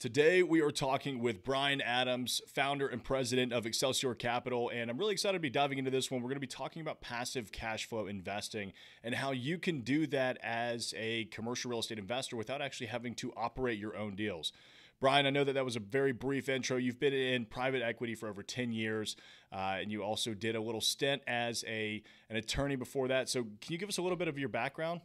Today, 0.00 0.42
we 0.42 0.62
are 0.62 0.70
talking 0.70 1.18
with 1.18 1.44
Brian 1.44 1.82
Adams, 1.82 2.40
founder 2.46 2.88
and 2.88 3.04
president 3.04 3.52
of 3.52 3.66
Excelsior 3.66 4.14
Capital. 4.14 4.70
And 4.72 4.90
I'm 4.90 4.96
really 4.96 5.12
excited 5.12 5.34
to 5.34 5.40
be 5.40 5.50
diving 5.50 5.76
into 5.76 5.90
this 5.90 6.10
one. 6.10 6.22
We're 6.22 6.30
going 6.30 6.36
to 6.36 6.40
be 6.40 6.46
talking 6.46 6.80
about 6.80 7.02
passive 7.02 7.52
cash 7.52 7.84
flow 7.84 8.06
investing 8.06 8.72
and 9.04 9.14
how 9.14 9.32
you 9.32 9.58
can 9.58 9.82
do 9.82 10.06
that 10.06 10.38
as 10.42 10.94
a 10.96 11.26
commercial 11.26 11.70
real 11.70 11.80
estate 11.80 11.98
investor 11.98 12.36
without 12.36 12.62
actually 12.62 12.86
having 12.86 13.14
to 13.16 13.30
operate 13.36 13.78
your 13.78 13.94
own 13.94 14.16
deals. 14.16 14.52
Brian, 15.00 15.26
I 15.26 15.30
know 15.30 15.44
that 15.44 15.52
that 15.52 15.66
was 15.66 15.76
a 15.76 15.80
very 15.80 16.12
brief 16.12 16.48
intro. 16.48 16.78
You've 16.78 16.98
been 16.98 17.12
in 17.12 17.44
private 17.44 17.82
equity 17.82 18.14
for 18.14 18.26
over 18.26 18.42
10 18.42 18.72
years, 18.72 19.16
uh, 19.52 19.80
and 19.82 19.92
you 19.92 20.02
also 20.02 20.32
did 20.32 20.56
a 20.56 20.62
little 20.62 20.80
stint 20.80 21.20
as 21.26 21.62
a 21.68 22.02
an 22.30 22.36
attorney 22.36 22.76
before 22.76 23.08
that. 23.08 23.28
So, 23.28 23.42
can 23.42 23.72
you 23.72 23.76
give 23.76 23.90
us 23.90 23.98
a 23.98 24.02
little 24.02 24.16
bit 24.16 24.28
of 24.28 24.38
your 24.38 24.48
background? 24.48 25.02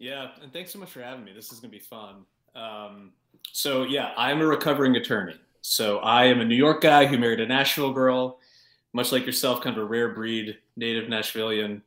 Yeah, 0.00 0.30
and 0.42 0.52
thanks 0.52 0.72
so 0.72 0.80
much 0.80 0.90
for 0.90 1.02
having 1.02 1.24
me. 1.24 1.32
This 1.32 1.52
is 1.52 1.60
going 1.60 1.70
to 1.70 1.78
be 1.78 1.84
fun. 1.84 2.24
Um, 2.56 3.12
so 3.52 3.82
yeah, 3.82 4.12
I'm 4.16 4.40
a 4.40 4.46
recovering 4.46 4.96
attorney. 4.96 5.34
So 5.62 5.98
I 5.98 6.24
am 6.24 6.40
a 6.40 6.44
New 6.44 6.56
York 6.56 6.80
guy 6.80 7.06
who 7.06 7.18
married 7.18 7.40
a 7.40 7.46
Nashville 7.46 7.92
girl, 7.92 8.38
much 8.92 9.12
like 9.12 9.26
yourself, 9.26 9.62
kind 9.62 9.76
of 9.76 9.82
a 9.82 9.86
rare 9.86 10.14
breed, 10.14 10.56
native 10.76 11.08
Nashvillian. 11.08 11.82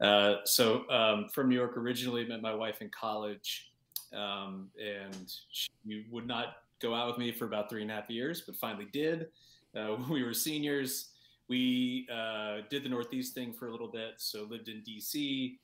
Uh, 0.00 0.36
so 0.44 0.88
um, 0.90 1.28
from 1.32 1.48
New 1.48 1.54
York 1.54 1.76
originally, 1.76 2.26
met 2.26 2.42
my 2.42 2.54
wife 2.54 2.82
in 2.82 2.90
college, 2.90 3.72
um, 4.12 4.68
and 4.78 5.32
she 5.50 5.70
would 6.10 6.26
not 6.26 6.56
go 6.80 6.94
out 6.94 7.08
with 7.08 7.18
me 7.18 7.32
for 7.32 7.46
about 7.46 7.70
three 7.70 7.82
and 7.82 7.90
a 7.90 7.94
half 7.94 8.10
years, 8.10 8.42
but 8.42 8.56
finally 8.56 8.86
did. 8.92 9.28
Uh, 9.74 9.96
we 10.10 10.22
were 10.22 10.34
seniors, 10.34 11.10
we 11.48 12.06
uh, 12.12 12.58
did 12.70 12.82
the 12.82 12.88
Northeast 12.88 13.34
thing 13.34 13.52
for 13.52 13.68
a 13.68 13.70
little 13.70 13.88
bit. 13.88 14.14
So 14.16 14.44
lived 14.44 14.68
in 14.68 14.82
D.C. 14.82 15.58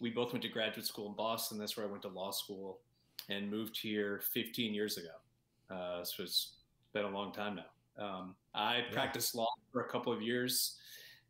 We 0.00 0.10
both 0.10 0.32
went 0.32 0.42
to 0.42 0.48
graduate 0.48 0.86
school 0.86 1.08
in 1.08 1.14
Boston. 1.14 1.58
That's 1.58 1.76
where 1.76 1.86
I 1.86 1.90
went 1.90 2.02
to 2.02 2.08
law 2.08 2.30
school 2.30 2.80
and 3.28 3.50
moved 3.50 3.78
here 3.78 4.20
15 4.32 4.74
years 4.74 4.98
ago. 4.98 5.74
Uh, 5.74 6.04
so 6.04 6.22
it's 6.22 6.54
been 6.92 7.04
a 7.04 7.10
long 7.10 7.32
time 7.32 7.56
now. 7.56 8.04
Um, 8.04 8.34
I 8.54 8.78
yeah. 8.78 8.82
practiced 8.92 9.34
law 9.34 9.48
for 9.72 9.82
a 9.82 9.88
couple 9.88 10.12
of 10.12 10.22
years 10.22 10.76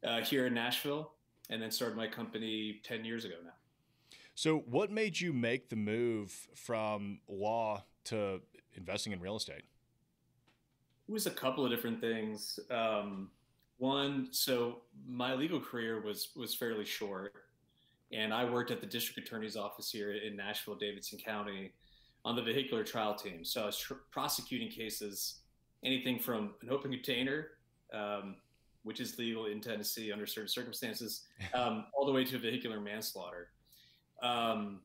uh, 0.06 0.20
here 0.20 0.46
in 0.46 0.54
Nashville 0.54 1.12
and 1.50 1.62
then 1.62 1.70
started 1.70 1.96
my 1.96 2.06
company 2.06 2.80
10 2.84 3.04
years 3.04 3.24
ago 3.24 3.36
now. 3.44 3.52
So, 4.34 4.58
what 4.58 4.90
made 4.90 5.18
you 5.18 5.32
make 5.32 5.70
the 5.70 5.76
move 5.76 6.30
from 6.54 7.20
law 7.26 7.84
to 8.04 8.42
investing 8.74 9.12
in 9.12 9.20
real 9.20 9.36
estate? 9.36 9.64
It 11.08 11.12
was 11.12 11.26
a 11.26 11.30
couple 11.30 11.64
of 11.64 11.70
different 11.70 12.00
things. 12.02 12.58
Um, 12.70 13.30
one, 13.78 14.28
so 14.32 14.82
my 15.08 15.34
legal 15.34 15.60
career 15.60 16.02
was 16.02 16.28
was 16.36 16.54
fairly 16.54 16.84
short, 16.84 17.32
and 18.12 18.32
I 18.32 18.44
worked 18.44 18.70
at 18.70 18.80
the 18.80 18.86
district 18.86 19.26
attorney's 19.26 19.56
office 19.56 19.90
here 19.90 20.12
in 20.12 20.36
Nashville, 20.36 20.74
Davidson 20.74 21.18
County, 21.18 21.72
on 22.26 22.34
the 22.34 22.42
vehicular 22.42 22.82
trial 22.82 23.14
team. 23.14 23.44
So 23.44 23.62
I 23.62 23.66
was 23.66 23.78
tr- 23.78 23.94
prosecuting 24.10 24.68
cases, 24.68 25.36
anything 25.84 26.18
from 26.18 26.54
an 26.60 26.70
open 26.70 26.90
container, 26.90 27.50
um, 27.94 28.34
which 28.82 28.98
is 28.98 29.16
legal 29.16 29.46
in 29.46 29.60
Tennessee 29.60 30.10
under 30.10 30.26
certain 30.26 30.48
circumstances, 30.48 31.22
um, 31.54 31.86
all 31.96 32.04
the 32.04 32.12
way 32.12 32.24
to 32.24 32.38
vehicular 32.38 32.80
manslaughter. 32.80 33.50
Um, 34.22 34.80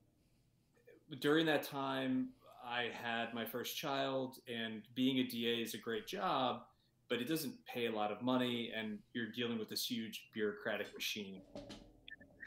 during 1.19 1.47
that 1.47 1.63
time, 1.63 2.29
I 2.63 2.89
had 2.93 3.33
my 3.33 3.43
first 3.43 3.75
child, 3.75 4.37
and 4.47 4.83
being 4.93 5.17
a 5.17 5.23
DA 5.23 5.63
is 5.63 5.73
a 5.73 5.79
great 5.79 6.05
job, 6.05 6.61
but 7.09 7.19
it 7.19 7.27
doesn't 7.27 7.55
pay 7.65 7.87
a 7.87 7.91
lot 7.91 8.11
of 8.11 8.21
money, 8.21 8.71
and 8.77 8.99
you're 9.13 9.31
dealing 9.31 9.57
with 9.57 9.67
this 9.67 9.89
huge 9.89 10.29
bureaucratic 10.31 10.93
machine. 10.93 11.41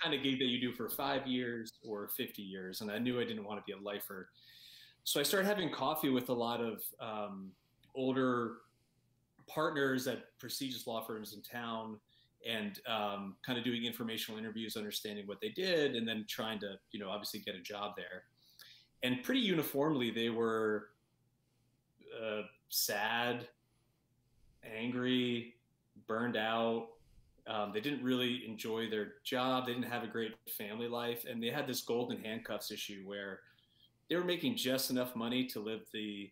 Kind 0.00 0.14
of 0.14 0.22
gig 0.22 0.38
that 0.38 0.46
you 0.46 0.60
do 0.60 0.72
for 0.72 0.88
five 0.88 1.26
years 1.26 1.72
or 1.84 2.08
50 2.16 2.42
years, 2.42 2.80
and 2.80 2.92
I 2.92 2.98
knew 2.98 3.20
I 3.20 3.24
didn't 3.24 3.44
want 3.44 3.58
to 3.58 3.64
be 3.66 3.72
a 3.72 3.82
lifer 3.82 4.28
so 5.04 5.20
I 5.20 5.22
started 5.22 5.46
having 5.46 5.70
coffee 5.70 6.08
with 6.08 6.30
a 6.30 6.32
lot 6.32 6.60
of 6.60 6.82
um, 6.98 7.50
older 7.94 8.56
partners 9.46 10.06
at 10.06 10.38
prestigious 10.38 10.86
law 10.86 11.04
firms 11.04 11.34
in 11.34 11.42
town 11.42 11.98
and 12.46 12.80
um, 12.86 13.36
kind 13.44 13.58
of 13.58 13.64
doing 13.64 13.84
informational 13.84 14.38
interviews, 14.38 14.76
understanding 14.76 15.26
what 15.26 15.40
they 15.40 15.50
did, 15.50 15.94
and 15.94 16.06
then 16.08 16.24
trying 16.28 16.58
to, 16.60 16.78
you 16.90 16.98
know, 16.98 17.08
obviously 17.08 17.40
get 17.40 17.54
a 17.54 17.60
job 17.60 17.92
there. 17.96 18.24
And 19.02 19.22
pretty 19.22 19.40
uniformly, 19.40 20.10
they 20.10 20.30
were 20.30 20.88
uh, 22.22 22.42
sad, 22.68 23.46
angry, 24.64 25.54
burned 26.06 26.36
out. 26.36 26.88
Um, 27.46 27.72
they 27.74 27.80
didn't 27.80 28.02
really 28.02 28.42
enjoy 28.46 28.88
their 28.88 29.14
job. 29.22 29.66
They 29.66 29.74
didn't 29.74 29.90
have 29.90 30.02
a 30.02 30.06
great 30.06 30.32
family 30.48 30.88
life, 30.88 31.26
and 31.28 31.42
they 31.42 31.48
had 31.48 31.66
this 31.66 31.82
golden 31.82 32.22
handcuffs 32.22 32.70
issue 32.70 33.02
where 33.04 33.40
they 34.08 34.16
were 34.16 34.24
making 34.24 34.56
just 34.56 34.90
enough 34.90 35.16
money 35.16 35.46
to 35.46 35.60
live 35.60 35.80
the 35.92 36.30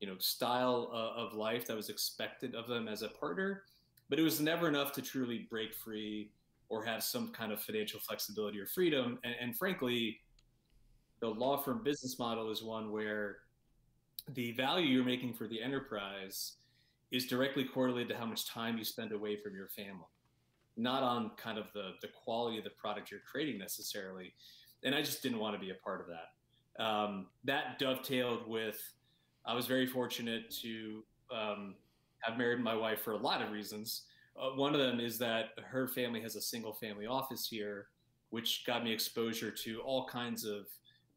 you 0.00 0.08
know 0.08 0.16
style 0.18 0.90
uh, 0.92 1.20
of 1.20 1.34
life 1.34 1.66
that 1.66 1.76
was 1.76 1.88
expected 1.88 2.54
of 2.54 2.66
them 2.66 2.88
as 2.88 3.02
a 3.02 3.08
partner 3.08 3.62
but 4.12 4.18
it 4.18 4.22
was 4.22 4.40
never 4.40 4.68
enough 4.68 4.92
to 4.92 5.00
truly 5.00 5.46
break 5.48 5.74
free 5.74 6.30
or 6.68 6.84
have 6.84 7.02
some 7.02 7.28
kind 7.32 7.50
of 7.50 7.62
financial 7.62 7.98
flexibility 8.00 8.58
or 8.60 8.66
freedom. 8.66 9.18
And, 9.24 9.34
and 9.40 9.56
frankly 9.56 10.20
the 11.20 11.28
law 11.28 11.56
firm 11.62 11.82
business 11.82 12.18
model 12.18 12.50
is 12.50 12.62
one 12.62 12.92
where 12.92 13.38
the 14.34 14.52
value 14.52 14.86
you're 14.86 15.04
making 15.04 15.32
for 15.32 15.46
the 15.46 15.62
enterprise 15.62 16.56
is 17.10 17.26
directly 17.26 17.64
correlated 17.64 18.08
to 18.08 18.16
how 18.16 18.26
much 18.26 18.46
time 18.46 18.76
you 18.76 18.84
spend 18.84 19.12
away 19.12 19.36
from 19.36 19.54
your 19.54 19.68
family 19.68 20.04
not 20.76 21.02
on 21.02 21.30
kind 21.38 21.58
of 21.58 21.72
the 21.72 21.92
the 22.02 22.08
quality 22.24 22.58
of 22.58 22.64
the 22.64 22.70
product 22.70 23.10
you're 23.10 23.20
creating 23.30 23.58
necessarily. 23.58 24.34
And 24.84 24.94
i 24.94 25.00
just 25.00 25.22
didn't 25.22 25.38
want 25.38 25.54
to 25.54 25.60
be 25.60 25.70
a 25.70 25.74
part 25.74 26.02
of 26.02 26.06
that 26.08 26.32
um, 26.78 27.26
that 27.44 27.78
dovetailed 27.78 28.46
with 28.46 28.80
I 29.44 29.54
was 29.54 29.66
very 29.66 29.86
fortunate 29.86 30.50
to 30.62 31.02
um, 31.34 31.74
have 32.20 32.38
married 32.38 32.60
my 32.60 32.74
wife 32.74 33.00
for 33.00 33.12
a 33.12 33.16
lot 33.16 33.42
of 33.42 33.50
reasons. 33.50 34.02
Uh, 34.40 34.50
one 34.50 34.74
of 34.74 34.80
them 34.80 35.00
is 35.00 35.18
that 35.18 35.50
her 35.64 35.88
family 35.88 36.20
has 36.20 36.36
a 36.36 36.40
single 36.40 36.72
family 36.72 37.06
office 37.06 37.46
here, 37.48 37.88
which 38.30 38.64
got 38.66 38.84
me 38.84 38.92
exposure 38.92 39.50
to 39.50 39.80
all 39.80 40.06
kinds 40.06 40.44
of 40.44 40.66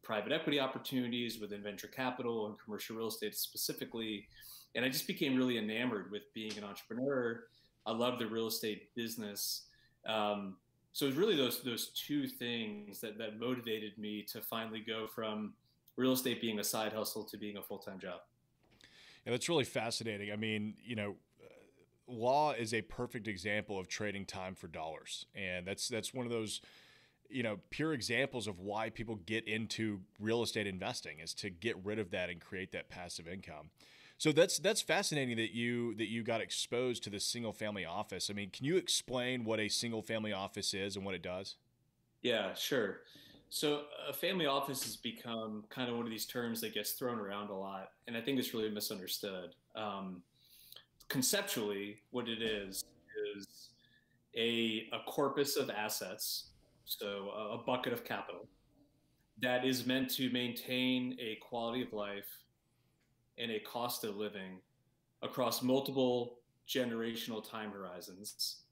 private 0.03 0.31
equity 0.31 0.59
opportunities 0.59 1.39
within 1.39 1.61
venture 1.63 1.87
capital 1.87 2.47
and 2.47 2.55
commercial 2.63 2.95
real 2.95 3.07
estate 3.07 3.35
specifically. 3.35 4.27
And 4.75 4.83
I 4.83 4.89
just 4.89 5.07
became 5.07 5.35
really 5.35 5.57
enamored 5.57 6.11
with 6.11 6.23
being 6.33 6.57
an 6.57 6.63
entrepreneur. 6.63 7.43
I 7.85 7.91
love 7.91 8.19
the 8.19 8.27
real 8.27 8.47
estate 8.47 8.93
business. 8.95 9.67
Um, 10.07 10.57
so 10.95 11.05
it's 11.05 11.17
really 11.17 11.35
those 11.35 11.61
those 11.61 11.87
two 11.89 12.25
things 12.25 13.01
that 13.01 13.17
that 13.17 13.37
motivated 13.37 13.97
me 13.97 14.23
to 14.31 14.39
finally 14.39 14.79
go 14.79 15.07
from 15.07 15.53
real 15.97 16.13
estate 16.13 16.39
being 16.39 16.59
a 16.59 16.63
side 16.63 16.93
hustle 16.93 17.25
to 17.25 17.37
being 17.37 17.57
a 17.57 17.61
full 17.61 17.79
time 17.79 17.99
job. 17.99 18.21
Yeah, 19.25 19.33
that's 19.33 19.49
really 19.49 19.65
fascinating. 19.65 20.31
I 20.31 20.37
mean, 20.37 20.75
you 20.81 20.95
know, 20.95 21.15
law 22.07 22.53
is 22.53 22.73
a 22.73 22.81
perfect 22.81 23.27
example 23.27 23.77
of 23.77 23.89
trading 23.89 24.25
time 24.25 24.55
for 24.55 24.67
dollars, 24.67 25.25
and 25.35 25.67
that's 25.67 25.89
that's 25.89 26.13
one 26.13 26.25
of 26.25 26.31
those 26.31 26.61
you 27.27 27.43
know 27.43 27.59
pure 27.71 27.91
examples 27.91 28.47
of 28.47 28.59
why 28.59 28.89
people 28.89 29.17
get 29.25 29.45
into 29.49 29.99
real 30.17 30.43
estate 30.43 30.65
investing 30.65 31.19
is 31.19 31.33
to 31.33 31.49
get 31.49 31.75
rid 31.83 31.99
of 31.99 32.11
that 32.11 32.29
and 32.29 32.39
create 32.39 32.71
that 32.71 32.87
passive 32.87 33.27
income. 33.27 33.69
So 34.17 34.31
that's 34.31 34.59
that's 34.59 34.81
fascinating 34.81 35.35
that 35.37 35.53
you 35.53 35.93
that 35.95 36.07
you 36.07 36.23
got 36.23 36.41
exposed 36.41 37.03
to 37.03 37.09
the 37.09 37.19
single 37.19 37.51
family 37.51 37.85
office. 37.85 38.29
I 38.29 38.33
mean, 38.33 38.49
can 38.49 38.65
you 38.65 38.77
explain 38.77 39.43
what 39.43 39.59
a 39.59 39.67
single 39.67 40.01
family 40.01 40.31
office 40.31 40.73
is 40.73 40.95
and 40.95 41.05
what 41.05 41.15
it 41.15 41.21
does? 41.21 41.55
Yeah, 42.21 42.53
sure. 42.53 43.01
So 43.49 43.83
a 44.07 44.13
family 44.13 44.45
office 44.45 44.83
has 44.83 44.95
become 44.95 45.65
kind 45.69 45.89
of 45.89 45.95
one 45.95 46.05
of 46.05 46.11
these 46.11 46.25
terms 46.25 46.61
that 46.61 46.73
gets 46.73 46.93
thrown 46.93 47.19
around 47.19 47.49
a 47.49 47.55
lot, 47.55 47.89
and 48.07 48.17
I 48.17 48.21
think 48.21 48.39
it's 48.39 48.53
really 48.53 48.71
misunderstood. 48.71 49.53
Um, 49.75 50.23
conceptually, 51.07 51.97
what 52.11 52.27
it 52.27 52.41
is 52.41 52.83
is 53.35 53.69
a, 54.35 54.87
a 54.91 54.99
corpus 55.07 55.55
of 55.57 55.69
assets, 55.69 56.47
so 56.85 57.29
a, 57.35 57.55
a 57.55 57.57
bucket 57.63 57.93
of 57.93 58.03
capital 58.03 58.47
that 59.41 59.65
is 59.65 59.85
meant 59.85 60.09
to 60.09 60.29
maintain 60.31 61.17
a 61.19 61.37
quality 61.41 61.81
of 61.81 61.91
life 61.93 62.25
and 63.37 63.51
a 63.51 63.59
cost 63.59 64.03
of 64.03 64.15
living 64.15 64.59
across 65.21 65.61
multiple 65.61 66.39
generational 66.67 67.47
time 67.47 67.71
horizons 67.71 68.63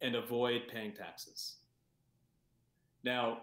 and 0.00 0.14
avoid 0.14 0.62
paying 0.72 0.92
taxes. 0.92 1.56
Now, 3.04 3.38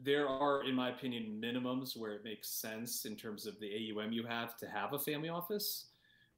there 0.00 0.28
are, 0.28 0.64
in 0.64 0.74
my 0.74 0.90
opinion, 0.90 1.40
minimums 1.42 1.96
where 1.96 2.12
it 2.12 2.24
makes 2.24 2.48
sense 2.48 3.04
in 3.04 3.16
terms 3.16 3.46
of 3.46 3.58
the 3.60 3.92
AUM 3.92 4.12
you 4.12 4.24
have 4.24 4.56
to 4.58 4.66
have 4.66 4.92
a 4.92 4.98
family 4.98 5.28
office, 5.28 5.86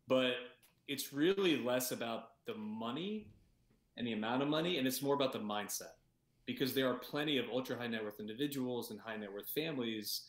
but 0.06 0.34
it's 0.86 1.12
really 1.12 1.56
less 1.62 1.92
about 1.92 2.44
the 2.46 2.54
money 2.54 3.28
and 3.96 4.06
the 4.06 4.12
amount 4.12 4.42
of 4.42 4.48
money, 4.48 4.78
and 4.78 4.86
it's 4.86 5.00
more 5.00 5.14
about 5.14 5.32
the 5.32 5.38
mindset 5.38 5.94
because 6.46 6.74
there 6.74 6.88
are 6.88 6.94
plenty 6.94 7.38
of 7.38 7.46
ultra 7.50 7.76
high 7.76 7.86
net 7.86 8.04
worth 8.04 8.20
individuals 8.20 8.90
and 8.90 9.00
high 9.00 9.16
net 9.16 9.32
worth 9.32 9.48
families 9.48 10.24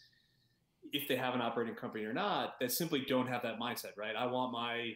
if 0.93 1.07
they 1.07 1.15
have 1.15 1.33
an 1.33 1.41
operating 1.41 1.75
company 1.75 2.03
or 2.05 2.13
not, 2.13 2.59
that 2.59 2.71
simply 2.71 3.05
don't 3.07 3.27
have 3.27 3.41
that 3.43 3.59
mindset, 3.59 3.97
right? 3.97 4.15
I 4.15 4.25
want 4.25 4.51
my 4.51 4.93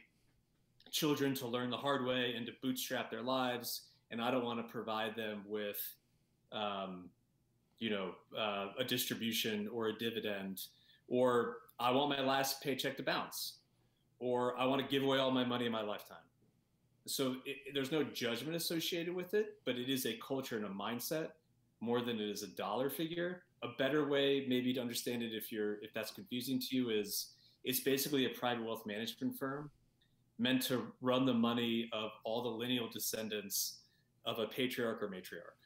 children 0.92 1.34
to 1.36 1.48
learn 1.48 1.70
the 1.70 1.78
hard 1.78 2.06
way 2.06 2.34
and 2.36 2.46
to 2.46 2.52
bootstrap 2.62 3.12
their 3.12 3.22
lives, 3.22 3.88
and 4.12 4.22
I 4.22 4.32
don't 4.32 4.44
want 4.44 4.66
to 4.66 4.72
provide 4.72 5.16
them 5.16 5.44
with, 5.48 5.80
um, 6.52 7.10
you 7.78 7.90
know, 7.90 8.16
uh, 8.38 8.68
a 8.80 8.84
distribution 8.84 9.68
or 9.72 9.88
a 9.88 9.98
dividend 9.98 10.62
or 11.10 11.58
I 11.80 11.92
want 11.92 12.10
my 12.10 12.22
last 12.22 12.62
paycheck 12.62 12.96
to 12.98 13.04
bounce, 13.04 13.58
or 14.20 14.58
I 14.58 14.66
want 14.66 14.82
to 14.82 14.88
give 14.88 15.04
away 15.04 15.18
all 15.18 15.32
my 15.32 15.44
money 15.44 15.66
in 15.66 15.72
my 15.72 15.82
lifetime. 15.82 16.18
So 17.06 17.38
it, 17.46 17.74
there's 17.74 17.92
no 17.92 18.04
judgment 18.04 18.56
associated 18.56 19.14
with 19.14 19.34
it, 19.34 19.58
but 19.66 19.76
it 19.78 19.90
is 19.90 20.06
a 20.06 20.14
culture 20.26 20.58
and 20.58 20.66
a 20.66 20.70
mindset 20.70 21.30
more 21.82 22.02
than 22.02 22.20
it 22.20 22.30
is 22.30 22.44
a 22.44 22.48
dollar 22.48 22.90
figure. 22.90 23.44
A 23.64 23.70
better 23.78 24.08
way, 24.08 24.46
maybe, 24.48 24.74
to 24.74 24.80
understand 24.80 25.22
it, 25.22 25.34
if 25.34 25.52
you're 25.52 25.76
if 25.82 25.94
that's 25.94 26.12
confusing 26.12 26.60
to 26.60 26.76
you, 26.76 26.90
is 26.90 27.34
it's 27.64 27.82
basically 27.82 28.26
a 28.26 28.30
private 28.30 28.66
wealth 28.66 28.86
management 28.86 29.38
firm 29.38 29.70
meant 30.38 30.62
to 30.64 30.94
run 31.02 31.26
the 31.26 31.34
money 31.34 31.90
of 31.92 32.12
all 32.24 32.42
the 32.42 32.50
lineal 32.50 32.90
descendants 32.92 33.82
of 34.26 34.40
a 34.40 34.46
patriarch 34.46 35.04
or 35.04 35.10
matriarch. 35.10 35.60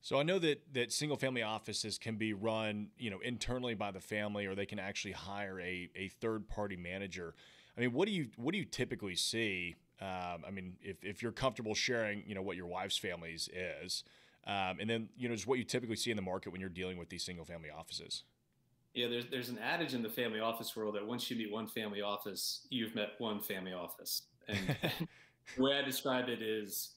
So 0.00 0.18
I 0.18 0.22
know 0.22 0.38
that 0.38 0.62
that 0.74 0.92
single 0.92 1.16
family 1.16 1.42
offices 1.42 1.98
can 1.98 2.16
be 2.16 2.34
run, 2.34 2.88
you 2.98 3.10
know, 3.10 3.20
internally 3.20 3.74
by 3.74 3.90
the 3.90 4.00
family, 4.00 4.46
or 4.46 4.54
they 4.54 4.66
can 4.66 4.78
actually 4.78 5.12
hire 5.12 5.58
a, 5.60 5.90
a 5.96 6.08
third 6.08 6.46
party 6.48 6.76
manager. 6.76 7.34
I 7.76 7.80
mean, 7.80 7.92
what 7.92 8.06
do 8.06 8.12
you 8.12 8.28
what 8.36 8.52
do 8.52 8.58
you 8.58 8.66
typically 8.66 9.16
see? 9.16 9.76
Um, 10.00 10.44
I 10.46 10.50
mean, 10.50 10.76
if, 10.82 11.02
if 11.02 11.22
you're 11.22 11.32
comfortable 11.32 11.74
sharing, 11.74 12.22
you 12.26 12.34
know, 12.34 12.42
what 12.42 12.56
your 12.56 12.66
wife's 12.66 12.98
families 12.98 13.48
is, 13.52 14.04
um, 14.46 14.78
and 14.80 14.88
then 14.88 15.08
you 15.16 15.28
know, 15.28 15.34
just 15.34 15.46
what 15.46 15.58
you 15.58 15.64
typically 15.64 15.96
see 15.96 16.10
in 16.10 16.16
the 16.16 16.22
market 16.22 16.50
when 16.50 16.60
you're 16.60 16.70
dealing 16.70 16.98
with 16.98 17.08
these 17.08 17.24
single 17.24 17.44
family 17.44 17.70
offices. 17.70 18.24
Yeah, 18.94 19.08
there's 19.08 19.26
there's 19.30 19.48
an 19.48 19.58
adage 19.58 19.94
in 19.94 20.02
the 20.02 20.08
family 20.08 20.40
office 20.40 20.76
world 20.76 20.94
that 20.94 21.06
once 21.06 21.30
you 21.30 21.36
meet 21.36 21.50
one 21.50 21.66
family 21.66 22.02
office, 22.02 22.66
you've 22.70 22.94
met 22.94 23.10
one 23.18 23.40
family 23.40 23.72
office. 23.72 24.22
And 24.48 24.58
the 25.56 25.62
way 25.62 25.78
I 25.78 25.82
describe 25.82 26.28
it 26.28 26.42
is, 26.42 26.90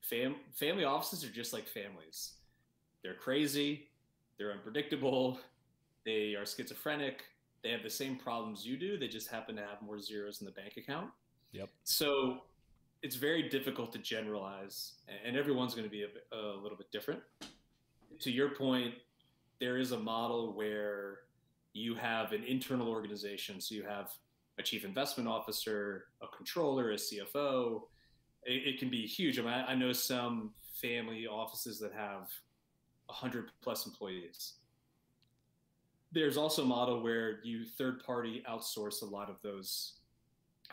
fam- 0.00 0.36
family 0.54 0.84
offices 0.84 1.24
are 1.24 1.30
just 1.30 1.52
like 1.52 1.66
families 1.68 2.32
they're 3.02 3.14
crazy, 3.14 3.88
they're 4.38 4.52
unpredictable, 4.52 5.38
they 6.04 6.34
are 6.34 6.44
schizophrenic, 6.44 7.24
they 7.62 7.70
have 7.70 7.82
the 7.82 7.90
same 7.90 8.16
problems 8.16 8.66
you 8.66 8.76
do, 8.76 8.98
they 8.98 9.08
just 9.08 9.28
happen 9.28 9.56
to 9.56 9.62
have 9.62 9.80
more 9.82 10.00
zeros 10.00 10.40
in 10.40 10.46
the 10.46 10.52
bank 10.52 10.76
account. 10.76 11.10
Yep. 11.52 11.70
So 11.84 12.42
it's 13.02 13.16
very 13.16 13.48
difficult 13.48 13.92
to 13.92 13.98
generalize, 13.98 14.94
and 15.24 15.36
everyone's 15.36 15.74
going 15.74 15.84
to 15.86 15.90
be 15.90 16.02
a, 16.04 16.36
a 16.36 16.60
little 16.60 16.76
bit 16.76 16.90
different. 16.90 17.20
To 18.20 18.30
your 18.30 18.50
point, 18.50 18.94
there 19.60 19.78
is 19.78 19.92
a 19.92 19.98
model 19.98 20.56
where 20.56 21.20
you 21.72 21.94
have 21.94 22.32
an 22.32 22.42
internal 22.44 22.88
organization. 22.88 23.60
So 23.60 23.74
you 23.74 23.84
have 23.84 24.10
a 24.58 24.62
chief 24.62 24.84
investment 24.84 25.28
officer, 25.28 26.06
a 26.20 26.26
controller, 26.36 26.92
a 26.92 26.96
CFO. 26.96 27.82
It, 28.44 28.74
it 28.74 28.78
can 28.78 28.90
be 28.90 29.06
huge. 29.06 29.38
I 29.38 29.42
mean, 29.42 29.52
I, 29.52 29.72
I 29.72 29.74
know 29.74 29.92
some 29.92 30.50
family 30.80 31.26
offices 31.26 31.78
that 31.80 31.92
have 31.92 32.28
100 33.06 33.50
plus 33.62 33.86
employees. 33.86 34.54
There's 36.10 36.36
also 36.36 36.62
a 36.62 36.66
model 36.66 37.02
where 37.02 37.40
you 37.44 37.64
third 37.66 38.02
party 38.02 38.42
outsource 38.48 39.02
a 39.02 39.04
lot 39.04 39.28
of 39.28 39.40
those 39.42 39.94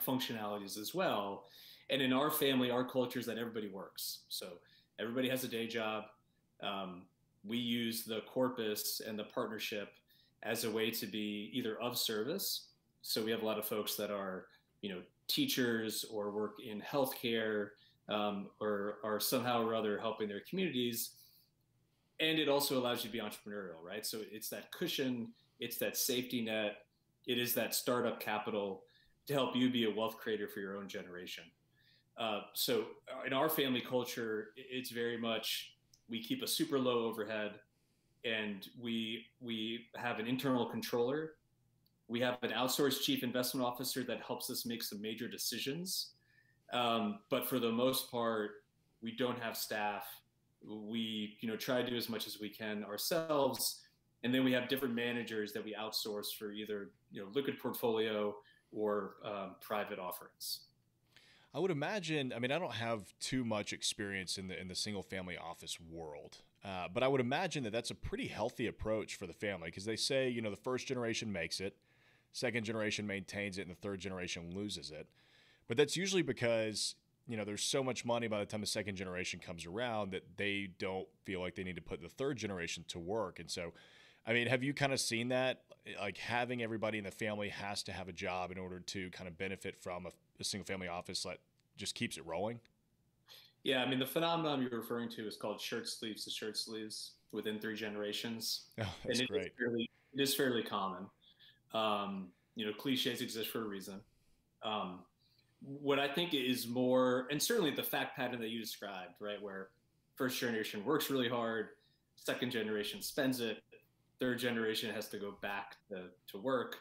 functionalities 0.05 0.77
as 0.79 0.95
well. 0.95 1.45
And 1.89 2.01
in 2.01 2.13
our 2.13 2.31
family, 2.31 2.71
our 2.71 2.83
culture 2.83 3.19
is 3.19 3.25
that 3.27 3.37
everybody 3.37 3.67
works. 3.67 4.19
So 4.29 4.47
everybody 4.99 5.29
has 5.29 5.43
a 5.43 5.47
day 5.47 5.67
job. 5.67 6.05
Um, 6.61 7.03
we 7.43 7.57
use 7.57 8.03
the 8.03 8.21
corpus 8.21 9.01
and 9.05 9.17
the 9.19 9.25
partnership 9.25 9.89
as 10.43 10.63
a 10.63 10.71
way 10.71 10.89
to 10.91 11.05
be 11.05 11.51
either 11.53 11.79
of 11.79 11.97
service. 11.97 12.69
So 13.01 13.23
we 13.23 13.31
have 13.31 13.43
a 13.43 13.45
lot 13.45 13.59
of 13.59 13.65
folks 13.65 13.95
that 13.95 14.09
are, 14.09 14.47
you 14.81 14.89
know, 14.89 15.01
teachers 15.27 16.05
or 16.11 16.31
work 16.31 16.57
in 16.59 16.81
healthcare 16.81 17.69
um, 18.09 18.47
or 18.59 18.97
are 19.03 19.19
somehow 19.19 19.63
or 19.63 19.75
other 19.75 19.97
helping 19.99 20.27
their 20.27 20.41
communities 20.41 21.11
and 22.19 22.39
it 22.39 22.47
also 22.47 22.79
allows 22.79 23.03
you 23.03 23.09
to 23.09 23.17
be 23.17 23.21
entrepreneurial, 23.21 23.81
right? 23.83 24.05
So 24.05 24.19
it's 24.31 24.49
that 24.49 24.71
cushion, 24.71 25.29
it's 25.59 25.77
that 25.77 25.97
safety 25.97 26.41
net, 26.41 26.77
it 27.27 27.37
is 27.37 27.53
that 27.55 27.75
startup 27.75 28.19
capital 28.19 28.83
to 29.27 29.33
help 29.33 29.55
you 29.55 29.69
be 29.69 29.85
a 29.85 29.91
wealth 29.91 30.17
creator 30.17 30.47
for 30.47 30.59
your 30.59 30.77
own 30.77 30.87
generation. 30.87 31.43
Uh, 32.17 32.41
so 32.53 32.85
in 33.25 33.33
our 33.33 33.49
family 33.49 33.81
culture, 33.81 34.49
it's 34.55 34.89
very 34.89 35.17
much 35.17 35.75
we 36.09 36.21
keep 36.21 36.43
a 36.43 36.47
super 36.47 36.79
low 36.79 37.05
overhead, 37.05 37.55
and 38.23 38.67
we 38.79 39.25
we 39.41 39.87
have 39.95 40.19
an 40.19 40.27
internal 40.27 40.65
controller. 40.65 41.33
We 42.07 42.19
have 42.21 42.37
an 42.43 42.51
outsourced 42.51 43.01
chief 43.01 43.23
investment 43.23 43.65
officer 43.65 44.03
that 44.03 44.21
helps 44.21 44.49
us 44.49 44.65
make 44.65 44.83
some 44.83 45.01
major 45.01 45.27
decisions. 45.27 46.11
Um, 46.71 47.19
but 47.29 47.47
for 47.47 47.59
the 47.59 47.71
most 47.71 48.11
part, 48.11 48.63
we 49.01 49.15
don't 49.15 49.39
have 49.39 49.57
staff 49.57 50.05
we 50.67 51.37
you 51.41 51.47
know 51.47 51.55
try 51.55 51.81
to 51.81 51.89
do 51.89 51.95
as 51.95 52.09
much 52.09 52.27
as 52.27 52.39
we 52.39 52.49
can 52.49 52.83
ourselves 52.83 53.81
and 54.23 54.33
then 54.33 54.43
we 54.43 54.51
have 54.51 54.67
different 54.67 54.95
managers 54.95 55.53
that 55.53 55.63
we 55.63 55.75
outsource 55.75 56.33
for 56.37 56.51
either 56.51 56.89
you 57.11 57.21
know 57.21 57.27
liquid 57.33 57.59
portfolio 57.59 58.35
or 58.71 59.15
um, 59.23 59.55
private 59.61 59.99
offerings 59.99 60.61
i 61.55 61.59
would 61.59 61.71
imagine 61.71 62.31
i 62.35 62.39
mean 62.39 62.51
i 62.51 62.59
don't 62.59 62.75
have 62.75 63.13
too 63.19 63.43
much 63.43 63.73
experience 63.73 64.37
in 64.37 64.47
the 64.47 64.59
in 64.59 64.67
the 64.67 64.75
single 64.75 65.03
family 65.03 65.37
office 65.37 65.79
world 65.79 66.37
uh, 66.63 66.87
but 66.93 67.01
i 67.01 67.07
would 67.07 67.21
imagine 67.21 67.63
that 67.63 67.71
that's 67.71 67.91
a 67.91 67.95
pretty 67.95 68.27
healthy 68.27 68.67
approach 68.67 69.15
for 69.15 69.25
the 69.25 69.33
family 69.33 69.69
because 69.69 69.85
they 69.85 69.95
say 69.95 70.29
you 70.29 70.41
know 70.41 70.51
the 70.51 70.55
first 70.55 70.85
generation 70.85 71.31
makes 71.31 71.59
it 71.59 71.75
second 72.31 72.63
generation 72.63 73.07
maintains 73.07 73.57
it 73.57 73.61
and 73.63 73.71
the 73.71 73.81
third 73.81 73.99
generation 73.99 74.53
loses 74.53 74.91
it 74.91 75.07
but 75.67 75.77
that's 75.77 75.97
usually 75.97 76.21
because 76.21 76.95
you 77.27 77.37
know, 77.37 77.43
there's 77.43 77.63
so 77.63 77.83
much 77.83 78.05
money 78.05 78.27
by 78.27 78.39
the 78.39 78.45
time 78.45 78.61
the 78.61 78.67
second 78.67 78.95
generation 78.95 79.39
comes 79.39 79.65
around 79.65 80.11
that 80.11 80.23
they 80.37 80.69
don't 80.77 81.07
feel 81.23 81.41
like 81.41 81.55
they 81.55 81.63
need 81.63 81.75
to 81.75 81.81
put 81.81 82.01
the 82.01 82.09
third 82.09 82.37
generation 82.37 82.85
to 82.89 82.99
work. 82.99 83.39
And 83.39 83.49
so, 83.49 83.73
I 84.27 84.33
mean, 84.33 84.47
have 84.47 84.63
you 84.63 84.73
kind 84.73 84.93
of 84.93 84.99
seen 84.99 85.29
that? 85.29 85.61
Like 85.99 86.17
having 86.17 86.61
everybody 86.61 86.97
in 86.97 87.03
the 87.03 87.11
family 87.11 87.49
has 87.49 87.83
to 87.83 87.91
have 87.91 88.07
a 88.07 88.13
job 88.13 88.51
in 88.51 88.57
order 88.57 88.79
to 88.79 89.09
kind 89.09 89.27
of 89.27 89.37
benefit 89.37 89.75
from 89.75 90.05
a, 90.05 90.09
a 90.39 90.43
single 90.43 90.65
family 90.65 90.87
office 90.87 91.23
that 91.23 91.37
just 91.77 91.95
keeps 91.95 92.17
it 92.17 92.25
rolling? 92.25 92.59
Yeah, 93.63 93.81
I 93.81 93.89
mean, 93.89 93.99
the 93.99 94.05
phenomenon 94.05 94.61
you're 94.61 94.79
referring 94.79 95.09
to 95.09 95.27
is 95.27 95.35
called 95.35 95.59
shirt 95.59 95.87
sleeves 95.87 96.23
to 96.25 96.29
shirt 96.29 96.57
sleeves 96.57 97.13
within 97.31 97.59
three 97.59 97.75
generations. 97.75 98.65
Oh, 98.79 98.93
and 99.05 99.19
it 99.19 99.27
great. 99.27 99.47
Is 99.47 99.51
fairly, 99.57 99.89
it 100.13 100.21
is 100.21 100.35
fairly 100.35 100.63
common. 100.63 101.07
Um, 101.73 102.27
you 102.55 102.65
know, 102.65 102.73
cliches 102.73 103.21
exist 103.21 103.49
for 103.49 103.61
a 103.61 103.67
reason. 103.67 103.99
Um, 104.63 104.99
what 105.61 105.99
I 105.99 106.07
think 106.07 106.33
is 106.33 106.67
more, 106.67 107.27
and 107.31 107.41
certainly 107.41 107.71
the 107.71 107.83
fact 107.83 108.15
pattern 108.15 108.39
that 108.41 108.49
you 108.49 108.59
described, 108.59 109.13
right, 109.19 109.41
where 109.41 109.69
first 110.15 110.39
generation 110.39 110.83
works 110.85 111.09
really 111.09 111.29
hard, 111.29 111.69
second 112.15 112.51
generation 112.51 113.01
spends 113.01 113.39
it, 113.39 113.63
third 114.19 114.39
generation 114.39 114.93
has 114.93 115.07
to 115.09 115.17
go 115.17 115.35
back 115.41 115.75
to, 115.89 116.03
to 116.31 116.37
work, 116.37 116.77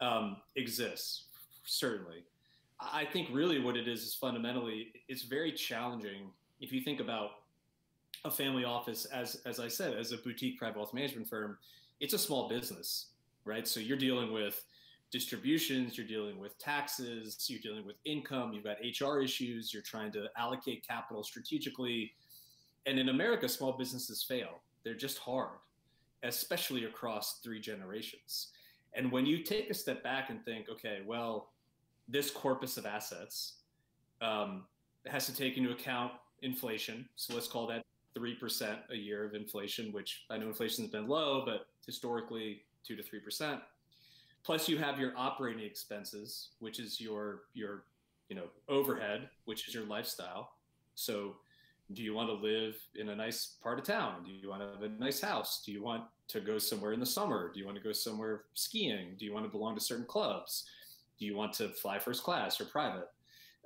um, 0.00 0.36
exists, 0.56 1.26
certainly. 1.64 2.24
I 2.92 3.04
think 3.04 3.28
really 3.32 3.58
what 3.58 3.76
it 3.76 3.88
is 3.88 4.02
is 4.02 4.14
fundamentally, 4.14 4.92
it's 5.08 5.22
very 5.22 5.52
challenging 5.52 6.30
if 6.60 6.72
you 6.72 6.80
think 6.80 7.00
about 7.00 7.30
a 8.24 8.30
family 8.30 8.64
office 8.64 9.04
as 9.06 9.42
as 9.44 9.60
I 9.60 9.68
said, 9.68 9.96
as 9.96 10.12
a 10.12 10.18
boutique 10.18 10.58
private 10.58 10.78
wealth 10.78 10.94
management 10.94 11.28
firm, 11.28 11.58
it's 12.00 12.14
a 12.14 12.18
small 12.18 12.48
business, 12.48 13.08
right? 13.44 13.66
So 13.68 13.80
you're 13.80 13.98
dealing 13.98 14.32
with 14.32 14.64
distributions, 15.10 15.96
you're 15.96 16.06
dealing 16.06 16.38
with 16.38 16.58
taxes, 16.58 17.46
you're 17.48 17.60
dealing 17.60 17.86
with 17.86 17.96
income, 18.04 18.52
you've 18.52 18.64
got 18.64 18.78
HR 18.80 19.20
issues, 19.20 19.72
you're 19.72 19.82
trying 19.82 20.10
to 20.12 20.26
allocate 20.36 20.86
capital 20.86 21.22
strategically. 21.22 22.12
And 22.86 22.98
in 22.98 23.10
America, 23.10 23.48
small 23.48 23.72
businesses 23.72 24.22
fail. 24.22 24.60
They're 24.82 24.94
just 24.94 25.18
hard, 25.18 25.58
especially 26.22 26.84
across 26.84 27.40
three 27.40 27.60
generations. 27.60 28.48
And 28.94 29.10
when 29.10 29.26
you 29.26 29.42
take 29.42 29.70
a 29.70 29.74
step 29.74 30.02
back 30.02 30.30
and 30.30 30.44
think, 30.44 30.68
okay, 30.68 31.00
well, 31.06 31.50
this 32.08 32.30
corpus 32.30 32.76
of 32.76 32.86
assets 32.86 33.54
um, 34.20 34.64
has 35.06 35.26
to 35.26 35.34
take 35.34 35.56
into 35.56 35.70
account 35.70 36.12
inflation. 36.42 37.08
So 37.16 37.34
let's 37.34 37.48
call 37.48 37.66
that 37.68 37.84
3% 38.16 38.76
a 38.90 38.96
year 38.96 39.24
of 39.24 39.34
inflation, 39.34 39.92
which 39.92 40.24
I 40.30 40.38
know 40.38 40.46
inflation 40.46 40.84
has 40.84 40.90
been 40.90 41.08
low, 41.08 41.42
but 41.44 41.66
historically 41.84 42.62
2 42.86 42.96
to 42.96 43.02
3%. 43.02 43.60
Plus, 44.44 44.68
you 44.68 44.76
have 44.76 45.00
your 45.00 45.12
operating 45.16 45.64
expenses, 45.64 46.50
which 46.58 46.78
is 46.78 47.00
your 47.00 47.44
your 47.54 47.84
you 48.28 48.36
know 48.36 48.44
overhead, 48.68 49.30
which 49.46 49.66
is 49.66 49.74
your 49.74 49.84
lifestyle. 49.84 50.50
So, 50.94 51.36
do 51.94 52.02
you 52.02 52.12
want 52.12 52.28
to 52.28 52.34
live 52.34 52.76
in 52.94 53.08
a 53.08 53.16
nice 53.16 53.56
part 53.62 53.78
of 53.78 53.86
town? 53.86 54.22
Do 54.26 54.30
you 54.30 54.50
want 54.50 54.60
to 54.60 54.68
have 54.68 54.82
a 54.82 55.02
nice 55.02 55.20
house? 55.20 55.62
Do 55.64 55.72
you 55.72 55.82
want 55.82 56.04
to 56.28 56.40
go 56.40 56.58
somewhere 56.58 56.92
in 56.92 57.00
the 57.00 57.06
summer? 57.06 57.50
Do 57.52 57.58
you 57.58 57.64
want 57.64 57.78
to 57.78 57.82
go 57.82 57.92
somewhere 57.92 58.42
skiing? 58.52 59.16
Do 59.18 59.24
you 59.24 59.32
want 59.32 59.46
to 59.46 59.50
belong 59.50 59.74
to 59.76 59.80
certain 59.80 60.04
clubs? 60.04 60.64
Do 61.18 61.26
you 61.26 61.36
want 61.36 61.52
to 61.54 61.68
fly 61.68 61.98
first 61.98 62.22
class 62.22 62.60
or 62.60 62.64
private? 62.64 63.08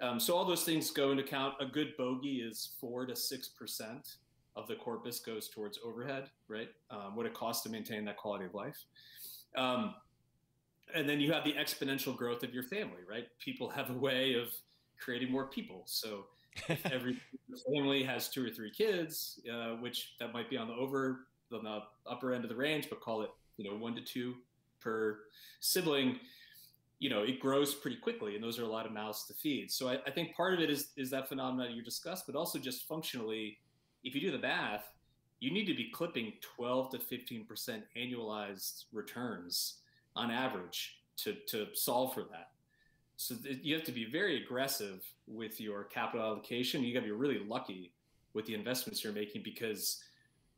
Um, 0.01 0.21
so 0.21 0.37
all 0.37 0.45
those 0.45 0.65
things 0.65 0.91
go 0.91 1.11
into 1.11 1.25
account. 1.25 1.55
A 1.61 1.67
good 1.67 1.97
bogey 1.97 2.41
is 2.41 2.71
four 2.81 3.07
to 3.07 3.17
six 3.17 3.49
percent 3.49 4.17
of 4.57 4.67
the 4.67 4.75
corpus 4.75 5.21
goes 5.21 5.49
towards 5.49 5.79
overhead, 5.85 6.31
right? 6.49 6.69
Um, 6.91 7.15
what 7.15 7.27
it 7.27 7.35
costs 7.35 7.63
to 7.63 7.71
maintain 7.71 8.05
that 8.05 8.17
quality 8.17 8.45
of 8.45 8.55
life. 8.55 8.77
Um, 9.57 9.95
and 10.95 11.09
then 11.09 11.21
you 11.21 11.33
have 11.33 11.45
the 11.45 11.53
exponential 11.53 12.17
growth 12.17 12.43
of 12.43 12.53
your 12.53 12.65
family, 12.65 13.03
right? 13.09 13.27
People 13.39 13.69
have 13.69 13.91
a 13.91 13.95
way 13.95 14.35
of 14.35 14.49
creating 14.99 15.31
more 15.31 15.47
people. 15.47 15.83
So 15.87 16.27
if 16.69 16.85
every 16.93 17.21
family 17.73 18.03
has 18.03 18.29
two 18.29 18.45
or 18.45 18.51
three 18.51 18.71
kids, 18.71 19.41
uh, 19.53 19.77
which 19.77 20.15
that 20.19 20.33
might 20.33 20.51
be 20.51 20.57
on 20.57 20.69
the 20.69 20.75
over 20.75 21.27
on 21.53 21.65
the 21.65 21.83
upper 22.07 22.35
end 22.35 22.45
of 22.45 22.51
the 22.51 22.57
range, 22.57 22.89
but 22.91 23.01
call 23.01 23.23
it 23.23 23.31
you 23.57 23.69
know 23.69 23.77
one 23.77 23.95
to 23.95 24.01
two 24.01 24.35
per 24.81 25.21
sibling, 25.61 26.19
you 26.99 27.09
know, 27.09 27.23
it 27.23 27.39
grows 27.39 27.75
pretty 27.75 27.97
quickly, 27.97 28.35
and 28.35 28.43
those 28.43 28.59
are 28.59 28.65
a 28.65 28.69
lot 28.69 28.85
of 28.85 28.93
mouths 28.93 29.25
to 29.27 29.35
feed. 29.35 29.71
So 29.71 29.89
I, 29.89 29.99
I 30.07 30.11
think 30.11 30.35
part 30.35 30.55
of 30.55 30.61
it 30.61 30.71
is 30.71 30.89
is 30.97 31.11
that 31.11 31.29
phenomenon 31.29 31.75
you 31.75 31.83
discussed, 31.83 32.27
but 32.27 32.35
also 32.35 32.59
just 32.59 32.89
functionally, 32.89 33.59
if 34.03 34.15
you 34.15 34.21
do 34.21 34.33
the 34.33 34.39
math, 34.39 34.93
you 35.41 35.53
need 35.53 35.67
to 35.67 35.75
be 35.75 35.91
clipping 35.93 36.33
12 36.57 36.91
to 36.91 36.99
15 36.99 37.45
percent 37.45 37.85
annualized 37.97 38.85
returns 38.93 39.79
on 40.17 40.31
average 40.31 40.99
to 41.19 41.35
to 41.47 41.69
solve 41.75 42.15
for 42.15 42.23
that. 42.23 42.51
So 43.17 43.37
th- 43.37 43.61
you 43.63 43.75
have 43.75 43.85
to 43.85 43.93
be 43.93 44.05
very 44.05 44.43
aggressive 44.43 45.05
with 45.27 45.61
your 45.61 45.85
capital 45.85 46.25
allocation. 46.25 46.83
You 46.83 46.95
got 46.95 47.01
to 47.01 47.07
be 47.07 47.13
really 47.13 47.41
lucky 47.47 47.93
with 48.35 48.47
the 48.47 48.55
investments 48.55 49.03
you're 49.05 49.13
making 49.13 49.43
because 49.45 50.03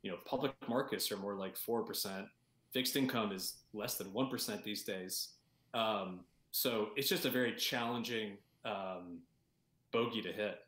you 0.01 0.09
know 0.09 0.17
public 0.25 0.53
markets 0.67 1.11
are 1.11 1.17
more 1.17 1.35
like 1.35 1.55
four 1.55 1.83
percent. 1.83 2.25
Fixed 2.71 2.95
income 2.95 3.31
is 3.31 3.57
less 3.73 3.97
than 3.97 4.11
one 4.11 4.27
percent 4.27 4.63
these 4.63 4.83
days. 4.83 5.33
Um, 5.75 6.21
so 6.51 6.89
it's 6.95 7.07
just 7.07 7.25
a 7.25 7.29
very 7.29 7.53
challenging 7.55 8.37
um, 8.65 9.19
bogey 9.91 10.21
to 10.21 10.31
hit. 10.31 10.59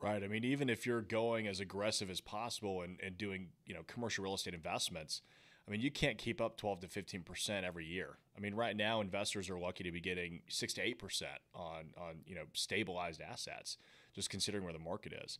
Right. 0.00 0.22
I 0.22 0.28
mean, 0.28 0.44
even 0.44 0.70
if 0.70 0.86
you're 0.86 1.02
going 1.02 1.48
as 1.48 1.60
aggressive 1.60 2.08
as 2.08 2.20
possible 2.20 2.82
and, 2.82 2.98
and 3.02 3.18
doing, 3.18 3.48
you 3.66 3.74
know, 3.74 3.80
commercial 3.86 4.22
real 4.22 4.34
estate 4.34 4.54
investments, 4.54 5.22
I 5.66 5.70
mean, 5.70 5.80
you 5.80 5.90
can't 5.90 6.16
keep 6.16 6.40
up 6.40 6.56
12 6.56 6.80
to 6.80 6.86
15% 6.86 7.64
every 7.64 7.84
year. 7.84 8.16
I 8.36 8.40
mean, 8.40 8.54
right 8.54 8.76
now 8.76 9.00
investors 9.00 9.50
are 9.50 9.58
lucky 9.58 9.84
to 9.84 9.90
be 9.90 10.00
getting 10.00 10.40
6 10.48 10.72
to 10.74 10.94
8% 10.94 11.24
on 11.54 11.86
on, 11.96 12.20
you 12.26 12.34
know, 12.34 12.44
stabilized 12.54 13.20
assets 13.20 13.76
just 14.14 14.30
considering 14.30 14.64
where 14.64 14.72
the 14.72 14.78
market 14.78 15.12
is. 15.24 15.38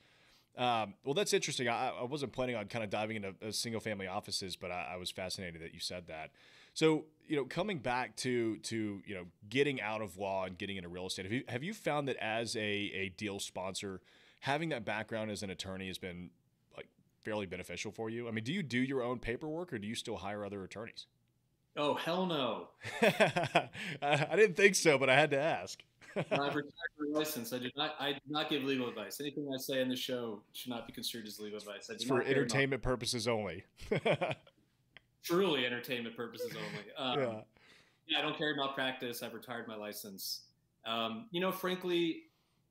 Um, 0.56 0.94
well, 1.04 1.14
that's 1.14 1.32
interesting. 1.32 1.68
I, 1.68 1.90
I, 2.00 2.02
wasn't 2.02 2.32
planning 2.32 2.56
on 2.56 2.66
kind 2.66 2.82
of 2.82 2.90
diving 2.90 3.16
into 3.16 3.28
uh, 3.28 3.52
single 3.52 3.80
family 3.80 4.08
offices, 4.08 4.56
but 4.56 4.72
I, 4.72 4.90
I, 4.94 4.96
was 4.96 5.08
fascinated 5.08 5.62
that 5.62 5.72
you 5.72 5.78
said 5.78 6.08
that. 6.08 6.30
So, 6.78 7.06
you 7.26 7.34
know, 7.34 7.44
coming 7.44 7.78
back 7.78 8.14
to 8.18 8.58
to 8.58 9.02
you 9.04 9.14
know 9.16 9.24
getting 9.48 9.80
out 9.80 10.00
of 10.00 10.16
law 10.16 10.44
and 10.44 10.56
getting 10.56 10.76
into 10.76 10.88
real 10.88 11.08
estate, 11.08 11.24
have 11.24 11.32
you 11.32 11.42
have 11.48 11.64
you 11.64 11.74
found 11.74 12.06
that 12.06 12.16
as 12.18 12.54
a 12.54 12.60
a 12.60 13.08
deal 13.16 13.40
sponsor, 13.40 14.00
having 14.42 14.68
that 14.68 14.84
background 14.84 15.32
as 15.32 15.42
an 15.42 15.50
attorney 15.50 15.88
has 15.88 15.98
been 15.98 16.30
like 16.76 16.86
fairly 17.24 17.46
beneficial 17.46 17.90
for 17.90 18.10
you? 18.10 18.28
I 18.28 18.30
mean, 18.30 18.44
do 18.44 18.52
you 18.52 18.62
do 18.62 18.78
your 18.78 19.02
own 19.02 19.18
paperwork 19.18 19.72
or 19.72 19.78
do 19.80 19.88
you 19.88 19.96
still 19.96 20.18
hire 20.18 20.44
other 20.44 20.62
attorneys? 20.62 21.06
Oh 21.76 21.94
hell 21.94 22.26
no! 22.26 22.68
I, 23.02 23.68
I 24.30 24.36
didn't 24.36 24.54
think 24.54 24.76
so, 24.76 24.98
but 24.98 25.10
I 25.10 25.16
had 25.16 25.32
to 25.32 25.40
ask. 25.40 25.82
I've 26.16 26.54
retired 26.54 26.62
my 27.00 27.18
license. 27.18 27.52
I 27.52 27.58
do 27.58 27.70
not. 27.76 27.96
I 27.98 28.12
do 28.12 28.20
not 28.28 28.50
give 28.50 28.62
legal 28.62 28.88
advice. 28.88 29.18
Anything 29.20 29.48
I 29.52 29.58
say 29.58 29.80
in 29.80 29.88
the 29.88 29.96
show 29.96 30.42
should 30.52 30.70
not 30.70 30.86
be 30.86 30.92
construed 30.92 31.26
as 31.26 31.40
legal 31.40 31.58
advice. 31.58 31.90
for 32.06 32.22
entertainment 32.22 32.82
purposes 32.82 33.26
only. 33.26 33.64
Truly, 35.22 35.66
entertainment 35.66 36.16
purposes 36.16 36.52
only. 36.52 36.84
Um, 36.98 37.20
yeah. 37.20 37.40
yeah, 38.08 38.18
I 38.18 38.22
don't 38.22 38.36
carry 38.36 38.56
malpractice. 38.56 39.22
I've 39.22 39.34
retired 39.34 39.68
my 39.68 39.76
license. 39.76 40.42
Um, 40.84 41.26
you 41.30 41.40
know, 41.40 41.52
frankly, 41.52 42.24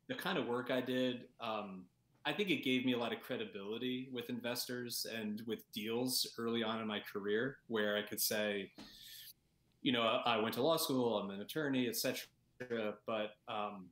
the 0.08 0.16
kind 0.16 0.38
of 0.38 0.48
work 0.48 0.72
I 0.72 0.82
did, 0.82 1.26
um, 1.40 1.86
I 2.26 2.34
think 2.34 2.50
it 2.50 2.64
gave 2.64 2.86
me 2.86 2.94
a 2.94 2.98
lot 2.98 3.14
of 3.14 3.22
credibility 3.22 4.10
with 4.12 4.30
investors 4.30 5.06
and 5.14 5.42
with 5.48 5.70
deals 5.72 6.28
early 6.38 6.64
on 6.64 6.82
in 6.82 6.88
my 6.88 7.00
career, 7.00 7.58
where 7.68 7.96
I 7.96 8.02
could 8.02 8.20
say, 8.20 8.72
you 9.82 9.94
know, 9.94 10.02
I 10.02 10.38
went 10.38 10.56
to 10.56 10.62
law 10.62 10.76
school, 10.76 11.18
I'm 11.18 11.30
an 11.30 11.40
attorney, 11.40 11.88
etc 11.88 12.28
but 13.06 13.36
um, 13.48 13.88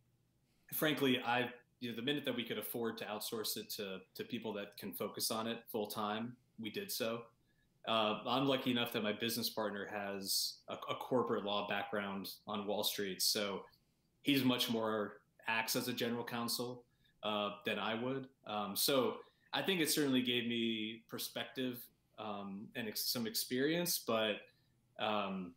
frankly, 0.74 1.22
I 1.26 1.50
you 1.80 1.90
know 1.90 1.96
the 1.96 2.02
minute 2.02 2.26
that 2.26 2.36
we 2.36 2.44
could 2.44 2.58
afford 2.58 2.98
to 3.00 3.06
outsource 3.06 3.58
it 3.58 3.70
to 3.72 4.00
to 4.16 4.24
people 4.24 4.54
that 4.54 4.78
can 4.78 4.92
focus 4.94 5.32
on 5.32 5.48
it 5.48 5.60
full 5.72 5.88
time, 5.88 6.36
we 6.60 6.70
did 6.70 6.92
so. 6.92 7.24
Uh, 7.88 8.20
I'm 8.28 8.48
lucky 8.48 8.72
enough 8.72 8.92
that 8.94 9.04
my 9.04 9.14
business 9.14 9.50
partner 9.50 9.88
has 9.92 10.56
a, 10.70 10.74
a, 10.74 10.96
corporate 10.96 11.46
law 11.46 11.68
background 11.68 12.30
on 12.48 12.66
Wall 12.66 12.84
Street, 12.84 13.22
so 13.22 13.62
he's 14.24 14.44
much 14.44 14.72
more 14.72 15.18
acts 15.48 15.76
as 15.76 15.88
a 15.88 15.94
general 15.94 16.24
counsel 16.24 16.84
uh, 17.22 17.52
than 17.64 17.78
I 17.78 17.94
would. 17.94 18.28
Um, 18.48 18.76
so 18.76 19.18
I 19.54 19.62
think 19.62 19.82
it 19.82 19.92
certainly 19.92 20.24
gave 20.24 20.48
me 20.48 21.04
perspective 21.10 21.80
um, 22.18 22.68
and 22.76 22.88
ex- 22.88 23.06
some 23.06 23.28
experience, 23.28 24.00
but 24.00 24.38
um, 25.00 25.54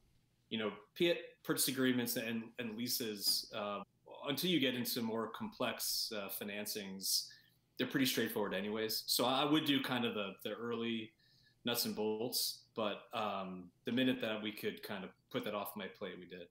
you 0.51 0.59
know, 0.59 0.73
purchase 1.45 1.69
agreements 1.69 2.17
and, 2.17 2.45
and 2.59 2.77
leases, 2.77 3.51
uh, 3.55 3.81
until 4.29 4.51
you 4.51 4.61
get 4.61 4.75
into 4.75 5.01
more 5.01 5.29
complex 5.29 6.13
uh, 6.15 6.29
financings, 6.29 7.29
they're 7.79 7.87
pretty 7.87 8.07
straightforward 8.07 8.55
anyways. 8.55 9.05
So 9.07 9.25
I 9.25 9.45
would 9.45 9.65
do 9.65 9.81
kind 9.81 10.05
of 10.05 10.15
the, 10.15 10.33
the 10.45 10.53
early 10.53 11.13
nuts 11.65 11.85
and 11.85 11.95
bolts, 11.95 12.61
but 12.75 13.03
um, 13.13 13.71
the 13.85 13.93
minute 13.93 14.21
that 14.21 14.43
we 14.43 14.53
could 14.53 14.83
kind 14.83 15.05
of 15.05 15.11
put 15.31 15.45
that 15.45 15.55
off 15.55 15.73
my 15.77 15.87
plate, 15.87 16.15
we 16.19 16.27
did. 16.27 16.47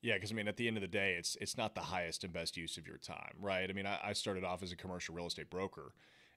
Yeah, 0.00 0.14
because 0.14 0.32
I 0.32 0.34
mean, 0.34 0.48
at 0.48 0.56
the 0.56 0.68
end 0.68 0.76
of 0.76 0.82
the 0.82 0.86
day, 0.86 1.14
it's 1.18 1.34
it's 1.40 1.56
not 1.56 1.74
the 1.74 1.80
highest 1.80 2.24
and 2.24 2.32
best 2.32 2.56
use 2.56 2.76
of 2.76 2.86
your 2.86 2.98
time, 2.98 3.32
right? 3.40 3.68
I 3.68 3.72
mean, 3.72 3.86
I, 3.86 3.98
I 4.04 4.12
started 4.12 4.44
off 4.44 4.62
as 4.62 4.70
a 4.70 4.76
commercial 4.76 5.14
real 5.14 5.26
estate 5.26 5.48
broker, 5.48 5.94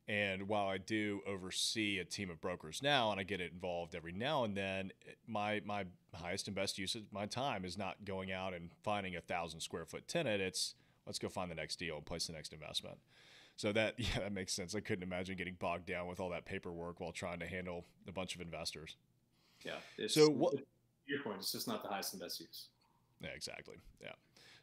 and 0.08 0.48
while 0.48 0.70
I 0.70 0.78
do 0.78 1.20
oversee 1.28 2.00
a 2.00 2.06
team 2.06 2.30
of 2.30 2.40
brokers 2.40 2.82
now, 2.82 3.12
and 3.12 3.20
I 3.20 3.24
get 3.24 3.42
involved 3.42 3.94
every 3.94 4.14
now 4.14 4.46
and 4.46 4.56
then, 4.56 4.94
my 5.28 5.62
my 5.66 5.84
highest 6.14 6.48
and 6.48 6.56
best 6.56 6.78
use 6.78 6.96
of 6.96 7.12
my 7.12 7.26
time 7.26 7.66
is 7.66 7.78
not 7.78 8.06
going 8.06 8.32
out 8.32 8.54
and 8.54 8.70
finding 8.84 9.18
a 9.18 9.22
thousand 9.22 9.60
square 9.60 9.86
foot 9.86 10.08
tenant. 10.08 10.42
It's 10.42 10.76
let's 11.06 11.20
go 11.20 11.28
find 11.28 11.52
the 11.52 11.56
next 11.56 11.78
deal 11.78 11.98
and 11.98 12.06
place 12.06 12.28
the 12.28 12.34
next 12.34 12.54
investment. 12.54 13.00
So 13.58 13.74
that 13.74 13.96
yeah, 13.98 14.20
that 14.20 14.32
makes 14.32 14.54
sense. 14.54 14.74
I 14.74 14.80
couldn't 14.80 15.04
imagine 15.04 15.36
getting 15.36 15.58
bogged 15.60 15.88
down 15.88 16.08
with 16.08 16.20
all 16.20 16.30
that 16.30 16.46
paperwork 16.46 17.02
while 17.02 17.12
trying 17.12 17.40
to 17.40 17.48
handle 17.48 17.86
a 18.08 18.12
bunch 18.12 18.36
of 18.36 18.42
investors. 18.42 18.96
Yeah. 19.66 20.08
so 20.08 20.30
what? 20.30 20.54
Your 21.08 21.22
point. 21.22 21.38
It's 21.40 21.52
just 21.52 21.68
not 21.68 21.84
the 21.84 21.90
highest 21.90 22.14
and 22.14 22.22
best 22.22 22.40
use. 22.40 22.68
Yeah, 23.22 23.30
exactly. 23.36 23.76
Yeah. 24.02 24.12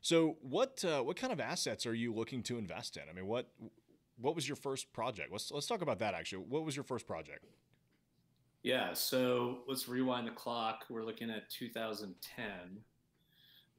So 0.00 0.36
what 0.40 0.84
uh, 0.84 1.02
what 1.02 1.16
kind 1.16 1.32
of 1.32 1.40
assets 1.40 1.86
are 1.86 1.94
you 1.94 2.14
looking 2.14 2.42
to 2.44 2.58
invest 2.58 2.96
in? 2.96 3.02
I 3.10 3.12
mean, 3.12 3.26
what 3.26 3.50
what 4.20 4.34
was 4.34 4.48
your 4.48 4.56
first 4.56 4.92
project? 4.92 5.32
Let's 5.32 5.50
let's 5.50 5.66
talk 5.66 5.82
about 5.82 5.98
that 5.98 6.14
actually. 6.14 6.44
What 6.48 6.64
was 6.64 6.76
your 6.76 6.84
first 6.84 7.06
project? 7.06 7.44
Yeah, 8.62 8.94
so 8.94 9.58
let's 9.68 9.88
rewind 9.88 10.26
the 10.26 10.30
clock. 10.30 10.86
We're 10.88 11.04
looking 11.04 11.28
at 11.28 11.50
2010, 11.50 12.44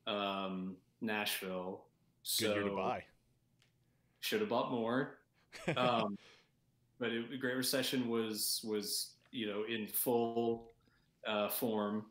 um, 0.05 0.77
Nashville. 1.01 1.85
Good 2.37 2.45
so 2.45 2.53
year 2.53 2.63
to 2.63 2.69
buy. 2.69 3.03
Should 4.25 4.41
have 4.41 4.49
bought 4.49 4.71
more, 4.71 5.17
um, 5.77 6.17
but 6.99 7.11
it, 7.11 7.29
the 7.29 7.37
Great 7.37 7.55
Recession 7.55 8.09
was 8.09 8.61
was 8.63 9.11
you 9.31 9.45
know 9.47 9.63
in 9.69 9.87
full 9.87 10.71
uh, 11.27 11.47
form, 11.47 12.05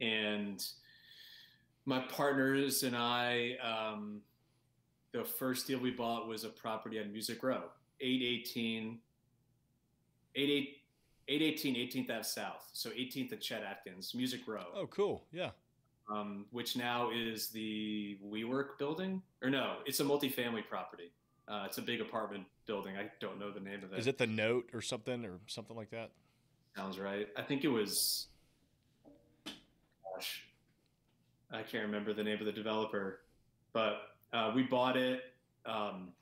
and 0.00 0.64
my 1.84 2.00
partners 2.00 2.82
and 2.82 2.96
I 2.96 3.56
um, 3.62 4.22
the 5.12 5.22
first 5.22 5.66
deal 5.66 5.78
we 5.78 5.90
bought 5.90 6.26
was 6.26 6.44
a 6.44 6.48
property 6.48 6.98
on 6.98 7.12
Music 7.12 7.42
Row, 7.42 7.64
818, 8.00 8.98
818 10.36 11.74
18th 11.76 12.10
Ave 12.10 12.22
South. 12.22 12.68
So 12.72 12.90
18th 12.90 13.32
at 13.32 13.40
Chet 13.40 13.62
Atkins, 13.62 14.14
Music 14.14 14.40
Row. 14.46 14.66
Oh, 14.74 14.86
cool. 14.86 15.24
Yeah. 15.32 15.50
Um, 16.10 16.46
which 16.50 16.76
now 16.76 17.10
is 17.14 17.48
the 17.48 18.18
WeWork 18.24 18.78
building. 18.78 19.22
Or 19.42 19.50
no, 19.50 19.76
it's 19.86 20.00
a 20.00 20.04
multifamily 20.04 20.66
property. 20.68 21.12
Uh, 21.50 21.64
it's 21.66 21.78
a 21.78 21.82
big 21.82 22.00
apartment 22.00 22.44
building. 22.66 22.96
I 22.96 23.10
don't 23.18 23.40
know 23.40 23.50
the 23.50 23.58
name 23.58 23.82
of 23.82 23.92
it. 23.92 23.98
Is 23.98 24.06
it 24.06 24.18
the 24.18 24.26
Note 24.26 24.70
or 24.72 24.80
something 24.80 25.24
or 25.24 25.40
something 25.46 25.76
like 25.76 25.90
that? 25.90 26.10
Sounds 26.76 26.98
right. 26.98 27.26
I 27.36 27.42
think 27.42 27.64
it 27.64 27.68
was. 27.68 28.28
Gosh, 29.44 30.44
I 31.50 31.62
can't 31.62 31.84
remember 31.84 32.12
the 32.14 32.22
name 32.22 32.38
of 32.38 32.46
the 32.46 32.52
developer, 32.52 33.22
but 33.72 34.12
uh, 34.32 34.52
we 34.54 34.62
bought 34.62 34.96
it. 34.96 35.22
Um, 35.66 36.12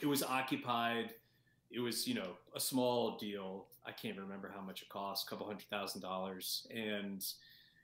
it 0.00 0.06
was 0.06 0.24
occupied. 0.24 1.14
It 1.70 1.78
was, 1.78 2.08
you 2.08 2.14
know, 2.14 2.32
a 2.56 2.60
small 2.60 3.16
deal. 3.16 3.66
I 3.86 3.92
can't 3.92 4.18
remember 4.18 4.50
how 4.52 4.60
much 4.60 4.82
it 4.82 4.88
cost, 4.88 5.26
a 5.26 5.30
couple 5.30 5.46
hundred 5.46 5.68
thousand 5.70 6.00
dollars. 6.00 6.66
And, 6.74 7.24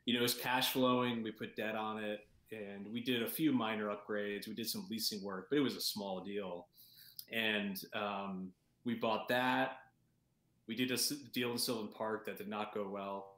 you 0.07 0.15
know, 0.15 0.21
it 0.21 0.23
was 0.23 0.35
cash 0.35 0.73
flowing. 0.73 1.23
We 1.23 1.31
put 1.31 1.55
debt 1.55 1.77
on 1.77 2.03
it 2.03 2.27
and 2.53 2.87
we 2.93 3.01
did 3.01 3.23
a 3.23 3.29
few 3.29 3.53
minor 3.53 3.89
upgrades. 3.89 4.47
We 4.47 4.55
did 4.55 4.69
some 4.69 4.87
leasing 4.91 5.23
work, 5.23 5.49
but 5.51 5.59
it 5.59 5.63
was 5.63 5.77
a 5.77 5.81
small 5.81 6.21
deal. 6.21 6.67
And 7.33 7.81
um, 7.95 8.53
we 8.85 8.95
bought 8.95 9.29
that. 9.29 9.79
We 10.67 10.75
did 10.75 10.91
a 10.91 10.99
deal 11.33 11.53
in 11.53 11.59
Sylvan 11.59 11.89
Park 11.89 12.27
that 12.27 12.39
did 12.39 12.49
not 12.49 12.75
go 12.75 12.89
well. 12.89 13.33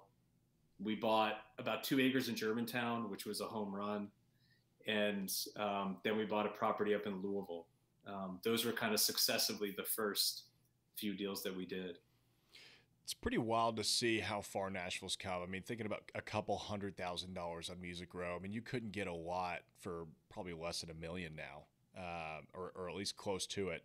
We 0.79 0.95
bought 0.95 1.39
about 1.59 1.83
two 1.83 2.01
acres 2.01 2.29
in 2.29 2.37
Germantown, 2.37 3.11
which 3.11 3.25
was 3.25 3.41
a 3.41 3.47
home 3.47 3.75
run 3.75 4.09
and 4.87 5.33
um, 5.57 5.97
then 6.05 6.17
we 6.17 6.25
bought 6.25 6.47
a 6.47 6.51
property 6.51 6.95
up 6.95 7.07
in 7.07 7.21
Louisville. 7.21 7.67
Um, 8.07 8.39
those 8.45 8.65
were 8.65 8.73
kind 8.73 8.95
of 8.95 9.01
successively 9.01 9.75
the 9.77 9.83
first 9.83 10.45
few 10.97 11.15
deals 11.15 11.43
that 11.43 11.57
we 11.57 11.67
did. 11.67 11.99
It's 13.07 13.15
pretty 13.15 13.39
wild 13.39 13.77
to 13.77 13.85
see 13.85 14.19
how 14.19 14.41
far 14.41 14.69
Nashville's 14.69 15.15
come. 15.15 15.41
I 15.41 15.47
mean, 15.47 15.63
thinking 15.63 15.87
about 15.87 16.11
a 16.17 16.21
couple 16.21 16.59
hundred 16.59 16.97
thousand 16.97 17.35
dollars 17.35 17.71
on 17.71 17.81
Music 17.81 18.13
Row. 18.13 18.35
I 18.35 18.43
mean, 18.43 18.53
you 18.53 18.63
couldn't 18.63 18.91
get 18.91 19.07
a 19.07 19.15
lot 19.15 19.61
for 19.79 20.09
probably 20.29 20.55
less 20.55 20.81
than 20.81 20.91
a 20.91 20.95
million 20.95 21.37
now, 21.37 21.67
uh, 21.97 22.41
or, 22.53 22.73
or 22.75 22.91
at 22.91 22.97
least 22.97 23.17
close 23.17 23.47
to 23.47 23.69
it. 23.69 23.85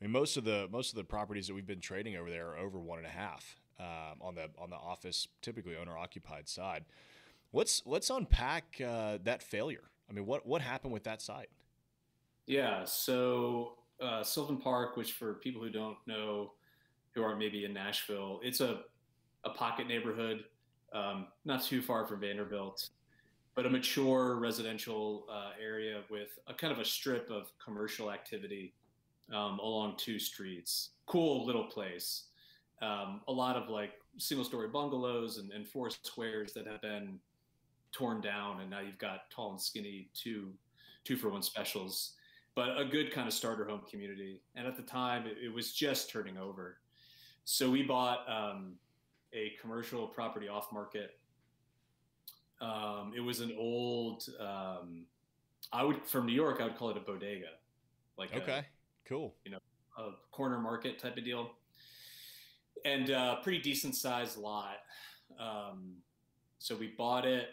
I 0.00 0.04
mean, 0.04 0.10
most 0.10 0.38
of 0.38 0.44
the 0.44 0.68
most 0.72 0.88
of 0.88 0.96
the 0.96 1.04
properties 1.04 1.48
that 1.48 1.54
we've 1.54 1.66
been 1.66 1.80
trading 1.80 2.16
over 2.16 2.30
there 2.30 2.48
are 2.48 2.56
over 2.56 2.80
one 2.80 2.96
and 2.96 3.06
a 3.06 3.10
half 3.10 3.60
um, 3.78 4.22
on 4.22 4.36
the 4.36 4.48
on 4.58 4.70
the 4.70 4.76
office, 4.76 5.28
typically 5.42 5.76
owner 5.76 5.98
occupied 5.98 6.48
side. 6.48 6.86
Let's 7.52 7.82
let's 7.84 8.08
unpack 8.08 8.80
uh, 8.80 9.18
that 9.24 9.42
failure. 9.42 9.90
I 10.08 10.14
mean, 10.14 10.24
what 10.24 10.46
what 10.46 10.62
happened 10.62 10.94
with 10.94 11.04
that 11.04 11.20
site? 11.20 11.50
Yeah, 12.46 12.84
so 12.84 13.74
uh, 14.00 14.22
Sylvan 14.22 14.56
Park, 14.56 14.96
which 14.96 15.12
for 15.12 15.34
people 15.34 15.60
who 15.60 15.68
don't 15.68 15.98
know, 16.06 16.52
who 17.14 17.22
aren't 17.22 17.38
maybe 17.38 17.64
in 17.64 17.72
Nashville, 17.72 18.40
it's 18.42 18.60
a 18.60 18.82
a 19.44 19.50
pocket 19.50 19.88
neighborhood, 19.88 20.44
um, 20.92 21.26
not 21.44 21.62
too 21.64 21.82
far 21.82 22.06
from 22.06 22.20
Vanderbilt, 22.20 22.90
but 23.54 23.66
a 23.66 23.70
mature 23.70 24.36
residential 24.36 25.26
uh, 25.30 25.50
area 25.60 26.02
with 26.10 26.38
a 26.46 26.54
kind 26.54 26.72
of 26.72 26.78
a 26.78 26.84
strip 26.84 27.28
of 27.30 27.50
commercial 27.62 28.10
activity 28.10 28.72
um, 29.32 29.58
along 29.58 29.94
two 29.96 30.18
streets. 30.18 30.90
Cool 31.06 31.44
little 31.44 31.64
place. 31.64 32.24
Um, 32.80 33.20
a 33.28 33.32
lot 33.32 33.56
of 33.56 33.68
like 33.68 33.92
single 34.18 34.44
story 34.44 34.68
bungalows 34.68 35.38
and, 35.38 35.50
and 35.52 35.66
four 35.66 35.90
squares 35.90 36.52
that 36.52 36.66
have 36.66 36.80
been 36.82 37.18
torn 37.92 38.20
down, 38.20 38.60
and 38.60 38.70
now 38.70 38.80
you've 38.80 38.98
got 38.98 39.30
tall 39.30 39.50
and 39.50 39.60
skinny 39.60 40.08
two 40.14 40.52
two 41.04 41.16
for 41.16 41.30
one 41.30 41.42
specials. 41.42 42.12
But 42.54 42.78
a 42.78 42.84
good 42.84 43.12
kind 43.12 43.26
of 43.26 43.32
starter 43.32 43.64
home 43.64 43.80
community. 43.90 44.42
And 44.54 44.66
at 44.66 44.76
the 44.76 44.82
time, 44.82 45.26
it, 45.26 45.38
it 45.42 45.52
was 45.52 45.72
just 45.72 46.10
turning 46.10 46.36
over. 46.36 46.78
So 47.44 47.70
we 47.70 47.82
bought 47.82 48.20
um, 48.28 48.74
a 49.32 49.52
commercial 49.60 50.06
property 50.06 50.48
off 50.48 50.72
market. 50.72 51.18
Um, 52.60 53.12
it 53.16 53.20
was 53.20 53.40
an 53.40 53.52
old, 53.58 54.28
um, 54.38 55.04
I 55.72 55.82
would 55.82 56.04
from 56.04 56.26
New 56.26 56.32
York, 56.32 56.60
I 56.60 56.64
would 56.64 56.76
call 56.76 56.90
it 56.90 56.96
a 56.96 57.00
bodega, 57.00 57.46
like 58.16 58.34
okay, 58.36 58.58
a, 58.58 58.64
cool, 59.08 59.34
you 59.44 59.50
know, 59.50 59.58
a 59.98 60.10
corner 60.30 60.58
market 60.58 60.98
type 60.98 61.16
of 61.16 61.24
deal, 61.24 61.50
and 62.84 63.10
uh, 63.10 63.36
pretty 63.42 63.58
decent 63.58 63.96
sized 63.96 64.38
lot. 64.38 64.76
Um, 65.40 65.94
so 66.58 66.76
we 66.76 66.94
bought 66.96 67.26
it, 67.26 67.48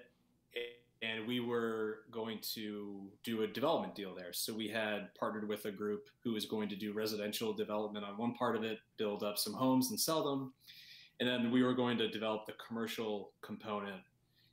and 1.01 1.25
we 1.25 1.39
were 1.39 1.99
going 2.11 2.39
to 2.55 3.07
do 3.23 3.43
a 3.43 3.47
development 3.47 3.95
deal 3.95 4.13
there. 4.13 4.33
So 4.33 4.53
we 4.53 4.67
had 4.67 5.13
partnered 5.15 5.47
with 5.47 5.65
a 5.65 5.71
group 5.71 6.09
who 6.23 6.33
was 6.33 6.45
going 6.45 6.67
to 6.69 6.75
do 6.75 6.91
residential 6.93 7.53
development 7.53 8.05
on 8.05 8.17
one 8.17 8.33
part 8.33 8.55
of 8.55 8.63
it, 8.63 8.79
build 8.97 9.23
up 9.23 9.37
some 9.37 9.53
homes 9.53 9.91
and 9.91 9.99
sell 9.99 10.23
them 10.23 10.53
and 11.19 11.27
then 11.27 11.51
we 11.51 11.63
were 11.63 11.73
going 11.73 11.97
to 11.97 12.07
develop 12.07 12.45
the 12.45 12.53
commercial 12.65 13.31
component. 13.41 14.01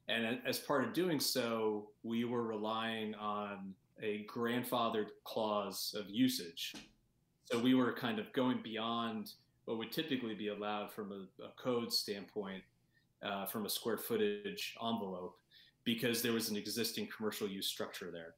And 0.09 0.39
as 0.47 0.59
part 0.59 0.85
of 0.85 0.93
doing 0.93 1.21
so, 1.21 1.89
we 2.03 2.25
were 2.25 2.43
relying 2.43 3.15
on 3.15 3.75
a 4.03 4.27
grandfathered 4.33 5.09
clause 5.25 5.95
of 5.99 6.09
usage. 6.09 6.75
So 7.45 7.59
we 7.59 7.75
were 7.75 7.93
kind 7.93 8.19
of 8.19 8.33
going 8.33 8.61
beyond 8.63 9.33
what 9.65 9.79
would 9.79 9.93
typically 9.93 10.35
be 10.35 10.49
allowed 10.49 10.93
from 10.93 11.13
a, 11.13 11.45
a 11.45 11.51
code 11.57 11.93
standpoint, 11.93 12.63
uh, 13.23 13.47
from 13.47 13.67
a 13.67 13.69
square 13.69 13.99
footage 13.99 14.77
envelope, 14.83 15.37
because 15.87 16.21
there 16.21 16.35
was 16.35 16.51
an 16.51 16.57
existing 16.57 17.09
commercial 17.17 17.49
use 17.49 17.67
structure 17.67 18.11
there. 18.13 18.35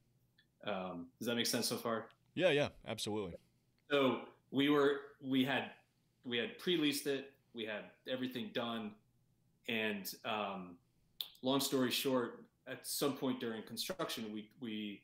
Um, 0.72 1.06
does 1.18 1.26
that 1.26 1.34
make 1.34 1.46
sense 1.46 1.66
so 1.66 1.76
far? 1.76 2.06
Yeah, 2.34 2.50
yeah, 2.50 2.68
absolutely. 2.86 3.34
So 3.90 4.20
we 4.52 4.68
were 4.68 5.00
we 5.20 5.44
had 5.44 5.72
we 6.24 6.38
had 6.38 6.56
pre-leased 6.58 7.08
it 7.08 7.32
we 7.58 7.64
had 7.64 7.84
everything 8.08 8.50
done, 8.54 8.92
and 9.68 10.14
um, 10.24 10.76
long 11.42 11.60
story 11.60 11.90
short, 11.90 12.44
at 12.68 12.86
some 12.86 13.14
point 13.14 13.40
during 13.40 13.62
construction, 13.64 14.26
we 14.32 14.48
we 14.60 15.02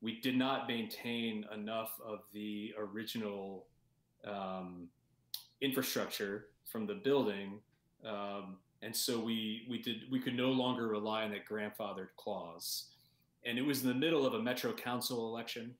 we 0.00 0.20
did 0.20 0.36
not 0.36 0.68
maintain 0.68 1.44
enough 1.52 2.00
of 2.04 2.20
the 2.32 2.74
original 2.78 3.66
um, 4.24 4.88
infrastructure 5.60 6.46
from 6.64 6.86
the 6.86 6.94
building, 6.94 7.60
um, 8.04 8.56
and 8.86 8.94
so 8.94 9.18
we 9.18 9.66
we 9.68 9.82
did 9.82 10.02
we 10.12 10.20
could 10.20 10.36
no 10.36 10.52
longer 10.52 10.86
rely 10.86 11.24
on 11.24 11.32
that 11.32 11.44
grandfathered 11.44 12.10
clause, 12.16 12.90
and 13.44 13.58
it 13.58 13.62
was 13.62 13.82
in 13.82 13.88
the 13.88 13.94
middle 13.94 14.24
of 14.24 14.34
a 14.34 14.40
metro 14.40 14.72
council 14.72 15.28
election, 15.28 15.74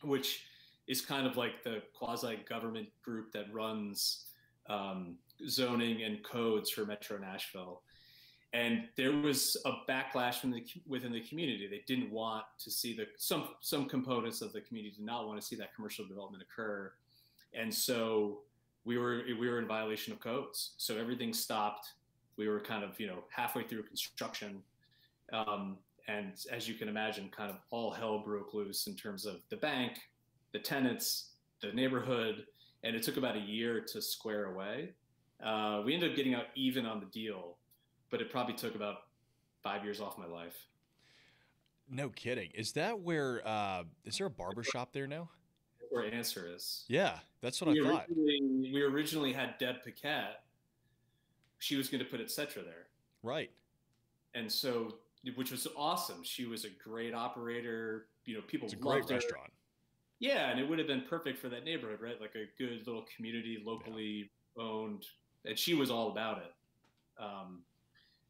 which 0.00 0.46
is 0.88 1.02
kind 1.02 1.26
of 1.26 1.36
like 1.36 1.62
the 1.62 1.82
quasi 1.92 2.38
government 2.48 2.88
group 3.04 3.30
that 3.32 3.44
runs 3.52 4.24
um, 4.70 5.16
zoning 5.46 6.02
and 6.02 6.24
codes 6.24 6.70
for 6.70 6.86
Metro 6.86 7.18
Nashville. 7.18 7.82
And 8.54 8.88
there 8.96 9.12
was 9.12 9.56
a 9.66 9.72
backlash 9.88 10.36
from 10.36 10.50
the, 10.50 10.64
within 10.88 11.12
the 11.12 11.20
community. 11.20 11.68
They 11.68 11.84
didn't 11.86 12.10
want 12.10 12.44
to 12.64 12.70
see 12.70 12.96
the 12.96 13.06
some 13.18 13.50
some 13.60 13.84
components 13.84 14.40
of 14.40 14.54
the 14.54 14.62
community 14.62 14.96
did 14.96 15.04
not 15.04 15.26
want 15.26 15.38
to 15.38 15.46
see 15.46 15.56
that 15.56 15.74
commercial 15.74 16.06
development 16.06 16.42
occur, 16.42 16.90
and 17.52 17.72
so 17.72 18.38
we 18.86 18.96
were 18.96 19.24
we 19.38 19.46
were 19.46 19.58
in 19.58 19.68
violation 19.68 20.14
of 20.14 20.20
codes. 20.20 20.72
So 20.78 20.96
everything 20.96 21.34
stopped. 21.34 21.86
We 22.36 22.48
were 22.48 22.60
kind 22.60 22.84
of 22.84 22.98
you 22.98 23.06
know 23.06 23.24
halfway 23.30 23.64
through 23.64 23.84
construction, 23.84 24.62
um, 25.32 25.78
and 26.08 26.32
as 26.50 26.68
you 26.68 26.74
can 26.74 26.88
imagine, 26.88 27.30
kind 27.36 27.50
of 27.50 27.56
all 27.70 27.90
hell 27.90 28.18
broke 28.18 28.54
loose 28.54 28.86
in 28.86 28.94
terms 28.94 29.26
of 29.26 29.42
the 29.50 29.56
bank, 29.56 29.98
the 30.52 30.58
tenants, 30.58 31.30
the 31.60 31.72
neighborhood, 31.72 32.46
and 32.82 32.96
it 32.96 33.02
took 33.02 33.16
about 33.16 33.36
a 33.36 33.40
year 33.40 33.80
to 33.80 34.00
square 34.00 34.46
away. 34.46 34.90
Uh, 35.44 35.82
we 35.84 35.94
ended 35.94 36.10
up 36.10 36.16
getting 36.16 36.34
out 36.34 36.46
even 36.54 36.86
on 36.86 37.00
the 37.00 37.06
deal, 37.06 37.56
but 38.10 38.20
it 38.20 38.30
probably 38.30 38.54
took 38.54 38.74
about 38.74 38.96
five 39.62 39.84
years 39.84 40.00
off 40.00 40.18
my 40.18 40.26
life. 40.26 40.66
No 41.90 42.08
kidding. 42.08 42.50
Is 42.54 42.72
that 42.72 43.00
where? 43.00 43.46
Uh, 43.46 43.84
is 44.04 44.18
there 44.18 44.26
a 44.26 44.30
barber 44.30 44.62
shop 44.62 44.92
there 44.92 45.06
now? 45.06 45.28
Where 45.90 46.04
answer 46.04 46.48
is. 46.54 46.84
Yeah, 46.86 47.18
that's 47.40 47.60
what 47.60 47.70
we 47.70 47.84
I 47.84 47.90
thought. 47.90 48.06
We 48.08 48.82
originally 48.82 49.32
had 49.32 49.58
Deb 49.58 49.82
Paquette. 49.82 50.42
She 51.60 51.76
was 51.76 51.88
going 51.88 52.02
to 52.02 52.10
put 52.10 52.20
Etc. 52.20 52.62
there. 52.62 52.88
Right. 53.22 53.50
And 54.34 54.50
so, 54.50 54.96
which 55.36 55.50
was 55.50 55.66
awesome. 55.76 56.22
She 56.24 56.46
was 56.46 56.64
a 56.64 56.70
great 56.82 57.14
operator. 57.14 58.06
You 58.24 58.36
know, 58.36 58.42
people 58.46 58.66
it's 58.66 58.74
a 58.74 58.76
great 58.76 59.08
her. 59.08 59.14
restaurant. 59.14 59.52
Yeah, 60.18 60.50
and 60.50 60.60
it 60.60 60.68
would 60.68 60.78
have 60.78 60.88
been 60.88 61.04
perfect 61.08 61.38
for 61.38 61.48
that 61.48 61.64
neighborhood, 61.64 62.00
right? 62.00 62.20
Like 62.20 62.34
a 62.34 62.44
good 62.58 62.86
little 62.86 63.06
community, 63.16 63.62
locally 63.64 64.30
yeah. 64.56 64.62
owned, 64.62 65.06
and 65.46 65.58
she 65.58 65.74
was 65.74 65.90
all 65.90 66.10
about 66.10 66.38
it. 66.38 66.52
Um, 67.22 67.62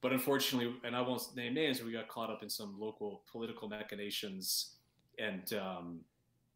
but 0.01 0.13
unfortunately, 0.13 0.75
and 0.85 0.97
I 0.97 1.01
won't 1.01 1.23
name 1.37 1.55
names, 1.55 1.83
we 1.83 1.93
got 1.93 2.09
caught 2.09 2.31
up 2.31 2.43
in 2.43 2.49
some 2.49 2.77
local 2.79 3.23
political 3.31 3.69
machinations, 3.69 4.77
and 5.19 5.53
um, 5.55 6.01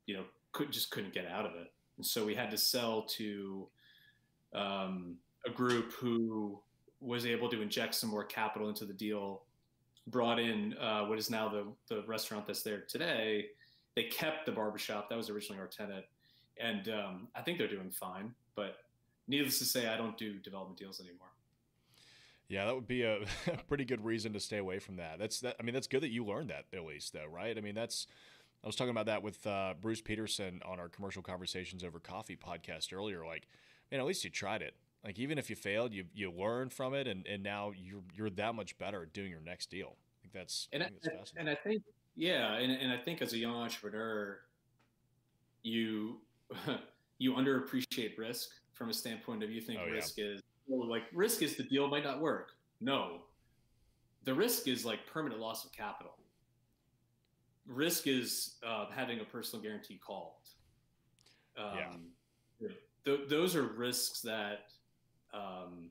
you 0.06 0.14
know, 0.14 0.24
could 0.52 0.72
just 0.72 0.90
couldn't 0.90 1.12
get 1.12 1.26
out 1.26 1.46
of 1.46 1.52
it. 1.56 1.72
And 1.96 2.06
so 2.06 2.24
we 2.24 2.34
had 2.34 2.50
to 2.50 2.56
sell 2.56 3.02
to 3.02 3.68
um, 4.54 5.16
a 5.46 5.50
group 5.50 5.92
who 5.92 6.60
was 7.04 7.26
able 7.26 7.48
to 7.50 7.60
inject 7.60 7.94
some 7.94 8.10
more 8.10 8.24
capital 8.24 8.68
into 8.68 8.84
the 8.84 8.92
deal, 8.92 9.42
brought 10.06 10.38
in 10.38 10.74
uh, 10.78 11.04
what 11.04 11.18
is 11.18 11.30
now 11.30 11.48
the 11.48 11.66
the 11.88 12.02
restaurant 12.06 12.46
that's 12.46 12.62
there 12.62 12.80
today 12.88 13.46
they 13.94 14.04
kept 14.04 14.46
the 14.46 14.52
barbershop. 14.52 15.08
That 15.08 15.16
was 15.16 15.30
originally 15.30 15.60
our 15.60 15.66
tenant. 15.66 16.04
And 16.58 16.88
um, 16.88 17.28
I 17.34 17.42
think 17.42 17.58
they're 17.58 17.68
doing 17.68 17.90
fine. 17.90 18.34
But 18.56 18.76
needless 19.28 19.58
to 19.60 19.64
say, 19.64 19.88
I 19.88 19.96
don't 19.96 20.16
do 20.16 20.34
development 20.38 20.78
deals 20.78 21.00
anymore. 21.00 21.28
Yeah, 22.48 22.66
that 22.66 22.74
would 22.74 22.86
be 22.86 23.02
a, 23.02 23.20
pretty 23.68 23.84
good 23.84 24.04
reason 24.04 24.32
to 24.34 24.40
stay 24.40 24.58
away 24.58 24.78
from 24.78 24.96
that. 24.96 25.18
That's 25.18 25.40
that. 25.40 25.56
I 25.58 25.62
mean, 25.62 25.74
that's 25.74 25.86
good 25.86 26.02
that 26.02 26.10
you 26.10 26.24
learned 26.24 26.50
that 26.50 26.66
at 26.72 26.84
least, 26.84 27.12
though, 27.12 27.26
right? 27.26 27.56
I 27.56 27.60
mean, 27.60 27.74
that's. 27.74 28.06
I 28.62 28.66
was 28.66 28.76
talking 28.76 28.92
about 28.92 29.06
that 29.06 29.22
with 29.22 29.46
uh, 29.46 29.74
Bruce 29.78 30.00
Peterson 30.00 30.62
on 30.64 30.80
our 30.80 30.88
commercial 30.88 31.22
conversations 31.22 31.84
over 31.84 31.98
coffee 32.00 32.36
podcast 32.36 32.94
earlier. 32.94 33.24
Like, 33.24 33.46
man, 33.90 34.00
at 34.00 34.06
least 34.06 34.24
you 34.24 34.30
tried 34.30 34.62
it. 34.62 34.74
Like, 35.04 35.18
even 35.18 35.36
if 35.36 35.50
you 35.50 35.56
failed, 35.56 35.92
you 35.92 36.04
you 36.14 36.32
learned 36.32 36.72
from 36.72 36.94
it, 36.94 37.06
and, 37.06 37.26
and 37.26 37.42
now 37.42 37.72
you're 37.76 38.02
you're 38.14 38.30
that 38.30 38.54
much 38.54 38.78
better 38.78 39.02
at 39.02 39.12
doing 39.12 39.30
your 39.30 39.40
next 39.40 39.70
deal. 39.70 39.96
I 39.96 40.16
think 40.22 40.32
that's 40.32 40.68
and 40.72 40.82
I, 40.82 40.86
think 40.86 41.02
that's 41.02 41.32
and 41.36 41.50
I 41.50 41.54
think 41.54 41.82
yeah, 42.16 42.54
and 42.54 42.72
and 42.72 42.90
I 42.90 42.96
think 42.96 43.20
as 43.20 43.34
a 43.34 43.38
young 43.38 43.54
entrepreneur, 43.54 44.38
you 45.62 46.20
you 47.18 47.34
underappreciate 47.34 48.16
risk 48.16 48.48
from 48.72 48.88
a 48.88 48.94
standpoint 48.94 49.42
of 49.42 49.50
you 49.50 49.60
think 49.60 49.80
oh, 49.84 49.90
risk 49.90 50.16
yeah. 50.16 50.24
is 50.24 50.42
well, 50.66 50.88
like 50.88 51.02
risk 51.12 51.42
is 51.42 51.56
the 51.56 51.64
deal 51.64 51.86
might 51.86 52.04
not 52.04 52.20
work. 52.20 52.52
No, 52.80 53.22
the 54.24 54.32
risk 54.32 54.68
is 54.68 54.86
like 54.86 55.06
permanent 55.06 55.40
loss 55.40 55.66
of 55.66 55.72
capital. 55.72 56.12
Risk 57.66 58.06
is 58.06 58.56
uh, 58.66 58.86
having 58.90 59.20
a 59.20 59.24
personal 59.24 59.62
guarantee 59.62 60.00
called. 60.04 60.32
Um, 61.58 62.06
yeah. 62.60 62.68
Th- 63.04 63.28
those 63.28 63.54
are 63.54 63.62
risks 63.62 64.20
that 64.22 64.70
um, 65.34 65.90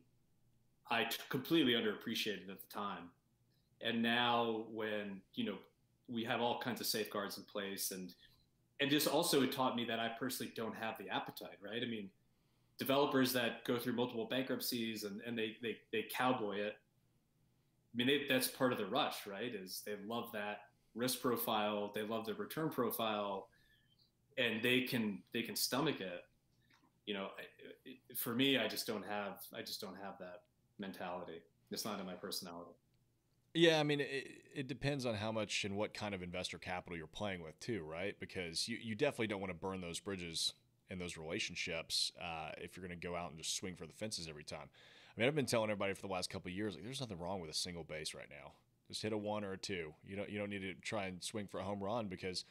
I 0.90 1.06
t- 1.06 1.18
completely 1.30 1.74
underappreciated 1.74 2.50
at 2.50 2.62
the 2.62 2.68
time. 2.74 3.10
And 3.82 4.02
now, 4.02 4.66
when 4.72 5.22
you 5.36 5.46
know 5.46 5.58
we 6.08 6.24
have 6.24 6.42
all 6.42 6.60
kinds 6.60 6.82
of 6.82 6.88
safeguards 6.88 7.38
in 7.38 7.44
place 7.44 7.92
and 7.92 8.14
and 8.80 8.92
just 8.92 9.08
also 9.08 9.42
it 9.44 9.52
taught 9.52 9.76
me 9.76 9.86
that 9.86 10.00
I 10.00 10.10
personally 10.20 10.52
don't 10.56 10.76
have 10.76 10.98
the 10.98 11.10
appetite, 11.10 11.58
right? 11.64 11.82
I 11.82 11.86
mean, 11.86 12.10
developers 12.78 13.32
that 13.34 13.64
go 13.66 13.78
through 13.78 13.94
multiple 13.94 14.26
bankruptcies 14.26 15.04
and, 15.04 15.22
and 15.26 15.38
they, 15.38 15.58
they, 15.62 15.78
they 15.92 16.06
cowboy 16.14 16.58
it. 16.58 16.76
I 17.94 17.96
mean, 17.96 18.08
they, 18.08 18.26
that's 18.28 18.48
part 18.48 18.72
of 18.74 18.80
the 18.80 18.86
rush, 18.86 19.28
right? 19.28 19.54
Is 19.54 19.84
they 19.86 19.94
love 20.06 20.32
that 20.34 20.62
risk 20.96 21.22
profile, 21.22 21.92
they 21.94 22.02
love 22.02 22.26
the 22.26 22.34
return 22.34 22.70
profile, 22.70 23.48
and 24.38 24.62
they 24.64 24.82
can 24.82 25.20
they 25.32 25.44
can 25.44 25.56
stomach 25.56 26.02
it. 26.02 26.24
You 27.06 27.16
know, 27.16 27.28
for 28.16 28.34
me, 28.34 28.58
I 28.58 28.68
just 28.68 28.88
don't 28.88 29.06
have 29.06 29.42
I 29.56 29.62
just 29.62 29.82
don't 29.82 29.98
have 30.02 30.18
that 30.20 30.44
mentality. 30.80 31.42
It's 31.72 31.86
not 31.86 32.00
in 32.00 32.06
my 32.06 32.14
personality. 32.14 32.72
Yeah, 33.56 33.80
I 33.80 33.84
mean, 33.84 34.00
it, 34.00 34.28
it 34.56 34.68
depends 34.68 35.06
on 35.06 35.14
how 35.14 35.32
much 35.32 35.64
and 35.64 35.76
what 35.76 35.94
kind 35.94 36.16
of 36.16 36.24
investor 36.24 36.58
capital 36.58 36.98
you're 36.98 37.06
playing 37.06 37.44
with, 37.44 37.60
too, 37.60 37.84
right? 37.84 38.20
Because 38.20 38.68
you, 38.68 38.78
you 38.82 38.96
definitely 38.96 39.28
don't 39.28 39.42
want 39.42 39.52
to 39.52 39.58
burn 39.58 39.80
those 39.80 40.00
bridges 40.00 40.54
and 40.90 41.00
those 41.00 41.18
relationships 41.18 42.12
uh, 42.20 42.50
if 42.58 42.76
you're 42.76 42.86
going 42.86 43.00
to 43.00 43.08
go 43.08 43.16
out 43.16 43.30
and 43.30 43.40
just 43.40 43.56
swing 43.56 43.76
for 43.76 43.86
the 43.86 43.94
fences 43.94 44.28
every 44.28 44.44
time. 44.44 44.70
I 45.16 45.20
mean, 45.20 45.28
I've 45.28 45.36
been 45.36 45.46
telling 45.46 45.70
everybody 45.70 45.94
for 45.94 46.02
the 46.02 46.12
last 46.12 46.32
couple 46.32 46.50
years, 46.50 46.74
like, 46.74 46.84
there's 46.84 47.00
nothing 47.00 47.20
wrong 47.20 47.42
with 47.42 47.52
a 47.52 47.54
single 47.54 47.84
base 47.84 48.16
right 48.16 48.30
now. 48.30 48.54
Just 48.88 49.04
hit 49.04 49.14
a 49.14 49.18
one 49.18 49.44
or 49.44 49.54
a 49.54 49.58
two. 49.58 49.94
You 50.04 50.16
don't 50.16 50.30
you 50.30 50.40
don't 50.40 50.50
need 50.50 50.62
to 50.62 50.74
try 50.74 51.06
and 51.06 51.24
swing 51.24 51.46
for 51.46 51.60
a 51.60 51.64
home 51.64 51.82
run 51.82 52.08
because, 52.08 52.46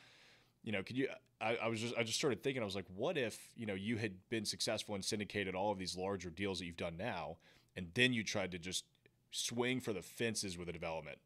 you 0.63 0.73
know, 0.73 0.83
could 0.83 0.97
you? 0.97 1.09
I, 1.41 1.57
I 1.57 1.69
was 1.69 1.81
just 1.81 1.95
I 1.97 2.03
just 2.03 2.19
started 2.19 2.43
thinking. 2.43 2.63
I 2.63 2.65
was 2.65 2.77
like, 2.77 2.87
what 2.95 3.19
if 3.19 3.51
you 3.57 3.67
know 3.67 3.75
you 3.75 3.97
had 3.97 4.13
been 4.31 4.45
successful 4.45 4.95
and 4.95 5.05
syndicated 5.05 5.55
all 5.55 5.73
of 5.73 5.79
these 5.79 5.97
larger 5.97 6.31
deals 6.31 6.59
that 6.59 6.67
you've 6.67 6.77
done 6.77 6.97
now, 6.97 7.37
and 7.77 7.89
then 7.95 8.13
you 8.13 8.23
tried 8.23 8.53
to 8.53 8.59
just 8.59 8.85
swing 9.31 9.81
for 9.81 9.93
the 9.93 10.03
fences 10.03 10.57
with 10.57 10.69
a 10.69 10.73
development, 10.73 11.19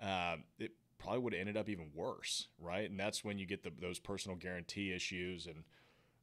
um, 0.00 0.44
it 0.58 0.72
probably 0.98 1.20
would 1.20 1.32
have 1.32 1.40
ended 1.40 1.56
up 1.56 1.68
even 1.68 1.86
worse, 1.94 2.48
right? 2.60 2.88
And 2.88 2.98
that's 2.98 3.24
when 3.24 3.38
you 3.38 3.46
get 3.46 3.62
the, 3.62 3.72
those 3.80 3.98
personal 3.98 4.36
guarantee 4.36 4.92
issues, 4.92 5.46
and 5.46 5.64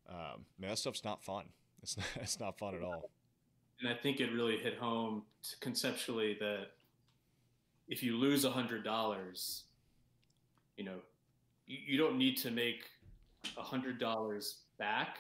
um, 0.10 0.46
man, 0.60 0.70
that 0.70 0.78
stuff's 0.78 1.04
not 1.04 1.24
fun. 1.24 1.46
It's 1.82 1.98
not, 1.98 2.06
it's 2.16 2.40
not 2.40 2.58
fun 2.58 2.76
at 2.76 2.84
all. 2.84 3.10
And 3.82 3.90
I 3.90 3.96
think 3.96 4.22
it 4.22 4.32
really 4.32 4.58
hit 4.58 4.78
home 4.78 5.24
conceptually 5.60 6.38
that 6.40 6.68
if 7.88 8.02
you 8.02 8.16
lose 8.16 8.46
a 8.46 8.52
hundred 8.52 8.84
dollars, 8.84 9.64
you 10.78 10.86
know, 10.86 11.00
you, 11.68 11.78
you 11.86 11.98
don't 11.98 12.18
need 12.18 12.38
to 12.38 12.52
make 12.52 12.86
a 13.58 13.62
hundred 13.62 14.00
dollars 14.00 14.62
back. 14.78 15.18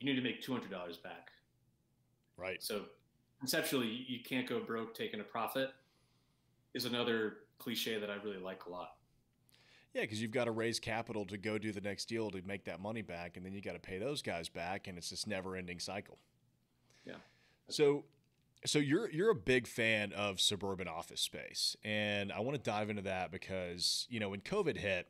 You 0.00 0.06
need 0.06 0.16
to 0.16 0.22
make 0.22 0.42
two 0.42 0.52
hundred 0.52 0.70
dollars 0.70 0.96
back. 0.96 1.30
Right. 2.36 2.62
So 2.62 2.84
conceptually, 3.38 4.04
you 4.08 4.20
can't 4.22 4.48
go 4.48 4.60
broke 4.60 4.94
taking 4.94 5.20
a 5.20 5.24
profit. 5.24 5.70
Is 6.74 6.84
another 6.84 7.38
cliche 7.58 7.98
that 7.98 8.10
I 8.10 8.16
really 8.16 8.38
like 8.38 8.66
a 8.66 8.70
lot. 8.70 8.96
Yeah, 9.94 10.02
because 10.02 10.20
you've 10.20 10.30
got 10.30 10.44
to 10.44 10.50
raise 10.50 10.78
capital 10.78 11.24
to 11.24 11.38
go 11.38 11.56
do 11.56 11.72
the 11.72 11.80
next 11.80 12.04
deal 12.04 12.30
to 12.30 12.42
make 12.44 12.66
that 12.66 12.80
money 12.80 13.00
back, 13.00 13.38
and 13.38 13.46
then 13.46 13.54
you 13.54 13.62
got 13.62 13.72
to 13.72 13.78
pay 13.78 13.96
those 13.96 14.20
guys 14.20 14.50
back, 14.50 14.88
and 14.88 14.98
it's 14.98 15.08
this 15.08 15.26
never-ending 15.26 15.78
cycle. 15.78 16.18
Yeah. 17.06 17.14
So, 17.70 18.04
so 18.66 18.78
you're 18.78 19.10
you're 19.10 19.30
a 19.30 19.34
big 19.34 19.66
fan 19.66 20.12
of 20.12 20.38
suburban 20.38 20.86
office 20.86 21.22
space, 21.22 21.76
and 21.82 22.30
I 22.30 22.40
want 22.40 22.62
to 22.62 22.62
dive 22.62 22.90
into 22.90 23.02
that 23.02 23.32
because 23.32 24.06
you 24.10 24.20
know 24.20 24.28
when 24.28 24.40
COVID 24.40 24.76
hit, 24.76 25.08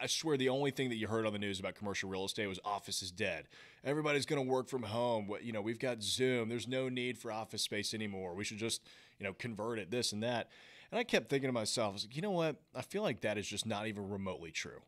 I 0.00 0.06
swear 0.06 0.36
the 0.36 0.48
only 0.48 0.70
thing 0.70 0.88
that 0.90 0.96
you 0.96 1.06
heard 1.06 1.26
on 1.26 1.32
the 1.32 1.38
news 1.38 1.60
about 1.60 1.74
commercial 1.74 2.08
real 2.08 2.24
estate 2.24 2.46
was 2.46 2.60
office 2.64 3.02
is 3.02 3.10
dead. 3.10 3.46
Everybody's 3.84 4.26
going 4.26 4.44
to 4.44 4.50
work 4.50 4.68
from 4.68 4.82
home. 4.82 5.28
You 5.42 5.52
know, 5.52 5.60
we've 5.60 5.78
got 5.78 6.02
Zoom. 6.02 6.48
There's 6.48 6.68
no 6.68 6.88
need 6.88 7.18
for 7.18 7.30
office 7.30 7.62
space 7.62 7.94
anymore. 7.94 8.34
We 8.34 8.44
should 8.44 8.58
just, 8.58 8.82
you 9.18 9.24
know, 9.24 9.32
convert 9.32 9.78
it, 9.78 9.90
this 9.90 10.12
and 10.12 10.22
that. 10.22 10.50
And 10.90 10.98
I 10.98 11.04
kept 11.04 11.28
thinking 11.28 11.48
to 11.48 11.52
myself, 11.52 11.90
I 11.90 11.92
was 11.94 12.04
like, 12.04 12.16
you 12.16 12.22
know 12.22 12.30
what? 12.30 12.56
I 12.74 12.82
feel 12.82 13.02
like 13.02 13.20
that 13.20 13.38
is 13.38 13.46
just 13.46 13.66
not 13.66 13.86
even 13.86 14.08
remotely 14.08 14.50
true. 14.50 14.80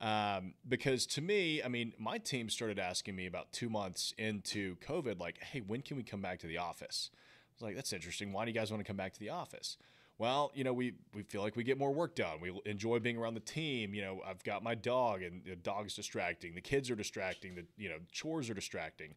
Um, 0.00 0.54
because 0.68 1.06
to 1.06 1.20
me, 1.20 1.62
I 1.62 1.68
mean, 1.68 1.92
my 1.98 2.18
team 2.18 2.50
started 2.50 2.78
asking 2.78 3.16
me 3.16 3.26
about 3.26 3.52
two 3.52 3.68
months 3.68 4.14
into 4.16 4.76
COVID, 4.76 5.18
like, 5.18 5.42
hey, 5.42 5.60
when 5.60 5.82
can 5.82 5.96
we 5.96 6.02
come 6.02 6.20
back 6.20 6.38
to 6.40 6.46
the 6.46 6.58
office? 6.58 7.10
I 7.12 7.18
was 7.56 7.62
like, 7.62 7.76
that's 7.76 7.92
interesting. 7.92 8.32
Why 8.32 8.44
do 8.44 8.50
you 8.50 8.54
guys 8.54 8.70
want 8.70 8.80
to 8.80 8.86
come 8.86 8.96
back 8.96 9.12
to 9.14 9.20
the 9.20 9.30
office? 9.30 9.76
Well, 10.18 10.50
you 10.52 10.64
know, 10.64 10.72
we 10.72 10.94
we 11.14 11.22
feel 11.22 11.42
like 11.42 11.54
we 11.54 11.62
get 11.62 11.78
more 11.78 11.92
work 11.92 12.16
done. 12.16 12.40
We 12.40 12.60
enjoy 12.66 12.98
being 12.98 13.16
around 13.16 13.34
the 13.34 13.40
team. 13.40 13.94
You 13.94 14.02
know, 14.02 14.20
I've 14.26 14.42
got 14.42 14.64
my 14.64 14.74
dog, 14.74 15.22
and 15.22 15.42
the 15.44 15.54
dog's 15.54 15.94
distracting. 15.94 16.54
The 16.56 16.60
kids 16.60 16.90
are 16.90 16.96
distracting. 16.96 17.54
The 17.54 17.64
you 17.76 17.88
know 17.88 17.98
chores 18.10 18.50
are 18.50 18.54
distracting, 18.54 19.14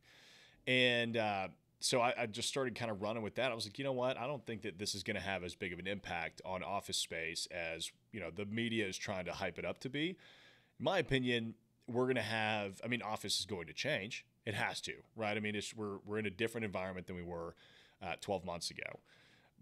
and 0.68 1.18
uh, 1.18 1.48
so 1.80 2.02
I, 2.02 2.14
I, 2.20 2.26
just 2.28 2.48
started 2.48 2.76
kind 2.76 2.92
of 2.92 3.02
running 3.02 3.24
with 3.24 3.36
that. 3.36 3.52
I 3.52 3.56
was 3.56 3.66
like, 3.66 3.80
you 3.80 3.84
know 3.84 3.94
what? 3.94 4.16
I 4.16 4.28
don't 4.28 4.46
think 4.46 4.62
that 4.62 4.78
this 4.78 4.94
is 4.94 5.02
going 5.02 5.16
to 5.16 5.22
have 5.22 5.44
as 5.44 5.56
big 5.56 5.74
of 5.74 5.80
an 5.80 5.88
impact 5.88 6.40
on 6.46 6.62
office 6.62 6.98
space 6.98 7.48
as 7.50 7.92
you 8.12 8.20
know 8.20 8.30
the 8.30 8.46
media 8.46 8.86
is 8.86 8.96
trying 8.96 9.26
to 9.26 9.34
hype 9.34 9.58
it 9.58 9.66
up 9.66 9.80
to 9.80 9.90
be. 9.90 10.10
In 10.10 10.84
my 10.84 11.00
opinion, 11.00 11.56
we're 11.88 12.06
going 12.06 12.16
to 12.16 12.22
have. 12.22 12.80
I 12.84 12.88
mean, 12.88 13.02
office 13.02 13.40
is 13.40 13.48
going 13.48 13.66
to 13.66 13.74
change. 13.74 14.24
It 14.46 14.54
has 14.54 14.82
to, 14.82 14.94
right? 15.16 15.36
I 15.36 15.40
mean, 15.40 15.60
we're 15.76 15.98
we're 16.06 16.20
in 16.20 16.28
a 16.28 16.32
different 16.32 16.66
environment 16.66 17.08
than 17.08 17.16
we 17.16 17.24
were 17.24 17.56
uh, 18.04 18.14
12 18.22 18.46
months 18.46 18.70
ago 18.70 19.00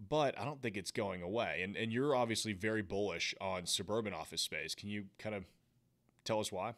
but 0.08 0.40
I 0.40 0.46
don't 0.46 0.62
think 0.62 0.78
it's 0.78 0.92
going 0.92 1.22
away. 1.22 1.62
And 1.64 1.76
and 1.76 1.92
you're 1.92 2.16
obviously 2.16 2.54
very 2.54 2.82
bullish 2.82 3.36
on 3.42 3.66
suburban 3.66 4.14
office 4.14 4.42
space. 4.42 4.76
Can 4.76 4.90
you 4.90 5.06
kind 5.18 5.36
of 5.36 5.46
tell 6.24 6.40
us 6.40 6.52
why? 6.52 6.76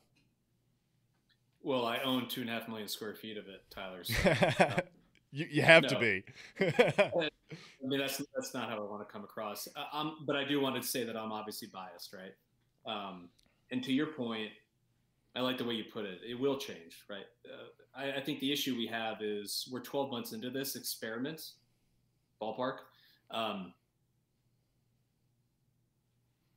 Well, 1.64 1.86
I 1.86 2.00
own 2.00 2.28
two 2.28 2.42
and 2.42 2.50
a 2.50 2.54
half 2.54 2.68
million 2.68 2.88
square 2.88 3.14
feet 3.14 3.38
of 3.38 3.48
it, 3.48 3.64
Tyler. 3.70 4.04
So, 4.04 4.16
uh, 4.26 4.80
you, 5.32 5.46
you 5.52 5.62
have 5.62 5.84
no. 5.84 5.90
to 5.90 6.00
be. 6.00 6.24
I 6.60 7.88
mean, 7.88 8.00
that's 8.00 8.22
that's 8.36 8.54
not 8.54 8.70
how 8.70 8.78
I 8.78 8.90
want 8.90 9.08
to 9.08 9.12
come 9.12 9.24
across. 9.24 9.68
Uh, 9.76 10.12
but 10.26 10.36
I 10.36 10.44
do 10.44 10.60
want 10.60 10.82
to 10.82 10.88
say 10.88 11.04
that 11.04 11.16
I'm 11.16 11.32
obviously 11.32 11.68
biased, 11.72 12.14
right? 12.14 12.34
Um, 12.86 13.30
and 13.70 13.84
to 13.84 13.94
your 13.94 14.08
point, 14.08 14.52
I 15.36 15.42
like 15.42 15.58
the 15.58 15.66
way 15.66 15.76
you 15.76 15.84
put 15.84 16.06
it. 16.06 16.20
It 16.28 16.40
will 16.40 16.58
change, 16.58 17.06
right? 17.10 17.26
Uh, 17.46 18.00
I, 18.00 18.18
I 18.18 18.22
think 18.22 18.40
the 18.40 18.52
issue 18.52 18.76
we 18.76 18.88
have 18.88 19.22
is 19.22 19.70
we're 19.72 19.82
12 19.82 20.12
months 20.12 20.34
into 20.34 20.50
this 20.50 20.76
experiment, 20.76 21.52
ballpark, 22.42 22.78
um, 23.34 23.74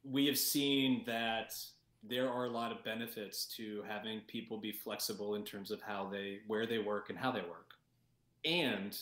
we 0.04 0.26
have 0.26 0.38
seen 0.38 1.02
that 1.06 1.54
there 2.02 2.28
are 2.30 2.44
a 2.44 2.50
lot 2.50 2.70
of 2.70 2.84
benefits 2.84 3.46
to 3.56 3.82
having 3.88 4.20
people 4.26 4.58
be 4.58 4.72
flexible 4.72 5.36
in 5.36 5.44
terms 5.44 5.70
of 5.70 5.80
how 5.80 6.08
they 6.10 6.40
where 6.46 6.66
they 6.66 6.78
work 6.78 7.08
and 7.08 7.18
how 7.18 7.32
they 7.32 7.40
work. 7.40 7.72
And 8.44 8.96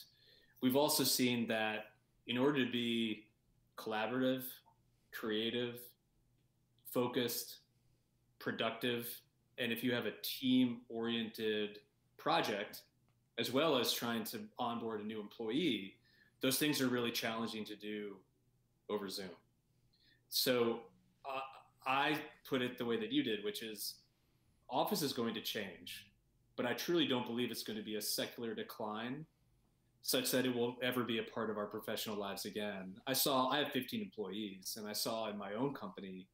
we've 0.61 0.77
also 0.77 1.03
seen 1.03 1.49
that 1.49 1.87
in 2.29 2.39
order 2.39 2.65
to 2.65 2.71
be 2.71 3.25
collaborative 3.77 4.45
creative 5.13 5.81
focused 6.91 7.57
productive 8.39 9.09
and 9.59 9.73
if 9.73 9.83
you 9.83 9.93
have 9.93 10.07
a 10.07 10.13
team 10.23 10.81
oriented 10.89 11.79
project 12.17 12.83
as 13.39 13.51
well 13.51 13.77
as 13.79 13.93
trying 13.93 14.25
to 14.25 14.41
onboard 14.59 15.01
a 15.01 15.05
new 15.05 15.21
employee 15.21 15.95
those 16.43 16.59
things 16.59 16.81
are 16.81 16.89
really 16.89 17.13
challenging 17.13 17.65
to 17.65 17.77
do 17.77 18.17
over 18.91 19.09
Zoom. 19.09 19.31
So 20.29 20.81
uh, 21.25 21.41
I 21.87 22.19
put 22.49 22.63
it 22.63 22.77
the 22.77 22.85
way 22.85 22.99
that 22.99 23.13
you 23.13 23.23
did, 23.23 23.45
which 23.45 23.63
is 23.63 23.95
Office 24.69 25.03
is 25.03 25.13
going 25.13 25.35
to 25.35 25.41
change, 25.41 26.11
but 26.57 26.67
I 26.67 26.73
truly 26.73 27.07
don't 27.07 27.27
believe 27.27 27.51
it's 27.51 27.63
going 27.63 27.79
to 27.79 27.85
be 27.85 27.97
a 27.97 28.03
secular 28.03 28.55
decline 28.55 29.25
such 30.03 30.33
that 30.33 30.45
it 30.45 30.55
will 30.55 30.77
ever 30.83 31.05
be 31.05 31.19
a 31.19 31.23
part 31.23 31.49
of 31.49 31.57
our 31.57 31.67
professional 31.67 32.17
lives 32.17 32.45
again. 32.45 32.95
I 33.07 33.13
saw, 33.13 33.49
I 33.49 33.59
have 33.59 33.69
15 33.69 34.03
employees, 34.03 34.77
and 34.77 34.89
I 34.89 34.93
saw 34.93 35.31
in 35.31 35.39
my 35.39 35.55
own 35.55 35.75
company, 35.75 36.27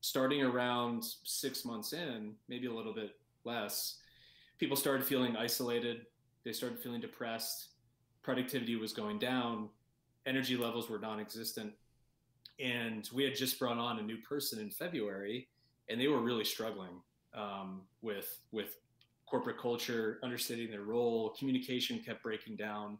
starting 0.00 0.42
around 0.42 1.04
six 1.22 1.64
months 1.64 1.92
in, 1.92 2.34
maybe 2.48 2.66
a 2.66 2.72
little 2.72 2.92
bit 2.92 3.14
less, 3.44 3.98
people 4.58 4.76
started 4.76 5.06
feeling 5.06 5.36
isolated. 5.36 6.06
They 6.44 6.52
started 6.52 6.80
feeling 6.80 7.00
depressed 7.00 7.75
productivity 8.26 8.74
was 8.74 8.92
going 8.92 9.20
down, 9.20 9.68
energy 10.26 10.56
levels 10.56 10.90
were 10.90 10.98
non-existent, 10.98 11.72
and 12.58 13.08
we 13.14 13.22
had 13.22 13.36
just 13.36 13.56
brought 13.56 13.78
on 13.78 14.00
a 14.00 14.02
new 14.02 14.16
person 14.16 14.58
in 14.58 14.68
February, 14.68 15.46
and 15.88 16.00
they 16.00 16.08
were 16.08 16.20
really 16.20 16.44
struggling 16.44 17.00
um, 17.34 17.82
with 18.02 18.40
with 18.50 18.78
corporate 19.26 19.58
culture, 19.58 20.18
understanding 20.24 20.70
their 20.70 20.82
role, 20.82 21.30
communication 21.38 22.00
kept 22.00 22.22
breaking 22.22 22.56
down. 22.56 22.98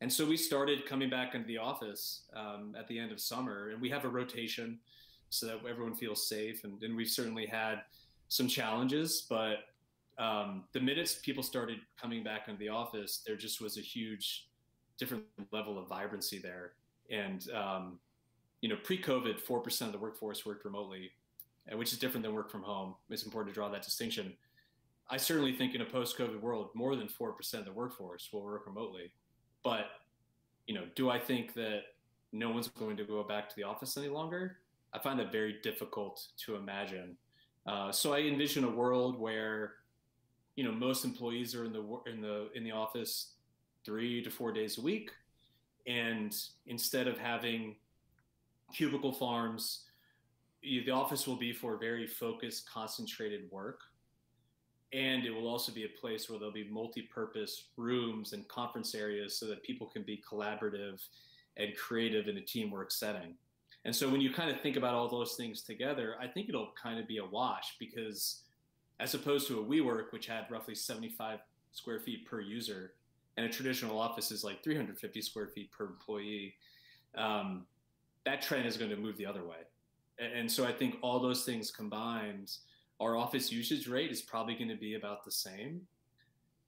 And 0.00 0.12
so 0.12 0.26
we 0.26 0.36
started 0.36 0.86
coming 0.86 1.08
back 1.08 1.34
into 1.34 1.46
the 1.46 1.58
office 1.58 2.24
um, 2.34 2.74
at 2.78 2.86
the 2.88 2.98
end 2.98 3.12
of 3.12 3.20
summer, 3.20 3.70
and 3.70 3.80
we 3.80 3.90
have 3.90 4.04
a 4.04 4.08
rotation 4.08 4.78
so 5.28 5.46
that 5.46 5.58
everyone 5.68 5.94
feels 5.94 6.28
safe. 6.28 6.64
And, 6.64 6.82
and 6.82 6.96
we've 6.96 7.08
certainly 7.08 7.46
had 7.46 7.76
some 8.28 8.48
challenges, 8.48 9.26
but 9.28 9.56
um, 10.18 10.64
the 10.72 10.80
minutes 10.80 11.18
people 11.22 11.42
started 11.42 11.78
coming 12.00 12.22
back 12.22 12.48
into 12.48 12.60
the 12.60 12.68
office, 12.68 13.22
there 13.26 13.36
just 13.36 13.60
was 13.60 13.78
a 13.78 13.80
huge 13.80 14.48
different 14.98 15.24
level 15.52 15.78
of 15.78 15.88
vibrancy 15.88 16.38
there. 16.38 16.72
And 17.10 17.48
um, 17.50 17.98
you 18.60 18.68
know, 18.68 18.76
pre-COVID, 18.82 19.40
four 19.40 19.60
percent 19.60 19.88
of 19.88 19.92
the 19.92 19.98
workforce 19.98 20.46
worked 20.46 20.64
remotely, 20.64 21.10
which 21.72 21.92
is 21.92 21.98
different 21.98 22.24
than 22.24 22.34
work 22.34 22.50
from 22.50 22.62
home. 22.62 22.94
It's 23.10 23.24
important 23.24 23.54
to 23.54 23.58
draw 23.58 23.68
that 23.68 23.82
distinction. 23.82 24.32
I 25.10 25.18
certainly 25.18 25.54
think 25.54 25.74
in 25.74 25.82
a 25.82 25.84
post-COVID 25.84 26.40
world, 26.40 26.70
more 26.74 26.96
than 26.96 27.08
four 27.08 27.32
percent 27.32 27.60
of 27.60 27.66
the 27.66 27.78
workforce 27.78 28.30
will 28.32 28.42
work 28.42 28.66
remotely. 28.66 29.12
But 29.62 29.86
you 30.66 30.74
know, 30.74 30.86
do 30.94 31.10
I 31.10 31.18
think 31.18 31.52
that 31.54 31.82
no 32.32 32.50
one's 32.50 32.68
going 32.68 32.96
to 32.96 33.04
go 33.04 33.22
back 33.22 33.48
to 33.50 33.54
the 33.54 33.64
office 33.64 33.96
any 33.96 34.08
longer? 34.08 34.56
I 34.94 34.98
find 34.98 35.18
that 35.20 35.30
very 35.30 35.56
difficult 35.62 36.26
to 36.46 36.56
imagine. 36.56 37.16
Uh, 37.66 37.92
so 37.92 38.14
I 38.14 38.20
envision 38.20 38.64
a 38.64 38.70
world 38.70 39.18
where, 39.18 39.74
you 40.56 40.64
know, 40.64 40.72
most 40.72 41.04
employees 41.04 41.54
are 41.54 41.64
in 41.64 41.72
the 41.72 41.84
in 42.06 42.20
the 42.22 42.48
in 42.54 42.64
the 42.64 42.70
office 42.70 43.33
three 43.84 44.22
to 44.22 44.30
four 44.30 44.52
days 44.52 44.78
a 44.78 44.80
week. 44.80 45.10
And 45.86 46.34
instead 46.66 47.06
of 47.06 47.18
having 47.18 47.76
cubicle 48.72 49.12
farms, 49.12 49.84
the 50.62 50.90
office 50.90 51.26
will 51.26 51.36
be 51.36 51.52
for 51.52 51.76
very 51.76 52.06
focused, 52.06 52.68
concentrated 52.68 53.50
work. 53.50 53.80
And 54.92 55.24
it 55.24 55.30
will 55.30 55.48
also 55.48 55.72
be 55.72 55.84
a 55.84 56.00
place 56.00 56.30
where 56.30 56.38
there'll 56.38 56.54
be 56.54 56.68
multi 56.68 57.02
purpose 57.02 57.64
rooms 57.76 58.32
and 58.32 58.46
conference 58.48 58.94
areas 58.94 59.36
so 59.38 59.46
that 59.46 59.62
people 59.62 59.88
can 59.88 60.02
be 60.02 60.22
collaborative 60.28 61.00
and 61.56 61.76
creative 61.76 62.28
in 62.28 62.36
a 62.36 62.40
teamwork 62.40 62.92
setting. 62.92 63.34
And 63.84 63.94
so 63.94 64.08
when 64.08 64.20
you 64.20 64.32
kind 64.32 64.50
of 64.50 64.60
think 64.60 64.76
about 64.76 64.94
all 64.94 65.08
those 65.08 65.34
things 65.34 65.62
together, 65.62 66.14
I 66.20 66.26
think 66.26 66.48
it'll 66.48 66.72
kind 66.80 66.98
of 66.98 67.06
be 67.06 67.18
a 67.18 67.24
wash 67.24 67.76
because 67.78 68.42
as 69.00 69.14
opposed 69.14 69.48
to 69.48 69.60
a 69.60 69.64
WeWork, 69.64 70.12
which 70.12 70.26
had 70.26 70.46
roughly 70.50 70.74
75 70.74 71.40
square 71.72 72.00
feet 72.00 72.26
per 72.26 72.40
user, 72.40 72.92
and 73.36 73.46
a 73.46 73.48
traditional 73.48 73.98
office 73.98 74.30
is 74.30 74.44
like 74.44 74.62
350 74.62 75.22
square 75.22 75.48
feet 75.48 75.70
per 75.72 75.86
employee, 75.86 76.54
um, 77.16 77.66
that 78.24 78.42
trend 78.42 78.66
is 78.66 78.76
going 78.76 78.90
to 78.90 78.96
move 78.96 79.16
the 79.16 79.26
other 79.26 79.44
way. 79.44 79.56
And 80.18 80.50
so 80.50 80.64
I 80.64 80.72
think 80.72 80.96
all 81.02 81.18
those 81.18 81.44
things 81.44 81.70
combined, 81.70 82.52
our 83.00 83.16
office 83.16 83.50
usage 83.50 83.88
rate 83.88 84.10
is 84.10 84.22
probably 84.22 84.54
going 84.54 84.68
to 84.68 84.76
be 84.76 84.94
about 84.94 85.24
the 85.24 85.32
same. 85.32 85.82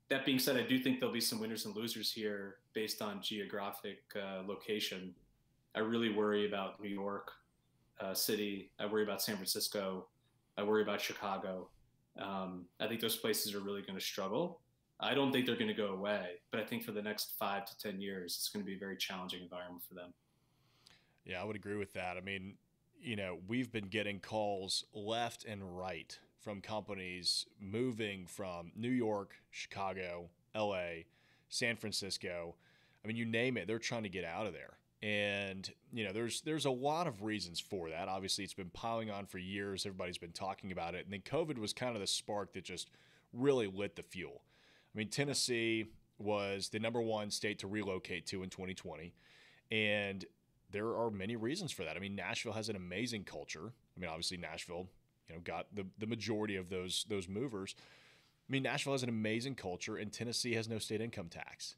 That 0.08 0.24
being 0.24 0.38
said, 0.38 0.56
I 0.56 0.62
do 0.62 0.78
think 0.78 1.00
there'll 1.00 1.12
be 1.14 1.20
some 1.20 1.40
winners 1.40 1.64
and 1.64 1.74
losers 1.74 2.12
here 2.12 2.56
based 2.74 3.02
on 3.02 3.22
geographic 3.22 3.98
uh, 4.16 4.42
location. 4.46 5.14
I 5.74 5.80
really 5.80 6.12
worry 6.12 6.46
about 6.46 6.80
New 6.80 6.88
York 6.88 7.30
uh, 8.00 8.14
City. 8.14 8.70
I 8.78 8.86
worry 8.86 9.02
about 9.02 9.22
San 9.22 9.36
Francisco. 9.36 10.08
I 10.58 10.62
worry 10.62 10.82
about 10.82 11.00
Chicago. 11.00 11.68
Um, 12.20 12.66
I 12.80 12.86
think 12.86 13.00
those 13.00 13.16
places 13.16 13.54
are 13.54 13.60
really 13.60 13.82
going 13.82 13.98
to 13.98 14.04
struggle. 14.04 14.60
I 14.98 15.14
don't 15.14 15.30
think 15.30 15.46
they're 15.46 15.56
going 15.56 15.68
to 15.68 15.74
go 15.74 15.88
away, 15.88 16.40
but 16.50 16.60
I 16.60 16.64
think 16.64 16.82
for 16.82 16.92
the 16.92 17.02
next 17.02 17.32
five 17.38 17.66
to 17.66 17.78
10 17.78 18.00
years, 18.00 18.36
it's 18.38 18.48
going 18.48 18.64
to 18.64 18.66
be 18.66 18.76
a 18.76 18.78
very 18.78 18.96
challenging 18.96 19.42
environment 19.42 19.82
for 19.86 19.94
them. 19.94 20.14
Yeah, 21.24 21.40
I 21.40 21.44
would 21.44 21.56
agree 21.56 21.76
with 21.76 21.92
that. 21.94 22.16
I 22.16 22.20
mean, 22.20 22.54
you 23.00 23.16
know, 23.16 23.38
we've 23.46 23.70
been 23.70 23.88
getting 23.88 24.20
calls 24.20 24.84
left 24.94 25.44
and 25.44 25.78
right 25.78 26.18
from 26.40 26.60
companies 26.60 27.46
moving 27.60 28.26
from 28.26 28.72
New 28.74 28.90
York, 28.90 29.34
Chicago, 29.50 30.30
LA, 30.54 31.02
San 31.48 31.76
Francisco. 31.76 32.54
I 33.04 33.08
mean, 33.08 33.16
you 33.16 33.26
name 33.26 33.56
it, 33.56 33.66
they're 33.66 33.78
trying 33.78 34.04
to 34.04 34.08
get 34.08 34.24
out 34.24 34.46
of 34.46 34.52
there. 34.52 34.78
And 35.02 35.70
you 35.92 36.04
know, 36.04 36.12
there's 36.12 36.40
there's 36.40 36.64
a 36.64 36.70
lot 36.70 37.06
of 37.06 37.22
reasons 37.22 37.60
for 37.60 37.90
that. 37.90 38.08
Obviously, 38.08 38.44
it's 38.44 38.54
been 38.54 38.70
piling 38.70 39.10
on 39.10 39.26
for 39.26 39.38
years. 39.38 39.84
Everybody's 39.84 40.18
been 40.18 40.32
talking 40.32 40.72
about 40.72 40.94
it, 40.94 41.04
and 41.04 41.12
then 41.12 41.20
COVID 41.20 41.58
was 41.58 41.74
kind 41.74 41.94
of 41.94 42.00
the 42.00 42.06
spark 42.06 42.54
that 42.54 42.64
just 42.64 42.88
really 43.32 43.66
lit 43.66 43.94
the 43.94 44.02
fuel. 44.02 44.40
I 44.96 44.98
mean, 44.98 45.08
Tennessee 45.08 45.84
was 46.18 46.70
the 46.70 46.78
number 46.78 47.02
one 47.02 47.30
state 47.30 47.58
to 47.58 47.66
relocate 47.66 48.26
to 48.28 48.42
in 48.42 48.48
2020, 48.48 49.12
and 49.70 50.24
there 50.70 50.96
are 50.96 51.10
many 51.10 51.36
reasons 51.36 51.70
for 51.70 51.84
that. 51.84 51.96
I 51.96 52.00
mean, 52.00 52.16
Nashville 52.16 52.54
has 52.54 52.70
an 52.70 52.76
amazing 52.76 53.24
culture. 53.24 53.72
I 53.96 54.00
mean, 54.00 54.08
obviously, 54.08 54.38
Nashville, 54.38 54.88
you 55.28 55.34
know, 55.34 55.40
got 55.42 55.66
the 55.74 55.84
the 55.98 56.06
majority 56.06 56.56
of 56.56 56.70
those 56.70 57.04
those 57.10 57.28
movers. 57.28 57.74
I 57.78 58.52
mean, 58.52 58.62
Nashville 58.62 58.94
has 58.94 59.02
an 59.02 59.10
amazing 59.10 59.56
culture, 59.56 59.96
and 59.96 60.10
Tennessee 60.10 60.54
has 60.54 60.66
no 60.66 60.78
state 60.78 61.02
income 61.02 61.28
tax. 61.28 61.76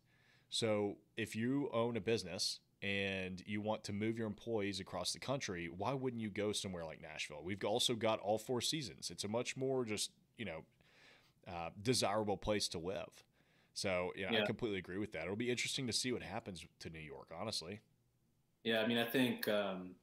So, 0.49 0.99
if 1.17 1.35
you 1.35 1.71
own 1.73 1.97
a 1.97 2.01
business 2.01 2.61
and 2.83 3.43
you 3.47 3.61
want 3.61 3.83
to 3.85 3.93
move 3.93 4.17
your 4.17 4.29
employees 4.29 4.79
across 4.79 5.13
the 5.13 5.19
country, 5.19 5.69
why 5.77 5.93
wouldn't 5.93 6.23
you 6.23 6.31
go 6.31 6.53
somewhere 6.53 6.85
like 6.85 7.03
Nashville? 7.03 7.43
We've 7.43 7.65
also 7.65 7.97
got 7.97 8.21
all 8.21 8.39
four 8.39 8.61
seasons. 8.61 9.11
It's 9.11 9.25
a 9.25 9.29
much 9.29 9.57
more 9.57 9.85
just, 9.85 10.13
you 10.37 10.45
know, 10.45 10.63
uh, 11.49 11.71
desirable 11.83 12.37
place 12.37 12.69
to 12.69 12.79
live. 12.79 13.25
So, 13.75 14.13
yeah, 14.17 14.33
yeah, 14.33 14.43
I 14.43 14.47
completely 14.47 14.79
agree 14.79 14.99
with 14.99 15.13
that. 15.13 15.23
It'll 15.23 15.37
be 15.37 15.51
interesting 15.51 15.87
to 15.87 15.93
see 15.93 16.13
what 16.13 16.23
happens 16.23 16.67
to 16.81 16.91
New 16.91 16.99
York, 16.99 17.31
honestly. 17.39 17.81
Yeah, 18.65 18.81
I 18.81 18.87
mean, 18.87 18.99
I 18.99 19.05
think 19.05 19.47
um, 19.49 19.95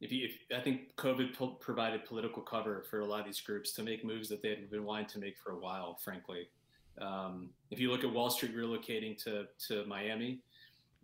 if 0.00 0.10
you, 0.10 0.24
if, 0.26 0.58
I 0.58 0.62
think 0.62 0.96
COVID 0.96 1.34
po- 1.34 1.58
provided 1.60 2.04
political 2.04 2.42
cover 2.42 2.84
for 2.88 3.00
a 3.00 3.04
lot 3.04 3.20
of 3.20 3.26
these 3.26 3.40
groups 3.40 3.72
to 3.74 3.82
make 3.82 4.04
moves 4.04 4.28
that 4.30 4.42
they 4.42 4.50
had 4.50 4.70
been 4.70 4.84
wanting 4.84 5.06
to 5.08 5.18
make 5.18 5.36
for 5.38 5.52
a 5.52 5.58
while, 5.58 5.98
frankly. 6.02 6.48
Um, 7.00 7.50
if 7.70 7.78
you 7.78 7.90
look 7.90 8.04
at 8.04 8.12
Wall 8.12 8.30
Street 8.30 8.56
relocating 8.56 9.22
to, 9.24 9.44
to 9.68 9.84
Miami, 9.86 10.40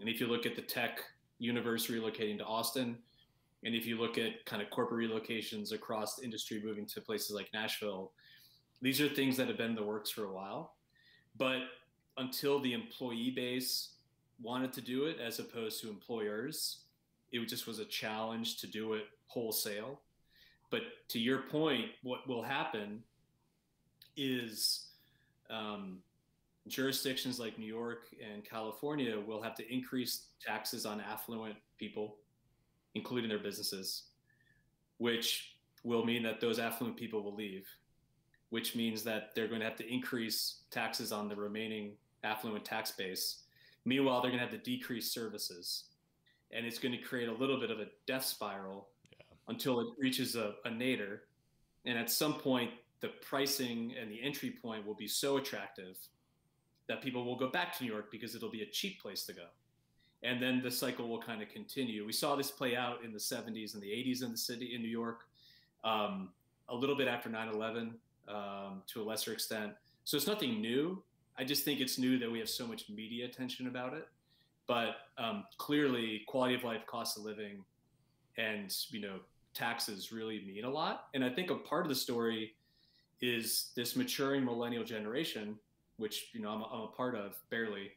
and 0.00 0.08
if 0.08 0.20
you 0.20 0.26
look 0.26 0.46
at 0.46 0.56
the 0.56 0.62
tech 0.62 1.00
universe 1.38 1.88
relocating 1.88 2.38
to 2.38 2.44
Austin, 2.44 2.96
and 3.64 3.74
if 3.74 3.86
you 3.86 3.98
look 3.98 4.18
at 4.18 4.44
kind 4.46 4.62
of 4.62 4.70
corporate 4.70 5.08
relocations 5.08 5.72
across 5.72 6.16
the 6.16 6.24
industry 6.24 6.60
moving 6.64 6.86
to 6.86 7.00
places 7.00 7.30
like 7.30 7.48
Nashville, 7.52 8.12
these 8.82 9.00
are 9.00 9.08
things 9.08 9.36
that 9.36 9.48
have 9.48 9.56
been 9.56 9.70
in 9.70 9.76
the 9.76 9.82
works 9.82 10.10
for 10.10 10.24
a 10.24 10.32
while. 10.32 10.74
But 11.38 11.60
until 12.18 12.60
the 12.60 12.74
employee 12.74 13.30
base 13.30 13.94
wanted 14.42 14.72
to 14.74 14.80
do 14.80 15.06
it 15.06 15.18
as 15.24 15.38
opposed 15.38 15.80
to 15.80 15.88
employers, 15.88 16.80
it 17.30 17.48
just 17.48 17.66
was 17.66 17.78
a 17.78 17.84
challenge 17.84 18.58
to 18.58 18.66
do 18.66 18.94
it 18.94 19.04
wholesale. 19.26 20.00
But 20.70 20.82
to 21.08 21.18
your 21.18 21.42
point, 21.42 21.86
what 22.02 22.28
will 22.28 22.42
happen 22.42 23.02
is 24.16 24.88
um, 25.48 25.98
jurisdictions 26.68 27.38
like 27.38 27.58
New 27.58 27.66
York 27.66 28.08
and 28.22 28.44
California 28.44 29.18
will 29.18 29.42
have 29.42 29.54
to 29.56 29.72
increase 29.72 30.26
taxes 30.44 30.84
on 30.84 31.00
affluent 31.00 31.56
people, 31.78 32.16
including 32.94 33.28
their 33.28 33.38
businesses, 33.38 34.04
which 34.98 35.56
will 35.84 36.04
mean 36.04 36.22
that 36.22 36.40
those 36.40 36.58
affluent 36.58 36.96
people 36.96 37.22
will 37.22 37.34
leave, 37.34 37.66
which 38.52 38.76
means 38.76 39.02
that 39.02 39.34
they're 39.34 39.48
going 39.48 39.60
to 39.60 39.64
have 39.64 39.78
to 39.78 39.90
increase 39.90 40.56
taxes 40.70 41.10
on 41.10 41.26
the 41.26 41.34
remaining 41.34 41.92
affluent 42.22 42.62
tax 42.66 42.90
base. 42.90 43.44
Meanwhile, 43.86 44.20
they're 44.20 44.30
going 44.30 44.44
to 44.44 44.46
have 44.46 44.54
to 44.54 44.70
decrease 44.70 45.10
services. 45.10 45.84
And 46.50 46.66
it's 46.66 46.78
going 46.78 46.92
to 46.92 47.02
create 47.02 47.30
a 47.30 47.32
little 47.32 47.58
bit 47.58 47.70
of 47.70 47.80
a 47.80 47.86
death 48.06 48.26
spiral 48.26 48.88
yeah. 49.10 49.24
until 49.48 49.80
it 49.80 49.86
reaches 49.98 50.36
a, 50.36 50.52
a 50.66 50.70
nadir. 50.70 51.22
And 51.86 51.96
at 51.96 52.10
some 52.10 52.34
point, 52.34 52.72
the 53.00 53.08
pricing 53.22 53.94
and 53.98 54.12
the 54.12 54.22
entry 54.22 54.50
point 54.50 54.86
will 54.86 54.96
be 54.96 55.08
so 55.08 55.38
attractive 55.38 55.96
that 56.88 57.00
people 57.00 57.24
will 57.24 57.36
go 57.36 57.48
back 57.48 57.74
to 57.78 57.84
New 57.84 57.90
York 57.90 58.10
because 58.12 58.34
it'll 58.34 58.50
be 58.50 58.60
a 58.60 58.70
cheap 58.70 59.00
place 59.00 59.24
to 59.24 59.32
go. 59.32 59.46
And 60.24 60.42
then 60.42 60.60
the 60.62 60.70
cycle 60.70 61.08
will 61.08 61.22
kind 61.22 61.40
of 61.40 61.48
continue. 61.48 62.04
We 62.04 62.12
saw 62.12 62.36
this 62.36 62.50
play 62.50 62.76
out 62.76 63.02
in 63.02 63.14
the 63.14 63.18
70s 63.18 63.72
and 63.72 63.82
the 63.82 63.88
80s 63.88 64.22
in 64.22 64.30
the 64.30 64.36
city 64.36 64.74
in 64.74 64.82
New 64.82 64.88
York, 64.88 65.20
um, 65.84 66.28
a 66.68 66.74
little 66.74 66.98
bit 66.98 67.08
after 67.08 67.30
9 67.30 67.48
11 67.48 67.94
um, 68.28 68.82
to 68.88 69.02
a 69.02 69.04
lesser 69.04 69.32
extent. 69.32 69.72
So 70.04 70.16
it's 70.16 70.26
nothing 70.26 70.60
new. 70.60 71.02
I 71.38 71.44
just 71.44 71.64
think 71.64 71.80
it's 71.80 71.98
new 71.98 72.18
that 72.18 72.30
we 72.30 72.38
have 72.38 72.48
so 72.48 72.66
much 72.66 72.88
media 72.88 73.24
attention 73.24 73.66
about 73.66 73.94
it. 73.94 74.08
But 74.66 74.96
um, 75.18 75.44
clearly, 75.58 76.22
quality 76.26 76.54
of 76.54 76.64
life, 76.64 76.86
cost 76.86 77.18
of 77.18 77.24
living, 77.24 77.64
and 78.38 78.74
you 78.90 79.00
know 79.00 79.18
taxes 79.54 80.12
really 80.12 80.42
mean 80.46 80.64
a 80.64 80.70
lot. 80.70 81.06
And 81.14 81.24
I 81.24 81.30
think 81.30 81.50
a 81.50 81.56
part 81.56 81.84
of 81.84 81.88
the 81.88 81.94
story 81.94 82.54
is 83.20 83.70
this 83.76 83.96
maturing 83.96 84.44
millennial 84.44 84.84
generation 84.84 85.58
which 86.02 86.30
you 86.32 86.40
know 86.40 86.50
I'm, 86.50 86.62
I'm 86.62 86.80
a 86.82 86.88
part 86.88 87.14
of 87.14 87.36
barely, 87.48 87.92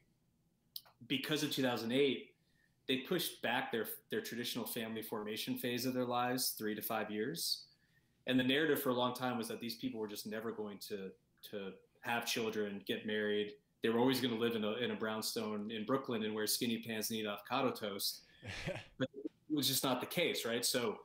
because 1.08 1.44
of 1.44 1.52
2008, 1.52 2.32
they 2.88 2.98
pushed 2.98 3.42
back 3.42 3.72
their 3.72 3.88
their 4.10 4.22
traditional 4.22 4.66
family 4.66 5.02
formation 5.02 5.58
phase 5.58 5.86
of 5.86 5.94
their 5.94 6.06
lives 6.06 6.50
three 6.58 6.76
to 6.76 6.82
five 6.82 7.10
years, 7.10 7.64
and 8.28 8.40
the 8.40 8.44
narrative 8.44 8.82
for 8.82 8.90
a 8.90 8.94
long 8.94 9.14
time 9.14 9.38
was 9.38 9.48
that 9.48 9.60
these 9.60 9.76
people 9.76 10.00
were 10.00 10.08
just 10.08 10.26
never 10.26 10.52
going 10.52 10.78
to 10.90 11.12
to 11.52 11.72
have 12.02 12.26
children, 12.26 12.82
get 12.88 13.06
married. 13.06 13.54
They 13.84 13.90
were 13.90 14.00
always 14.00 14.20
going 14.20 14.34
to 14.34 14.40
live 14.40 14.56
in 14.56 14.64
a, 14.64 14.74
in 14.74 14.92
a 14.92 14.96
brownstone 14.96 15.70
in 15.72 15.86
Brooklyn 15.86 16.24
and 16.24 16.34
wear 16.34 16.48
skinny 16.48 16.84
pants 16.86 17.10
and 17.10 17.20
eat 17.20 17.26
avocado 17.26 17.72
toast. 17.72 18.22
but 18.98 19.10
it 19.16 19.56
was 19.56 19.68
just 19.68 19.84
not 19.84 20.00
the 20.00 20.08
case, 20.08 20.46
right? 20.46 20.66
So 20.66 21.00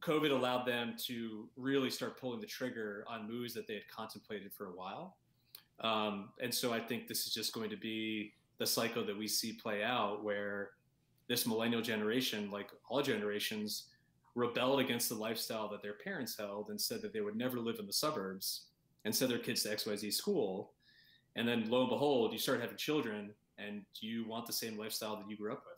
COVID 0.00 0.30
allowed 0.30 0.66
them 0.66 0.96
to 1.06 1.48
really 1.56 1.90
start 1.90 2.20
pulling 2.20 2.40
the 2.40 2.46
trigger 2.46 3.04
on 3.08 3.26
moves 3.26 3.54
that 3.54 3.66
they 3.66 3.74
had 3.74 3.88
contemplated 3.88 4.52
for 4.52 4.66
a 4.66 4.72
while. 4.72 5.16
Um, 5.80 6.28
and 6.42 6.52
so 6.54 6.72
I 6.72 6.80
think 6.80 7.08
this 7.08 7.26
is 7.26 7.32
just 7.32 7.52
going 7.52 7.70
to 7.70 7.76
be 7.76 8.32
the 8.58 8.66
cycle 8.66 9.04
that 9.04 9.16
we 9.16 9.26
see 9.26 9.52
play 9.52 9.82
out 9.82 10.22
where 10.22 10.70
this 11.28 11.46
millennial 11.46 11.82
generation, 11.82 12.50
like 12.50 12.70
all 12.88 13.02
generations, 13.02 13.84
rebelled 14.34 14.80
against 14.80 15.08
the 15.08 15.14
lifestyle 15.14 15.68
that 15.68 15.82
their 15.82 15.94
parents 15.94 16.36
held 16.36 16.70
and 16.70 16.80
said 16.80 17.00
that 17.02 17.12
they 17.12 17.20
would 17.20 17.36
never 17.36 17.58
live 17.60 17.76
in 17.78 17.86
the 17.86 17.92
suburbs 17.92 18.66
and 19.04 19.14
send 19.14 19.30
their 19.30 19.38
kids 19.38 19.62
to 19.62 19.68
XYZ 19.68 20.12
school. 20.12 20.72
And 21.36 21.46
then 21.46 21.68
lo 21.70 21.82
and 21.82 21.90
behold, 21.90 22.32
you 22.32 22.38
start 22.38 22.60
having 22.60 22.76
children 22.76 23.32
and 23.58 23.82
you 24.00 24.26
want 24.26 24.46
the 24.46 24.52
same 24.52 24.76
lifestyle 24.76 25.16
that 25.16 25.28
you 25.28 25.36
grew 25.36 25.52
up 25.52 25.64
with. 25.66 25.74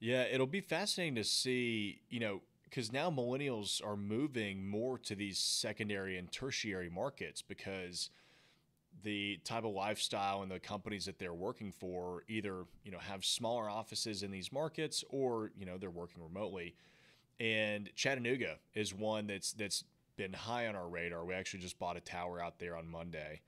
Yeah, 0.00 0.22
it'll 0.22 0.46
be 0.46 0.60
fascinating 0.60 1.16
to 1.16 1.24
see, 1.24 2.00
you 2.08 2.20
know, 2.20 2.40
because 2.64 2.92
now 2.92 3.10
millennials 3.10 3.84
are 3.84 3.96
moving 3.96 4.68
more 4.68 4.98
to 4.98 5.14
these 5.14 5.38
secondary 5.38 6.18
and 6.18 6.30
tertiary 6.30 6.88
markets 6.88 7.42
because 7.42 8.10
the 9.02 9.38
type 9.44 9.64
of 9.64 9.72
lifestyle 9.72 10.42
and 10.42 10.50
the 10.50 10.60
companies 10.60 11.06
that 11.06 11.18
they're 11.18 11.34
working 11.34 11.72
for 11.72 12.24
either 12.28 12.64
you 12.84 12.92
know 12.92 12.98
have 12.98 13.24
smaller 13.24 13.68
offices 13.68 14.22
in 14.22 14.30
these 14.30 14.52
markets 14.52 15.04
or 15.08 15.50
you 15.58 15.66
know 15.66 15.78
they're 15.78 15.90
working 15.90 16.22
remotely. 16.22 16.74
And 17.40 17.88
Chattanooga 17.94 18.56
is 18.74 18.92
one 18.94 19.26
that's 19.26 19.52
that's 19.52 19.84
been 20.16 20.32
high 20.32 20.66
on 20.66 20.76
our 20.76 20.88
radar. 20.88 21.24
We 21.24 21.34
actually 21.34 21.60
just 21.60 21.78
bought 21.78 21.96
a 21.96 22.00
tower 22.00 22.42
out 22.42 22.58
there 22.58 22.76
on 22.76 22.88
Monday 22.88 23.40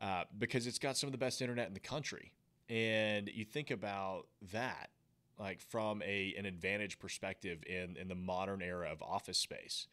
uh, 0.00 0.24
because 0.38 0.66
it's 0.66 0.78
got 0.78 0.96
some 0.96 1.08
of 1.08 1.12
the 1.12 1.18
best 1.18 1.42
internet 1.42 1.68
in 1.68 1.74
the 1.74 1.80
country. 1.80 2.32
And 2.68 3.28
you 3.32 3.44
think 3.44 3.70
about 3.70 4.26
that 4.52 4.90
like 5.38 5.60
from 5.60 6.02
a 6.02 6.34
an 6.36 6.46
advantage 6.46 6.98
perspective 6.98 7.62
in 7.66 7.96
in 7.96 8.08
the 8.08 8.14
modern 8.14 8.62
era 8.62 8.90
of 8.90 9.02
office 9.02 9.38
space. 9.38 9.86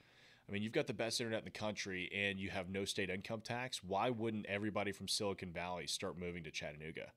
I 0.47 0.51
mean, 0.51 0.61
you've 0.61 0.73
got 0.73 0.87
the 0.87 0.93
best 0.93 1.21
internet 1.21 1.39
in 1.39 1.45
the 1.45 1.51
country 1.51 2.09
and 2.13 2.39
you 2.39 2.49
have 2.49 2.69
no 2.69 2.85
state 2.85 3.09
income 3.09 3.41
tax. 3.41 3.83
Why 3.83 4.09
wouldn't 4.09 4.45
everybody 4.47 4.91
from 4.91 5.07
Silicon 5.07 5.51
Valley 5.51 5.87
start 5.87 6.17
moving 6.17 6.43
to 6.43 6.51
Chattanooga? 6.51 7.11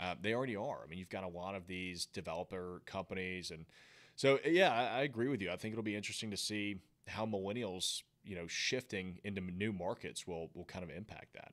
Uh, 0.00 0.14
they 0.20 0.32
already 0.32 0.54
are. 0.54 0.80
I 0.84 0.86
mean, 0.88 0.98
you've 0.98 1.08
got 1.08 1.24
a 1.24 1.28
lot 1.28 1.56
of 1.56 1.66
these 1.66 2.06
developer 2.06 2.82
companies, 2.86 3.50
and 3.50 3.66
so 4.14 4.38
yeah, 4.44 4.72
I, 4.72 5.00
I 5.00 5.02
agree 5.02 5.28
with 5.28 5.42
you. 5.42 5.50
I 5.50 5.56
think 5.56 5.72
it'll 5.72 5.82
be 5.82 5.96
interesting 5.96 6.30
to 6.30 6.36
see 6.36 6.76
how 7.08 7.26
millennials, 7.26 8.02
you 8.24 8.36
know, 8.36 8.46
shifting 8.46 9.18
into 9.24 9.40
new 9.40 9.72
markets 9.72 10.24
will 10.24 10.50
will 10.54 10.66
kind 10.66 10.84
of 10.84 10.90
impact 10.90 11.32
that. 11.34 11.52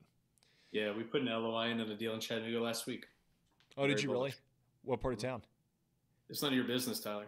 Yeah, 0.70 0.96
we 0.96 1.02
put 1.02 1.22
an 1.22 1.26
LOI 1.28 1.70
in 1.70 1.80
on 1.80 1.90
a 1.90 1.96
deal 1.96 2.14
in 2.14 2.20
Chattanooga 2.20 2.60
last 2.60 2.86
week. 2.86 3.06
Oh, 3.76 3.82
Very 3.82 3.94
did 3.94 4.04
you 4.04 4.10
bullish. 4.10 4.32
really? 4.32 4.42
What 4.84 5.00
part 5.00 5.14
of 5.14 5.20
town? 5.20 5.42
It's 6.28 6.42
none 6.42 6.52
of 6.52 6.56
your 6.56 6.66
business, 6.66 7.00
Tyler. 7.00 7.26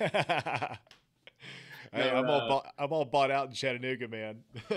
no, 1.92 2.00
I'm, 2.00 2.28
uh, 2.28 2.32
all 2.32 2.48
bought, 2.48 2.74
I'm 2.78 2.92
all 2.92 3.04
bought 3.04 3.30
out 3.30 3.48
in 3.48 3.54
Chattanooga, 3.54 4.08
man. 4.08 4.38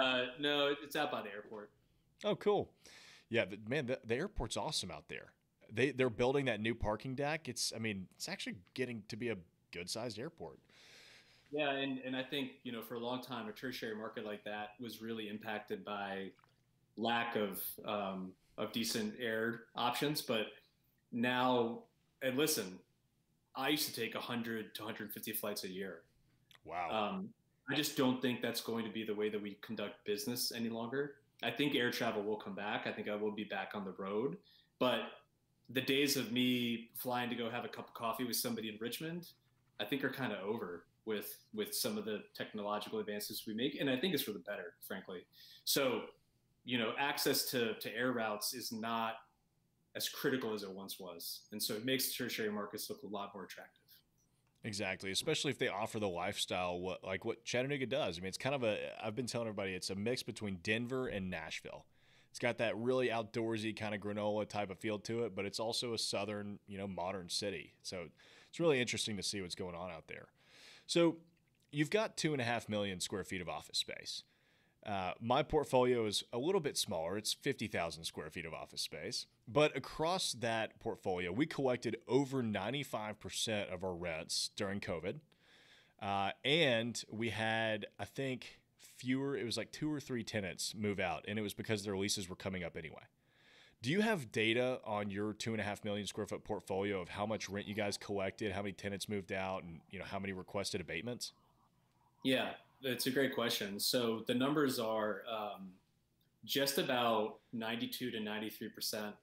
uh, 0.00 0.24
no, 0.40 0.74
it's 0.82 0.96
out 0.96 1.10
by 1.10 1.22
the 1.22 1.30
airport. 1.30 1.70
Oh, 2.24 2.36
cool. 2.36 2.70
Yeah, 3.28 3.44
the, 3.44 3.58
man, 3.68 3.86
the, 3.86 3.98
the 4.04 4.14
airport's 4.14 4.56
awesome 4.56 4.90
out 4.90 5.08
there. 5.08 5.32
They 5.72 5.90
they're 5.90 6.10
building 6.10 6.44
that 6.44 6.60
new 6.60 6.76
parking 6.76 7.16
deck. 7.16 7.48
It's 7.48 7.72
I 7.74 7.80
mean, 7.80 8.06
it's 8.14 8.28
actually 8.28 8.56
getting 8.74 9.02
to 9.08 9.16
be 9.16 9.30
a 9.30 9.36
good 9.72 9.90
sized 9.90 10.18
airport. 10.18 10.58
Yeah, 11.52 11.70
and, 11.70 12.00
and 12.04 12.16
I 12.16 12.22
think, 12.22 12.52
you 12.64 12.72
know, 12.72 12.82
for 12.82 12.94
a 12.94 12.98
long 12.98 13.22
time, 13.22 13.48
a 13.48 13.52
tertiary 13.52 13.94
market 13.94 14.26
like 14.26 14.44
that 14.44 14.70
was 14.80 15.00
really 15.00 15.28
impacted 15.28 15.84
by 15.84 16.30
lack 16.96 17.36
of 17.36 17.62
um, 17.84 18.32
of 18.58 18.72
decent 18.72 19.14
air 19.20 19.62
options. 19.74 20.22
But 20.22 20.46
now, 21.12 21.82
and 22.22 22.36
listen, 22.36 22.78
I 23.56 23.70
used 23.70 23.92
to 23.92 24.00
take 24.00 24.14
100 24.14 24.74
to 24.74 24.82
150 24.82 25.32
flights 25.32 25.64
a 25.64 25.68
year. 25.68 26.02
Wow. 26.64 26.90
Um, 26.90 27.28
I 27.70 27.74
just 27.74 27.96
don't 27.96 28.20
think 28.20 28.42
that's 28.42 28.60
going 28.60 28.84
to 28.84 28.90
be 28.90 29.04
the 29.04 29.14
way 29.14 29.28
that 29.28 29.40
we 29.40 29.56
conduct 29.62 30.04
business 30.04 30.52
any 30.54 30.68
longer. 30.68 31.14
I 31.42 31.50
think 31.50 31.74
air 31.74 31.90
travel 31.90 32.22
will 32.22 32.36
come 32.36 32.54
back. 32.54 32.86
I 32.86 32.92
think 32.92 33.08
I 33.08 33.14
will 33.14 33.30
be 33.30 33.44
back 33.44 33.70
on 33.74 33.84
the 33.84 33.94
road. 33.98 34.36
But 34.78 35.00
the 35.70 35.80
days 35.80 36.16
of 36.16 36.32
me 36.32 36.90
flying 36.94 37.28
to 37.30 37.36
go 37.36 37.50
have 37.50 37.64
a 37.64 37.68
cup 37.68 37.88
of 37.88 37.94
coffee 37.94 38.24
with 38.24 38.36
somebody 38.36 38.68
in 38.68 38.76
Richmond, 38.80 39.28
I 39.80 39.84
think 39.84 40.04
are 40.04 40.10
kind 40.10 40.32
of 40.32 40.38
over 40.46 40.84
with 41.06 41.38
with 41.54 41.74
some 41.74 41.98
of 41.98 42.04
the 42.04 42.22
technological 42.34 42.98
advances 42.98 43.44
we 43.46 43.54
make. 43.54 43.80
And 43.80 43.90
I 43.90 43.96
think 43.96 44.14
it's 44.14 44.22
for 44.22 44.32
the 44.32 44.38
better, 44.40 44.74
frankly. 44.86 45.24
So, 45.64 46.02
you 46.64 46.78
know, 46.78 46.92
access 46.98 47.50
to, 47.50 47.74
to 47.74 47.96
air 47.96 48.12
routes 48.12 48.54
is 48.54 48.72
not 48.72 49.14
as 49.96 50.08
critical 50.08 50.54
as 50.54 50.62
it 50.62 50.70
once 50.70 51.00
was. 51.00 51.40
And 51.52 51.62
so 51.62 51.74
it 51.74 51.84
makes 51.84 52.14
tertiary 52.14 52.52
markets 52.52 52.90
look 52.90 53.02
a 53.02 53.06
lot 53.06 53.32
more 53.34 53.44
attractive. 53.44 53.82
Exactly, 54.62 55.10
especially 55.10 55.52
if 55.52 55.58
they 55.58 55.68
offer 55.68 55.98
the 55.98 56.08
lifestyle 56.08 56.78
what 56.80 57.02
like 57.02 57.24
what 57.24 57.44
Chattanooga 57.44 57.86
does. 57.86 58.18
I 58.18 58.20
mean, 58.20 58.28
it's 58.28 58.38
kind 58.38 58.54
of 58.54 58.64
a 58.64 58.78
I've 59.02 59.14
been 59.14 59.26
telling 59.26 59.46
everybody 59.46 59.74
it's 59.74 59.90
a 59.90 59.94
mix 59.94 60.22
between 60.22 60.58
Denver 60.62 61.06
and 61.06 61.30
Nashville. 61.30 61.86
It's 62.30 62.38
got 62.38 62.58
that 62.58 62.76
really 62.76 63.08
outdoorsy 63.08 63.74
kind 63.74 63.94
of 63.94 64.00
granola 64.00 64.46
type 64.46 64.70
of 64.70 64.78
feel 64.78 64.98
to 65.00 65.24
it, 65.24 65.34
but 65.34 65.46
it's 65.46 65.58
also 65.58 65.94
a 65.94 65.98
southern, 65.98 66.58
you 66.66 66.76
know, 66.76 66.86
modern 66.86 67.30
city. 67.30 67.72
So 67.82 68.08
it's 68.50 68.60
really 68.60 68.80
interesting 68.80 69.16
to 69.16 69.22
see 69.22 69.40
what's 69.40 69.54
going 69.54 69.74
on 69.74 69.90
out 69.90 70.08
there. 70.08 70.26
So 70.86 71.16
you've 71.72 71.88
got 71.88 72.16
two 72.16 72.32
and 72.32 72.42
a 72.42 72.44
half 72.44 72.68
million 72.68 73.00
square 73.00 73.24
feet 73.24 73.40
of 73.40 73.48
office 73.48 73.78
space. 73.78 74.22
Uh, 74.86 75.12
my 75.20 75.42
portfolio 75.42 76.06
is 76.06 76.22
a 76.32 76.38
little 76.38 76.60
bit 76.60 76.78
smaller. 76.78 77.18
It's 77.18 77.32
50,000 77.32 78.04
square 78.04 78.30
feet 78.30 78.46
of 78.46 78.54
office 78.54 78.82
space. 78.82 79.26
But 79.48 79.76
across 79.76 80.32
that 80.34 80.78
portfolio, 80.78 81.32
we 81.32 81.44
collected 81.44 81.96
over 82.06 82.40
95% 82.42 83.72
of 83.72 83.82
our 83.82 83.94
rents 83.94 84.50
during 84.54 84.78
COVID. 84.78 85.16
Uh, 86.00 86.30
and 86.44 87.02
we 87.10 87.30
had, 87.30 87.86
I 87.98 88.04
think, 88.04 88.60
fewer, 88.96 89.36
it 89.36 89.44
was 89.44 89.56
like 89.56 89.72
two 89.72 89.92
or 89.92 89.98
three 89.98 90.22
tenants 90.22 90.72
move 90.76 91.00
out, 91.00 91.24
and 91.26 91.38
it 91.38 91.42
was 91.42 91.54
because 91.54 91.82
their 91.84 91.96
leases 91.96 92.28
were 92.28 92.36
coming 92.36 92.62
up 92.62 92.76
anyway. 92.76 93.02
Do 93.82 93.90
you 93.90 94.02
have 94.02 94.30
data 94.30 94.80
on 94.84 95.10
your 95.10 95.32
two 95.32 95.52
and 95.52 95.60
a 95.60 95.64
half 95.64 95.84
million 95.84 96.06
square 96.06 96.26
foot 96.26 96.44
portfolio 96.44 97.00
of 97.00 97.08
how 97.08 97.26
much 97.26 97.48
rent 97.48 97.66
you 97.66 97.74
guys 97.74 97.98
collected, 97.98 98.52
how 98.52 98.62
many 98.62 98.72
tenants 98.72 99.08
moved 99.08 99.32
out, 99.32 99.64
and 99.64 99.80
you 99.90 99.98
know 99.98 100.04
how 100.04 100.18
many 100.18 100.32
requested 100.32 100.80
abatements? 100.80 101.32
Yeah, 102.24 102.50
it's 102.86 103.06
a 103.06 103.10
great 103.10 103.34
question. 103.34 103.78
So 103.80 104.22
the 104.26 104.34
numbers 104.34 104.78
are 104.78 105.22
um, 105.30 105.70
just 106.44 106.78
about 106.78 107.38
92 107.52 108.10
to 108.12 108.20
93 108.20 108.68
percent 108.68 109.14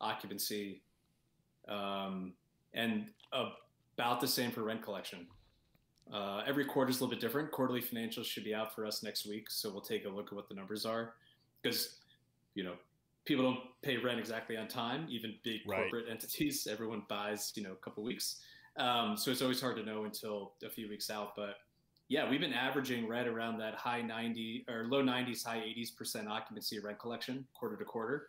occupancy, 0.00 0.82
um, 1.68 2.32
and 2.72 3.06
about 3.32 4.20
the 4.20 4.28
same 4.28 4.50
for 4.50 4.62
rent 4.62 4.82
collection. 4.82 5.26
Uh, 6.12 6.42
every 6.46 6.64
quarter 6.64 6.90
is 6.90 7.00
a 7.00 7.04
little 7.04 7.10
bit 7.16 7.20
different. 7.20 7.50
Quarterly 7.50 7.80
financials 7.80 8.26
should 8.26 8.44
be 8.44 8.54
out 8.54 8.74
for 8.74 8.84
us 8.84 9.02
next 9.02 9.26
week, 9.26 9.50
so 9.50 9.70
we'll 9.70 9.80
take 9.80 10.04
a 10.04 10.08
look 10.08 10.26
at 10.26 10.32
what 10.32 10.48
the 10.48 10.54
numbers 10.54 10.84
are 10.84 11.14
because 11.62 11.98
you 12.54 12.62
know 12.64 12.74
people 13.24 13.44
don't 13.44 13.60
pay 13.82 13.96
rent 13.96 14.18
exactly 14.18 14.56
on 14.56 14.68
time. 14.68 15.06
Even 15.08 15.34
big 15.42 15.60
right. 15.66 15.90
corporate 15.90 16.06
entities, 16.10 16.66
everyone 16.70 17.02
buys 17.08 17.52
you 17.54 17.62
know 17.62 17.72
a 17.72 17.76
couple 17.76 18.02
weeks, 18.02 18.40
um, 18.76 19.16
so 19.16 19.30
it's 19.30 19.42
always 19.42 19.60
hard 19.60 19.76
to 19.76 19.82
know 19.82 20.04
until 20.04 20.52
a 20.64 20.68
few 20.68 20.88
weeks 20.88 21.10
out. 21.10 21.34
But 21.36 21.56
yeah, 22.08 22.28
we've 22.28 22.40
been 22.40 22.52
averaging 22.52 23.08
right 23.08 23.26
around 23.26 23.58
that 23.58 23.74
high 23.74 24.02
90 24.02 24.66
or 24.68 24.86
low 24.88 25.02
90s, 25.02 25.44
high 25.44 25.58
80s 25.58 25.96
percent 25.96 26.28
occupancy 26.28 26.78
rent 26.78 26.98
collection 26.98 27.46
quarter 27.54 27.76
to 27.76 27.84
quarter, 27.84 28.28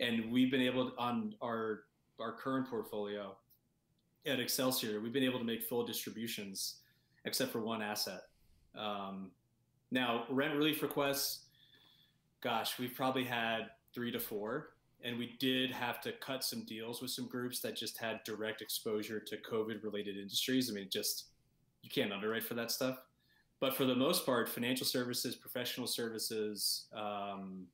and 0.00 0.32
we've 0.32 0.50
been 0.50 0.62
able 0.62 0.90
to, 0.90 0.98
on 0.98 1.34
our 1.42 1.84
our 2.20 2.32
current 2.32 2.68
portfolio 2.68 3.36
at 4.26 4.38
Excelsior, 4.38 5.00
we've 5.00 5.12
been 5.12 5.24
able 5.24 5.38
to 5.38 5.44
make 5.44 5.64
full 5.64 5.84
distributions 5.84 6.76
except 7.24 7.52
for 7.52 7.60
one 7.60 7.82
asset. 7.82 8.22
Um, 8.76 9.30
now, 9.90 10.24
rent 10.30 10.54
relief 10.54 10.82
requests, 10.82 11.46
gosh, 12.40 12.78
we've 12.78 12.94
probably 12.94 13.24
had 13.24 13.70
three 13.94 14.10
to 14.12 14.20
four, 14.20 14.70
and 15.04 15.18
we 15.18 15.34
did 15.38 15.70
have 15.70 16.00
to 16.02 16.12
cut 16.12 16.44
some 16.44 16.64
deals 16.64 17.02
with 17.02 17.10
some 17.10 17.26
groups 17.26 17.60
that 17.60 17.76
just 17.76 17.98
had 17.98 18.20
direct 18.24 18.62
exposure 18.62 19.20
to 19.20 19.36
COVID 19.38 19.82
related 19.82 20.16
industries. 20.16 20.70
I 20.70 20.74
mean, 20.74 20.88
just 20.90 21.31
you 21.82 21.90
can't 21.90 22.12
underwrite 22.12 22.44
for 22.44 22.54
that 22.54 22.70
stuff. 22.70 22.98
But 23.60 23.74
for 23.74 23.84
the 23.84 23.94
most 23.94 24.26
part, 24.26 24.48
financial 24.48 24.86
services, 24.86 25.36
professional 25.36 25.86
services, 25.86 26.86
um, 26.94 27.66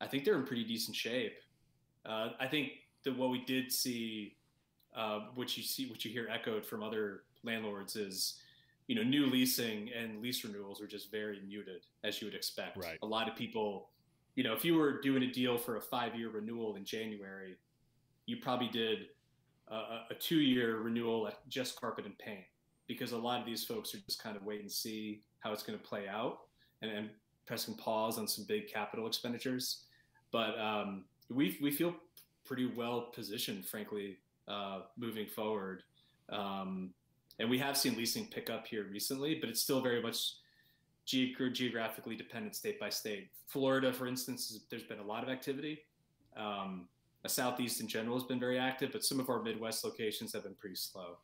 I 0.00 0.06
think 0.06 0.24
they're 0.24 0.34
in 0.36 0.44
pretty 0.44 0.64
decent 0.64 0.96
shape. 0.96 1.36
Uh, 2.04 2.30
I 2.40 2.48
think 2.48 2.72
that 3.04 3.16
what 3.16 3.30
we 3.30 3.44
did 3.44 3.70
see, 3.70 4.36
uh, 4.96 5.20
which 5.34 5.56
you 5.56 5.62
see, 5.62 5.88
what 5.88 6.04
you 6.04 6.10
hear 6.10 6.28
echoed 6.30 6.66
from 6.66 6.82
other 6.82 7.22
landlords, 7.44 7.96
is 7.96 8.40
you 8.86 8.94
know, 8.94 9.02
new 9.02 9.26
leasing 9.26 9.88
and 9.98 10.20
lease 10.20 10.44
renewals 10.44 10.80
are 10.80 10.86
just 10.86 11.10
very 11.10 11.40
muted, 11.46 11.86
as 12.02 12.20
you 12.20 12.26
would 12.26 12.34
expect. 12.34 12.76
Right. 12.76 12.98
A 13.02 13.06
lot 13.06 13.28
of 13.30 13.34
people, 13.34 13.88
you 14.34 14.44
know, 14.44 14.52
if 14.52 14.62
you 14.62 14.74
were 14.74 15.00
doing 15.00 15.22
a 15.22 15.32
deal 15.32 15.56
for 15.56 15.76
a 15.76 15.80
five-year 15.80 16.28
renewal 16.28 16.76
in 16.76 16.84
January, 16.84 17.56
you 18.26 18.36
probably 18.42 18.68
did 18.68 19.06
a, 19.68 20.02
a 20.10 20.14
two-year 20.18 20.80
renewal 20.80 21.26
at 21.28 21.48
just 21.48 21.80
carpet 21.80 22.04
and 22.04 22.18
paint, 22.18 22.44
because 22.86 23.12
a 23.12 23.16
lot 23.16 23.40
of 23.40 23.46
these 23.46 23.64
folks 23.64 23.94
are 23.94 23.98
just 23.98 24.22
kind 24.22 24.36
of 24.36 24.44
wait 24.44 24.60
and 24.60 24.70
see 24.70 25.22
how 25.40 25.52
it's 25.52 25.62
going 25.62 25.78
to 25.78 25.84
play 25.84 26.08
out, 26.08 26.40
and, 26.82 26.90
and 26.90 27.10
pressing 27.46 27.74
pause 27.74 28.18
on 28.18 28.26
some 28.26 28.44
big 28.46 28.68
capital 28.72 29.06
expenditures. 29.06 29.84
But 30.32 30.58
um, 30.58 31.04
we 31.30 31.58
we 31.60 31.70
feel 31.70 31.94
pretty 32.44 32.66
well 32.66 33.10
positioned, 33.14 33.64
frankly, 33.64 34.18
uh, 34.48 34.80
moving 34.96 35.26
forward. 35.26 35.82
Um, 36.30 36.90
and 37.38 37.50
we 37.50 37.58
have 37.58 37.76
seen 37.76 37.96
leasing 37.96 38.26
pick 38.26 38.50
up 38.50 38.66
here 38.66 38.86
recently, 38.90 39.38
but 39.40 39.48
it's 39.48 39.60
still 39.60 39.80
very 39.80 40.00
much 40.00 40.34
ge- 41.04 41.34
geographically 41.52 42.16
dependent 42.16 42.54
state 42.54 42.78
by 42.78 42.88
state. 42.88 43.30
Florida, 43.48 43.92
for 43.92 44.06
instance, 44.06 44.60
there's 44.70 44.84
been 44.84 45.00
a 45.00 45.04
lot 45.04 45.22
of 45.22 45.28
activity. 45.28 45.80
Um, 46.36 46.88
the 47.22 47.28
Southeast 47.28 47.80
in 47.80 47.88
general 47.88 48.16
has 48.18 48.26
been 48.26 48.38
very 48.38 48.58
active, 48.58 48.90
but 48.92 49.04
some 49.04 49.18
of 49.18 49.30
our 49.30 49.42
Midwest 49.42 49.84
locations 49.84 50.32
have 50.32 50.44
been 50.44 50.54
pretty 50.54 50.76
slow. 50.76 51.16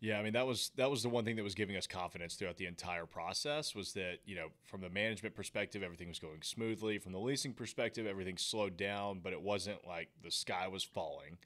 Yeah, 0.00 0.18
I 0.20 0.22
mean 0.22 0.34
that 0.34 0.46
was 0.46 0.70
that 0.76 0.90
was 0.90 1.02
the 1.02 1.08
one 1.08 1.24
thing 1.24 1.34
that 1.36 1.42
was 1.42 1.56
giving 1.56 1.76
us 1.76 1.86
confidence 1.88 2.36
throughout 2.36 2.56
the 2.56 2.66
entire 2.66 3.04
process 3.04 3.74
was 3.74 3.92
that 3.94 4.18
you 4.26 4.36
know 4.36 4.48
from 4.64 4.80
the 4.80 4.88
management 4.90 5.34
perspective 5.34 5.82
everything 5.82 6.08
was 6.08 6.20
going 6.20 6.42
smoothly, 6.42 6.98
from 6.98 7.12
the 7.12 7.18
leasing 7.18 7.52
perspective 7.52 8.06
everything 8.06 8.36
slowed 8.36 8.76
down, 8.76 9.18
but 9.22 9.32
it 9.32 9.42
wasn't 9.42 9.84
like 9.86 10.08
the 10.22 10.30
sky 10.30 10.68
was 10.68 10.84
falling. 10.84 11.38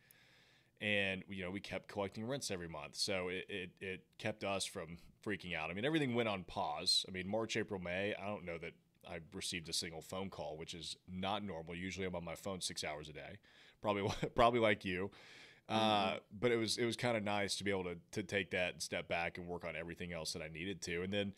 And 0.81 1.23
you 1.29 1.45
know 1.45 1.51
we 1.51 1.61
kept 1.61 1.89
collecting 1.89 2.27
rents 2.27 2.51
every 2.51 2.69
month. 2.69 2.97
So 2.97 3.29
it, 3.29 3.47
it, 3.49 3.71
it 3.81 4.01
kept 4.19 4.45
us 4.45 4.67
from 4.67 4.99
freaking 5.27 5.57
out. 5.57 5.71
I 5.71 5.75
mean 5.75 5.85
everything 5.87 6.15
went 6.15 6.29
on 6.29 6.45
pause. 6.45 7.07
I 7.09 7.13
mean 7.13 7.29
march 7.29 7.57
april 7.57 7.81
may 7.81 8.15
i 8.23 8.27
don't 8.27 8.45
know 8.45 8.59
that 8.59 8.73
i 9.11 9.19
received 9.35 9.69
a 9.69 9.73
single 9.73 10.03
phone 10.03 10.31
call 10.31 10.57
which 10.59 10.75
is 10.75 10.97
not 11.11 11.43
normal. 11.43 11.75
Usually 11.75 12.07
i'm 12.07 12.15
on 12.17 12.25
my 12.25 12.35
phone 12.35 12.61
six 12.61 12.85
hours 12.85 13.09
a 13.09 13.15
day. 13.15 13.39
Probably 13.81 14.11
probably 14.35 14.61
like 14.61 14.85
you 14.85 15.11
uh, 15.69 16.07
mm-hmm. 16.07 16.19
but 16.39 16.51
it 16.51 16.57
was 16.57 16.79
it 16.79 16.85
was 16.85 16.97
kind 16.97 17.17
of 17.17 17.23
nice 17.23 17.57
to 17.57 17.65
be 17.65 17.71
able 17.71 17.85
to 17.85 17.97
to 18.11 18.23
take 18.23 18.51
that 18.51 18.73
and 18.75 18.83
step 18.83 19.09
back 19.09 19.39
and 19.39 19.47
work 19.47 19.65
on 19.65 19.77
everything 19.77 20.13
else 20.13 20.33
that 20.33 20.43
i 20.43 20.49
needed 20.49 20.81
to 20.83 21.03
and 21.03 21.13
then 21.13 21.33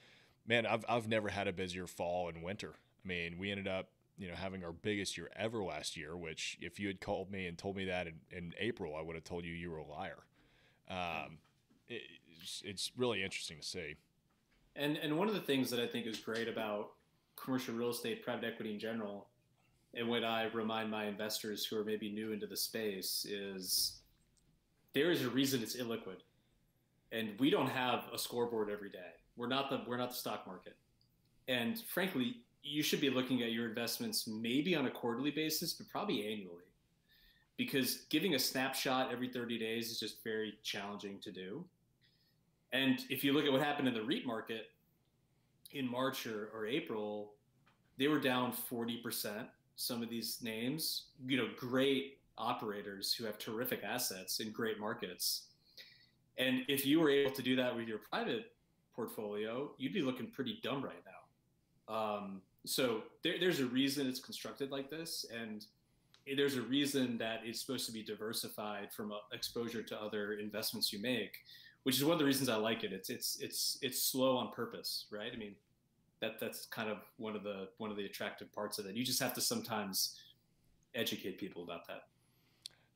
man 0.47 0.67
i've, 0.67 0.85
I've 0.89 1.09
never 1.09 1.29
had 1.29 1.49
a 1.49 1.53
busier 1.53 1.87
fall 1.87 2.29
and 2.29 2.43
winter 2.43 2.75
i 3.05 3.09
mean 3.09 3.39
we 3.39 3.51
ended 3.51 3.69
up 3.69 3.89
you 4.17 4.29
know, 4.29 4.35
having 4.35 4.65
our 4.65 4.73
biggest 4.73 5.17
year 5.17 5.31
ever 5.35 5.63
last 5.63 5.97
year, 5.97 6.17
which 6.17 6.57
if 6.61 6.79
you 6.79 6.87
had 6.87 7.01
called 7.01 7.31
me 7.31 7.47
and 7.47 7.59
told 7.59 7.77
me 7.77 7.87
that 7.87 8.07
in, 8.07 8.15
in 8.31 8.55
April, 8.59 8.95
I 8.97 9.03
would 9.03 9.17
have 9.17 9.25
told 9.25 9.45
you 9.45 9.53
you 9.53 9.71
were 9.71 9.79
a 9.79 9.87
liar. 9.87 10.25
Um, 10.89 11.39
it, 11.89 12.03
it's, 12.41 12.63
it's 12.65 12.93
really 12.97 13.23
interesting 13.23 13.59
to 13.61 13.67
see. 13.67 13.95
And, 14.77 14.97
and 14.99 15.19
one 15.19 15.29
of 15.29 15.35
the 15.35 15.41
things 15.41 15.71
that 15.71 15.81
I 15.81 15.87
think 15.87 16.07
is 16.07 16.19
great 16.19 16.49
about 16.49 16.93
commercial 17.37 17.75
real 17.75 17.91
estate, 17.91 18.25
private 18.25 18.45
equity 18.45 18.73
in 18.75 18.79
general, 18.79 19.29
and 19.95 20.09
what 20.09 20.25
I 20.25 20.45
remind 20.53 20.91
my 20.91 21.07
investors 21.07 21.65
who 21.65 21.79
are 21.79 21.85
maybe 21.85 22.11
new 22.11 22.33
into 22.33 22.47
the 22.47 22.57
space 22.57 23.25
is 23.29 24.01
there 24.95 25.11
is 25.11 25.23
a 25.23 25.29
reason 25.29 25.63
it's 25.63 25.77
illiquid. 25.77 26.23
And 27.13 27.39
we 27.39 27.51
don't 27.51 27.69
have 27.69 28.05
a 28.13 28.19
scoreboard 28.19 28.71
every 28.71 28.91
day. 28.91 29.13
We're 29.37 29.49
not 29.49 29.69
the 29.69 29.83
we're 29.87 29.97
not 29.97 30.11
the 30.11 30.17
stock 30.17 30.47
market. 30.47 30.77
And 31.49 31.79
frankly, 31.79 32.37
you 32.63 32.83
should 32.83 33.01
be 33.01 33.11
looking 33.11 33.43
at 33.43 33.53
your 33.53 33.69
investments 33.69 34.27
maybe 34.27 34.75
on 34.75 34.87
a 34.87 34.91
quarterly 34.91 35.31
basis, 35.31 35.75
but 35.75 35.89
probably 35.89 36.27
annually. 36.33 36.65
Because 37.57 38.07
giving 38.09 38.35
a 38.35 38.39
snapshot 38.39 39.13
every 39.13 39.29
30 39.29 39.59
days 39.59 39.91
is 39.91 40.01
just 40.01 40.25
very 40.25 40.55
challenging 40.63 41.19
to 41.21 41.31
do. 41.31 41.65
And 42.73 42.99
if 43.11 43.23
you 43.23 43.33
look 43.33 43.45
at 43.45 43.53
what 43.53 43.63
happened 43.63 43.87
in 43.87 43.95
the 43.95 44.03
REIT 44.03 44.27
market 44.27 44.71
in 45.73 45.89
March 45.89 46.27
or, 46.27 46.51
or 46.53 46.67
April, 46.67 47.35
they 47.99 48.09
were 48.09 48.19
down 48.19 48.53
40%. 48.53 49.47
Some 49.77 50.03
of 50.03 50.09
these 50.09 50.39
names, 50.43 51.05
you 51.27 51.37
know, 51.37 51.49
great 51.57 52.19
operators 52.39 53.15
who 53.15 53.25
have 53.25 53.39
terrific 53.39 53.83
assets 53.85 54.41
in 54.41 54.51
great 54.51 54.79
markets. 54.81 55.49
And 56.39 56.63
if 56.69 56.85
you 56.85 57.01
were 57.01 57.11
able 57.11 57.31
to 57.33 57.43
do 57.43 57.57
that 57.57 57.75
with 57.75 57.87
your 57.87 57.99
private 58.11 58.53
portfolio, 58.95 59.71
you'd 59.79 59.93
be 59.93 60.03
looking 60.03 60.29
pretty 60.31 60.59
dumb 60.63 60.83
right 60.83 61.03
now. 61.07 61.95
Um, 61.95 62.43
so 62.67 63.03
there, 63.23 63.35
there's 63.39 63.61
a 63.61 63.67
reason 63.67 64.07
it's 64.07 64.21
constructed 64.21 64.71
like 64.71 64.91
this, 64.91 65.27
and 65.33 65.65
there's 66.37 66.57
a 66.57 66.63
reason 66.63 67.19
that 67.19 67.41
it's 67.45 67.61
supposed 67.61 67.87
to 67.87 67.93
be 67.93 68.03
diversified 68.03 68.93
from 68.93 69.13
uh, 69.13 69.17
exposure 69.33 69.83
to 69.83 70.01
other 70.01 70.35
investments 70.35 70.93
you 70.93 71.01
make, 71.01 71.37
which 71.83 71.97
is 71.97 72.05
one 72.05 72.15
of 72.15 72.19
the 72.19 72.25
reasons 72.25 72.49
I 72.49 72.57
like 72.57 72.83
it. 72.83 72.93
It's 72.93 73.11
it's 73.11 73.39
it's 73.41 73.79
it's 73.83 74.03
slow 74.03 74.37
on 74.39 74.51
purpose, 74.51 75.07
right? 75.11 75.31
I 75.33 75.37
mean, 75.37 75.55
that 76.21 76.41
that's 76.41 76.67
kind 76.67 76.89
of 76.89 76.99
one 77.19 77.37
of 77.37 77.43
the 77.43 77.69
one 77.77 77.91
of 77.91 77.97
the 77.97 78.07
attractive 78.07 78.51
parts 78.53 78.79
of 78.79 78.87
it. 78.87 78.97
You 78.97 79.05
just 79.05 79.23
have 79.23 79.35
to 79.35 79.41
sometimes 79.41 80.19
educate 80.95 81.39
people 81.39 81.63
about 81.63 81.87
that. 81.89 82.05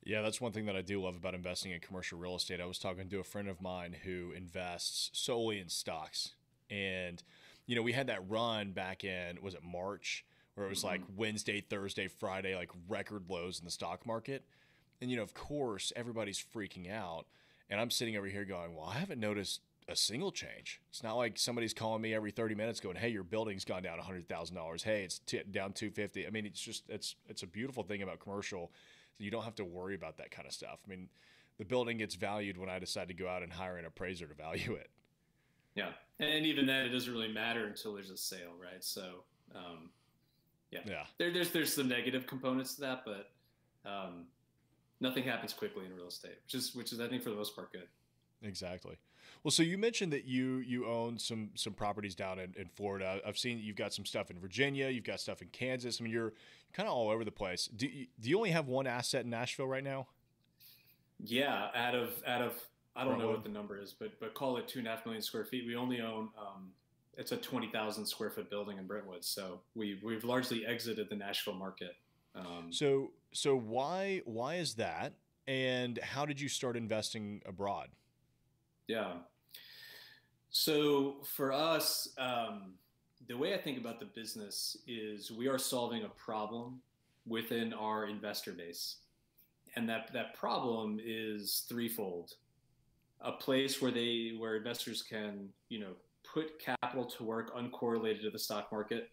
Yeah, 0.04 0.22
that's 0.22 0.40
one 0.40 0.52
thing 0.52 0.66
that 0.66 0.76
I 0.76 0.82
do 0.82 1.02
love 1.02 1.16
about 1.16 1.34
investing 1.34 1.72
in 1.72 1.80
commercial 1.80 2.18
real 2.18 2.36
estate. 2.36 2.60
I 2.60 2.66
was 2.66 2.78
talking 2.78 3.08
to 3.08 3.20
a 3.20 3.24
friend 3.24 3.48
of 3.48 3.60
mine 3.60 3.94
who 4.04 4.32
invests 4.32 5.10
solely 5.12 5.58
in 5.58 5.68
stocks. 5.68 6.32
And, 6.70 7.22
you 7.66 7.76
know, 7.76 7.82
we 7.82 7.92
had 7.92 8.06
that 8.06 8.28
run 8.28 8.72
back 8.72 9.04
in, 9.04 9.38
was 9.42 9.54
it 9.54 9.62
March, 9.62 10.24
where 10.54 10.66
it 10.66 10.70
was 10.70 10.78
mm-hmm. 10.78 10.88
like 10.88 11.00
Wednesday, 11.16 11.60
Thursday, 11.60 12.08
Friday, 12.08 12.54
like 12.54 12.70
record 12.88 13.24
lows 13.28 13.58
in 13.58 13.64
the 13.64 13.70
stock 13.70 14.06
market. 14.06 14.44
And, 15.00 15.10
you 15.10 15.16
know, 15.16 15.22
of 15.22 15.34
course, 15.34 15.92
everybody's 15.94 16.42
freaking 16.42 16.90
out. 16.90 17.26
And 17.68 17.80
I'm 17.80 17.90
sitting 17.90 18.16
over 18.16 18.26
here 18.26 18.44
going, 18.44 18.74
well, 18.74 18.86
I 18.86 18.98
haven't 18.98 19.20
noticed 19.20 19.60
a 19.88 19.96
single 19.96 20.30
change. 20.30 20.80
It's 20.90 21.02
not 21.02 21.16
like 21.16 21.38
somebody's 21.38 21.72
calling 21.72 22.02
me 22.02 22.14
every 22.14 22.30
30 22.30 22.54
minutes 22.54 22.78
going, 22.78 22.96
"Hey, 22.96 23.08
your 23.08 23.24
building's 23.24 23.64
gone 23.64 23.82
down 23.82 23.98
$100,000. 23.98 24.82
Hey, 24.82 25.02
it's 25.02 25.18
t- 25.20 25.42
down 25.50 25.72
250." 25.72 26.26
I 26.26 26.30
mean, 26.30 26.44
it's 26.44 26.60
just 26.60 26.84
it's 26.90 27.16
it's 27.26 27.42
a 27.42 27.46
beautiful 27.46 27.82
thing 27.82 28.02
about 28.02 28.20
commercial 28.20 28.70
you 29.18 29.30
don't 29.30 29.44
have 29.44 29.56
to 29.56 29.64
worry 29.64 29.94
about 29.94 30.18
that 30.18 30.30
kind 30.30 30.46
of 30.46 30.52
stuff. 30.52 30.78
I 30.86 30.90
mean, 30.90 31.08
the 31.58 31.64
building 31.64 31.98
gets 31.98 32.14
valued 32.14 32.56
when 32.56 32.68
I 32.68 32.78
decide 32.78 33.08
to 33.08 33.14
go 33.14 33.28
out 33.28 33.42
and 33.42 33.52
hire 33.52 33.76
an 33.76 33.84
appraiser 33.84 34.26
to 34.26 34.34
value 34.34 34.74
it. 34.74 34.90
Yeah, 35.74 35.90
and 36.18 36.44
even 36.44 36.66
then, 36.66 36.86
it 36.86 36.88
doesn't 36.88 37.12
really 37.12 37.32
matter 37.32 37.66
until 37.66 37.94
there's 37.94 38.10
a 38.10 38.16
sale, 38.16 38.54
right? 38.60 38.82
So, 38.82 39.22
um, 39.54 39.90
yeah, 40.70 40.80
yeah. 40.84 41.04
There, 41.18 41.32
there's 41.32 41.50
there's 41.50 41.72
some 41.72 41.88
negative 41.88 42.26
components 42.26 42.74
to 42.76 42.80
that, 42.80 43.04
but 43.04 43.30
um, 43.88 44.26
nothing 45.00 45.22
happens 45.22 45.52
quickly 45.52 45.84
in 45.86 45.94
real 45.94 46.08
estate, 46.08 46.38
which 46.44 46.54
is 46.54 46.74
which 46.74 46.92
is 46.92 47.00
I 47.00 47.08
think 47.08 47.22
for 47.22 47.30
the 47.30 47.36
most 47.36 47.54
part 47.54 47.72
good. 47.72 47.86
Exactly. 48.42 48.96
Well, 49.42 49.50
so 49.50 49.62
you 49.62 49.78
mentioned 49.78 50.12
that 50.12 50.24
you 50.24 50.58
you 50.58 50.86
own 50.86 51.18
some 51.18 51.50
some 51.54 51.72
properties 51.72 52.14
down 52.14 52.38
in, 52.38 52.54
in 52.56 52.68
Florida. 52.68 53.20
I've 53.26 53.38
seen 53.38 53.58
you've 53.58 53.76
got 53.76 53.94
some 53.94 54.04
stuff 54.04 54.30
in 54.30 54.38
Virginia. 54.38 54.88
You've 54.88 55.04
got 55.04 55.20
stuff 55.20 55.42
in 55.42 55.48
Kansas. 55.48 56.00
I 56.00 56.04
mean, 56.04 56.12
you're 56.12 56.32
kind 56.72 56.88
of 56.88 56.94
all 56.94 57.08
over 57.08 57.24
the 57.24 57.30
place. 57.30 57.66
Do 57.66 57.86
you, 57.86 58.06
do 58.20 58.30
you 58.30 58.36
only 58.36 58.50
have 58.50 58.66
one 58.66 58.86
asset 58.86 59.24
in 59.24 59.30
Nashville 59.30 59.66
right 59.66 59.84
now? 59.84 60.08
Yeah, 61.20 61.68
out 61.74 61.94
of 61.94 62.10
out 62.26 62.42
of 62.42 62.52
I 62.94 63.04
don't 63.04 63.18
know 63.18 63.28
what 63.28 63.44
the 63.44 63.48
number 63.48 63.80
is, 63.80 63.94
but 63.98 64.18
but 64.20 64.34
call 64.34 64.56
it 64.56 64.66
two 64.66 64.80
and 64.80 64.88
a 64.88 64.90
half 64.90 65.04
million 65.04 65.22
square 65.22 65.44
feet. 65.44 65.64
We 65.66 65.76
only 65.76 66.00
own 66.00 66.30
um, 66.38 66.72
it's 67.16 67.32
a 67.32 67.36
twenty 67.36 67.68
thousand 67.68 68.06
square 68.06 68.30
foot 68.30 68.50
building 68.50 68.78
in 68.78 68.86
Brentwood, 68.86 69.24
so 69.24 69.60
we 69.74 70.00
we've 70.02 70.24
largely 70.24 70.66
exited 70.66 71.08
the 71.08 71.16
Nashville 71.16 71.54
market. 71.54 71.96
Um, 72.34 72.68
so 72.70 73.10
so 73.32 73.56
why 73.56 74.22
why 74.24 74.56
is 74.56 74.74
that? 74.74 75.14
And 75.46 75.98
how 75.98 76.26
did 76.26 76.40
you 76.40 76.48
start 76.48 76.76
investing 76.76 77.40
abroad? 77.46 77.88
Yeah. 78.88 79.12
So 80.50 81.16
for 81.36 81.52
us, 81.52 82.08
um, 82.18 82.72
the 83.28 83.36
way 83.36 83.54
I 83.54 83.58
think 83.58 83.78
about 83.78 84.00
the 84.00 84.06
business 84.06 84.78
is 84.86 85.30
we 85.30 85.46
are 85.46 85.58
solving 85.58 86.04
a 86.04 86.08
problem 86.08 86.80
within 87.26 87.74
our 87.74 88.06
investor 88.06 88.52
base. 88.52 88.96
And 89.76 89.88
that, 89.88 90.10
that 90.14 90.34
problem 90.34 90.98
is 91.04 91.66
threefold. 91.68 92.32
A 93.20 93.32
place 93.32 93.82
where 93.82 93.90
they 93.90 94.32
where 94.38 94.56
investors 94.56 95.02
can, 95.02 95.48
you 95.68 95.80
know, 95.80 95.92
put 96.22 96.58
capital 96.58 97.04
to 97.04 97.24
work 97.24 97.54
uncorrelated 97.54 98.22
to 98.22 98.30
the 98.30 98.38
stock 98.38 98.70
market, 98.70 99.10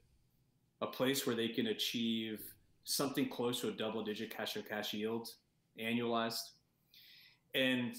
a 0.82 0.88
place 0.88 1.26
where 1.26 1.36
they 1.36 1.47
can 1.47 1.67
achieve 1.67 2.41
something 2.84 3.28
close 3.28 3.59
to 3.61 3.69
a 3.69 3.71
double 3.71 4.03
digit 4.03 4.36
cash 4.36 4.55
on 4.57 4.63
cash 4.63 4.93
yield 4.93 5.30
annualized, 5.80 6.51
and 7.55 7.95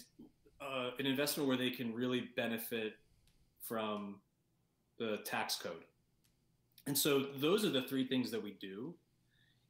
uh, 0.60 0.90
an 0.98 1.06
investment 1.06 1.48
where 1.48 1.56
they 1.56 1.70
can 1.70 1.94
really 1.94 2.28
benefit 2.36 2.94
from 3.60 4.16
the 4.98 5.18
tax 5.24 5.56
code. 5.56 5.84
And 6.86 6.96
so 6.96 7.26
those 7.36 7.64
are 7.64 7.70
the 7.70 7.82
three 7.82 8.06
things 8.06 8.30
that 8.30 8.42
we 8.42 8.52
do. 8.60 8.94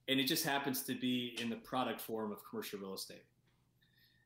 And 0.09 0.20
it 0.20 0.24
just 0.24 0.45
happens 0.45 0.82
to 0.82 0.95
be 0.95 1.37
in 1.41 1.51
the 1.51 1.57
product 1.57 2.01
form 2.01 2.30
of 2.30 2.39
commercial 2.49 2.78
real 2.78 2.95
estate. 2.95 3.24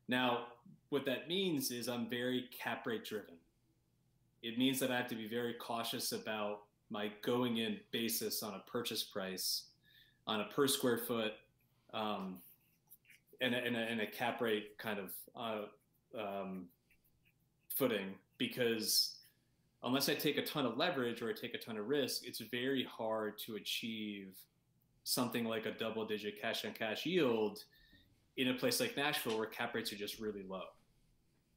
Now, 0.08 0.46
what 0.90 1.06
that 1.06 1.28
means 1.28 1.70
is 1.70 1.88
I'm 1.88 2.08
very 2.08 2.46
cap 2.50 2.86
rate 2.86 3.04
driven. 3.04 3.36
It 4.42 4.58
means 4.58 4.80
that 4.80 4.90
I 4.90 4.96
have 4.96 5.06
to 5.08 5.14
be 5.14 5.28
very 5.28 5.54
cautious 5.54 6.12
about 6.12 6.62
my 6.90 7.12
going 7.22 7.58
in 7.58 7.78
basis 7.92 8.42
on 8.42 8.54
a 8.54 8.70
purchase 8.70 9.04
price, 9.04 9.68
on 10.26 10.40
a 10.40 10.44
per 10.46 10.66
square 10.66 10.98
foot, 10.98 11.32
um, 11.94 12.38
and, 13.40 13.54
a, 13.54 13.58
and, 13.58 13.76
a, 13.76 13.80
and, 13.80 14.00
a, 14.00 14.06
cap 14.06 14.40
rate 14.40 14.76
kind 14.78 14.98
of 14.98 15.10
uh, 15.36 15.66
um, 16.18 16.66
footing 17.68 18.14
because 18.38 19.16
unless 19.82 20.08
I 20.08 20.14
take 20.14 20.36
a 20.36 20.44
ton 20.44 20.66
of 20.66 20.76
leverage 20.76 21.22
or 21.22 21.30
I 21.30 21.32
take 21.32 21.54
a 21.54 21.58
ton 21.58 21.76
of 21.76 21.88
risk, 21.88 22.26
it's 22.26 22.40
very 22.40 22.84
hard 22.84 23.38
to 23.46 23.56
achieve 23.56 24.36
something 25.04 25.44
like 25.44 25.66
a 25.66 25.72
double 25.72 26.04
digit 26.06 26.40
cash 26.40 26.64
on 26.64 26.72
cash 26.72 27.06
yield 27.06 27.64
in 28.36 28.48
a 28.48 28.54
place 28.54 28.80
like 28.80 28.96
Nashville 28.96 29.36
where 29.36 29.46
cap 29.46 29.74
rates 29.74 29.92
are 29.92 29.96
just 29.96 30.20
really 30.20 30.44
low. 30.48 30.62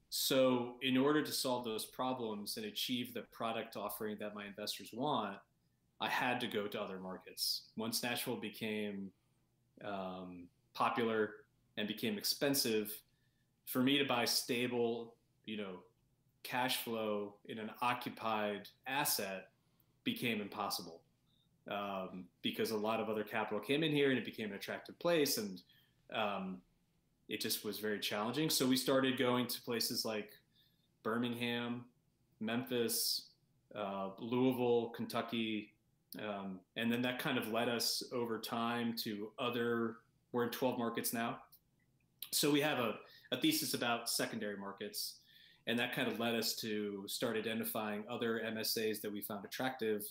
So, 0.10 0.76
in 0.84 0.96
order 0.96 1.24
to 1.24 1.32
solve 1.32 1.66
those 1.66 1.86
problems 1.86 2.58
and 2.58 2.68
achieve 2.68 3.14
the 3.14 3.24
product 3.32 3.76
offering 3.76 4.18
that 4.20 4.36
my 4.36 4.46
investors 4.46 4.92
want, 4.94 5.38
I 6.00 6.08
had 6.08 6.40
to 6.42 6.48
go 6.48 6.68
to 6.68 6.80
other 6.80 7.00
markets. 7.00 7.64
Once 7.78 8.04
Nashville 8.04 8.36
became 8.36 9.10
um, 9.84 10.48
popular 10.74 11.32
and 11.78 11.88
became 11.88 12.18
expensive, 12.18 12.94
for 13.66 13.82
me 13.82 13.98
to 13.98 14.06
buy 14.06 14.26
stable, 14.26 15.16
you 15.46 15.58
know, 15.58 15.80
cash 16.44 16.84
flow 16.84 17.36
in 17.46 17.58
an 17.58 17.72
occupied 17.82 18.68
asset 18.88 19.50
became 20.04 20.42
impossible 20.42 21.02
um, 21.72 22.26
because 22.42 22.72
a 22.72 22.78
lot 22.78 23.00
of 23.00 23.10
other 23.10 23.24
capital 23.24 23.60
came 23.60 23.84
in 23.84 23.92
here 23.92 24.10
and 24.10 24.18
it 24.20 24.26
became 24.26 24.50
an 24.50 24.56
attractive 24.56 24.98
place 25.00 25.38
and 25.38 25.62
um, 26.14 26.58
it 27.30 27.40
just 27.40 27.64
was 27.64 27.80
very 27.80 28.00
challenging. 28.00 28.50
So 28.50 28.66
we 28.66 28.76
started 28.76 29.18
going 29.18 29.48
to 29.48 29.62
places 29.62 30.04
like 30.04 30.32
Birmingham, 31.04 31.86
Memphis, 32.40 33.28
uh, 33.76 34.10
Louisville, 34.20 34.92
Kentucky, 34.96 35.74
um, 36.20 36.60
and 36.76 36.92
then 36.92 37.02
that 37.02 37.18
kind 37.18 37.38
of 37.38 37.48
led 37.48 37.70
us 37.70 38.04
over 38.12 38.40
time 38.40 38.94
to 38.98 39.32
other. 39.40 39.98
We're 40.32 40.44
in 40.44 40.50
12 40.50 40.78
markets 40.78 41.14
now, 41.14 41.40
so 42.32 42.52
we 42.52 42.62
have 42.62 42.80
a, 42.80 42.96
a 43.34 43.38
thesis 43.42 43.74
about 43.74 44.10
secondary 44.10 44.56
markets 44.56 45.16
and 45.68 45.80
that 45.80 45.96
kind 45.96 46.12
of 46.12 46.20
led 46.20 46.36
us 46.36 46.56
to 46.56 47.06
start 47.08 47.38
identifying 47.38 48.04
other 48.10 48.42
MSAs 48.46 49.02
that 49.02 49.12
we 49.12 49.22
found 49.22 49.46
attractive, 49.46 50.04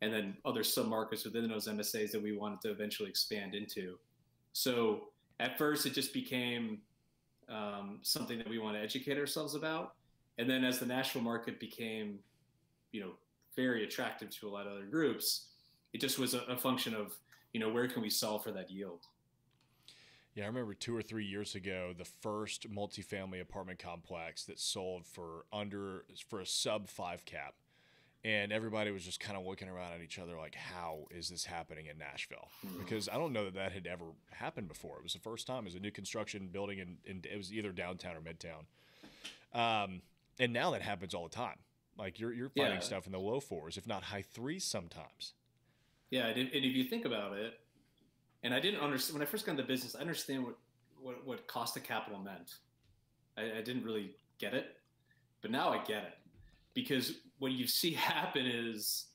and 0.00 0.12
then 0.12 0.36
other 0.44 0.62
submarkets 0.62 1.24
within 1.24 1.48
those 1.48 1.66
MSAs 1.68 2.12
that 2.12 2.22
we 2.22 2.36
wanted 2.36 2.60
to 2.62 2.70
eventually 2.70 3.08
expand 3.08 3.54
into. 3.54 3.98
So 4.52 5.08
at 5.40 5.58
first, 5.58 5.86
it 5.86 5.92
just 5.92 6.12
became 6.12 6.78
um, 7.48 7.98
something 8.02 8.38
that 8.38 8.48
we 8.48 8.58
want 8.58 8.76
to 8.76 8.82
educate 8.82 9.18
ourselves 9.18 9.54
about, 9.54 9.94
and 10.38 10.48
then 10.48 10.64
as 10.64 10.78
the 10.78 10.86
national 10.86 11.24
market 11.24 11.58
became, 11.58 12.18
you 12.92 13.00
know, 13.00 13.12
very 13.56 13.84
attractive 13.84 14.30
to 14.30 14.48
a 14.48 14.50
lot 14.50 14.66
of 14.66 14.72
other 14.72 14.86
groups, 14.86 15.48
it 15.92 16.00
just 16.00 16.18
was 16.18 16.34
a, 16.34 16.40
a 16.42 16.56
function 16.56 16.94
of, 16.94 17.14
you 17.52 17.60
know, 17.60 17.68
where 17.68 17.88
can 17.88 18.02
we 18.02 18.08
solve 18.08 18.42
for 18.42 18.52
that 18.52 18.70
yield. 18.70 19.00
Yeah, 20.34 20.44
I 20.44 20.46
remember 20.46 20.72
two 20.74 20.96
or 20.96 21.02
three 21.02 21.26
years 21.26 21.54
ago, 21.54 21.92
the 21.96 22.06
first 22.06 22.70
multifamily 22.70 23.40
apartment 23.40 23.78
complex 23.78 24.44
that 24.44 24.58
sold 24.58 25.04
for 25.06 25.44
under 25.52 26.04
for 26.28 26.40
a 26.40 26.46
sub 26.46 26.88
five 26.88 27.26
cap, 27.26 27.54
and 28.24 28.50
everybody 28.50 28.90
was 28.90 29.04
just 29.04 29.20
kind 29.20 29.36
of 29.38 29.44
looking 29.44 29.68
around 29.68 29.92
at 29.92 30.00
each 30.00 30.18
other 30.18 30.36
like, 30.38 30.54
"How 30.54 31.06
is 31.10 31.28
this 31.28 31.44
happening 31.44 31.84
in 31.86 31.98
Nashville?" 31.98 32.48
Mhm. 32.64 32.78
Because 32.78 33.10
I 33.10 33.18
don't 33.18 33.34
know 33.34 33.44
that 33.44 33.54
that 33.54 33.72
had 33.72 33.86
ever 33.86 34.06
happened 34.30 34.68
before. 34.68 34.96
It 34.96 35.02
was 35.02 35.12
the 35.12 35.18
first 35.18 35.46
time. 35.46 35.64
It 35.64 35.66
was 35.66 35.74
a 35.74 35.80
new 35.80 35.90
construction 35.90 36.48
building, 36.48 36.80
and 36.80 36.96
in, 37.04 37.22
it 37.30 37.36
was 37.36 37.52
either 37.52 37.70
downtown 37.72 38.16
or 38.16 38.22
midtown. 38.22 38.64
Um, 39.52 40.00
and 40.38 40.50
now 40.54 40.70
that 40.70 40.80
happens 40.80 41.12
all 41.12 41.24
the 41.24 41.34
time. 41.34 41.58
Like 41.98 42.18
you're 42.18 42.32
you're 42.32 42.48
finding 42.48 42.76
Yeah. 42.76 42.80
stuff 42.80 43.04
in 43.04 43.12
the 43.12 43.20
low 43.20 43.38
fours, 43.38 43.76
if 43.76 43.86
not 43.86 44.04
high 44.04 44.22
threes, 44.22 44.64
sometimes. 44.64 45.34
Yeah, 46.08 46.28
and 46.28 46.48
if 46.52 46.74
you 46.74 46.84
think 46.84 47.04
about 47.04 47.36
it, 47.36 47.60
and 48.42 48.54
I 48.54 48.60
didn't 48.60 48.80
understand 48.80 49.18
when 49.18 49.26
I 49.26 49.30
first 49.30 49.46
got 49.46 49.52
into 49.52 49.64
business, 49.64 49.94
I 49.96 50.00
understand 50.00 50.44
what 50.44 50.56
what, 51.00 51.26
what 51.26 51.46
cost 51.46 51.76
of 51.76 51.82
capital 51.82 52.18
meant. 52.20 52.54
I, 53.36 53.58
I 53.58 53.62
didn't 53.62 53.84
really 53.84 54.14
get 54.38 54.54
it, 54.54 54.76
but 55.40 55.50
now 55.50 55.70
I 55.70 55.78
get 55.84 56.04
it 56.04 56.18
because 56.74 57.14
what 57.38 57.52
you 57.52 57.66
see 57.66 57.92
happen 57.94 58.46
is 58.46 59.06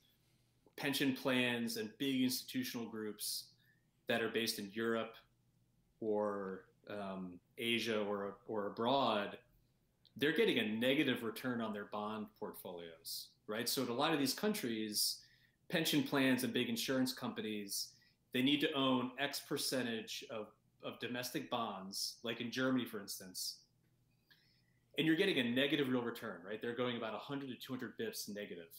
pension 0.76 1.14
plans 1.14 1.78
and 1.78 1.90
big 1.98 2.22
institutional 2.22 2.88
groups 2.88 3.46
that 4.08 4.22
are 4.22 4.30
based 4.30 4.60
in 4.60 4.70
Europe 4.74 5.16
or 6.00 6.62
um, 6.90 7.34
Asia 7.58 8.02
or 8.02 8.36
or 8.48 8.68
abroad, 8.68 9.38
they're 10.16 10.36
getting 10.36 10.60
a 10.60 10.68
negative 10.68 11.24
return 11.24 11.62
on 11.62 11.74
their 11.74 11.86
bond 11.86 12.28
portfolios, 12.40 13.28
right? 13.48 13.68
So 13.68 13.84
in 13.84 13.90
a 13.90 13.94
lot 13.94 14.14
of 14.14 14.20
these 14.20 14.34
countries, 14.34 15.18
pension 15.70 16.04
plans 16.04 16.44
and 16.44 16.54
big 16.54 16.70
insurance 16.70 17.14
companies, 17.14 17.90
they 18.38 18.44
need 18.44 18.62
to 18.62 18.72
own 18.74 19.10
X 19.18 19.40
percentage 19.40 20.24
of, 20.30 20.46
of 20.84 21.00
domestic 21.00 21.50
bonds, 21.50 22.18
like 22.22 22.40
in 22.40 22.52
Germany, 22.52 22.86
for 22.86 23.02
instance. 23.02 23.56
And 25.00 25.08
you're 25.08 25.16
getting 25.16 25.40
a 25.40 25.44
negative 25.44 25.90
real 25.90 26.04
return, 26.04 26.38
right? 26.48 26.62
They're 26.62 26.76
going 26.76 26.98
about 26.98 27.14
100 27.14 27.50
to 27.50 27.56
200 27.56 27.98
bips 27.98 28.30
negative. 28.30 28.70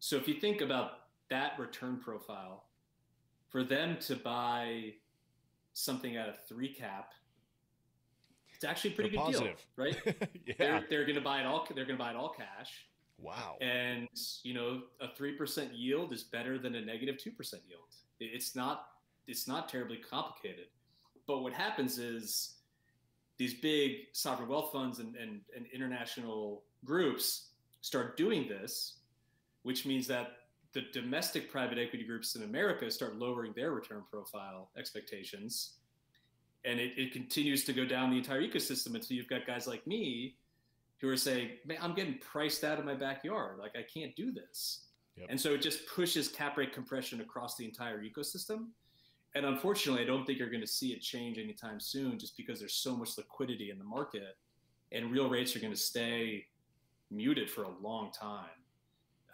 So 0.00 0.16
if 0.16 0.26
you 0.26 0.34
think 0.34 0.62
about 0.62 0.90
that 1.30 1.52
return 1.60 2.00
profile, 2.00 2.64
for 3.50 3.62
them 3.62 3.98
to 4.00 4.16
buy 4.16 4.94
something 5.74 6.16
at 6.16 6.28
a 6.28 6.34
three 6.48 6.74
cap, 6.74 7.12
it's 8.52 8.64
actually 8.64 8.90
a 8.90 8.94
pretty 8.94 9.10
They're 9.10 9.26
good 9.26 9.32
positive. 9.32 9.56
deal, 9.76 9.84
right? 9.84 9.96
yeah. 10.44 10.54
They're, 10.58 10.84
they're 10.90 11.04
going 11.04 11.14
to 11.14 11.20
buy 11.20 11.38
it 11.38 11.46
all. 11.46 11.64
They're 11.72 11.84
going 11.84 11.96
to 11.98 12.04
buy 12.04 12.10
it 12.10 12.16
all 12.16 12.34
cash. 12.36 12.86
wow. 13.16 13.58
And 13.60 14.08
you 14.42 14.54
know, 14.54 14.82
a 15.00 15.14
three 15.16 15.36
percent 15.36 15.72
yield 15.72 16.12
is 16.12 16.24
better 16.24 16.58
than 16.58 16.74
a 16.74 16.84
negative 16.84 17.16
two 17.16 17.30
percent 17.30 17.62
yield. 17.68 17.94
It- 18.20 18.30
It's 18.34 18.54
not 18.54 18.86
it's 19.26 19.46
not 19.46 19.68
terribly 19.68 19.98
complicated. 19.98 20.68
But 21.26 21.40
what 21.40 21.52
happens 21.52 21.98
is 21.98 22.54
these 23.36 23.52
big 23.52 24.06
sovereign 24.12 24.48
wealth 24.48 24.72
funds 24.72 25.00
and, 25.00 25.14
and, 25.16 25.42
and 25.54 25.66
international 25.72 26.62
groups 26.86 27.50
start 27.82 28.16
doing 28.16 28.48
this, 28.48 28.94
which 29.64 29.84
means 29.84 30.06
that 30.06 30.28
the 30.72 30.82
domestic 30.94 31.50
private 31.52 31.76
equity 31.78 32.04
groups 32.04 32.36
in 32.36 32.42
America 32.42 32.90
start 32.90 33.16
lowering 33.18 33.52
their 33.54 33.72
return 33.72 34.02
profile 34.10 34.70
expectations. 34.78 35.74
And 36.64 36.80
it, 36.80 36.92
it 36.96 37.12
continues 37.12 37.64
to 37.64 37.74
go 37.74 37.84
down 37.84 38.10
the 38.10 38.16
entire 38.16 38.40
ecosystem 38.42 38.94
until 38.94 39.16
you've 39.16 39.28
got 39.28 39.46
guys 39.46 39.66
like 39.66 39.86
me 39.86 40.36
who 41.02 41.08
are 41.10 41.16
saying, 41.18 41.50
I'm 41.80 41.94
getting 41.94 42.18
priced 42.18 42.64
out 42.64 42.78
of 42.78 42.84
my 42.86 42.94
backyard. 42.94 43.58
Like 43.58 43.76
I 43.76 43.82
can't 43.82 44.16
do 44.16 44.32
this. 44.32 44.86
Yep. 45.18 45.28
And 45.30 45.40
so 45.40 45.54
it 45.54 45.62
just 45.62 45.86
pushes 45.86 46.28
cap 46.28 46.56
rate 46.56 46.72
compression 46.72 47.20
across 47.20 47.56
the 47.56 47.64
entire 47.64 48.02
ecosystem. 48.02 48.68
And 49.34 49.44
unfortunately, 49.44 50.02
I 50.02 50.06
don't 50.06 50.24
think 50.24 50.38
you're 50.38 50.50
going 50.50 50.62
to 50.62 50.66
see 50.66 50.92
it 50.92 51.00
change 51.00 51.38
anytime 51.38 51.80
soon 51.80 52.18
just 52.18 52.36
because 52.36 52.58
there's 52.58 52.74
so 52.74 52.96
much 52.96 53.16
liquidity 53.18 53.70
in 53.70 53.78
the 53.78 53.84
market 53.84 54.36
and 54.92 55.12
real 55.12 55.28
rates 55.28 55.54
are 55.54 55.60
going 55.60 55.72
to 55.72 55.78
stay 55.78 56.46
muted 57.10 57.50
for 57.50 57.64
a 57.64 57.70
long 57.80 58.10
time. 58.10 58.44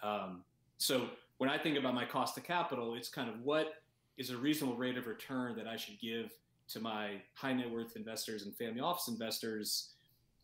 Um, 0.02 0.44
so 0.78 1.08
when 1.38 1.48
I 1.48 1.58
think 1.58 1.78
about 1.78 1.94
my 1.94 2.04
cost 2.04 2.36
of 2.36 2.44
capital, 2.44 2.94
it's 2.94 3.08
kind 3.08 3.28
of 3.28 3.40
what 3.40 3.74
is 4.16 4.30
a 4.30 4.36
reasonable 4.36 4.76
rate 4.76 4.98
of 4.98 5.06
return 5.06 5.56
that 5.56 5.66
I 5.66 5.76
should 5.76 5.98
give 6.00 6.32
to 6.68 6.80
my 6.80 7.20
high 7.34 7.52
net 7.52 7.70
worth 7.70 7.96
investors 7.96 8.44
and 8.44 8.54
family 8.56 8.80
office 8.80 9.08
investors 9.08 9.90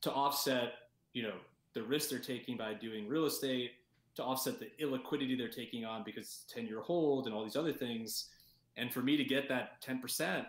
to 0.03 0.13
offset, 0.13 0.73
you 1.13 1.23
know, 1.23 1.35
the 1.75 1.83
risk 1.83 2.11
they're 2.11 2.19
taking 2.19 2.57
by 2.57 2.75
doing 2.75 3.09
real 3.09 3.27
estate, 3.27 3.73
to 4.17 4.25
offset 4.25 4.59
the 4.59 4.71
illiquidity 4.83 5.37
they're 5.37 5.49
taking 5.49 5.85
on 5.85 6.03
because 6.05 6.25
it's 6.25 6.53
a 6.53 6.55
10 6.55 6.67
year 6.67 6.81
hold 6.81 7.27
and 7.27 7.35
all 7.35 7.45
these 7.45 7.57
other 7.57 7.73
things. 7.73 8.29
And 8.77 8.93
for 8.93 9.01
me 9.01 9.17
to 9.17 9.25
get 9.25 9.49
that 9.49 9.83
10%, 9.83 10.47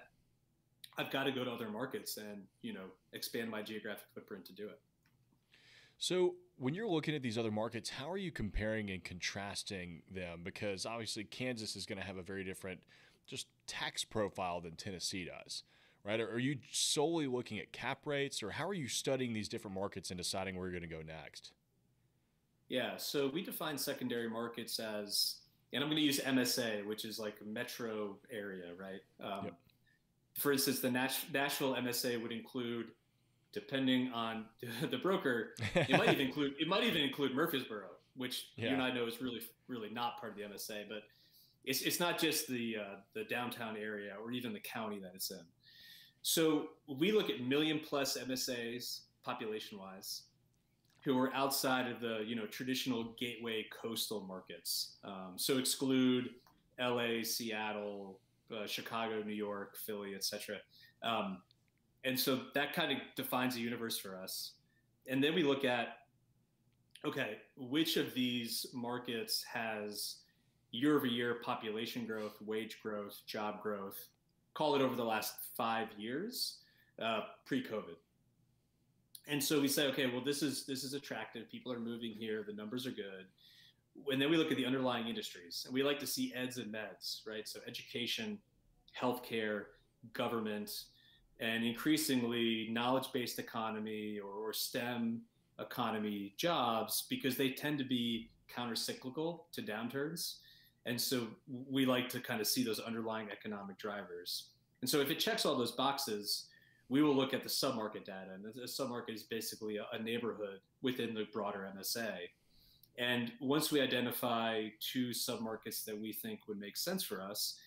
I've 0.98 1.12
got 1.12 1.24
to 1.24 1.32
go 1.32 1.44
to 1.44 1.52
other 1.52 1.70
markets 1.70 2.18
and, 2.18 2.44
you 2.62 2.74
know, 2.74 2.86
expand 3.14 3.50
my 3.50 3.62
geographic 3.62 4.06
footprint 4.14 4.46
to 4.46 4.54
do 4.54 4.68
it. 4.68 4.80
So, 5.98 6.36
when 6.58 6.74
you're 6.74 6.88
looking 6.88 7.16
at 7.16 7.22
these 7.24 7.38
other 7.38 7.52
markets, 7.52 7.90
how 7.90 8.10
are 8.12 8.18
you 8.18 8.32
comparing 8.32 8.90
and 8.92 9.04
contrasting 9.04 10.02
them? 10.12 10.42
Because 10.44 10.86
obviously, 10.86 11.24
Kansas 11.24 11.76
is 11.76 11.86
going 11.86 12.00
to 12.00 12.04
have 12.04 12.18
a 12.18 12.24
very 12.24 12.44
different 12.44 12.82
just 13.28 13.48
tax 13.68 14.04
profile 14.04 14.62
than 14.62 14.76
Tennessee 14.76 15.26
does, 15.26 15.64
right? 16.04 16.20
Are 16.20 16.40
you 16.40 16.58
solely 16.72 17.28
looking 17.28 17.60
at 17.60 17.72
cap 17.72 18.00
rates, 18.06 18.44
or 18.44 18.52
how 18.52 18.68
are 18.68 18.74
you 18.74 18.88
studying 18.88 19.34
these 19.34 19.48
different 19.48 19.76
markets 19.76 20.12
and 20.12 20.18
deciding 20.18 20.56
where 20.56 20.68
you're 20.68 20.80
going 20.80 20.90
to 20.90 20.96
go 20.96 21.02
next? 21.02 21.52
Yeah, 22.72 22.96
so 22.96 23.30
we 23.34 23.44
define 23.44 23.78
secondary 23.78 24.30
markets 24.30 24.80
as, 24.80 25.36
and 25.74 25.84
I'm 25.84 25.90
going 25.90 25.98
to 26.00 26.06
use 26.06 26.22
MSA, 26.22 26.86
which 26.86 27.04
is 27.04 27.20
like 27.20 27.36
a 27.42 27.44
metro 27.44 28.16
area, 28.32 28.72
right? 28.80 29.02
Um, 29.22 29.46
Yep. 29.46 29.54
For 30.36 30.54
instance, 30.54 30.80
the 30.80 30.90
Nash- 30.90 31.26
Nashville 31.34 31.76
MSA 31.76 32.22
would 32.22 32.32
include, 32.32 32.92
depending 33.52 34.14
on 34.14 34.46
the 34.90 34.98
broker, 34.98 35.50
it 35.76 35.92
might 35.98 36.14
even 36.14 36.28
include 36.28 36.54
it 36.58 36.70
might 36.70 36.86
even 36.86 37.02
include 37.02 37.36
Murfreesboro, 37.36 37.88
which 38.16 38.48
you 38.56 38.68
and 38.70 38.82
I 38.82 38.94
know 38.94 39.06
is 39.06 39.22
really 39.22 39.42
really 39.68 39.90
not 39.90 40.18
part 40.22 40.32
of 40.32 40.38
the 40.38 40.44
MSA, 40.44 40.88
but 40.88 41.04
it's 41.66 41.82
it's 41.82 42.00
not 42.00 42.18
just 42.18 42.48
the 42.48 42.78
uh, 42.78 42.96
the 43.14 43.26
downtown 43.26 43.76
area 43.76 44.16
or 44.24 44.32
even 44.32 44.54
the 44.54 44.62
county 44.62 45.00
that 45.00 45.12
it's 45.14 45.30
in. 45.30 45.44
So 46.22 46.70
we 46.88 47.12
look 47.12 47.30
at 47.30 47.42
million 47.42 47.82
plus 47.84 48.18
MSAs 48.18 49.02
population 49.24 49.78
wise, 49.78 50.22
who 51.04 51.18
are 51.18 51.34
outside 51.34 51.90
of 51.92 52.00
the 52.00 52.24
you 52.26 52.36
know 52.36 52.46
traditional 52.46 53.16
gateway 53.20 53.66
coastal 53.72 54.22
markets. 54.22 54.98
Um, 55.04 55.34
so 55.36 55.58
exclude 55.58 56.30
L.A., 56.80 57.24
Seattle, 57.24 58.20
uh, 58.56 58.66
Chicago, 58.66 59.22
New 59.24 59.34
York, 59.34 59.78
Philly, 59.78 60.16
etc. 60.16 60.58
Um, 61.04 61.42
and 62.04 62.20
so 62.20 62.42
that 62.56 62.74
kind 62.74 62.92
of 62.92 62.98
defines 63.16 63.56
the 63.56 63.62
universe 63.62 63.98
for 63.98 64.18
us. 64.18 64.54
And 65.08 65.24
then 65.24 65.36
we 65.36 65.44
look 65.44 65.66
at 65.66 65.98
okay, 67.06 67.38
which 67.58 67.98
of 67.98 68.14
these 68.14 68.68
markets 68.74 69.44
has 69.44 70.18
year 70.72 70.96
over 70.96 71.06
year 71.06 71.36
population 71.44 72.06
growth, 72.06 72.36
wage 72.46 72.80
growth, 72.82 73.20
job 73.26 73.62
growth, 73.62 74.08
call 74.54 74.76
it 74.76 74.82
over 74.82 74.96
the 74.96 75.04
last 75.04 75.34
five 75.58 75.88
years, 75.98 76.60
uh, 77.02 77.22
pre-COVID. 77.46 77.96
And 79.28 79.44
so 79.44 79.62
we 79.62 79.68
say, 79.68 79.88
okay, 79.88 80.08
well, 80.08 80.24
this 80.24 80.42
is 80.42 80.66
this 80.66 80.84
is 80.84 80.94
attractive. 80.94 81.50
People 81.50 81.72
are 81.72 81.80
moving 81.80 82.12
here. 82.12 82.44
The 82.46 82.54
numbers 82.54 82.88
are 82.88 82.92
good. 82.92 83.26
And 84.12 84.22
then 84.22 84.30
we 84.30 84.38
look 84.38 84.52
at 84.52 84.58
the 84.58 84.66
underlying 84.66 85.08
industries, 85.08 85.64
and 85.66 85.74
we 85.74 85.84
like 85.84 86.00
to 86.00 86.08
see 86.08 86.34
eds 86.34 86.58
and 86.58 86.74
meds, 86.74 87.28
right? 87.28 87.48
So 87.48 87.60
education, 87.68 88.40
healthcare, 89.00 89.66
government, 90.14 90.86
and 91.40 91.64
increasingly 91.64 92.70
knowledge-based 92.72 93.38
economy 93.38 94.20
or, 94.20 94.32
or 94.32 94.54
STEM 94.54 95.22
economy 95.60 96.34
jobs 96.38 97.06
because 97.10 97.36
they 97.36 97.50
tend 97.52 97.78
to 97.80 97.84
be 97.84 98.30
counter-cyclical 98.48 99.48
to 99.52 99.62
downturns. 99.62 100.38
And 100.86 101.00
so 101.00 101.28
we 101.70 101.86
like 101.86 102.10
to 102.10 102.20
kind 102.20 102.42
of 102.42 102.48
see 102.48 102.64
those 102.64 102.80
underlying 102.80 103.30
economic 103.30 103.78
drivers. 103.78 104.50
And 104.82 104.90
so 104.90 105.00
if 105.00 105.12
it 105.12 105.20
checks 105.20 105.46
all 105.46 105.56
those 105.56 105.74
boxes, 105.74 106.48
we 106.92 107.02
will 107.02 107.16
look 107.16 107.34
at 107.34 107.42
the 107.42 107.50
submarket 107.50 108.04
data. 108.04 108.32
And 108.34 108.44
the 108.44 108.64
submarket 108.64 109.16
is 109.16 109.24
basically 109.24 109.78
a, 109.78 109.86
a 109.94 110.00
neighborhood 110.00 110.60
within 110.82 111.14
the 111.14 111.26
broader 111.32 111.66
MSA. 111.78 112.16
And 112.98 113.32
once 113.40 113.72
we 113.72 113.80
identify 113.80 114.68
two 114.82 115.12
submarkets 115.12 115.86
that 115.86 115.98
we 115.98 116.12
think 116.12 116.50
would 116.50 116.60
make 116.60 116.76
sense 116.76 117.02
for 117.02 117.22
us, 117.22 117.58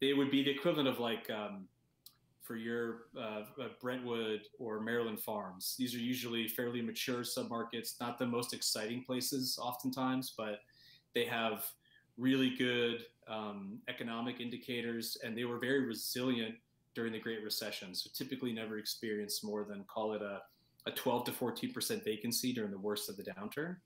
they 0.00 0.14
would 0.14 0.32
be 0.32 0.42
the 0.42 0.50
equivalent 0.50 0.88
of 0.88 0.98
like 0.98 1.30
um, 1.30 1.68
for 2.42 2.56
your 2.56 3.04
uh, 3.16 3.44
uh, 3.60 3.68
Brentwood 3.80 4.48
or 4.58 4.80
Maryland 4.80 5.20
farms. 5.20 5.76
These 5.78 5.94
are 5.94 6.00
usually 6.00 6.48
fairly 6.48 6.82
mature 6.82 7.20
submarkets, 7.20 8.00
not 8.00 8.18
the 8.18 8.26
most 8.26 8.52
exciting 8.52 9.04
places 9.04 9.60
oftentimes, 9.62 10.34
but 10.36 10.58
they 11.14 11.24
have 11.24 11.64
really 12.18 12.56
good 12.56 13.04
um, 13.28 13.78
economic 13.86 14.40
indicators 14.40 15.16
and 15.24 15.38
they 15.38 15.44
were 15.44 15.58
very 15.58 15.86
resilient 15.86 16.56
during 16.94 17.12
the 17.12 17.18
Great 17.18 17.42
Recession. 17.42 17.94
So 17.94 18.10
typically 18.14 18.52
never 18.52 18.78
experienced 18.78 19.44
more 19.44 19.64
than 19.64 19.84
call 19.84 20.12
it 20.12 20.22
a, 20.22 20.42
a 20.86 20.90
12 20.90 21.24
to 21.26 21.32
14% 21.32 22.04
vacancy 22.04 22.52
during 22.52 22.70
the 22.70 22.78
worst 22.78 23.08
of 23.08 23.16
the 23.16 23.22
downturn. 23.22 23.76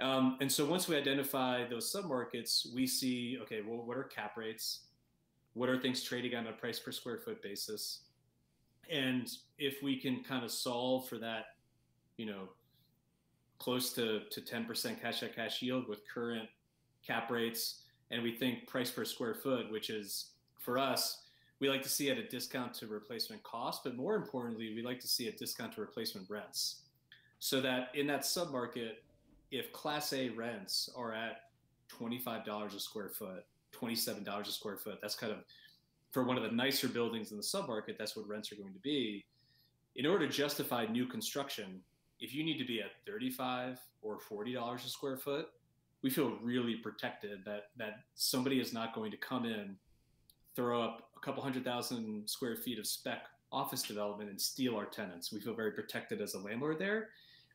Um, 0.00 0.36
and 0.40 0.50
so 0.50 0.64
once 0.64 0.86
we 0.86 0.96
identify 0.96 1.66
those 1.66 1.92
submarkets, 1.92 2.72
we 2.72 2.86
see, 2.86 3.38
okay, 3.42 3.62
well, 3.66 3.84
what 3.84 3.96
are 3.96 4.04
cap 4.04 4.36
rates? 4.36 4.84
What 5.54 5.68
are 5.68 5.80
things 5.80 6.02
trading 6.02 6.36
on 6.36 6.46
a 6.46 6.52
price 6.52 6.78
per 6.78 6.92
square 6.92 7.18
foot 7.18 7.42
basis? 7.42 8.02
And 8.88 9.28
if 9.58 9.82
we 9.82 10.00
can 10.00 10.22
kind 10.22 10.44
of 10.44 10.50
solve 10.50 11.08
for 11.08 11.18
that, 11.18 11.46
you 12.16 12.26
know, 12.26 12.48
close 13.58 13.92
to, 13.94 14.20
to 14.30 14.40
10% 14.40 15.00
cash 15.00 15.22
on 15.22 15.28
cash 15.34 15.62
yield 15.62 15.88
with 15.88 16.00
current 16.12 16.48
cap 17.04 17.30
rates, 17.30 17.82
and 18.10 18.22
we 18.22 18.32
think 18.32 18.66
price 18.68 18.90
per 18.90 19.04
square 19.04 19.34
foot, 19.34 19.70
which 19.70 19.90
is 19.90 20.30
for 20.60 20.78
us, 20.78 21.24
we 21.60 21.68
like 21.68 21.82
to 21.82 21.88
see 21.88 22.10
at 22.10 22.18
a 22.18 22.28
discount 22.28 22.74
to 22.74 22.86
replacement 22.86 23.42
cost, 23.42 23.82
but 23.84 23.96
more 23.96 24.14
importantly, 24.14 24.72
we 24.74 24.82
like 24.82 25.00
to 25.00 25.08
see 25.08 25.28
a 25.28 25.32
discount 25.32 25.74
to 25.74 25.80
replacement 25.80 26.28
rents. 26.30 26.82
So 27.40 27.60
that 27.60 27.90
in 27.94 28.06
that 28.08 28.22
submarket, 28.22 28.92
if 29.50 29.72
Class 29.72 30.12
A 30.12 30.30
rents 30.30 30.90
are 30.96 31.12
at 31.12 31.42
$25 31.90 32.74
a 32.74 32.80
square 32.80 33.08
foot, 33.08 33.44
$27 33.72 34.40
a 34.40 34.50
square 34.50 34.76
foot, 34.76 34.98
that's 35.00 35.14
kind 35.14 35.32
of 35.32 35.38
for 36.10 36.24
one 36.24 36.36
of 36.36 36.42
the 36.42 36.50
nicer 36.50 36.88
buildings 36.88 37.32
in 37.32 37.36
the 37.36 37.42
submarket, 37.42 37.98
that's 37.98 38.16
what 38.16 38.28
rents 38.28 38.50
are 38.52 38.56
going 38.56 38.72
to 38.72 38.78
be. 38.80 39.24
In 39.96 40.06
order 40.06 40.26
to 40.26 40.32
justify 40.32 40.86
new 40.86 41.06
construction, 41.06 41.80
if 42.20 42.34
you 42.34 42.44
need 42.44 42.58
to 42.58 42.64
be 42.64 42.80
at 42.80 42.90
35 43.06 43.78
or 44.02 44.18
$40 44.18 44.74
a 44.74 44.88
square 44.88 45.16
foot, 45.16 45.48
we 46.02 46.10
feel 46.10 46.36
really 46.42 46.76
protected 46.76 47.44
that 47.44 47.70
that 47.76 48.00
somebody 48.14 48.60
is 48.60 48.72
not 48.72 48.94
going 48.94 49.10
to 49.10 49.16
come 49.16 49.44
in, 49.44 49.76
throw 50.54 50.82
up 50.82 51.07
a 51.20 51.24
couple 51.24 51.42
hundred 51.42 51.64
thousand 51.64 52.28
square 52.28 52.56
feet 52.56 52.78
of 52.78 52.86
spec 52.86 53.26
office 53.50 53.82
development 53.82 54.30
and 54.30 54.40
steal 54.40 54.76
our 54.76 54.84
tenants. 54.84 55.32
We 55.32 55.40
feel 55.40 55.54
very 55.54 55.72
protected 55.72 56.20
as 56.20 56.34
a 56.34 56.38
landlord 56.38 56.78
there. 56.78 57.08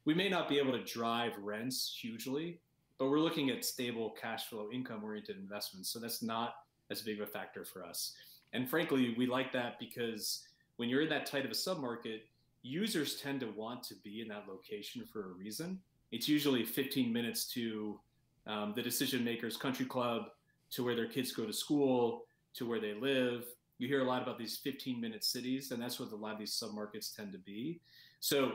We 0.05 0.13
may 0.13 0.27
not 0.27 0.49
be 0.49 0.57
able 0.57 0.73
to 0.73 0.83
drive 0.83 1.33
rents 1.39 1.97
hugely, 1.99 2.59
but 2.97 3.09
we're 3.09 3.19
looking 3.19 3.49
at 3.49 3.63
stable 3.63 4.15
cash 4.19 4.47
flow 4.47 4.69
income 4.71 5.03
oriented 5.03 5.37
investments. 5.37 5.89
So 5.89 5.99
that's 5.99 6.21
not 6.21 6.55
as 6.91 7.01
big 7.01 7.21
of 7.21 7.27
a 7.27 7.31
factor 7.31 7.63
for 7.63 7.83
us. 7.83 8.13
And 8.53 8.69
frankly, 8.69 9.15
we 9.17 9.25
like 9.25 9.51
that 9.53 9.79
because 9.79 10.45
when 10.77 10.89
you're 10.89 11.01
in 11.01 11.09
that 11.09 11.25
tight 11.25 11.45
of 11.45 11.51
a 11.51 11.55
submarket, 11.55 12.21
users 12.63 13.21
tend 13.21 13.39
to 13.41 13.47
want 13.47 13.83
to 13.83 13.95
be 14.03 14.21
in 14.21 14.27
that 14.29 14.45
location 14.47 15.05
for 15.11 15.31
a 15.31 15.33
reason. 15.33 15.79
It's 16.11 16.27
usually 16.27 16.65
15 16.65 17.11
minutes 17.11 17.45
to 17.53 17.99
um, 18.45 18.73
the 18.75 18.81
decision 18.81 19.23
makers' 19.23 19.57
country 19.57 19.85
club, 19.85 20.23
to 20.71 20.83
where 20.83 20.95
their 20.95 21.07
kids 21.07 21.31
go 21.31 21.45
to 21.45 21.53
school, 21.53 22.23
to 22.55 22.67
where 22.67 22.79
they 22.79 22.93
live. 22.93 23.45
You 23.77 23.87
hear 23.87 24.01
a 24.01 24.07
lot 24.07 24.21
about 24.21 24.37
these 24.37 24.57
15 24.57 24.99
minute 25.01 25.23
cities, 25.23 25.71
and 25.71 25.81
that's 25.81 25.99
what 25.99 26.11
a 26.11 26.15
lot 26.15 26.33
of 26.33 26.39
these 26.39 26.51
submarkets 26.51 27.15
tend 27.15 27.31
to 27.33 27.39
be. 27.39 27.81
So 28.19 28.53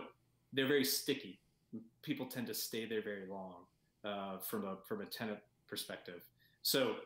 they're 0.53 0.67
very 0.67 0.85
sticky. 0.85 1.41
People 2.03 2.27
tend 2.27 2.47
to 2.47 2.55
stay 2.55 2.87
there 2.87 3.03
very 3.03 3.27
long 3.29 3.65
uh, 4.05 4.39
from 4.39 4.65
a 4.65 4.77
from 4.87 5.03
a 5.03 5.07
tenant 5.07 5.41
perspective. 5.67 6.23
So 6.63 6.97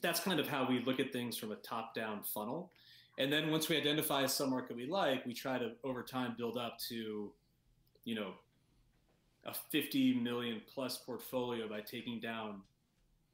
that's 0.00 0.20
kind 0.20 0.40
of 0.40 0.48
how 0.48 0.66
we 0.68 0.82
look 0.84 1.00
at 1.00 1.12
things 1.12 1.36
from 1.36 1.52
a 1.52 1.56
top 1.56 1.94
down 1.94 2.22
funnel. 2.22 2.70
And 3.18 3.32
then 3.32 3.50
once 3.50 3.68
we 3.68 3.76
identify 3.76 4.22
a 4.22 4.26
submarket 4.26 4.74
we 4.74 4.86
like, 4.86 5.26
we 5.26 5.34
try 5.34 5.58
to 5.58 5.72
over 5.84 6.02
time 6.02 6.34
build 6.38 6.56
up 6.56 6.78
to, 6.88 7.30
you 8.04 8.14
know, 8.14 8.32
a 9.44 9.52
50 9.52 10.14
million 10.14 10.62
plus 10.72 10.98
portfolio 10.98 11.68
by 11.68 11.80
taking 11.80 12.20
down 12.20 12.62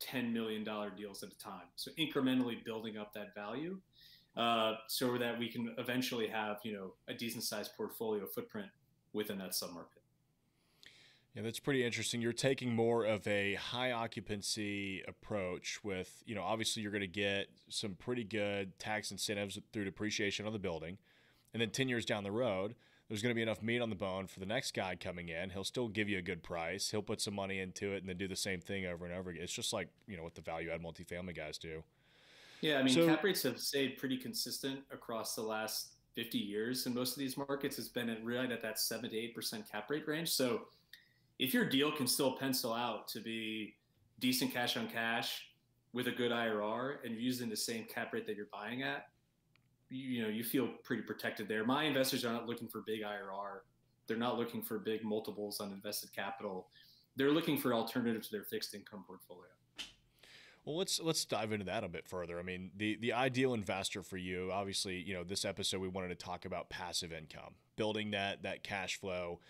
10 0.00 0.32
million 0.32 0.64
dollar 0.64 0.90
deals 0.90 1.22
at 1.22 1.30
a 1.30 1.38
time. 1.38 1.66
So 1.76 1.90
incrementally 1.98 2.64
building 2.64 2.96
up 2.96 3.12
that 3.14 3.34
value, 3.34 3.78
uh, 4.36 4.74
so 4.86 5.18
that 5.18 5.38
we 5.38 5.48
can 5.48 5.74
eventually 5.78 6.28
have 6.28 6.58
you 6.62 6.72
know 6.72 6.92
a 7.08 7.14
decent 7.14 7.44
sized 7.44 7.72
portfolio 7.76 8.26
footprint 8.26 8.68
within 9.12 9.38
that 9.38 9.50
submarket. 9.50 9.98
Yeah, 11.34 11.42
that's 11.42 11.60
pretty 11.60 11.84
interesting. 11.84 12.20
You're 12.20 12.32
taking 12.32 12.74
more 12.74 13.04
of 13.04 13.26
a 13.28 13.54
high 13.54 13.92
occupancy 13.92 15.02
approach 15.06 15.78
with, 15.84 16.22
you 16.26 16.34
know, 16.34 16.42
obviously 16.42 16.82
you're 16.82 16.90
going 16.90 17.00
to 17.02 17.06
get 17.06 17.48
some 17.68 17.94
pretty 17.94 18.24
good 18.24 18.76
tax 18.78 19.12
incentives 19.12 19.56
through 19.72 19.84
depreciation 19.84 20.46
on 20.46 20.52
the 20.52 20.58
building. 20.58 20.98
And 21.52 21.60
then 21.60 21.70
10 21.70 21.88
years 21.88 22.04
down 22.04 22.24
the 22.24 22.32
road, 22.32 22.74
there's 23.08 23.22
going 23.22 23.30
to 23.30 23.34
be 23.34 23.42
enough 23.42 23.62
meat 23.62 23.80
on 23.80 23.88
the 23.88 23.96
bone 23.96 24.26
for 24.26 24.38
the 24.38 24.46
next 24.46 24.74
guy 24.74 24.94
coming 24.94 25.30
in. 25.30 25.50
He'll 25.50 25.64
still 25.64 25.88
give 25.88 26.08
you 26.08 26.18
a 26.18 26.22
good 26.22 26.42
price. 26.42 26.90
He'll 26.90 27.02
put 27.02 27.20
some 27.20 27.34
money 27.34 27.60
into 27.60 27.92
it 27.92 27.98
and 27.98 28.08
then 28.08 28.18
do 28.18 28.28
the 28.28 28.36
same 28.36 28.60
thing 28.60 28.86
over 28.86 29.06
and 29.06 29.14
over 29.14 29.30
again. 29.30 29.42
It's 29.42 29.52
just 29.52 29.72
like, 29.72 29.88
you 30.06 30.16
know, 30.16 30.22
what 30.22 30.34
the 30.34 30.42
value 30.42 30.70
add 30.70 30.82
multifamily 30.82 31.34
guys 31.34 31.56
do. 31.56 31.82
Yeah, 32.60 32.78
I 32.78 32.82
mean, 32.82 32.92
so, 32.92 33.06
cap 33.06 33.24
rates 33.24 33.42
have 33.44 33.58
stayed 33.58 33.96
pretty 33.98 34.16
consistent 34.16 34.80
across 34.90 35.34
the 35.34 35.42
last 35.42 35.94
50 36.16 36.38
years 36.38 36.86
in 36.86 36.94
most 36.94 37.12
of 37.12 37.18
these 37.20 37.36
markets. 37.36 37.78
It's 37.78 37.88
been 37.88 38.10
at 38.10 38.24
right 38.24 38.50
at 38.50 38.60
that 38.62 38.78
7 38.78 39.08
to 39.08 39.16
8% 39.16 39.70
cap 39.70 39.88
rate 39.88 40.06
range. 40.06 40.28
So 40.30 40.62
if 41.38 41.54
your 41.54 41.64
deal 41.64 41.92
can 41.92 42.06
still 42.06 42.32
pencil 42.32 42.74
out 42.74 43.08
to 43.08 43.20
be 43.20 43.74
decent 44.18 44.52
cash 44.52 44.76
on 44.76 44.88
cash 44.88 45.48
with 45.92 46.08
a 46.08 46.10
good 46.10 46.32
IRR 46.32 46.96
and 47.04 47.12
you're 47.12 47.22
using 47.22 47.48
the 47.48 47.56
same 47.56 47.84
cap 47.84 48.12
rate 48.12 48.26
that 48.26 48.36
you're 48.36 48.48
buying 48.52 48.82
at, 48.82 49.06
you 49.90 50.22
know 50.22 50.28
you 50.28 50.44
feel 50.44 50.68
pretty 50.84 51.02
protected 51.02 51.48
there. 51.48 51.64
My 51.64 51.84
investors 51.84 52.24
are 52.24 52.32
not 52.32 52.46
looking 52.46 52.68
for 52.68 52.82
big 52.86 53.02
IRR. 53.02 53.60
They're 54.06 54.16
not 54.16 54.38
looking 54.38 54.62
for 54.62 54.78
big 54.78 55.04
multiples 55.04 55.60
on 55.60 55.70
invested 55.72 56.12
capital. 56.12 56.68
They're 57.16 57.30
looking 57.30 57.58
for 57.58 57.74
alternatives 57.74 58.28
to 58.28 58.36
their 58.36 58.44
fixed 58.44 58.74
income 58.74 59.04
portfolio. 59.06 59.48
Well, 60.64 60.76
let's 60.76 61.00
let's 61.00 61.24
dive 61.24 61.52
into 61.52 61.64
that 61.66 61.82
a 61.82 61.88
bit 61.88 62.06
further. 62.06 62.38
I 62.38 62.42
mean, 62.42 62.70
the 62.76 62.96
the 62.96 63.12
ideal 63.14 63.54
investor 63.54 64.02
for 64.02 64.16
you, 64.16 64.50
obviously, 64.52 64.96
you 64.96 65.14
know, 65.14 65.24
this 65.24 65.44
episode 65.44 65.80
we 65.80 65.88
wanted 65.88 66.08
to 66.08 66.14
talk 66.14 66.44
about 66.44 66.68
passive 66.68 67.12
income, 67.12 67.54
building 67.76 68.10
that 68.10 68.42
that 68.42 68.62
cash 68.62 68.96
flow 68.96 69.40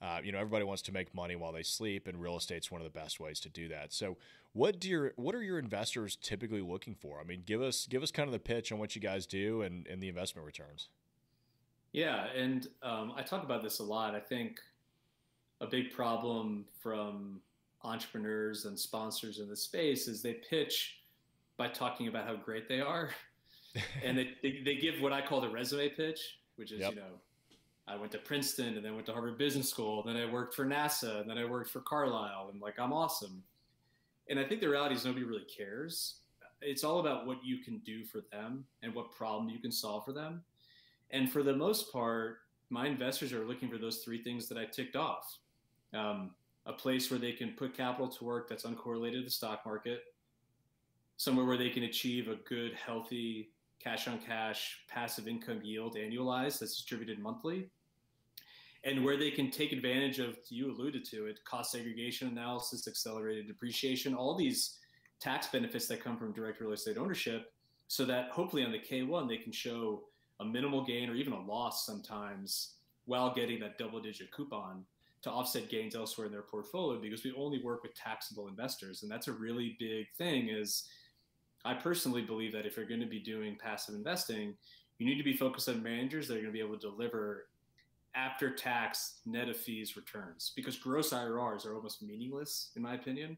uh, 0.00 0.20
you 0.22 0.30
know, 0.30 0.38
everybody 0.38 0.64
wants 0.64 0.82
to 0.82 0.92
make 0.92 1.12
money 1.12 1.34
while 1.34 1.52
they 1.52 1.64
sleep, 1.64 2.06
and 2.06 2.20
real 2.20 2.36
estate's 2.36 2.70
one 2.70 2.80
of 2.80 2.84
the 2.84 2.98
best 2.98 3.18
ways 3.18 3.40
to 3.40 3.48
do 3.48 3.68
that. 3.68 3.92
So, 3.92 4.16
what 4.52 4.78
do 4.78 4.88
your 4.88 5.12
what 5.16 5.34
are 5.34 5.42
your 5.42 5.58
investors 5.58 6.16
typically 6.16 6.60
looking 6.60 6.94
for? 6.94 7.20
I 7.20 7.24
mean, 7.24 7.42
give 7.44 7.60
us 7.60 7.86
give 7.86 8.02
us 8.02 8.12
kind 8.12 8.28
of 8.28 8.32
the 8.32 8.38
pitch 8.38 8.70
on 8.70 8.78
what 8.78 8.94
you 8.94 9.02
guys 9.02 9.26
do 9.26 9.62
and, 9.62 9.86
and 9.88 10.00
the 10.00 10.08
investment 10.08 10.46
returns. 10.46 10.88
Yeah, 11.92 12.26
and 12.36 12.68
um, 12.82 13.12
I 13.16 13.22
talk 13.22 13.42
about 13.42 13.62
this 13.62 13.80
a 13.80 13.82
lot. 13.82 14.14
I 14.14 14.20
think 14.20 14.60
a 15.60 15.66
big 15.66 15.90
problem 15.90 16.64
from 16.80 17.40
entrepreneurs 17.82 18.66
and 18.66 18.78
sponsors 18.78 19.40
in 19.40 19.48
the 19.48 19.56
space 19.56 20.06
is 20.06 20.22
they 20.22 20.34
pitch 20.48 21.00
by 21.56 21.68
talking 21.68 22.06
about 22.06 22.24
how 22.24 22.36
great 22.36 22.68
they 22.68 22.80
are, 22.80 23.10
and 24.04 24.16
they, 24.16 24.30
they, 24.42 24.62
they 24.64 24.76
give 24.76 25.00
what 25.00 25.12
I 25.12 25.26
call 25.26 25.40
the 25.40 25.48
resume 25.48 25.88
pitch, 25.88 26.38
which 26.54 26.70
is 26.70 26.80
yep. 26.80 26.90
you 26.90 27.00
know 27.00 27.18
I 27.88 27.96
went 27.96 28.12
to 28.12 28.18
Princeton 28.18 28.76
and 28.76 28.84
then 28.84 28.94
went 28.94 29.06
to 29.06 29.12
Harvard 29.12 29.38
Business 29.38 29.68
School. 29.68 30.02
Then 30.02 30.16
I 30.16 30.30
worked 30.30 30.54
for 30.54 30.66
NASA 30.66 31.20
and 31.20 31.30
then 31.30 31.38
I 31.38 31.44
worked 31.44 31.70
for 31.70 31.80
Carlyle 31.80 32.50
and 32.52 32.60
like 32.60 32.78
I'm 32.78 32.92
awesome. 32.92 33.42
And 34.28 34.38
I 34.38 34.44
think 34.44 34.60
the 34.60 34.68
reality 34.68 34.94
is 34.94 35.04
nobody 35.04 35.24
really 35.24 35.44
cares. 35.44 36.16
It's 36.60 36.84
all 36.84 37.00
about 37.00 37.26
what 37.26 37.42
you 37.42 37.58
can 37.58 37.78
do 37.78 38.04
for 38.04 38.20
them 38.30 38.64
and 38.82 38.94
what 38.94 39.12
problem 39.12 39.48
you 39.48 39.58
can 39.58 39.72
solve 39.72 40.04
for 40.04 40.12
them. 40.12 40.42
And 41.10 41.32
for 41.32 41.42
the 41.42 41.54
most 41.54 41.90
part, 41.92 42.38
my 42.68 42.86
investors 42.86 43.32
are 43.32 43.46
looking 43.46 43.70
for 43.70 43.78
those 43.78 43.98
three 43.98 44.22
things 44.22 44.48
that 44.48 44.58
I 44.58 44.66
ticked 44.66 44.96
off. 44.96 45.38
Um, 45.94 46.32
a 46.66 46.72
place 46.72 47.10
where 47.10 47.18
they 47.18 47.32
can 47.32 47.52
put 47.52 47.74
capital 47.74 48.08
to 48.08 48.24
work 48.24 48.48
that's 48.48 48.64
uncorrelated 48.64 49.20
to 49.20 49.24
the 49.24 49.30
stock 49.30 49.64
market, 49.64 50.02
somewhere 51.16 51.46
where 51.46 51.56
they 51.56 51.70
can 51.70 51.84
achieve 51.84 52.28
a 52.28 52.36
good, 52.46 52.74
healthy 52.74 53.48
cash 53.82 54.06
on 54.06 54.18
cash 54.18 54.80
passive 54.88 55.28
income 55.28 55.60
yield 55.62 55.96
annualized 55.96 56.58
that's 56.58 56.76
distributed 56.76 57.18
monthly, 57.18 57.70
and 58.84 59.04
where 59.04 59.16
they 59.16 59.30
can 59.30 59.50
take 59.50 59.72
advantage 59.72 60.18
of 60.18 60.36
you 60.48 60.70
alluded 60.70 61.04
to 61.04 61.26
it 61.26 61.38
cost 61.44 61.72
segregation 61.72 62.28
analysis 62.28 62.86
accelerated 62.86 63.46
depreciation 63.46 64.14
all 64.14 64.34
these 64.34 64.78
tax 65.20 65.48
benefits 65.48 65.86
that 65.88 66.02
come 66.02 66.16
from 66.16 66.32
direct 66.32 66.60
real 66.60 66.72
estate 66.72 66.96
ownership 66.96 67.52
so 67.88 68.04
that 68.04 68.30
hopefully 68.30 68.64
on 68.64 68.72
the 68.72 68.78
k1 68.78 69.28
they 69.28 69.36
can 69.36 69.52
show 69.52 70.02
a 70.40 70.44
minimal 70.44 70.84
gain 70.84 71.10
or 71.10 71.14
even 71.14 71.32
a 71.32 71.40
loss 71.40 71.84
sometimes 71.84 72.74
while 73.06 73.34
getting 73.34 73.58
that 73.58 73.78
double 73.78 74.00
digit 74.00 74.30
coupon 74.30 74.84
to 75.22 75.30
offset 75.30 75.68
gains 75.68 75.96
elsewhere 75.96 76.26
in 76.26 76.32
their 76.32 76.42
portfolio 76.42 77.00
because 77.00 77.24
we 77.24 77.32
only 77.36 77.60
work 77.60 77.82
with 77.82 77.92
taxable 77.94 78.46
investors. 78.46 79.02
And 79.02 79.10
that's 79.10 79.26
a 79.26 79.32
really 79.32 79.76
big 79.80 80.06
thing 80.16 80.48
is 80.48 80.88
i 81.64 81.74
personally 81.74 82.22
believe 82.22 82.52
that 82.52 82.66
if 82.66 82.76
you're 82.76 82.86
going 82.86 83.00
to 83.00 83.06
be 83.06 83.20
doing 83.20 83.56
passive 83.60 83.94
investing 83.94 84.54
you 84.98 85.06
need 85.06 85.18
to 85.18 85.24
be 85.24 85.36
focused 85.36 85.68
on 85.68 85.82
managers 85.82 86.28
that 86.28 86.34
are 86.34 86.40
going 86.40 86.46
to 86.46 86.52
be 86.52 86.60
able 86.60 86.78
to 86.78 86.90
deliver 86.90 87.46
after 88.14 88.50
tax 88.50 89.20
net 89.26 89.48
of 89.48 89.56
fees 89.56 89.96
returns 89.96 90.52
because 90.56 90.76
gross 90.76 91.12
IRRs 91.12 91.66
are 91.66 91.74
almost 91.74 92.02
meaningless, 92.02 92.70
in 92.76 92.82
my 92.82 92.94
opinion, 92.94 93.36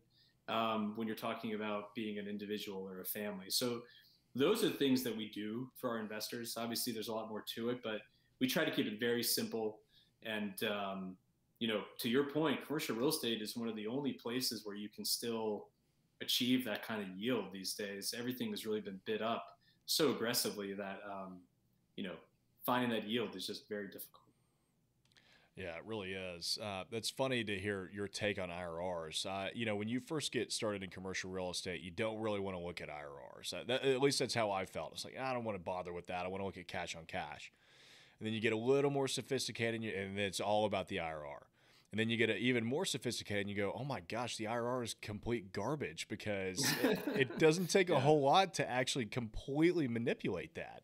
um, 0.48 0.92
when 0.96 1.06
you're 1.06 1.16
talking 1.16 1.54
about 1.54 1.94
being 1.94 2.18
an 2.18 2.26
individual 2.26 2.82
or 2.82 3.00
a 3.00 3.04
family. 3.04 3.46
So 3.48 3.82
those 4.34 4.64
are 4.64 4.70
things 4.70 5.02
that 5.02 5.16
we 5.16 5.28
do 5.30 5.68
for 5.76 5.90
our 5.90 5.98
investors. 5.98 6.54
Obviously, 6.56 6.92
there's 6.92 7.08
a 7.08 7.12
lot 7.12 7.28
more 7.28 7.44
to 7.54 7.70
it, 7.70 7.80
but 7.82 8.00
we 8.40 8.46
try 8.46 8.64
to 8.64 8.70
keep 8.70 8.86
it 8.86 8.98
very 8.98 9.22
simple. 9.22 9.78
And 10.22 10.54
um, 10.64 11.16
you 11.58 11.68
know, 11.68 11.82
to 11.98 12.08
your 12.08 12.24
point, 12.24 12.66
commercial 12.66 12.96
real 12.96 13.08
estate 13.08 13.42
is 13.42 13.56
one 13.56 13.68
of 13.68 13.76
the 13.76 13.86
only 13.86 14.12
places 14.12 14.64
where 14.64 14.76
you 14.76 14.88
can 14.88 15.04
still 15.04 15.66
achieve 16.22 16.64
that 16.64 16.86
kind 16.86 17.02
of 17.02 17.08
yield 17.16 17.46
these 17.52 17.74
days. 17.74 18.14
Everything 18.16 18.50
has 18.50 18.66
really 18.66 18.80
been 18.80 19.00
bid 19.04 19.22
up 19.22 19.44
so 19.86 20.10
aggressively 20.10 20.72
that 20.74 21.00
um, 21.10 21.38
you 21.96 22.04
know 22.04 22.14
finding 22.64 22.90
that 22.90 23.08
yield 23.08 23.34
is 23.34 23.46
just 23.46 23.68
very 23.68 23.86
difficult. 23.86 24.19
Yeah, 25.60 25.76
it 25.76 25.82
really 25.84 26.12
is. 26.12 26.58
Uh, 26.62 26.84
that's 26.90 27.10
funny 27.10 27.44
to 27.44 27.58
hear 27.58 27.90
your 27.92 28.08
take 28.08 28.40
on 28.40 28.48
IRRs. 28.48 29.26
Uh, 29.26 29.50
you 29.52 29.66
know, 29.66 29.76
when 29.76 29.88
you 29.88 30.00
first 30.00 30.32
get 30.32 30.52
started 30.52 30.82
in 30.82 30.88
commercial 30.88 31.30
real 31.30 31.50
estate, 31.50 31.82
you 31.82 31.90
don't 31.90 32.18
really 32.18 32.40
want 32.40 32.56
to 32.56 32.62
look 32.62 32.80
at 32.80 32.88
IRRs. 32.88 33.52
Uh, 33.52 33.64
that, 33.66 33.84
at 33.84 34.00
least 34.00 34.20
that's 34.20 34.32
how 34.32 34.50
I 34.50 34.64
felt. 34.64 34.92
It's 34.94 35.04
like 35.04 35.18
I 35.20 35.34
don't 35.34 35.44
want 35.44 35.58
to 35.58 35.62
bother 35.62 35.92
with 35.92 36.06
that. 36.06 36.24
I 36.24 36.28
want 36.28 36.40
to 36.40 36.46
look 36.46 36.56
at 36.56 36.66
cash 36.66 36.96
on 36.96 37.04
cash. 37.04 37.52
And 38.18 38.26
then 38.26 38.32
you 38.32 38.40
get 38.40 38.54
a 38.54 38.56
little 38.56 38.90
more 38.90 39.06
sophisticated, 39.06 39.74
and, 39.74 39.84
you, 39.84 39.92
and 39.94 40.18
it's 40.18 40.40
all 40.40 40.64
about 40.64 40.88
the 40.88 40.96
IRR. 40.96 41.42
And 41.92 42.00
then 42.00 42.08
you 42.08 42.16
get 42.16 42.30
even 42.30 42.64
more 42.64 42.86
sophisticated 42.86 43.42
and 43.42 43.50
you 43.50 43.56
go, 43.56 43.74
oh 43.76 43.84
my 43.84 44.00
gosh, 44.00 44.36
the 44.38 44.44
IRR 44.44 44.84
is 44.84 44.94
complete 45.02 45.52
garbage 45.52 46.06
because 46.08 46.64
it, 46.82 47.00
it, 47.14 47.38
doesn't 47.38 47.68
take 47.68 47.90
yeah. 47.90 47.96
a 47.96 48.00
whole 48.00 48.22
lot 48.22 48.54
to 48.54 48.70
actually 48.70 49.06
completely 49.06 49.88
manipulate 49.88 50.54
that. 50.54 50.82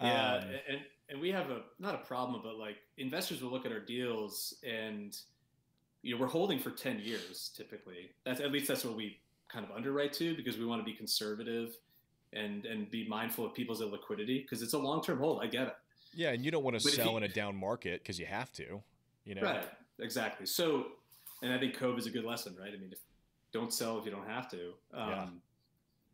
Yeah. 0.00 0.36
Um, 0.36 0.44
and, 0.68 0.80
and 1.12 1.20
we 1.20 1.30
have 1.30 1.50
a, 1.50 1.60
not 1.78 1.94
a 1.94 1.98
problem, 1.98 2.40
but 2.42 2.56
like 2.56 2.78
investors 2.96 3.42
will 3.42 3.50
look 3.50 3.66
at 3.66 3.72
our 3.72 3.80
deals 3.80 4.54
and, 4.64 5.16
you 6.02 6.14
know, 6.14 6.20
we're 6.20 6.26
holding 6.26 6.58
for 6.58 6.70
10 6.70 6.98
years 6.98 7.52
typically. 7.56 8.10
That's 8.24 8.40
at 8.40 8.50
least 8.50 8.66
that's 8.66 8.84
what 8.84 8.96
we 8.96 9.18
kind 9.48 9.64
of 9.64 9.70
underwrite 9.76 10.14
to 10.14 10.34
because 10.34 10.58
we 10.58 10.64
want 10.64 10.80
to 10.80 10.84
be 10.84 10.94
conservative 10.94 11.76
and, 12.32 12.64
and 12.64 12.90
be 12.90 13.06
mindful 13.06 13.44
of 13.44 13.54
people's 13.54 13.82
liquidity 13.82 14.40
because 14.40 14.62
it's 14.62 14.72
a 14.72 14.78
long-term 14.78 15.18
hold. 15.18 15.42
I 15.42 15.46
get 15.46 15.68
it. 15.68 15.76
Yeah. 16.14 16.30
And 16.30 16.44
you 16.44 16.50
don't 16.50 16.64
want 16.64 16.78
to 16.78 16.84
but 16.84 16.94
sell 16.94 17.12
you, 17.12 17.16
in 17.18 17.22
a 17.24 17.28
down 17.28 17.54
market 17.54 18.02
because 18.02 18.18
you 18.18 18.26
have 18.26 18.50
to, 18.52 18.82
you 19.24 19.34
know? 19.34 19.42
Right 19.42 19.64
exactly. 20.00 20.46
So, 20.46 20.86
and 21.42 21.52
I 21.52 21.58
think 21.58 21.76
COVID 21.76 21.98
is 21.98 22.06
a 22.06 22.10
good 22.10 22.24
lesson, 22.24 22.56
right? 22.58 22.72
I 22.74 22.78
mean, 22.78 22.90
if, 22.92 22.98
don't 23.52 23.72
sell 23.72 23.98
if 23.98 24.04
you 24.04 24.10
don't 24.10 24.28
have 24.28 24.50
to. 24.50 24.72
Um, 24.94 25.08
yeah. 25.08 25.26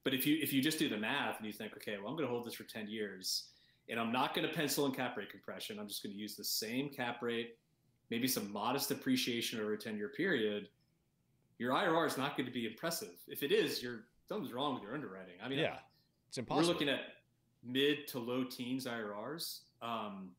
But 0.04 0.14
if 0.14 0.26
you 0.26 0.38
if 0.40 0.52
you 0.52 0.62
just 0.62 0.78
do 0.78 0.88
the 0.88 0.96
math 0.96 1.38
and 1.38 1.46
you 1.46 1.52
think, 1.52 1.72
okay, 1.74 1.96
well, 1.98 2.08
I'm 2.08 2.16
going 2.16 2.26
to 2.26 2.32
hold 2.32 2.46
this 2.46 2.54
for 2.54 2.64
10 2.64 2.88
years, 2.88 3.48
and 3.88 3.98
I'm 3.98 4.12
not 4.12 4.34
going 4.34 4.46
to 4.46 4.54
pencil 4.54 4.86
in 4.86 4.92
cap 4.92 5.16
rate 5.16 5.30
compression. 5.30 5.78
I'm 5.78 5.88
just 5.88 6.02
going 6.02 6.12
to 6.12 6.18
use 6.18 6.36
the 6.36 6.44
same 6.44 6.90
cap 6.90 7.22
rate, 7.22 7.56
maybe 8.10 8.28
some 8.28 8.52
modest 8.52 8.90
appreciation 8.90 9.60
over 9.60 9.72
a 9.72 9.78
10 9.78 9.96
year 9.96 10.08
period. 10.08 10.68
Your 11.58 11.72
IRR 11.72 12.06
is 12.06 12.16
not 12.16 12.36
going 12.36 12.46
to 12.46 12.52
be 12.52 12.66
impressive. 12.66 13.16
If 13.26 13.42
it 13.42 13.50
is, 13.50 13.82
you're 13.82 14.04
something's 14.28 14.52
wrong 14.52 14.74
with 14.74 14.82
your 14.82 14.94
underwriting. 14.94 15.34
I 15.42 15.48
mean, 15.48 15.58
yeah, 15.58 15.76
it's 16.28 16.38
impossible. 16.38 16.66
We're 16.66 16.72
looking 16.72 16.88
at 16.88 17.00
mid 17.64 18.06
to 18.08 18.18
low 18.18 18.44
teens 18.44 18.86
IRRs. 18.86 19.60
Um, 19.82 20.30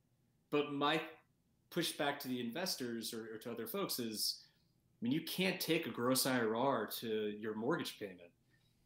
but 0.52 0.74
my 0.74 1.02
pushback 1.72 2.20
to 2.20 2.28
the 2.28 2.40
investors 2.40 3.14
or, 3.14 3.36
or 3.36 3.38
to 3.40 3.52
other 3.52 3.68
folks 3.68 4.00
is, 4.00 4.44
I 5.02 5.04
mean, 5.04 5.12
you 5.12 5.22
can't 5.22 5.60
take 5.60 5.88
a 5.88 5.90
gross 5.90 6.26
IRR 6.26 6.98
to 7.00 7.36
your 7.40 7.56
mortgage 7.56 8.00
payment. 8.00 8.32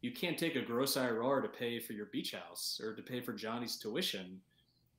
You 0.00 0.12
can't 0.12 0.38
take 0.38 0.54
a 0.54 0.60
gross 0.60 0.96
IRR 0.96 1.42
to 1.42 1.48
pay 1.48 1.80
for 1.80 1.94
your 1.94 2.06
beach 2.06 2.32
house 2.32 2.80
or 2.82 2.94
to 2.94 3.02
pay 3.02 3.20
for 3.20 3.32
Johnny's 3.32 3.76
tuition. 3.76 4.40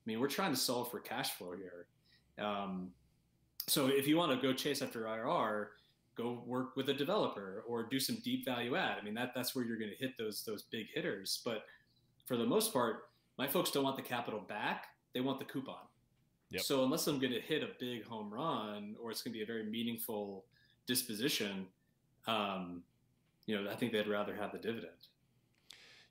I 0.05 0.09
mean, 0.09 0.19
we're 0.19 0.27
trying 0.27 0.51
to 0.51 0.59
solve 0.59 0.91
for 0.91 0.99
cash 0.99 1.31
flow 1.31 1.53
here. 1.53 1.87
Um, 2.45 2.91
so 3.67 3.87
if 3.87 4.07
you 4.07 4.17
want 4.17 4.39
to 4.39 4.47
go 4.47 4.53
chase 4.53 4.81
after 4.81 5.03
IRR, 5.03 5.67
go 6.15 6.43
work 6.45 6.75
with 6.75 6.89
a 6.89 6.93
developer 6.93 7.63
or 7.67 7.83
do 7.83 7.99
some 7.99 8.17
deep 8.23 8.45
value 8.45 8.75
add. 8.75 8.97
I 8.99 9.03
mean, 9.03 9.15
that 9.15 9.31
that's 9.35 9.55
where 9.55 9.65
you're 9.65 9.77
going 9.77 9.91
to 9.91 9.97
hit 9.97 10.17
those 10.17 10.43
those 10.43 10.63
big 10.63 10.87
hitters. 10.93 11.41
But 11.43 11.63
for 12.25 12.37
the 12.37 12.45
most 12.45 12.71
part, 12.71 13.09
my 13.37 13.47
folks 13.47 13.71
don't 13.71 13.83
want 13.83 13.95
the 13.95 14.01
capital 14.03 14.39
back; 14.39 14.87
they 15.13 15.21
want 15.21 15.39
the 15.39 15.45
coupon. 15.45 15.87
Yep. 16.51 16.61
So 16.61 16.83
unless 16.83 17.07
I'm 17.07 17.19
going 17.19 17.33
to 17.33 17.41
hit 17.41 17.63
a 17.63 17.69
big 17.79 18.05
home 18.05 18.31
run 18.31 18.95
or 19.01 19.11
it's 19.11 19.23
going 19.23 19.33
to 19.33 19.37
be 19.37 19.43
a 19.43 19.47
very 19.47 19.63
meaningful 19.63 20.45
disposition, 20.85 21.65
um, 22.27 22.83
you 23.47 23.59
know, 23.59 23.69
I 23.69 23.75
think 23.75 23.91
they'd 23.91 24.07
rather 24.07 24.35
have 24.35 24.51
the 24.51 24.59
dividend. 24.59 24.93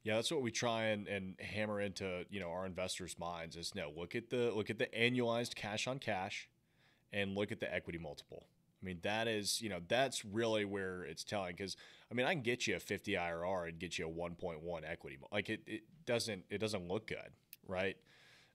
Yeah, 0.05 0.17
that's 0.17 0.31
what 0.31 0.43
we 0.43 0.51
try 0.51 0.85
and, 0.85 1.09
and 1.09 1.35
hammer 1.41 1.81
into 1.81 2.25
you 2.31 2.39
know 2.39 2.51
our 2.51 2.67
investors' 2.67 3.19
minds 3.19 3.57
is 3.57 3.75
no 3.75 3.91
look 3.97 4.15
at 4.15 4.31
the 4.31 4.53
look 4.55 4.71
at 4.71 4.79
the 4.79 4.87
annualized 4.87 5.55
cash 5.55 5.87
on 5.87 5.99
cash, 5.99 6.49
and 7.13 7.35
look 7.35 7.51
at 7.51 7.61
the 7.61 7.75
equity 7.75 7.99
multiple. 7.99 8.47
I 8.83 8.85
mean 8.85 8.99
that 9.03 9.29
is 9.29 9.63
you 9.63 9.71
know 9.71 9.81
that's 9.89 10.25
really 10.25 10.67
where 10.67 11.05
it's 11.05 11.25
telling 11.25 11.57
because 11.57 11.77
I 12.11 12.15
mean 12.15 12.27
I 12.27 12.35
can 12.35 12.43
get 12.43 12.67
you 12.67 12.77
a 12.77 12.81
50 12.81 13.13
IRR 13.13 13.69
and 13.69 13.79
get 13.79 13.99
you 13.99 14.07
a 14.07 14.11
1.1 14.11 14.83
equity 14.87 15.19
like 15.33 15.49
it, 15.49 15.63
it 15.67 15.83
doesn't 16.05 16.45
it 16.51 16.59
doesn't 16.59 16.87
look 16.87 17.07
good 17.07 17.31
right 17.67 17.97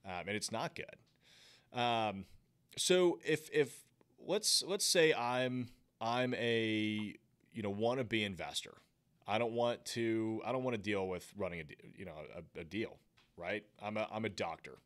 um, 0.06 0.28
and 0.28 0.30
it's 0.30 0.52
not 0.52 0.76
good 0.76 1.80
um, 1.80 2.26
so 2.78 3.20
if 3.26 3.50
if 3.52 3.80
let's 4.20 4.64
let's 4.68 4.86
say 4.86 5.14
I'm 5.14 5.70
I'm 6.00 6.34
a 6.36 7.16
you 7.52 7.64
know 7.64 7.74
wannabe 7.74 8.24
investor. 8.26 8.76
I 9.30 9.38
don't 9.38 9.54
want 9.54 9.86
to 9.86 10.42
I 10.44 10.52
don't 10.52 10.64
want 10.64 10.74
to 10.76 10.82
deal 10.82 11.08
with 11.08 11.32
running 11.38 11.62
a 11.62 11.64
you 11.96 12.06
know 12.06 12.14
a, 12.36 12.62
a 12.62 12.64
deal, 12.64 12.98
right? 13.38 13.64
I'm 13.82 13.96
a 13.96 14.08
I'm 14.12 14.26
a 14.26 14.30
doctor, 14.30 14.80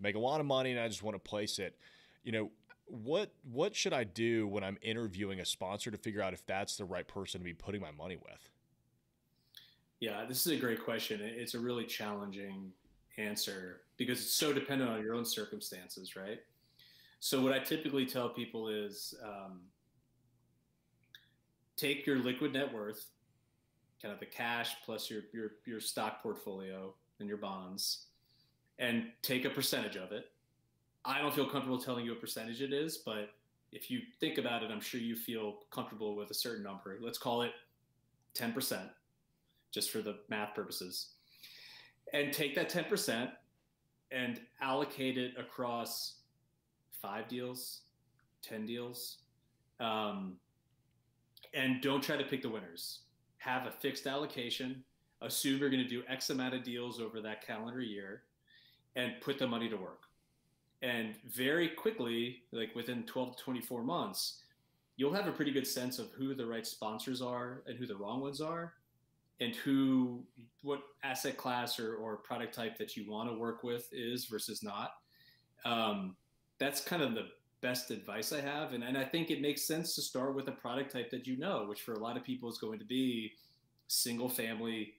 make 0.00 0.16
a 0.16 0.18
lot 0.18 0.40
of 0.40 0.46
money, 0.46 0.70
and 0.70 0.80
I 0.80 0.88
just 0.88 1.02
want 1.02 1.14
to 1.16 1.18
place 1.18 1.58
it. 1.58 1.76
You 2.22 2.32
know 2.32 2.50
what 2.86 3.30
what 3.42 3.76
should 3.76 3.92
I 3.92 4.04
do 4.04 4.48
when 4.48 4.64
I'm 4.64 4.78
interviewing 4.80 5.40
a 5.40 5.44
sponsor 5.44 5.90
to 5.90 5.98
figure 5.98 6.22
out 6.22 6.32
if 6.32 6.46
that's 6.46 6.76
the 6.76 6.86
right 6.86 7.06
person 7.06 7.40
to 7.40 7.44
be 7.44 7.52
putting 7.52 7.82
my 7.82 7.90
money 7.90 8.16
with? 8.16 8.48
Yeah, 10.00 10.24
this 10.26 10.46
is 10.46 10.52
a 10.52 10.56
great 10.56 10.82
question. 10.82 11.20
It's 11.22 11.54
a 11.54 11.60
really 11.60 11.84
challenging 11.84 12.72
answer 13.18 13.82
because 13.98 14.18
it's 14.20 14.34
so 14.34 14.52
dependent 14.52 14.90
on 14.90 15.02
your 15.02 15.14
own 15.14 15.24
circumstances, 15.24 16.16
right? 16.16 16.40
So 17.20 17.42
what 17.42 17.52
I 17.52 17.58
typically 17.58 18.06
tell 18.06 18.28
people 18.28 18.68
is 18.68 19.14
um, 19.22 19.60
take 21.76 22.06
your 22.06 22.18
liquid 22.18 22.52
net 22.52 22.72
worth, 22.72 23.06
kind 24.04 24.12
of 24.12 24.20
the 24.20 24.26
cash 24.26 24.76
plus 24.84 25.08
your 25.08 25.22
your 25.32 25.52
your 25.64 25.80
stock 25.80 26.22
portfolio 26.22 26.92
and 27.20 27.28
your 27.28 27.38
bonds, 27.38 28.08
and 28.78 29.06
take 29.22 29.46
a 29.46 29.50
percentage 29.50 29.96
of 29.96 30.12
it. 30.12 30.26
I 31.06 31.22
don't 31.22 31.34
feel 31.34 31.48
comfortable 31.48 31.78
telling 31.78 32.04
you 32.04 32.12
a 32.12 32.16
percentage 32.16 32.60
it 32.60 32.72
is, 32.72 32.98
but 32.98 33.30
if 33.72 33.90
you 33.90 34.00
think 34.20 34.36
about 34.36 34.62
it, 34.62 34.70
I'm 34.70 34.80
sure 34.80 35.00
you 35.00 35.16
feel 35.16 35.60
comfortable 35.70 36.16
with 36.16 36.30
a 36.30 36.34
certain 36.34 36.62
number. 36.62 36.98
Let's 37.00 37.18
call 37.18 37.42
it 37.42 37.52
10%, 38.34 38.78
just 39.70 39.90
for 39.90 40.00
the 40.00 40.18
math 40.28 40.54
purposes. 40.54 41.08
And 42.12 42.32
take 42.32 42.54
that 42.54 42.70
10% 42.70 43.30
and 44.12 44.40
allocate 44.62 45.18
it 45.18 45.32
across 45.38 46.14
five 47.02 47.28
deals, 47.28 47.80
10 48.42 48.64
deals. 48.64 49.18
Um, 49.80 50.36
and 51.52 51.82
don't 51.82 52.02
try 52.02 52.16
to 52.16 52.24
pick 52.24 52.42
the 52.42 52.48
winners. 52.48 53.00
Have 53.44 53.66
a 53.66 53.70
fixed 53.70 54.06
allocation. 54.06 54.82
Assume 55.20 55.60
you're 55.60 55.68
going 55.70 55.82
to 55.82 55.88
do 55.88 56.02
X 56.08 56.30
amount 56.30 56.54
of 56.54 56.62
deals 56.62 56.98
over 56.98 57.20
that 57.20 57.46
calendar 57.46 57.80
year 57.80 58.22
and 58.96 59.12
put 59.20 59.38
the 59.38 59.46
money 59.46 59.68
to 59.68 59.76
work. 59.76 60.04
And 60.80 61.14
very 61.26 61.68
quickly, 61.68 62.42
like 62.52 62.74
within 62.74 63.04
12 63.04 63.36
to 63.36 63.42
24 63.42 63.82
months, 63.82 64.40
you'll 64.96 65.12
have 65.12 65.26
a 65.26 65.32
pretty 65.32 65.50
good 65.50 65.66
sense 65.66 65.98
of 65.98 66.10
who 66.12 66.34
the 66.34 66.46
right 66.46 66.66
sponsors 66.66 67.20
are 67.20 67.62
and 67.66 67.76
who 67.78 67.86
the 67.86 67.96
wrong 67.96 68.20
ones 68.20 68.40
are 68.40 68.72
and 69.40 69.54
who 69.56 70.22
what 70.62 70.80
asset 71.02 71.36
class 71.36 71.78
or, 71.78 71.96
or 71.96 72.16
product 72.16 72.54
type 72.54 72.78
that 72.78 72.96
you 72.96 73.10
want 73.10 73.28
to 73.28 73.36
work 73.36 73.62
with 73.62 73.88
is 73.92 74.26
versus 74.26 74.62
not 74.62 74.94
um, 75.64 76.14
that's 76.58 76.80
kind 76.80 77.02
of 77.02 77.14
the 77.14 77.26
best 77.64 77.90
advice 77.90 78.32
i 78.32 78.40
have 78.40 78.74
and, 78.74 78.84
and 78.84 78.96
i 78.96 79.04
think 79.04 79.30
it 79.30 79.40
makes 79.40 79.62
sense 79.62 79.94
to 79.94 80.02
start 80.02 80.34
with 80.34 80.46
a 80.48 80.52
product 80.52 80.92
type 80.92 81.10
that 81.10 81.26
you 81.26 81.36
know 81.38 81.64
which 81.68 81.82
for 81.82 81.94
a 81.94 81.98
lot 81.98 82.16
of 82.16 82.22
people 82.22 82.48
is 82.48 82.58
going 82.58 82.78
to 82.78 82.84
be 82.84 83.32
single 83.88 84.28
family 84.28 84.94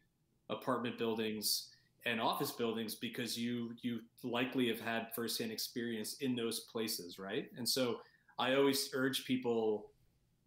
apartment 0.49 0.97
buildings 0.97 1.69
and 2.07 2.19
office 2.19 2.51
buildings 2.51 2.95
because 2.95 3.37
you 3.37 3.71
you 3.81 3.99
likely 4.23 4.67
have 4.67 4.79
had 4.79 5.07
firsthand 5.13 5.51
experience 5.51 6.15
in 6.21 6.35
those 6.35 6.61
places 6.71 7.19
right 7.19 7.51
and 7.57 7.67
so 7.67 7.97
i 8.39 8.55
always 8.55 8.89
urge 8.93 9.25
people 9.25 9.91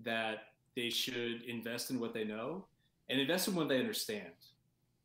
that 0.00 0.38
they 0.78 0.90
should 0.90 1.42
invest 1.42 1.90
in 1.90 1.98
what 1.98 2.14
they 2.14 2.24
know 2.24 2.64
and 3.08 3.20
invest 3.20 3.48
in 3.48 3.54
what 3.54 3.68
they 3.68 3.78
understand. 3.78 4.32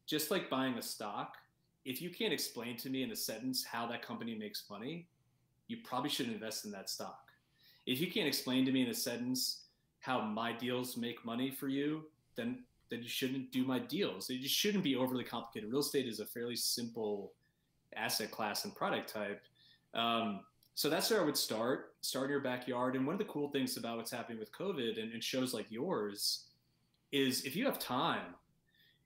Just 0.06 0.30
like 0.30 0.50
buying 0.50 0.78
a 0.78 0.82
stock, 0.82 1.38
if 1.86 2.02
you 2.02 2.10
can't 2.10 2.34
explain 2.34 2.78
to 2.78 2.90
me 2.90 3.04
in 3.04 3.12
a 3.12 3.16
sentence 3.16 3.64
how 3.64 3.88
that 3.88 4.06
company 4.06 4.36
makes 4.36 4.66
money, 4.70 5.08
you 5.68 5.78
probably 5.84 6.10
shouldn't 6.10 6.36
invest 6.36 6.66
in 6.66 6.72
that 6.72 6.90
stock. 6.90 7.32
If 7.86 8.00
you 8.00 8.12
can't 8.12 8.28
explain 8.28 8.66
to 8.66 8.72
me 8.72 8.82
in 8.82 8.90
a 8.90 8.94
sentence 8.94 9.64
how 10.00 10.22
my 10.22 10.54
deals 10.54 10.98
make 10.98 11.24
money 11.26 11.52
for 11.52 11.68
you, 11.68 12.04
then 12.36 12.60
then 12.90 13.02
you 13.02 13.10
shouldn't 13.10 13.52
do 13.52 13.64
my 13.64 13.80
deals. 13.80 14.30
It 14.30 14.42
just 14.42 14.54
shouldn't 14.54 14.84
be 14.84 14.96
overly 14.96 15.24
complicated. 15.24 15.72
Real 15.72 15.80
estate 15.80 16.08
is 16.08 16.20
a 16.20 16.26
fairly 16.26 16.56
simple 16.56 17.34
asset 17.96 18.30
class 18.30 18.66
and 18.66 18.76
product 18.76 19.12
type. 19.12 19.42
Um, 19.96 20.42
so 20.76 20.90
that's 20.90 21.10
where 21.10 21.22
I 21.22 21.26
would 21.26 21.38
start. 21.38 21.96
Start 22.02 22.26
in 22.26 22.32
your 22.32 22.40
backyard. 22.42 22.96
And 22.96 23.08
one 23.08 23.14
of 23.14 23.20
the 23.20 23.26
cool 23.26 23.50
things 23.50 23.78
about 23.78 23.98
what's 23.98 24.12
happening 24.12 24.38
with 24.38 24.52
COVID 24.52 25.02
and, 25.02 25.12
and 25.12 25.24
shows 25.24 25.56
like 25.56 25.72
yours 25.72 26.46
is 27.12 27.46
if 27.46 27.56
you 27.56 27.66
have 27.66 27.80
time, 27.80 28.36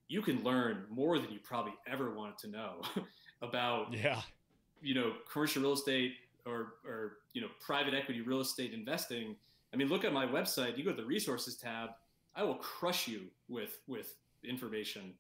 you 0.08 0.22
can 0.22 0.44
learn 0.44 0.86
more 0.90 1.20
than 1.20 1.32
you 1.32 1.40
probably 1.44 1.74
ever 1.86 2.14
wanted 2.14 2.38
to 2.40 2.48
know 2.48 2.82
about 3.42 3.94
yeah 3.94 4.22
you 4.82 4.96
know 4.96 5.14
commercial 5.32 5.62
real 5.62 5.74
estate 5.74 6.14
or 6.48 6.76
or 6.86 7.18
you 7.34 7.42
know 7.42 7.48
private 7.60 7.94
equity 7.94 8.22
real 8.22 8.42
estate 8.42 8.74
investing 8.74 9.36
i 9.74 9.78
mean 9.78 9.88
look 9.90 10.04
at 10.04 10.14
my 10.14 10.26
website 10.26 10.78
you 10.78 10.84
go 10.84 10.92
to 10.92 10.98
the 10.98 11.06
resources 11.06 11.56
tab 11.58 11.90
i 12.36 12.44
will 12.44 12.56
crush 12.56 13.08
you 13.08 13.24
with 13.48 13.80
with 13.88 14.16
information. 14.44 15.14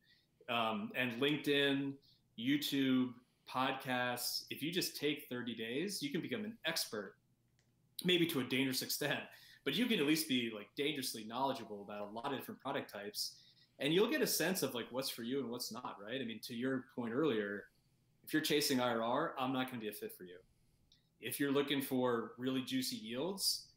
Um, 0.49 0.91
and 0.95 1.21
linkedin 1.21 1.93
youtube 2.39 3.09
podcasts 3.51 4.43
if 4.49 4.61
you 4.61 4.71
just 4.71 4.95
take 4.95 5.25
30 5.29 5.55
days 5.55 6.01
you 6.01 6.09
can 6.09 6.21
become 6.21 6.45
an 6.45 6.57
expert 6.65 7.15
maybe 8.05 8.25
to 8.27 8.39
a 8.39 8.43
dangerous 8.43 8.81
extent 8.81 9.19
but 9.65 9.75
you 9.75 9.85
can 9.87 9.99
at 9.99 10.05
least 10.05 10.29
be 10.29 10.51
like 10.55 10.67
dangerously 10.77 11.25
knowledgeable 11.25 11.81
about 11.81 12.09
a 12.09 12.11
lot 12.11 12.31
of 12.31 12.39
different 12.39 12.61
product 12.61 12.91
types 12.91 13.33
and 13.79 13.93
you'll 13.93 14.09
get 14.09 14.21
a 14.21 14.27
sense 14.27 14.63
of 14.63 14.73
like 14.73 14.85
what's 14.91 15.09
for 15.09 15.23
you 15.23 15.39
and 15.39 15.49
what's 15.49 15.71
not 15.71 15.97
right? 16.03 16.21
I 16.21 16.25
mean 16.25 16.39
to 16.43 16.55
your 16.55 16.85
point 16.95 17.13
earlier 17.13 17.65
if 18.27 18.33
you're 18.33 18.41
chasing 18.41 18.79
irr 18.79 19.31
i'm 19.39 19.53
not 19.53 19.67
going 19.67 19.79
to 19.79 19.83
be 19.83 19.87
a 19.87 19.93
fit 19.93 20.13
for 20.15 20.23
you 20.23 20.37
if 21.21 21.39
you're 21.39 21.51
looking 21.51 21.81
for 21.81 22.31
really 22.37 22.61
juicy 22.61 22.97
yields 22.97 23.67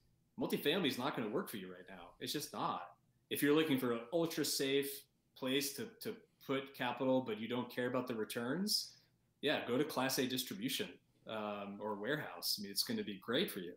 multifamily 0.41 0.89
is 0.89 0.99
not 0.99 1.15
going 1.15 1.29
to 1.29 1.35
work 1.35 1.49
for 1.49 1.59
you 1.59 1.71
right 1.71 1.85
now. 1.89 2.09
It's 2.21 2.33
just 2.33 2.53
not. 2.53 2.83
If 3.29 3.43
you're 3.43 3.55
looking 3.55 3.79
for 3.79 3.93
an 3.93 4.01
ultra 4.13 4.45
safe 4.45 4.91
place 5.37 5.75
to, 5.75 5.89
to 6.01 6.17
put 6.47 6.75
capital, 6.75 7.21
but 7.21 7.39
you 7.39 7.47
don't 7.47 7.71
care 7.75 7.87
about 7.87 8.07
the 8.09 8.15
returns, 8.15 8.93
yeah, 9.43 9.61
go 9.69 9.77
to 9.77 9.85
Class 9.85 10.19
A 10.19 10.27
distribution 10.27 10.89
um, 11.29 11.79
or 11.81 11.95
warehouse. 11.95 12.57
I 12.59 12.63
mean, 12.63 12.71
it's 12.71 12.83
going 12.83 12.97
to 12.97 13.05
be 13.05 13.21
great 13.23 13.51
for 13.51 13.61
you. 13.61 13.73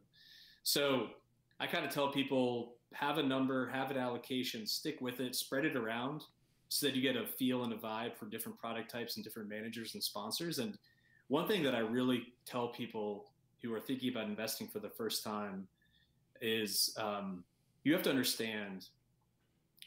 So 0.64 1.08
I 1.60 1.68
kind 1.68 1.86
of 1.86 1.92
tell 1.92 2.12
people 2.12 2.76
have 2.94 3.18
a 3.18 3.24
number, 3.24 3.70
have 3.70 3.92
an 3.92 3.98
allocation, 3.98 4.66
stick 4.66 5.02
with 5.02 5.20
it, 5.20 5.36
spread 5.36 5.66
it 5.66 5.76
around 5.76 6.24
so 6.70 6.88
that 6.88 6.96
you 6.96 7.02
get 7.02 7.16
a 7.16 7.26
feel 7.26 7.64
and 7.64 7.74
a 7.74 7.78
vibe 7.78 8.16
for 8.16 8.26
different 8.26 8.58
product 8.58 8.90
types 8.90 9.16
and 9.16 9.24
different 9.24 9.50
managers 9.50 9.94
and 9.94 10.04
sponsors. 10.04 10.60
And 10.60 10.78
one 11.28 11.48
thing 11.48 11.64
that 11.64 11.76
I 11.76 11.80
really 11.80 12.28
tell 12.46 12.70
people 12.70 13.26
who 13.64 13.74
are 13.74 13.80
thinking 13.80 14.10
about 14.10 14.28
investing 14.28 14.68
for 14.68 14.80
the 14.80 14.90
first 14.90 15.24
time 15.24 15.68
is 16.42 16.94
um, 16.98 17.44
you 17.84 17.94
have 17.94 18.04
to 18.04 18.10
understand 18.10 18.88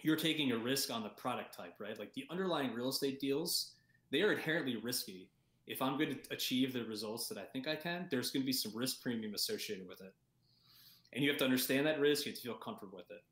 you're 0.03 0.17
taking 0.17 0.53
a 0.53 0.57
risk 0.57 0.91
on 0.91 1.03
the 1.03 1.09
product 1.11 1.55
type, 1.57 1.75
right? 1.79 1.99
Like 1.99 2.13
the 2.15 2.27
underlying 2.31 2.73
real 2.75 2.89
estate 2.89 3.21
deals, 3.21 3.73
they 4.11 4.23
are 4.23 4.33
inherently 4.33 4.77
risky. 4.77 5.29
If 5.67 5.83
I'm 5.83 5.99
going 5.99 6.11
to 6.15 6.19
achieve 6.31 6.73
the 6.73 6.85
results 6.85 7.29
that 7.29 7.39
I 7.39 7.45
think 7.45 7.69
I 7.69 7.77
can, 7.77 8.07
there's 8.11 8.31
going 8.31 8.43
to 8.43 8.47
be 8.47 8.53
some 8.53 8.73
risk 8.75 9.03
premium 9.03 9.35
associated 9.35 9.87
with 9.89 10.01
it. 10.01 10.15
And 11.13 11.23
you 11.23 11.31
have 11.31 11.39
to 11.39 11.45
understand 11.45 11.87
that 11.87 12.01
risk, 12.01 12.25
you 12.25 12.33
have 12.33 12.39
to 12.39 12.43
feel 12.43 12.55
comfortable 12.55 12.99
with 12.99 13.11
it. 13.11 13.25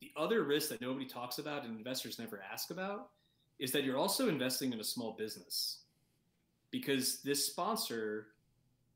The 0.00 0.12
other 0.16 0.44
risk 0.44 0.70
that 0.70 0.80
nobody 0.80 1.06
talks 1.06 1.38
about 1.38 1.64
and 1.64 1.76
investors 1.76 2.18
never 2.18 2.42
ask 2.52 2.70
about 2.70 3.10
is 3.58 3.70
that 3.72 3.84
you're 3.84 3.98
also 3.98 4.28
investing 4.28 4.72
in 4.72 4.80
a 4.80 4.84
small 4.84 5.12
business 5.12 5.80
because 6.70 7.20
this 7.22 7.46
sponsor 7.46 8.28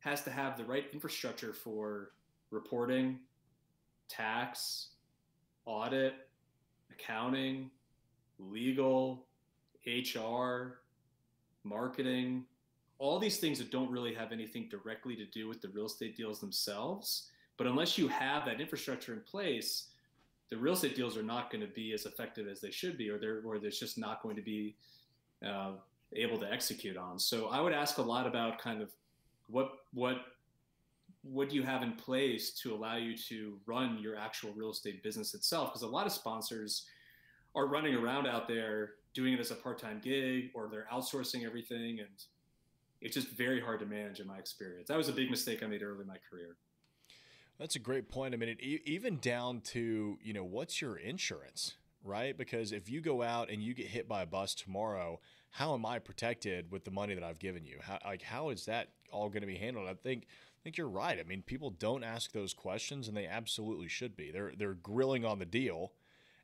has 0.04 0.22
to 0.22 0.30
have 0.30 0.58
the 0.58 0.64
right 0.64 0.84
infrastructure 0.92 1.54
for 1.54 2.10
reporting, 2.50 3.18
tax, 4.06 4.88
audit, 5.64 6.14
accounting, 6.92 7.70
legal, 8.38 9.24
HR, 9.86 10.80
marketing, 11.64 12.44
all 12.98 13.18
these 13.18 13.38
things 13.38 13.58
that 13.58 13.70
don't 13.70 13.90
really 13.90 14.14
have 14.14 14.30
anything 14.30 14.68
directly 14.70 15.16
to 15.16 15.24
do 15.24 15.48
with 15.48 15.62
the 15.62 15.68
real 15.68 15.86
estate 15.86 16.16
deals 16.16 16.38
themselves. 16.38 17.30
But 17.56 17.66
unless 17.66 17.96
you 17.96 18.06
have 18.08 18.44
that 18.44 18.60
infrastructure 18.60 19.14
in 19.14 19.20
place, 19.20 19.88
the 20.50 20.56
real 20.58 20.74
estate 20.74 20.94
deals 20.94 21.16
are 21.16 21.22
not 21.22 21.50
going 21.50 21.62
to 21.62 21.72
be 21.72 21.94
as 21.94 22.04
effective 22.04 22.46
as 22.46 22.60
they 22.60 22.70
should 22.70 22.98
be, 22.98 23.08
or 23.08 23.18
they're 23.18 23.40
or 23.42 23.58
there's 23.58 23.80
just 23.80 23.96
not 23.96 24.22
going 24.22 24.36
to 24.36 24.42
be 24.42 24.76
uh, 25.44 25.72
able 26.14 26.36
to 26.38 26.52
execute 26.52 26.98
on. 26.98 27.18
So 27.18 27.48
I 27.48 27.62
would 27.62 27.72
ask 27.72 27.96
a 27.96 28.02
lot 28.02 28.26
about 28.26 28.58
kind 28.58 28.82
of 28.82 28.90
what 29.48 29.70
what 29.92 30.16
what 31.22 31.48
do 31.48 31.56
you 31.56 31.62
have 31.62 31.82
in 31.82 31.92
place 31.92 32.52
to 32.52 32.74
allow 32.74 32.96
you 32.96 33.16
to 33.16 33.58
run 33.66 33.98
your 33.98 34.16
actual 34.16 34.52
real 34.54 34.70
estate 34.70 35.02
business 35.02 35.34
itself? 35.34 35.70
Because 35.70 35.82
a 35.82 35.86
lot 35.86 36.06
of 36.06 36.12
sponsors 36.12 36.86
are 37.54 37.66
running 37.66 37.94
around 37.94 38.26
out 38.26 38.46
there 38.46 38.92
doing 39.14 39.32
it 39.32 39.40
as 39.40 39.50
a 39.50 39.54
part-time 39.54 40.00
gig 40.02 40.50
or 40.54 40.68
they're 40.70 40.86
outsourcing 40.92 41.46
everything 41.46 42.00
and 42.00 42.08
it's 43.00 43.14
just 43.14 43.28
very 43.28 43.60
hard 43.60 43.80
to 43.80 43.86
manage 43.86 44.20
in 44.20 44.26
my 44.26 44.38
experience. 44.38 44.88
That 44.88 44.96
was 44.96 45.08
a 45.08 45.12
big 45.12 45.30
mistake 45.30 45.62
I 45.62 45.66
made 45.66 45.82
early 45.82 46.00
in 46.00 46.06
my 46.06 46.16
career. 46.30 46.56
That's 47.58 47.76
a 47.76 47.78
great 47.78 48.08
point. 48.08 48.34
I 48.34 48.36
mean, 48.36 48.48
it, 48.48 48.60
even 48.60 49.18
down 49.18 49.60
to, 49.72 50.18
you 50.22 50.32
know, 50.32 50.44
what's 50.44 50.80
your 50.80 50.96
insurance, 50.96 51.74
right? 52.02 52.36
Because 52.36 52.72
if 52.72 52.90
you 52.90 53.00
go 53.00 53.22
out 53.22 53.50
and 53.50 53.62
you 53.62 53.74
get 53.74 53.86
hit 53.86 54.08
by 54.08 54.22
a 54.22 54.26
bus 54.26 54.54
tomorrow, 54.54 55.20
how 55.54 55.72
am 55.72 55.86
I 55.86 56.00
protected 56.00 56.72
with 56.72 56.84
the 56.84 56.90
money 56.90 57.14
that 57.14 57.22
I've 57.22 57.38
given 57.38 57.64
you? 57.64 57.78
How, 57.80 58.00
like, 58.04 58.22
how 58.22 58.48
is 58.48 58.64
that 58.64 58.88
all 59.12 59.28
going 59.28 59.42
to 59.42 59.46
be 59.46 59.54
handled? 59.56 59.88
I 59.88 59.94
think 59.94 60.26
think 60.64 60.76
you're 60.76 60.88
right. 60.88 61.20
I 61.20 61.22
mean, 61.22 61.42
people 61.42 61.70
don't 61.70 62.02
ask 62.02 62.32
those 62.32 62.52
questions, 62.52 63.06
and 63.06 63.16
they 63.16 63.26
absolutely 63.26 63.86
should 63.86 64.16
be. 64.16 64.32
They're 64.32 64.52
they're 64.58 64.74
grilling 64.74 65.24
on 65.24 65.38
the 65.38 65.46
deal, 65.46 65.92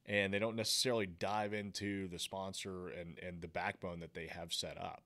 and 0.07 0.33
they 0.33 0.39
don't 0.39 0.55
necessarily 0.55 1.07
dive 1.07 1.53
into 1.53 2.07
the 2.07 2.21
sponsor 2.21 2.89
and 2.91 3.19
and 3.19 3.43
the 3.43 3.49
backbone 3.49 3.99
that 3.99 4.15
they 4.15 4.29
have 4.29 4.53
set 4.53 4.79
up. 4.81 5.03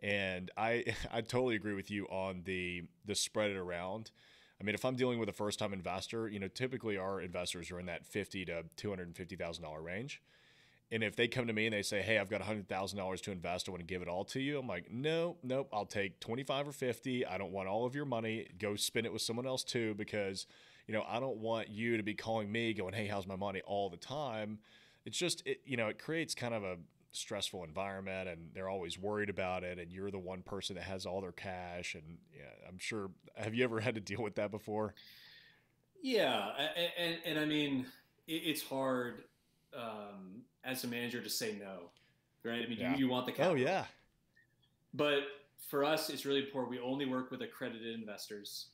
And 0.00 0.50
I 0.56 0.96
I 1.12 1.20
totally 1.20 1.54
agree 1.54 1.74
with 1.74 1.92
you 1.92 2.06
on 2.06 2.42
the 2.44 2.82
the 3.06 3.14
spread 3.14 3.52
it 3.52 3.56
around. 3.56 4.10
I 4.60 4.64
mean, 4.64 4.74
if 4.74 4.84
I'm 4.84 4.96
dealing 4.96 5.20
with 5.20 5.28
a 5.28 5.32
first 5.32 5.60
time 5.60 5.72
investor, 5.72 6.28
you 6.28 6.40
know, 6.40 6.48
typically 6.48 6.96
our 6.96 7.20
investors 7.20 7.70
are 7.70 7.78
in 7.78 7.86
that 7.86 8.04
fifty 8.04 8.44
to 8.46 8.64
two 8.76 8.88
hundred 8.88 9.06
and 9.06 9.16
fifty 9.16 9.36
thousand 9.36 9.62
dollar 9.62 9.80
range. 9.80 10.20
And 10.90 11.02
if 11.02 11.16
they 11.16 11.28
come 11.28 11.46
to 11.48 11.52
me 11.52 11.66
and 11.66 11.74
they 11.74 11.82
say, 11.82 12.00
"Hey, 12.00 12.18
I've 12.18 12.30
got 12.30 12.40
hundred 12.40 12.68
thousand 12.68 12.98
dollars 12.98 13.20
to 13.22 13.30
invest. 13.30 13.68
I 13.68 13.72
want 13.72 13.80
to 13.80 13.86
give 13.86 14.00
it 14.00 14.08
all 14.08 14.24
to 14.26 14.40
you," 14.40 14.58
I'm 14.58 14.66
like, 14.66 14.90
"No, 14.90 15.36
nope. 15.42 15.68
I'll 15.72 15.84
take 15.86 16.18
twenty 16.20 16.44
five 16.44 16.66
or 16.66 16.72
fifty. 16.72 17.26
I 17.26 17.36
don't 17.36 17.52
want 17.52 17.68
all 17.68 17.84
of 17.84 17.94
your 17.94 18.06
money. 18.06 18.48
Go 18.58 18.74
spend 18.76 19.04
it 19.04 19.12
with 19.12 19.20
someone 19.22 19.46
else 19.46 19.64
too, 19.64 19.94
because 19.94 20.46
you 20.86 20.94
know 20.94 21.04
I 21.06 21.20
don't 21.20 21.38
want 21.38 21.68
you 21.68 21.98
to 21.98 22.02
be 22.02 22.14
calling 22.14 22.50
me, 22.50 22.72
going, 22.72 22.94
"Hey, 22.94 23.06
how's 23.06 23.26
my 23.26 23.36
money?" 23.36 23.60
all 23.66 23.90
the 23.90 23.98
time. 23.98 24.60
It's 25.04 25.16
just, 25.16 25.42
it, 25.46 25.60
you 25.64 25.76
know, 25.76 25.88
it 25.88 25.98
creates 25.98 26.34
kind 26.34 26.52
of 26.52 26.64
a 26.64 26.76
stressful 27.12 27.64
environment, 27.64 28.28
and 28.28 28.50
they're 28.54 28.68
always 28.68 28.98
worried 28.98 29.30
about 29.30 29.64
it. 29.64 29.78
And 29.78 29.90
you're 29.92 30.10
the 30.10 30.18
one 30.18 30.42
person 30.42 30.76
that 30.76 30.84
has 30.84 31.06
all 31.06 31.20
their 31.20 31.32
cash, 31.32 31.94
and 31.94 32.18
yeah, 32.34 32.44
I'm 32.68 32.78
sure. 32.78 33.10
Have 33.36 33.54
you 33.54 33.64
ever 33.64 33.80
had 33.80 33.94
to 33.94 34.00
deal 34.00 34.22
with 34.22 34.36
that 34.36 34.50
before? 34.50 34.94
Yeah, 36.02 36.50
and 36.76 36.90
and, 36.98 37.18
and 37.26 37.38
I 37.38 37.44
mean, 37.44 37.86
it, 38.26 38.32
it's 38.32 38.62
hard. 38.62 39.24
Um, 39.76 40.42
as 40.64 40.84
a 40.84 40.86
manager 40.86 41.22
to 41.22 41.30
say 41.30 41.56
no, 41.58 41.90
right? 42.44 42.62
I 42.64 42.68
mean, 42.68 42.78
yeah. 42.78 42.92
you, 42.92 43.06
you 43.06 43.08
want 43.08 43.26
the 43.26 43.32
oh, 43.32 43.36
capital. 43.36 43.52
Oh 43.52 43.56
yeah. 43.56 43.84
But 44.94 45.20
for 45.68 45.84
us, 45.84 46.10
it's 46.10 46.24
really 46.24 46.44
important. 46.44 46.70
We 46.70 46.80
only 46.80 47.06
work 47.06 47.30
with 47.30 47.42
accredited 47.42 47.98
investors, 47.98 48.66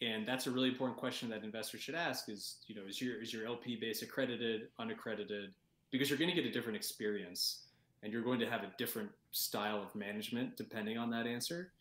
and 0.00 0.26
that's 0.26 0.46
a 0.46 0.50
really 0.50 0.68
important 0.68 0.98
question 0.98 1.28
that 1.30 1.44
investors 1.44 1.80
should 1.82 1.94
ask: 1.94 2.28
is 2.28 2.56
you 2.66 2.74
know, 2.74 2.82
is 2.88 3.00
your 3.00 3.20
is 3.20 3.32
your 3.32 3.46
LP 3.46 3.76
base 3.76 4.02
accredited, 4.02 4.68
unaccredited? 4.78 5.52
Because 5.90 6.10
you're 6.10 6.18
going 6.18 6.30
to 6.30 6.36
get 6.36 6.44
a 6.44 6.52
different 6.52 6.76
experience, 6.76 7.64
and 8.02 8.12
you're 8.12 8.22
going 8.22 8.40
to 8.40 8.50
have 8.50 8.62
a 8.62 8.70
different 8.78 9.10
style 9.32 9.82
of 9.82 9.94
management 9.94 10.56
depending 10.56 10.98
on 10.98 11.10
that 11.10 11.26
answer. 11.26 11.72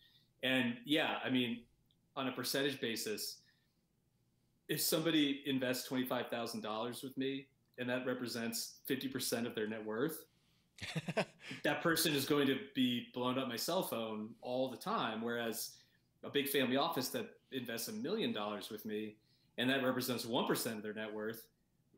And 0.43 0.75
yeah, 0.85 1.17
I 1.23 1.29
mean, 1.29 1.61
on 2.15 2.27
a 2.27 2.31
percentage 2.31 2.79
basis, 2.79 3.37
if 4.67 4.81
somebody 4.81 5.41
invests 5.45 5.87
twenty 5.87 6.05
five 6.05 6.27
thousand 6.27 6.61
dollars 6.61 7.01
with 7.03 7.17
me, 7.17 7.47
and 7.77 7.89
that 7.89 8.05
represents 8.05 8.75
50% 8.89 9.45
of 9.45 9.55
their 9.55 9.67
net 9.67 9.85
worth, 9.85 10.25
that 11.63 11.81
person 11.81 12.13
is 12.13 12.25
going 12.25 12.47
to 12.47 12.57
be 12.73 13.07
blowing 13.13 13.37
up 13.37 13.47
my 13.47 13.55
cell 13.55 13.83
phone 13.83 14.29
all 14.41 14.69
the 14.69 14.77
time. 14.77 15.21
Whereas 15.21 15.71
a 16.23 16.29
big 16.29 16.49
family 16.49 16.77
office 16.77 17.09
that 17.09 17.29
invests 17.51 17.87
a 17.87 17.93
million 17.93 18.33
dollars 18.33 18.69
with 18.69 18.85
me 18.85 19.15
and 19.57 19.69
that 19.69 19.83
represents 19.83 20.25
1% 20.25 20.77
of 20.77 20.83
their 20.83 20.93
net 20.93 21.13
worth, 21.13 21.47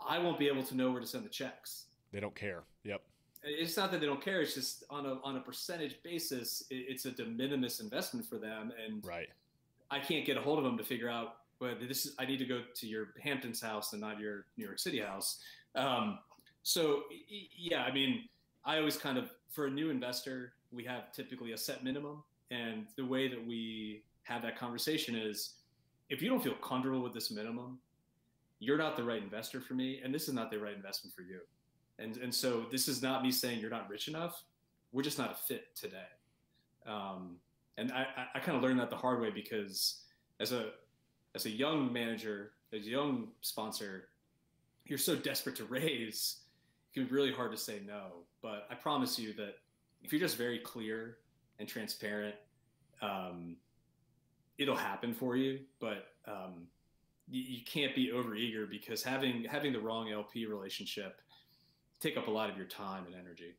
I 0.05 0.19
won't 0.19 0.37
be 0.37 0.47
able 0.47 0.63
to 0.63 0.75
know 0.75 0.91
where 0.91 1.01
to 1.01 1.07
send 1.07 1.25
the 1.25 1.29
checks. 1.29 1.85
They 2.11 2.19
don't 2.19 2.35
care. 2.35 2.63
Yep. 2.83 3.01
It's 3.43 3.77
not 3.77 3.91
that 3.91 3.99
they 3.99 4.05
don't 4.05 4.23
care. 4.23 4.41
It's 4.41 4.53
just 4.53 4.83
on 4.89 5.05
a, 5.05 5.19
on 5.23 5.37
a 5.37 5.39
percentage 5.39 6.01
basis, 6.03 6.63
it's 6.69 7.05
a 7.05 7.11
de 7.11 7.25
minimis 7.25 7.79
investment 7.79 8.25
for 8.25 8.37
them. 8.37 8.71
And 8.85 9.05
right. 9.05 9.29
I 9.89 9.99
can't 9.99 10.25
get 10.25 10.37
a 10.37 10.41
hold 10.41 10.59
of 10.59 10.65
them 10.65 10.77
to 10.77 10.83
figure 10.83 11.09
out 11.09 11.37
but 11.59 11.79
this 11.87 12.05
is 12.05 12.15
I 12.19 12.25
need 12.25 12.39
to 12.39 12.45
go 12.45 12.61
to 12.75 12.87
your 12.87 13.09
Hamptons 13.21 13.61
house 13.61 13.93
and 13.93 14.01
not 14.01 14.19
your 14.19 14.45
New 14.57 14.65
York 14.65 14.79
City 14.79 14.99
house. 14.99 15.39
Um, 15.77 16.19
so 16.63 17.03
yeah, 17.57 17.83
I 17.83 17.93
mean, 17.93 18.27
I 18.65 18.77
always 18.77 18.97
kind 18.97 19.17
of 19.17 19.29
for 19.49 19.67
a 19.67 19.69
new 19.69 19.89
investor, 19.89 20.53
we 20.71 20.83
have 20.83 21.13
typically 21.13 21.53
a 21.53 21.57
set 21.57 21.83
minimum, 21.83 22.23
and 22.51 22.87
the 22.97 23.05
way 23.05 23.27
that 23.27 23.47
we 23.47 24.03
have 24.23 24.41
that 24.41 24.57
conversation 24.57 25.15
is, 25.15 25.55
if 26.09 26.21
you 26.21 26.29
don't 26.29 26.43
feel 26.43 26.55
comfortable 26.55 27.01
with 27.01 27.13
this 27.13 27.31
minimum, 27.31 27.79
you're 28.59 28.77
not 28.77 28.97
the 28.97 29.03
right 29.03 29.21
investor 29.21 29.61
for 29.61 29.73
me, 29.73 30.01
and 30.03 30.13
this 30.13 30.27
is 30.27 30.33
not 30.33 30.51
the 30.51 30.59
right 30.59 30.75
investment 30.75 31.15
for 31.15 31.21
you. 31.21 31.39
And 31.99 32.17
and 32.17 32.33
so 32.33 32.65
this 32.71 32.87
is 32.87 33.01
not 33.01 33.23
me 33.23 33.31
saying 33.31 33.59
you're 33.59 33.69
not 33.69 33.89
rich 33.89 34.07
enough. 34.07 34.43
We're 34.91 35.03
just 35.03 35.17
not 35.17 35.31
a 35.31 35.35
fit 35.35 35.75
today. 35.75 36.09
Um, 36.85 37.37
and 37.77 37.91
I, 37.91 38.07
I, 38.33 38.39
kind 38.39 38.55
of 38.55 38.63
learned 38.63 38.79
that 38.79 38.89
the 38.89 38.95
hard 38.95 39.21
way 39.21 39.29
because 39.29 40.03
as 40.39 40.51
a 40.53 40.69
as 41.35 41.45
a 41.45 41.49
young 41.49 41.91
manager, 41.91 42.51
as 42.73 42.87
a 42.87 42.89
young 42.89 43.27
sponsor, 43.41 44.09
you're 44.89 44.99
so 44.99 45.15
desperate 45.15 45.55
to 45.57 45.65
raise, 45.65 46.37
it 46.89 46.93
can 46.93 47.07
be 47.07 47.13
really 47.13 47.31
hard 47.31 47.51
to 47.51 47.57
say 47.57 47.81
no. 47.85 48.23
But 48.41 48.67
I 48.69 48.75
promise 48.75 49.17
you 49.17 49.33
that 49.33 49.55
if 50.03 50.11
you're 50.11 50.21
just 50.21 50.37
very 50.37 50.59
clear 50.59 51.17
and 51.59 51.67
transparent, 51.67 52.35
um, 53.01 53.57
it'll 54.57 54.75
happen 54.75 55.13
for 55.13 55.35
you. 55.35 55.59
But 55.79 56.07
um, 56.27 56.67
you, 57.29 57.41
you, 57.41 57.65
can't 57.65 57.95
be 57.95 58.11
overeager 58.13 58.69
because 58.69 59.03
having 59.03 59.43
having 59.43 59.73
the 59.73 59.79
wrong 59.79 60.11
LP 60.11 60.45
relationship 60.45 61.21
take 61.99 62.17
up 62.17 62.27
a 62.27 62.31
lot 62.31 62.49
of 62.49 62.57
your 62.57 62.65
time 62.65 63.05
and 63.05 63.15
energy. 63.15 63.55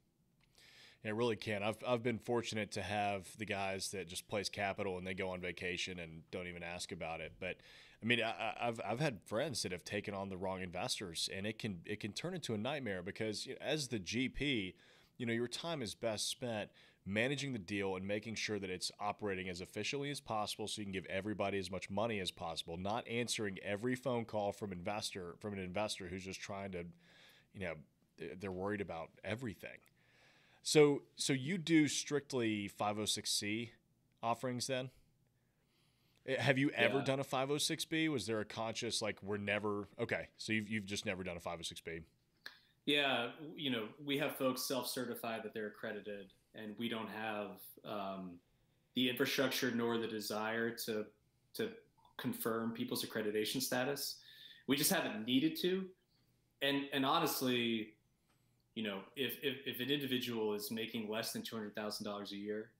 It 1.04 1.14
really 1.14 1.36
can. 1.36 1.62
I've 1.62 1.78
I've 1.86 2.02
been 2.02 2.18
fortunate 2.18 2.72
to 2.72 2.82
have 2.82 3.28
the 3.38 3.44
guys 3.44 3.90
that 3.90 4.08
just 4.08 4.28
place 4.28 4.48
capital 4.48 4.98
and 4.98 5.06
they 5.06 5.14
go 5.14 5.30
on 5.30 5.40
vacation 5.40 5.98
and 5.98 6.22
don't 6.30 6.48
even 6.48 6.62
ask 6.62 6.92
about 6.92 7.20
it. 7.20 7.32
But 7.38 7.56
I 8.02 8.06
mean, 8.06 8.20
I, 8.22 8.54
have 8.66 8.80
I've 8.84 9.00
had 9.00 9.20
friends 9.24 9.62
that 9.62 9.72
have 9.72 9.84
taken 9.84 10.14
on 10.14 10.28
the 10.28 10.36
wrong 10.36 10.62
investors, 10.62 11.28
and 11.34 11.46
it 11.46 11.58
can 11.58 11.80
it 11.84 12.00
can 12.00 12.12
turn 12.12 12.34
into 12.34 12.54
a 12.54 12.58
nightmare 12.58 13.02
because 13.02 13.46
you 13.46 13.54
know, 13.54 13.58
as 13.60 13.88
the 13.88 13.98
GP, 13.98 14.74
you 15.16 15.26
know, 15.26 15.32
your 15.32 15.48
time 15.48 15.82
is 15.82 15.94
best 15.94 16.28
spent 16.28 16.70
managing 17.04 17.52
the 17.54 17.58
deal 17.58 17.96
and 17.96 18.06
making 18.06 18.34
sure 18.34 18.58
that 18.58 18.70
it's 18.70 18.92
operating 19.00 19.48
as 19.48 19.60
efficiently 19.60 20.10
as 20.10 20.20
possible 20.20 20.68
so 20.68 20.80
you 20.80 20.84
can 20.84 20.92
give 20.92 21.06
everybody 21.06 21.58
as 21.58 21.70
much 21.70 21.88
money 21.88 22.20
as 22.20 22.30
possible, 22.30 22.76
not 22.76 23.08
answering 23.08 23.58
every 23.64 23.96
phone 23.96 24.24
call 24.24 24.52
from 24.52 24.70
investor 24.72 25.34
from 25.40 25.54
an 25.54 25.58
investor 25.58 26.06
who's 26.06 26.24
just 26.24 26.40
trying 26.40 26.70
to, 26.70 26.84
you 27.54 27.66
know, 27.66 27.74
they're 28.38 28.52
worried 28.52 28.80
about 28.80 29.08
everything. 29.24 29.78
So 30.62 31.02
so 31.16 31.32
you 31.32 31.58
do 31.58 31.88
strictly 31.88 32.70
506c 32.78 33.70
offerings 34.22 34.68
then? 34.68 34.90
Eh, 36.28 36.40
have 36.40 36.58
you 36.58 36.70
ever 36.70 36.98
yeah. 36.98 37.04
done 37.04 37.20
a 37.20 37.24
506b? 37.24 38.10
Was 38.10 38.26
there 38.26 38.40
a 38.40 38.44
conscious 38.44 39.00
like 39.00 39.22
we're 39.22 39.38
never 39.38 39.88
okay? 39.98 40.28
So 40.36 40.52
you've 40.52 40.68
you've 40.68 40.86
just 40.86 41.06
never 41.06 41.24
done 41.24 41.36
a 41.36 41.40
506b? 41.40 42.02
Yeah, 42.84 43.30
you 43.56 43.70
know, 43.70 43.84
we 44.04 44.16
have 44.18 44.36
folks 44.36 44.66
self-certify 44.66 45.40
that 45.40 45.52
they're 45.52 45.66
accredited 45.66 46.32
and 46.54 46.74
we 46.78 46.88
don't 46.88 47.08
have 47.10 47.50
um, 47.84 48.32
the 48.94 49.10
infrastructure 49.10 49.70
nor 49.70 49.98
the 49.98 50.06
desire 50.06 50.70
to 50.70 51.06
to 51.54 51.70
confirm 52.18 52.72
people's 52.72 53.04
accreditation 53.04 53.62
status. 53.62 54.16
We 54.66 54.76
just 54.76 54.92
haven't 54.92 55.26
needed 55.26 55.56
to, 55.62 55.86
and 56.62 56.84
and 56.92 57.06
honestly, 57.06 57.94
you 58.74 58.82
know, 58.82 59.00
if 59.16 59.38
if, 59.42 59.56
if 59.66 59.80
an 59.80 59.90
individual 59.90 60.54
is 60.54 60.70
making 60.70 61.08
less 61.08 61.32
than 61.32 61.42
two 61.42 61.56
hundred 61.56 61.74
thousand 61.74 62.04
dollars 62.04 62.32
a 62.32 62.36
year, 62.36 62.70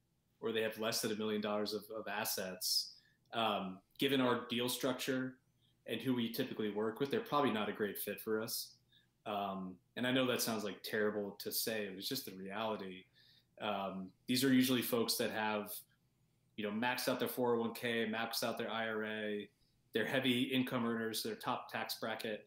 or 0.40 0.52
they 0.52 0.62
have 0.62 0.78
less 0.78 1.00
than 1.00 1.12
a 1.12 1.16
million 1.16 1.40
dollars 1.40 1.72
of, 1.72 1.84
of 1.96 2.06
assets, 2.08 2.97
um, 3.32 3.78
given 3.98 4.20
our 4.20 4.46
deal 4.48 4.68
structure 4.68 5.34
and 5.86 6.00
who 6.00 6.14
we 6.14 6.32
typically 6.32 6.70
work 6.70 7.00
with, 7.00 7.10
they're 7.10 7.20
probably 7.20 7.50
not 7.50 7.68
a 7.68 7.72
great 7.72 7.98
fit 7.98 8.20
for 8.20 8.42
us. 8.42 8.74
Um, 9.26 9.74
and 9.96 10.06
I 10.06 10.10
know 10.10 10.26
that 10.26 10.40
sounds 10.40 10.64
like 10.64 10.82
terrible 10.82 11.36
to 11.40 11.52
say, 11.52 11.84
it 11.84 11.94
was 11.94 12.08
just 12.08 12.24
the 12.24 12.32
reality. 12.32 13.04
Um, 13.60 14.08
these 14.26 14.44
are 14.44 14.52
usually 14.52 14.82
folks 14.82 15.16
that 15.16 15.30
have, 15.30 15.72
you 16.56 16.64
know, 16.64 16.70
maxed 16.70 17.08
out 17.08 17.18
their 17.18 17.28
401k, 17.28 18.10
maxed 18.10 18.42
out 18.42 18.56
their 18.56 18.70
IRA. 18.70 19.42
They're 19.92 20.06
heavy 20.06 20.42
income 20.42 20.86
earners. 20.86 21.22
They're 21.22 21.34
top 21.34 21.70
tax 21.70 21.96
bracket. 22.00 22.46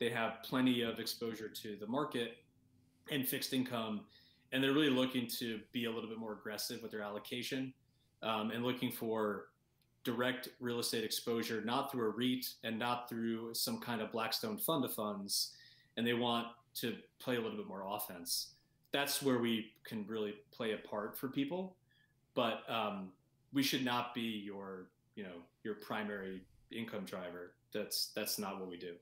They 0.00 0.10
have 0.10 0.42
plenty 0.42 0.82
of 0.82 0.98
exposure 0.98 1.48
to 1.48 1.76
the 1.78 1.86
market 1.86 2.38
and 3.10 3.26
fixed 3.26 3.52
income, 3.52 4.02
and 4.52 4.62
they're 4.62 4.72
really 4.72 4.90
looking 4.90 5.26
to 5.38 5.60
be 5.72 5.84
a 5.84 5.90
little 5.90 6.08
bit 6.08 6.18
more 6.18 6.32
aggressive 6.32 6.82
with 6.82 6.90
their 6.90 7.02
allocation 7.02 7.72
um, 8.22 8.50
and 8.50 8.64
looking 8.64 8.90
for 8.90 9.46
direct 10.04 10.48
real 10.60 10.78
estate 10.78 11.04
exposure, 11.04 11.62
not 11.64 11.90
through 11.90 12.06
a 12.06 12.10
REIT 12.10 12.46
and 12.62 12.78
not 12.78 13.08
through 13.08 13.54
some 13.54 13.80
kind 13.80 14.00
of 14.00 14.12
Blackstone 14.12 14.58
fund 14.58 14.84
of 14.84 14.92
funds. 14.92 15.56
And 15.96 16.06
they 16.06 16.14
want 16.14 16.48
to 16.76 16.96
play 17.18 17.36
a 17.36 17.40
little 17.40 17.56
bit 17.56 17.66
more 17.66 17.84
offense 17.88 18.54
that's 18.94 19.20
where 19.20 19.38
we 19.38 19.72
can 19.82 20.06
really 20.06 20.36
play 20.52 20.72
a 20.72 20.76
part 20.76 21.18
for 21.18 21.26
people. 21.26 21.74
But 22.34 22.60
um, 22.68 23.10
we 23.52 23.62
should 23.62 23.84
not 23.84 24.14
be 24.14 24.42
your, 24.44 24.86
you 25.16 25.24
know, 25.24 25.42
your 25.64 25.74
primary 25.74 26.42
income 26.70 27.04
driver. 27.04 27.54
That's 27.72 28.12
that's 28.14 28.38
not 28.38 28.60
what 28.60 28.70
we 28.70 28.78
do. 28.78 28.94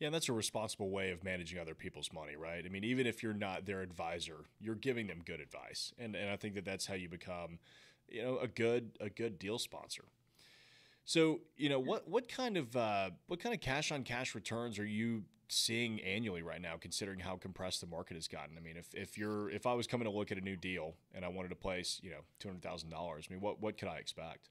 Yeah, 0.00 0.06
and 0.06 0.14
that's 0.14 0.28
a 0.28 0.32
responsible 0.32 0.90
way 0.90 1.10
of 1.12 1.22
managing 1.22 1.60
other 1.60 1.74
people's 1.74 2.10
money, 2.12 2.34
right? 2.34 2.64
I 2.64 2.68
mean, 2.68 2.84
even 2.84 3.06
if 3.06 3.22
you're 3.22 3.34
not 3.34 3.64
their 3.64 3.80
advisor, 3.80 4.38
you're 4.60 4.74
giving 4.74 5.06
them 5.06 5.20
good 5.24 5.40
advice, 5.40 5.94
and 5.96 6.16
and 6.16 6.28
I 6.28 6.36
think 6.36 6.56
that 6.56 6.64
that's 6.64 6.86
how 6.86 6.94
you 6.94 7.08
become, 7.08 7.60
you 8.10 8.22
know, 8.22 8.38
a 8.38 8.48
good 8.48 8.90
a 9.00 9.08
good 9.08 9.38
deal 9.38 9.58
sponsor. 9.58 10.04
So, 11.04 11.40
you 11.56 11.68
know, 11.68 11.80
what 11.80 12.08
what 12.08 12.28
kind 12.28 12.56
of 12.56 12.76
uh, 12.76 13.10
what 13.26 13.40
kind 13.40 13.54
of 13.54 13.60
cash 13.60 13.90
on 13.90 14.04
cash 14.04 14.34
returns 14.34 14.78
are 14.78 14.86
you 14.86 15.24
seeing 15.48 16.00
annually 16.02 16.42
right 16.42 16.60
now, 16.62 16.76
considering 16.80 17.18
how 17.18 17.36
compressed 17.36 17.80
the 17.80 17.86
market 17.86 18.14
has 18.14 18.28
gotten. 18.28 18.56
I 18.56 18.60
mean, 18.60 18.76
if, 18.76 18.94
if 18.94 19.18
you're 19.18 19.50
if 19.50 19.66
I 19.66 19.74
was 19.74 19.86
coming 19.86 20.04
to 20.04 20.10
look 20.10 20.30
at 20.30 20.38
a 20.38 20.40
new 20.40 20.56
deal 20.56 20.94
and 21.14 21.24
I 21.24 21.28
wanted 21.28 21.48
to 21.48 21.56
place, 21.56 22.00
you 22.02 22.10
know, 22.10 22.20
two 22.38 22.48
hundred 22.48 22.62
thousand 22.62 22.90
dollars, 22.90 23.26
I 23.28 23.34
mean, 23.34 23.42
what 23.42 23.60
what 23.60 23.76
could 23.76 23.88
I 23.88 23.96
expect? 23.96 24.50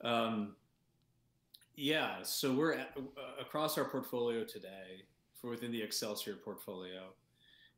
Um, 0.00 0.54
yeah, 1.76 2.22
so 2.22 2.54
we're 2.54 2.74
at, 2.74 2.92
uh, 2.96 3.40
across 3.40 3.76
our 3.78 3.84
portfolio 3.84 4.44
today 4.44 5.04
for 5.40 5.50
within 5.50 5.72
the 5.72 5.82
Excelsior 5.82 6.36
portfolio, 6.36 7.12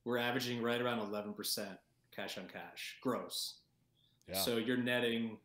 we're 0.04 0.18
averaging 0.18 0.60
right 0.62 0.80
around 0.80 0.98
eleven 0.98 1.32
percent 1.32 1.78
cash 2.14 2.36
on 2.36 2.48
cash 2.48 2.98
gross. 3.00 3.54
Yeah. 4.28 4.40
So 4.40 4.56
you're 4.56 4.76
netting 4.76 5.38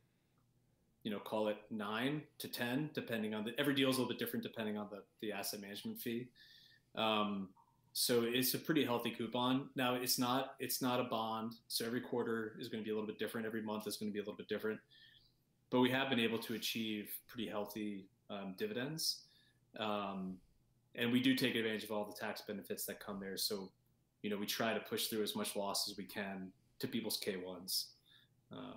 you 1.03 1.11
know, 1.11 1.19
call 1.19 1.47
it 1.47 1.57
nine 1.69 2.21
to 2.37 2.47
10, 2.47 2.91
depending 2.93 3.33
on 3.33 3.43
the, 3.43 3.59
every 3.59 3.73
deal 3.73 3.89
is 3.89 3.97
a 3.97 3.99
little 3.99 4.13
bit 4.13 4.19
different 4.19 4.43
depending 4.43 4.77
on 4.77 4.87
the, 4.91 5.01
the 5.21 5.31
asset 5.31 5.61
management 5.61 5.99
fee. 5.99 6.27
Um, 6.95 7.49
so 7.93 8.23
it's 8.23 8.53
a 8.53 8.59
pretty 8.59 8.85
healthy 8.85 9.11
coupon. 9.11 9.69
Now 9.75 9.95
it's 9.95 10.19
not, 10.19 10.55
it's 10.59 10.81
not 10.81 10.99
a 10.99 11.03
bond. 11.05 11.53
So 11.67 11.85
every 11.85 12.01
quarter 12.01 12.55
is 12.59 12.69
going 12.69 12.83
to 12.83 12.85
be 12.85 12.91
a 12.91 12.93
little 12.93 13.07
bit 13.07 13.19
different. 13.19 13.47
Every 13.47 13.61
month 13.61 13.87
is 13.87 13.97
going 13.97 14.11
to 14.11 14.13
be 14.13 14.19
a 14.19 14.21
little 14.21 14.35
bit 14.35 14.47
different, 14.47 14.79
but 15.71 15.79
we 15.79 15.89
have 15.89 16.09
been 16.09 16.19
able 16.19 16.37
to 16.39 16.53
achieve 16.53 17.09
pretty 17.27 17.49
healthy 17.49 18.05
um, 18.29 18.53
dividends. 18.57 19.23
Um, 19.79 20.37
and 20.95 21.11
we 21.11 21.21
do 21.21 21.35
take 21.35 21.55
advantage 21.55 21.83
of 21.83 21.91
all 21.91 22.05
the 22.05 22.13
tax 22.13 22.41
benefits 22.41 22.85
that 22.85 22.99
come 22.99 23.19
there. 23.19 23.37
So, 23.37 23.71
you 24.21 24.29
know, 24.29 24.37
we 24.37 24.45
try 24.45 24.73
to 24.73 24.79
push 24.81 25.07
through 25.07 25.23
as 25.23 25.35
much 25.35 25.55
loss 25.55 25.89
as 25.89 25.97
we 25.97 26.03
can 26.03 26.51
to 26.79 26.87
people's 26.87 27.19
K1s. 27.19 27.85
Uh, 28.51 28.75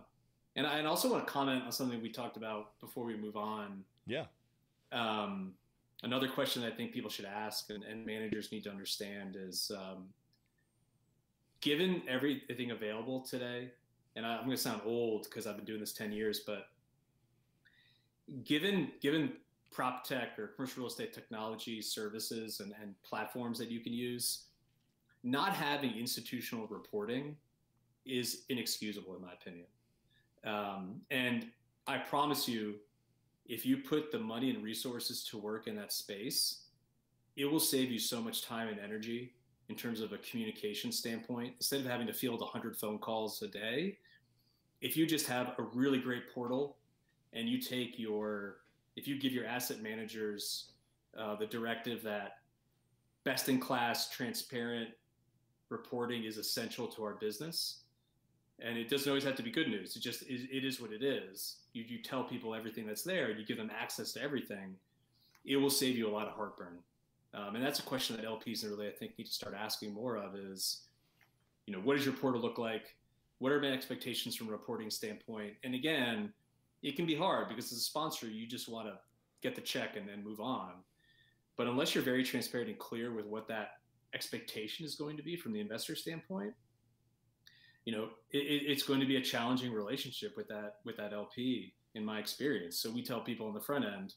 and 0.57 0.67
I 0.67 0.85
also 0.85 1.11
want 1.11 1.27
to 1.27 1.33
comment 1.33 1.65
on 1.65 1.73
something 1.73 2.01
we 2.01 2.11
talked 2.11 2.37
about 2.37 2.79
before 2.81 3.05
we 3.05 3.17
move 3.17 3.37
on. 3.37 3.85
Yeah. 4.07 4.25
Um, 4.93 5.55
another 6.03 6.29
question 6.29 6.63
that 6.63 6.73
I 6.73 6.77
think 6.77 6.93
people 6.93 7.11
should 7.11 7.25
ask 7.25 7.71
and, 7.71 7.83
and 7.83 8.07
managers 8.07 8.53
need 8.53 8.65
to 8.65 8.71
understand 8.71 9.37
is 9.37 9.73
um, 9.77 10.09
given 11.61 12.03
everything 12.09 12.71
available 12.71 13.21
today, 13.21 13.71
and 14.15 14.25
I, 14.25 14.37
I'm 14.37 14.45
going 14.45 14.57
to 14.57 14.63
sound 14.63 14.83
old 14.85 15.25
because 15.25 15.47
I've 15.47 15.57
been 15.57 15.65
doing 15.65 15.81
this 15.81 15.93
10 15.93 16.13
years, 16.13 16.41
but 16.47 16.69
given 18.45 18.93
given 19.01 19.33
prop 19.73 20.05
tech 20.05 20.39
or 20.39 20.47
commercial 20.49 20.83
real 20.83 20.89
estate 20.89 21.13
technology 21.13 21.83
services 21.83 22.61
and, 22.61 22.73
and 22.81 22.95
platforms 23.03 23.59
that 23.59 23.71
you 23.71 23.81
can 23.81 23.93
use, 23.93 24.45
not 25.25 25.53
having 25.53 25.93
institutional 25.99 26.67
reporting 26.69 27.37
is 28.05 28.43
inexcusable 28.49 29.15
in 29.17 29.23
my 29.23 29.33
opinion. 29.33 29.67
Um, 30.45 31.01
and 31.11 31.47
I 31.87 31.99
promise 31.99 32.49
you, 32.49 32.75
if 33.47 33.67
you 33.67 33.79
put 33.79 34.11
the 34.11 34.19
money 34.19 34.51
and 34.51 34.63
resources 34.63 35.25
to 35.25 35.39
work 35.39 35.67
in 35.67 35.77
that 35.77 35.93
space, 35.93 36.65
it 37.37 37.45
will 37.45 37.61
save 37.61 37.91
you 37.91 37.99
so 37.99 38.21
much 38.21 38.43
time 38.43 38.69
and 38.69 38.79
energy 38.79 39.35
in 39.69 39.75
terms 39.75 40.01
of 40.01 40.13
a 40.13 40.19
communication 40.19 40.93
standpoint. 40.93 41.55
Instead 41.59 41.81
of 41.81 41.87
having 41.87 42.07
to 42.07 42.13
field 42.13 42.41
100 42.41 42.77
phone 42.77 42.99
calls 42.99 43.43
a 43.43 43.49
day, 43.49 43.99
if 44.81 44.97
you 44.97 45.07
just 45.07 45.27
have 45.27 45.55
a 45.59 45.63
really 45.63 45.99
great 45.99 46.33
portal 46.33 46.77
and 47.33 47.49
you 47.49 47.61
take 47.61 47.99
your, 47.99 48.59
if 48.97 49.09
you 49.09 49.19
give 49.19 49.33
your 49.33 49.47
asset 49.47 49.83
managers 49.83 50.73
uh, 51.19 51.35
the 51.37 51.47
directive 51.47 52.03
that 52.03 52.39
best 53.25 53.49
in 53.49 53.59
class, 53.59 54.11
transparent 54.11 54.91
reporting 55.71 56.25
is 56.25 56.39
essential 56.39 56.87
to 56.87 57.03
our 57.03 57.15
business, 57.15 57.84
and 58.61 58.79
it 58.79 58.89
doesn't 58.89 59.09
always 59.09 59.25
have 59.25 59.37
to 59.37 59.43
be 59.43 59.51
good 59.51 59.69
news. 59.69 59.97
It 59.97 60.01
just 60.01 60.23
is, 60.23 60.43
it 60.51 60.65
is 60.65 60.81
what 60.81 60.93
it 60.93 61.03
is. 61.03 61.57
You, 61.73 61.85
you 61.87 62.03
tell 62.03 62.25
people 62.25 62.55
everything 62.55 62.87
that's 62.87 63.03
there. 63.03 63.31
You 63.31 63.45
give 63.45 63.57
them 63.57 63.71
access 63.77 64.13
to 64.13 64.23
everything. 64.23 64.77
It 65.45 65.57
will 65.57 65.71
save 65.71 65.97
you 65.97 66.09
a 66.09 66.13
lot 66.13 66.29
of 66.29 66.35
heartburn. 66.35 66.79
Um, 67.35 67.57
and 67.57 67.65
that's 67.65 67.81
a 67.81 67.83
question 67.83 68.17
that 68.17 68.25
LPs 68.25 68.65
really 68.65 68.87
I 68.87 68.93
think 68.93 69.19
need 69.19 69.25
to 69.25 69.33
start 69.33 69.55
asking 69.59 69.93
more 69.93 70.17
of 70.17 70.37
is, 70.37 70.83
you 71.67 71.75
know, 71.75 71.81
what 71.81 71.97
does 71.97 72.05
your 72.05 72.15
portal 72.15 72.41
look 72.41 72.59
like? 72.59 72.95
What 73.39 73.51
are 73.51 73.61
my 73.61 73.73
expectations 73.73 74.37
from 74.37 74.49
a 74.49 74.53
reporting 74.53 74.89
standpoint? 74.89 75.55
And 75.65 75.75
again, 75.75 76.33
it 76.83 76.95
can 76.97 77.07
be 77.07 77.17
hard 77.17 77.49
because 77.49 77.73
as 77.73 77.79
a 77.79 77.83
sponsor, 77.83 78.29
you 78.29 78.47
just 78.47 78.69
want 78.69 78.87
to 78.87 78.99
get 79.43 79.57
the 79.57 79.61
check 79.61 79.97
and 79.97 80.09
then 80.09 80.23
move 80.23 80.41
on. 80.41 80.73
But 81.57 81.67
unless 81.67 81.95
you're 81.95 82.05
very 82.05 82.23
transparent 82.23 82.71
and 82.71 82.79
clear 82.79 83.13
with 83.13 83.27
what 83.27 83.49
that 83.49 83.73
expectation 84.15 84.87
is 84.87 84.95
going 84.95 85.17
to 85.17 85.23
be 85.23 85.37
from 85.37 85.53
the 85.53 85.61
investor 85.61 85.97
standpoint, 85.97 86.55
you 87.85 87.93
know, 87.93 88.09
it, 88.31 88.39
it's 88.39 88.83
going 88.83 89.01
to 89.01 89.07
be 89.07 89.17
a 89.17 89.21
challenging 89.21 89.73
relationship 89.73 90.37
with 90.37 90.49
that 90.49 90.77
with 90.85 90.97
that 90.97 91.13
LP 91.13 91.75
in 91.95 92.05
my 92.05 92.19
experience. 92.19 92.79
So 92.79 92.91
we 92.91 93.03
tell 93.03 93.21
people 93.21 93.47
on 93.47 93.55
the 93.55 93.61
front 93.61 93.85
end, 93.85 94.15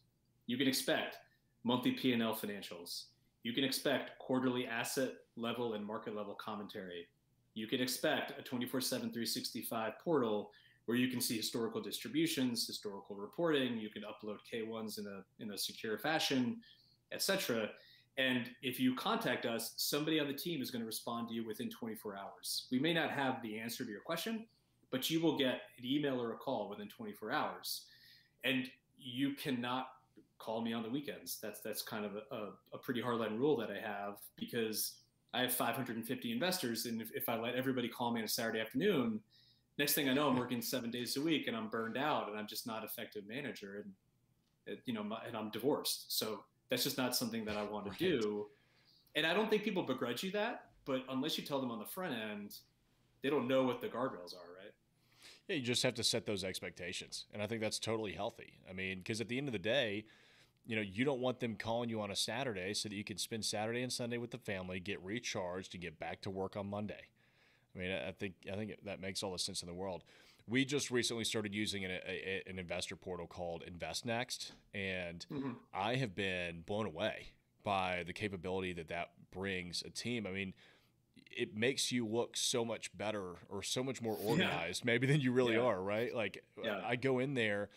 you 0.48 0.58
can 0.58 0.68
expect 0.68 1.18
monthly 1.64 1.92
P&L 1.92 2.36
financials. 2.36 3.06
You 3.44 3.54
can 3.54 3.64
expect 3.64 4.18
quarterly 4.20 4.66
asset 4.66 5.12
level 5.36 5.74
and 5.74 5.86
market 5.86 6.16
level 6.16 6.36
commentary. 6.36 7.08
You 7.54 7.68
can 7.68 7.82
expect 7.82 8.32
a 8.40 8.44
24/7 8.44 8.88
365 8.88 9.94
portal 10.04 10.52
where 10.86 10.98
you 10.98 11.10
can 11.10 11.20
see 11.20 11.36
historical 11.36 11.82
distributions, 11.82 12.66
historical 12.66 13.16
reporting, 13.18 13.78
you 13.78 13.90
can 13.90 14.04
upload 14.04 14.38
K1s 14.52 15.00
in 15.00 15.06
a 15.08 15.44
in 15.44 15.52
a 15.52 15.58
secure 15.58 15.98
fashion, 15.98 16.62
etc. 17.12 17.70
And 18.18 18.50
if 18.64 18.80
you 18.80 18.96
contact 18.96 19.46
us, 19.46 19.74
somebody 19.78 20.20
on 20.20 20.28
the 20.28 20.34
team 20.34 20.62
is 20.62 20.72
going 20.72 20.82
to 20.82 20.88
respond 20.88 21.30
to 21.30 21.36
you 21.36 21.46
within 21.46 21.70
24 21.70 22.18
hours. 22.18 22.68
We 22.72 22.80
may 22.80 22.94
not 22.94 23.12
have 23.12 23.42
the 23.44 23.60
answer 23.60 23.86
to 23.86 23.92
your 23.92 24.02
question, 24.02 24.46
but 24.90 25.10
you 25.10 25.22
will 25.22 25.38
get 25.38 25.62
an 25.78 25.86
email 25.86 26.22
or 26.22 26.34
a 26.34 26.38
call 26.38 26.70
within 26.70 26.88
24 26.88 27.32
hours. 27.32 27.86
And 28.44 28.70
you 28.98 29.34
cannot 29.36 29.90
call 30.40 30.62
me 30.62 30.74
on 30.74 30.84
the 30.84 30.90
weekends. 30.90 31.40
That's 31.42 31.60
that's 31.62 31.82
kind 31.82 32.06
of 32.06 32.12
a, 32.32 32.50
a, 32.74 32.78
pretty 32.78 33.02
hardline 33.02 33.38
rule 33.38 33.58
that 33.58 33.70
I 33.70 33.80
have 33.80 34.18
because 34.36 34.94
I 35.34 35.42
have 35.42 35.54
550 35.54 36.32
investors, 36.32 36.86
and 36.86 37.02
if, 37.02 37.12
if 37.14 37.30
I 37.30 37.38
let 37.38 37.56
everybody 37.56 37.90
call 37.90 38.12
me 38.12 38.22
on 38.22 38.26
a 38.26 38.30
Saturday 38.30 38.60
afternoon, 38.60 39.20
next 39.78 39.94
thing 39.94 40.10
I 40.10 40.14
know, 40.14 40.30
I'm 40.30 40.38
working 40.38 40.62
seven 40.62 40.90
days 40.90 41.18
a 41.18 41.22
week, 41.22 41.48
and 41.48 41.56
I'm 41.56 41.68
burned 41.68 41.98
out, 41.98 42.30
and 42.30 42.40
I'm 42.40 42.48
just 42.48 42.66
not 42.66 42.80
an 42.80 42.86
effective 42.86 43.28
manager, 43.28 43.84
and 44.68 44.78
you 44.86 44.94
know, 44.94 45.02
and 45.02 45.36
I'm 45.36 45.50
divorced. 45.50 46.18
So 46.18 46.44
that's 46.70 46.84
just 46.84 46.98
not 46.98 47.16
something 47.16 47.46
that 47.46 47.58
I 47.58 47.64
want 47.64 47.86
to 47.86 47.92
right. 47.92 48.00
do. 48.00 48.48
And 49.16 49.26
I 49.26 49.34
don't 49.34 49.50
think 49.50 49.64
people 49.64 49.84
begrudge 49.84 50.24
you 50.24 50.32
that, 50.32 50.66
but 50.86 51.04
unless 51.10 51.38
you 51.38 51.44
tell 51.44 51.60
them 51.60 51.72
on 51.72 51.80
the 51.80 51.86
front 51.86 52.14
end, 52.14 52.58
they 53.24 53.30
don't 53.30 53.48
know 53.48 53.64
what 53.64 53.82
the 53.82 53.88
guardrails 53.88 54.34
are, 54.34 54.50
right? 54.56 54.74
Yeah, 55.48 55.56
you 55.56 55.62
just 55.62 55.84
have 55.84 55.96
to 55.96 56.04
set 56.04 56.26
those 56.26 56.44
expectations, 56.44 57.26
and 57.34 57.42
I 57.42 57.48
think 57.48 57.62
that's 57.62 57.80
totally 57.80 58.12
healthy. 58.12 58.60
I 58.70 58.74
mean, 58.74 59.00
because 59.00 59.22
at 59.22 59.28
the 59.28 59.38
end 59.38 59.48
of 59.48 59.54
the 59.54 59.60
day 59.60 60.06
you 60.68 60.76
know, 60.76 60.82
you 60.82 61.06
don't 61.06 61.22
want 61.22 61.40
them 61.40 61.56
calling 61.56 61.90
you 61.90 62.02
on 62.02 62.12
a 62.12 62.16
Saturday 62.16 62.74
so 62.74 62.90
that 62.90 62.96
you 62.96 63.04
can 63.06 63.18
spend 63.18 63.46
Saturday 63.46 63.82
and 63.82 63.92
Sunday 63.92 64.18
with 64.18 64.32
the 64.32 64.38
family, 64.38 64.82
get 64.82 65.02
recharged, 65.02 65.74
and 65.74 65.82
get 65.82 65.98
back 65.98 66.22
to 66.22 66.30
work 66.30 66.58
on 66.58 66.70
Monday. 66.70 67.08
I 67.74 67.80
mean, 67.80 67.92
I 67.92 68.12
think 68.12 68.34
I 68.52 68.56
think 68.56 68.76
that 68.84 69.00
makes 69.00 69.24
all 69.24 69.32
the 69.32 69.40
sense 69.40 69.62
in 69.62 69.68
the 69.68 69.74
world. 69.74 70.04
We 70.50 70.64
just 70.64 70.92
recently 70.92 71.26
started 71.26 71.54
using 71.54 71.84
an, 71.84 71.92
a, 71.92 72.44
an 72.48 72.58
investor 72.58 72.96
portal 72.96 73.28
called 73.28 73.64
InvestNext, 73.66 74.52
and 74.74 75.26
mm-hmm. 75.32 75.52
I 75.74 75.96
have 75.96 76.16
been 76.16 76.62
blown 76.66 76.86
away 76.86 77.32
by 77.64 78.04
the 78.08 78.14
capability 78.14 78.72
that 78.74 78.88
that 78.88 79.12
brings 79.32 79.84
a 79.86 79.90
team. 79.90 80.26
I 80.26 80.32
mean, 80.32 80.54
it 81.30 81.56
makes 81.56 81.92
you 81.92 82.08
look 82.08 82.38
so 82.38 82.64
much 82.64 82.98
better 82.98 83.36
or 83.50 83.62
so 83.62 83.84
much 83.84 84.02
more 84.02 84.18
organized, 84.24 84.84
yeah. 84.84 84.92
maybe 84.92 85.06
than 85.06 85.20
you 85.20 85.34
really 85.34 85.56
yeah. 85.56 85.62
are, 85.62 85.82
right? 85.82 86.16
Like, 86.16 86.44
yeah. 86.64 86.82
I 86.86 86.96
go 86.96 87.20
in 87.20 87.34
there 87.34 87.70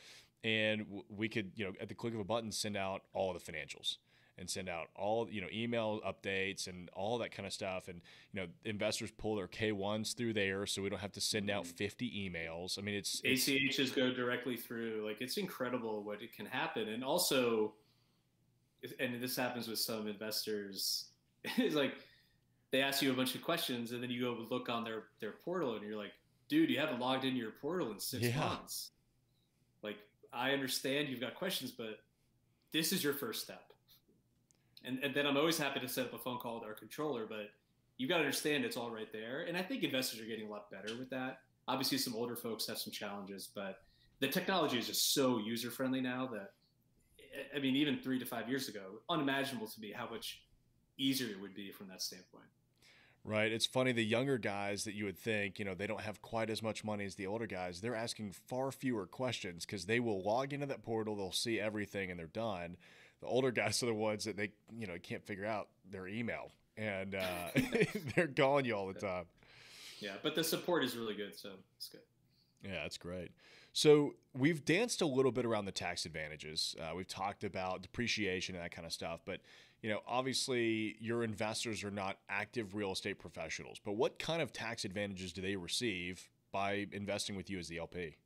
and 0.43 0.87
we 1.09 1.29
could 1.29 1.53
you 1.57 1.67
know 1.67 1.73
at 1.81 1.89
the 1.89 1.95
click 1.95 2.15
of 2.15 2.21
a 2.21 2.25
button 2.25 2.51
send 2.51 2.77
out 2.77 3.03
all 3.13 3.33
the 3.33 3.39
financials 3.41 3.99
and 4.41 4.51
send 4.51 4.69
out 4.69 4.89
all 4.97 5.29
you 5.31 5.41
know 5.41 5.47
email 5.53 6.01
updates 6.07 6.67
and 6.67 6.89
all 6.95 7.19
that 7.19 7.31
kind 7.31 7.47
of 7.47 7.53
stuff 7.53 7.89
and 7.89 8.01
you 8.33 8.41
know 8.41 8.47
investors 8.65 9.11
pull 9.17 9.37
their 9.37 9.47
k1s 9.47 10.17
through 10.17 10.33
there 10.33 10.67
so 10.67 10.83
we 10.83 10.89
don't 10.89 11.01
have 11.01 11.13
to 11.13 11.21
send 11.21 11.51
out 11.51 11.65
mm-hmm. 11.65 11.77
50 11.77 12.31
emails 12.31 12.79
i 12.79 12.83
mean 12.83 12.95
it's 12.95 13.21
achs 13.23 13.95
go 13.95 14.13
directly 14.13 14.57
through 14.57 15.05
like 15.07 15.21
it's 15.21 15.37
incredible 15.37 16.03
what 16.03 16.21
it 16.23 16.33
can 16.35 16.47
happen 16.47 16.89
and 16.89 17.05
also 17.05 17.75
and 18.99 19.21
this 19.23 19.37
happens 19.37 19.69
with 19.69 19.79
some 19.79 20.09
investors 20.09 21.11
it's 21.57 21.75
like 21.75 21.95
they 22.73 22.83
ask 22.83 23.03
you 23.03 23.11
a 23.11 23.15
bunch 23.15 23.35
of 23.35 23.43
questions 23.43 23.93
and 23.93 24.03
then 24.03 24.11
you 24.11 24.23
go 24.23 24.47
look 24.51 24.69
on 24.69 24.83
their 24.83 25.05
their 25.21 25.33
portal 25.33 25.75
and 25.77 25.87
you're 25.87 25.97
like 25.97 26.13
dude 26.49 26.71
you 26.71 26.79
haven't 26.79 26.99
logged 26.99 27.25
into 27.25 27.39
your 27.39 27.53
portal 27.53 27.93
in 27.93 28.01
six 28.01 28.25
yeah. 28.25 28.39
months 28.39 28.91
like 29.83 29.97
I 30.33 30.53
understand 30.53 31.09
you've 31.09 31.21
got 31.21 31.35
questions, 31.35 31.71
but 31.71 32.01
this 32.73 32.93
is 32.93 33.03
your 33.03 33.15
first 33.15 33.43
step. 33.43 33.70
And, 34.85 34.99
and 35.03 35.15
then 35.15 35.27
I'm 35.27 35.37
always 35.37 35.59
happy 35.59 35.81
to 35.81 35.89
set 35.89 36.07
up 36.07 36.15
a 36.15 36.19
phone 36.19 36.39
call 36.39 36.55
with 36.55 36.65
our 36.65 36.75
controller, 36.75 37.27
but 37.27 37.51
you've 37.99 38.09
got 38.09 38.17
to 38.17 38.25
understand 38.25 38.65
it's 38.65 38.77
all 38.77 38.91
right 38.91 39.13
there. 39.13 39.45
And 39.47 39.57
I 39.57 39.63
think 39.63 39.83
investors 39.83 40.21
are 40.21 40.25
getting 40.25 40.47
a 40.47 40.51
lot 40.51 40.71
better 40.71 40.97
with 40.99 41.11
that. 41.11 41.41
Obviously, 41.69 41.99
some 41.99 42.15
older 42.15 42.35
folks 42.35 42.67
have 42.67 42.79
some 42.79 42.93
challenges, 42.93 43.49
but 43.55 43.83
the 44.21 44.29
technology 44.29 44.79
is 44.79 44.87
just 44.87 45.13
so 45.15 45.39
user 45.39 45.71
friendly 45.71 46.01
now 46.01 46.27
that, 46.33 46.53
I 47.55 47.59
mean, 47.59 47.77
even 47.77 47.99
three 47.99 48.19
to 48.19 48.25
five 48.25 48.49
years 48.49 48.69
ago, 48.69 49.01
unimaginable 49.09 49.69
to 49.69 49.81
me 49.81 49.93
how 49.93 50.09
much 50.11 50.43
easier 50.99 51.29
it 51.29 51.41
would 51.41 51.55
be 51.55 51.71
from 51.73 51.89
that 51.89 52.03
standpoint. 52.03 52.47
Right. 53.23 53.53
It's 53.53 53.67
funny. 53.67 53.93
The 53.93 54.05
younger 54.05 54.39
guys 54.39 54.85
that 54.85 54.95
you 54.95 55.05
would 55.05 55.19
think, 55.19 55.59
you 55.59 55.65
know, 55.65 55.75
they 55.75 55.87
don't 55.87 56.01
have 56.01 56.23
quite 56.23 56.49
as 56.49 56.63
much 56.63 56.85
money 56.85 57.05
as 57.05 57.17
the 57.17 57.27
older 57.27 57.47
guys. 57.47 57.81
They're 57.81 57.95
asking 57.95 58.33
far 58.33 58.73
fewer 58.73 59.07
questions 59.07 59.67
because 59.67 59.85
they 59.85 60.01
will 60.01 60.23
log 60.23 60.55
into 60.55 60.67
that 60.67 60.83
portal, 60.83 61.17
they'll 61.17 61.33
see 61.33 61.61
everything, 61.61 62.11
and 62.11 62.19
they're 62.19 62.27
done. 62.27 62.79
The 63.21 63.27
older 63.27 63.51
guys 63.51 63.83
are 63.83 63.87
the 63.87 63.95
ones 63.95 64.25
that 64.25 64.37
they, 64.37 64.51
you 64.79 64.87
know, 64.87 64.97
can't 65.03 65.25
figure 65.25 65.47
out 65.47 65.69
their 65.91 66.09
email, 66.09 66.51
and 66.77 67.15
uh, 67.15 67.49
they're 68.17 68.29
calling 68.29 68.65
you 68.65 68.75
all 68.75 68.87
the 68.87 68.99
time. 68.99 69.25
Yeah, 69.99 70.13
but 70.23 70.35
the 70.35 70.45
support 70.45 70.83
is 70.85 70.97
really 70.97 71.15
good, 71.15 71.39
so 71.39 71.51
it's 71.77 71.89
good. 71.89 72.01
Yeah, 72.65 72.83
that's 72.83 72.99
great. 72.99 73.31
So 73.73 74.15
we've 74.37 74.65
danced 74.65 75.01
a 75.03 75.07
little 75.07 75.33
bit 75.33 75.45
around 75.45 75.67
the 75.67 75.73
tax 75.73 76.05
advantages. 76.05 76.75
Uh, 76.81 76.95
we've 76.97 77.09
talked 77.09 77.45
about 77.45 77.83
depreciation 77.83 78.55
and 78.55 78.65
that 78.65 78.73
kind 78.73 78.87
of 78.87 78.93
stuff, 78.93 79.21
but 79.25 79.41
you 79.83 79.89
know, 79.89 80.01
obviously 80.07 80.97
your 81.01 81.23
investors 81.25 81.85
are 81.85 81.91
not 81.91 82.19
active 82.29 82.75
real 82.75 82.93
estate 82.93 83.19
professionals, 83.19 83.81
but 83.83 83.93
what 83.93 84.19
kind 84.19 84.43
of 84.43 84.53
tax 84.53 84.85
advantages 84.85 85.33
do 85.33 85.41
they 85.41 85.57
receive 85.57 86.29
by 86.53 86.87
investing 86.93 87.37
with 87.37 87.49
you 87.49 87.59
as 87.59 87.69
the 87.69 87.79
LP? 87.79 88.17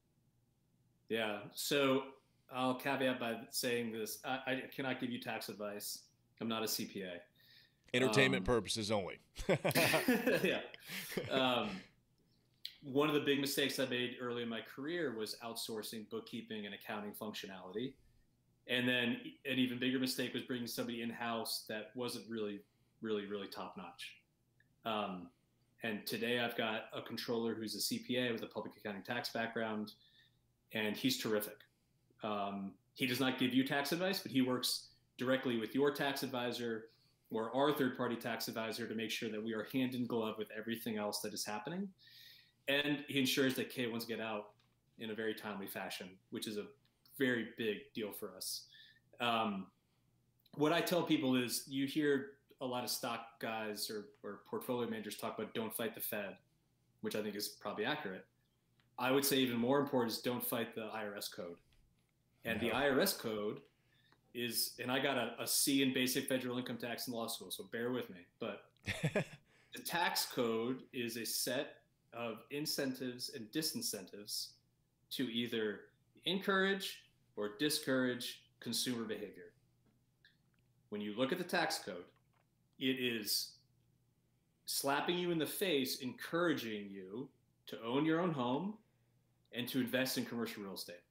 Yeah. 1.09 1.39
So 1.55 2.05
I'll 2.53 2.75
caveat 2.75 3.19
by 3.19 3.37
saying 3.51 3.93
this 3.93 4.19
I, 4.25 4.39
I 4.47 4.63
cannot 4.75 5.01
give 5.01 5.11
you 5.11 5.21
tax 5.21 5.49
advice. 5.49 6.01
I'm 6.41 6.49
not 6.49 6.63
a 6.63 6.67
CPA. 6.67 7.19
Entertainment 7.93 8.41
um, 8.49 8.55
purposes 8.55 8.91
only. 8.91 9.19
yeah. 10.43 10.61
Um, 11.31 11.71
one 12.83 13.09
of 13.09 13.15
the 13.15 13.21
big 13.21 13.41
mistakes 13.41 13.79
I 13.79 13.87
made 13.87 14.17
early 14.21 14.43
in 14.43 14.49
my 14.49 14.61
career 14.61 15.17
was 15.17 15.37
outsourcing 15.45 16.09
bookkeeping 16.11 16.67
and 16.67 16.75
accounting 16.75 17.13
functionality. 17.13 17.95
And 18.67 18.89
then 18.89 19.19
an 19.45 19.59
even 19.59 19.79
bigger 19.79 19.99
mistake 19.99 20.35
was 20.35 20.43
bringing 20.43 20.67
somebody 20.67 21.03
in 21.03 21.11
house 21.11 21.65
that 21.69 21.91
wasn't 21.95 22.25
really, 22.29 22.61
really, 23.01 23.27
really 23.27 23.47
top 23.47 23.77
notch. 23.77 24.17
Um, 24.85 25.29
and 25.83 26.07
today 26.07 26.41
I've 26.41 26.57
got 26.57 26.85
a 26.95 27.03
controller 27.03 27.55
who's 27.55 27.75
a 27.75 27.79
CPA 27.79 28.33
with 28.33 28.43
a 28.43 28.47
public 28.47 28.73
accounting 28.77 29.03
tax 29.03 29.31
background, 29.31 29.93
and 30.73 30.97
he's 30.97 31.19
terrific. 31.19 31.59
Um, 32.25 32.73
he 32.95 33.07
does 33.07 33.21
not 33.21 33.39
give 33.39 33.53
you 33.55 33.65
tax 33.65 33.93
advice, 33.93 34.19
but 34.21 34.33
he 34.33 34.41
works 34.41 34.89
directly 35.19 35.59
with 35.59 35.75
your 35.75 35.93
tax 35.93 36.23
advisor 36.23 36.87
or 37.31 37.55
our 37.55 37.73
third 37.73 37.97
party 37.97 38.17
tax 38.17 38.49
advisor 38.49 38.89
to 38.89 38.95
make 38.95 39.11
sure 39.11 39.29
that 39.29 39.43
we 39.43 39.53
are 39.53 39.67
hand 39.73 39.95
in 39.95 40.07
glove 40.07 40.37
with 40.39 40.49
everything 40.57 40.97
else 40.97 41.21
that 41.21 41.35
is 41.35 41.45
happening. 41.45 41.89
And 42.69 43.05
he 43.09 43.21
ensures 43.21 43.55
that 43.57 43.75
K1s 43.75 44.07
get 44.07 44.21
out 44.21 44.51
in 44.99 45.11
a 45.11 45.15
very 45.15 45.35
timely 45.35 45.67
fashion, 45.67 46.09
which 46.31 46.47
is 46.47 46.57
a 46.57 46.65
very 47.19 47.49
big 47.59 47.79
deal 47.95 48.13
for 48.13 48.33
us. 48.37 48.67
Um, 49.21 49.67
what 50.55 50.73
I 50.73 50.81
tell 50.81 51.03
people 51.03 51.37
is 51.37 51.65
you 51.67 51.87
hear 51.87 52.33
a 52.61 52.67
lot 52.67 52.85
of 52.85 52.91
stock 52.91 53.41
guys 53.41 53.91
or, 53.91 54.07
or 54.23 54.41
portfolio 54.49 54.89
managers 54.89 55.17
talk 55.17 55.37
about 55.39 55.53
don't 55.55 55.75
fight 55.75 55.95
the 55.95 56.01
Fed, 56.01 56.37
which 57.03 57.17
I 57.17 57.23
think 57.23 57.35
is 57.35 57.49
probably 57.49 57.85
accurate. 57.85 58.25
I 58.99 59.11
would 59.11 59.25
say 59.25 59.37
even 59.39 59.59
more 59.59 59.81
important 59.81 60.13
is 60.13 60.21
don't 60.21 60.43
fight 60.43 60.75
the 60.75 60.89
IRS 60.95 61.31
code. 61.35 61.57
And 62.45 62.61
the 62.61 62.71
IRS 62.71 63.19
code 63.19 63.61
is, 64.35 64.75
and 64.83 64.91
I 64.91 64.99
got 64.99 65.17
a, 65.17 65.35
a 65.41 65.47
C 65.47 65.83
in 65.83 65.95
basic 65.95 66.29
federal 66.29 66.59
income 66.59 66.77
tax 66.77 67.09
in 67.09 67.15
law 67.15 67.27
school, 67.27 67.51
so 67.51 67.65
bear 67.73 67.91
with 67.91 68.11
me. 68.11 68.19
But 68.39 68.65
the 69.15 69.83
tax 69.85 70.27
code 70.27 70.83
is 70.93 71.17
a 71.17 71.25
set 71.25 71.77
of 72.13 72.43
incentives 72.51 73.31
and 73.35 73.51
disincentives 73.51 74.49
to 75.11 75.25
either 75.33 75.81
encourage 76.25 77.05
or 77.37 77.53
discourage 77.59 78.43
consumer 78.61 79.05
behavior. 79.05 79.53
When 80.91 81.01
you 81.01 81.15
look 81.17 81.33
at 81.33 81.39
the 81.39 81.45
tax 81.45 81.79
code, 81.79 82.05
it 82.79 82.97
is 83.01 83.53
slapping 84.67 85.19
you 85.19 85.31
in 85.31 85.39
the 85.39 85.47
face, 85.47 85.99
encouraging 86.01 86.89
you 86.91 87.29
to 87.67 87.81
own 87.83 88.05
your 88.05 88.21
own 88.21 88.33
home 88.33 88.75
and 89.53 89.69
to 89.69 89.81
invest 89.81 90.19
in 90.19 90.25
commercial 90.25 90.63
real 90.63 90.75
estate. 90.75 91.04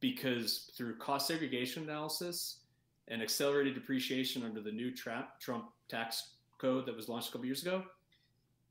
Because 0.00 0.70
through 0.76 0.96
cost 0.96 1.26
segregation 1.26 1.82
analysis 1.82 2.60
and 3.08 3.22
accelerated 3.22 3.74
depreciation 3.74 4.44
under 4.44 4.60
the 4.60 4.70
new 4.70 4.94
Trump, 4.94 5.28
tax 5.88 6.34
code 6.58 6.86
that 6.86 6.96
was 6.96 7.08
launched 7.08 7.30
a 7.30 7.32
couple 7.32 7.46
years 7.46 7.62
ago, 7.62 7.82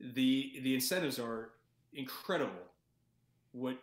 the 0.00 0.58
the 0.62 0.74
incentives 0.74 1.18
are 1.18 1.50
incredible. 1.92 2.52
What 3.52 3.78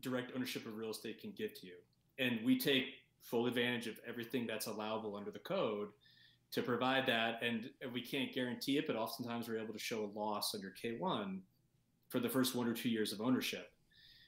direct 0.00 0.32
ownership 0.34 0.66
of 0.66 0.76
real 0.76 0.90
estate 0.90 1.20
can 1.20 1.32
give 1.36 1.54
to 1.60 1.66
you 1.66 1.74
and 2.18 2.38
we 2.44 2.58
take 2.58 2.86
full 3.20 3.46
advantage 3.46 3.86
of 3.86 3.98
everything 4.06 4.46
that's 4.46 4.66
allowable 4.66 5.16
under 5.16 5.30
the 5.30 5.38
code 5.38 5.88
to 6.52 6.62
provide 6.62 7.06
that. 7.06 7.40
And 7.42 7.70
we 7.92 8.02
can't 8.02 8.32
guarantee 8.32 8.78
it, 8.78 8.86
but 8.86 8.96
oftentimes 8.96 9.48
we're 9.48 9.58
able 9.58 9.72
to 9.72 9.78
show 9.78 10.04
a 10.04 10.18
loss 10.18 10.54
under 10.54 10.72
K1 10.82 11.38
for 12.08 12.20
the 12.20 12.28
first 12.28 12.54
one 12.54 12.68
or 12.68 12.74
two 12.74 12.90
years 12.90 13.12
of 13.12 13.20
ownership, 13.20 13.72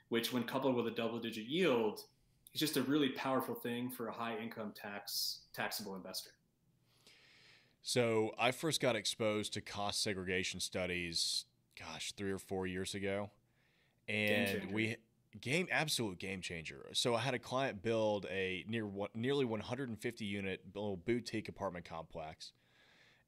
which, 0.08 0.32
when 0.32 0.44
coupled 0.44 0.74
with 0.74 0.86
a 0.86 0.90
double 0.90 1.18
digit 1.18 1.44
yield, 1.44 2.00
is 2.54 2.60
just 2.60 2.76
a 2.76 2.82
really 2.82 3.10
powerful 3.10 3.54
thing 3.54 3.90
for 3.90 4.08
a 4.08 4.12
high 4.12 4.36
income 4.38 4.72
tax 4.74 5.40
taxable 5.52 5.94
investor. 5.94 6.30
So 7.82 8.32
I 8.38 8.50
first 8.50 8.80
got 8.80 8.96
exposed 8.96 9.52
to 9.54 9.60
cost 9.60 10.02
segregation 10.02 10.58
studies, 10.58 11.44
gosh, 11.78 12.12
three 12.16 12.32
or 12.32 12.38
four 12.38 12.66
years 12.66 12.94
ago, 12.94 13.30
and 14.08 14.72
we 14.72 14.96
game 15.40 15.68
absolute 15.70 16.18
game 16.18 16.40
changer. 16.40 16.86
So 16.92 17.14
I 17.14 17.20
had 17.20 17.34
a 17.34 17.38
client 17.38 17.82
build 17.82 18.26
a 18.30 18.64
near 18.68 18.88
nearly 19.14 19.44
150 19.44 20.24
unit 20.24 20.62
little 20.74 20.96
boutique 20.96 21.48
apartment 21.48 21.84
complex, 21.84 22.52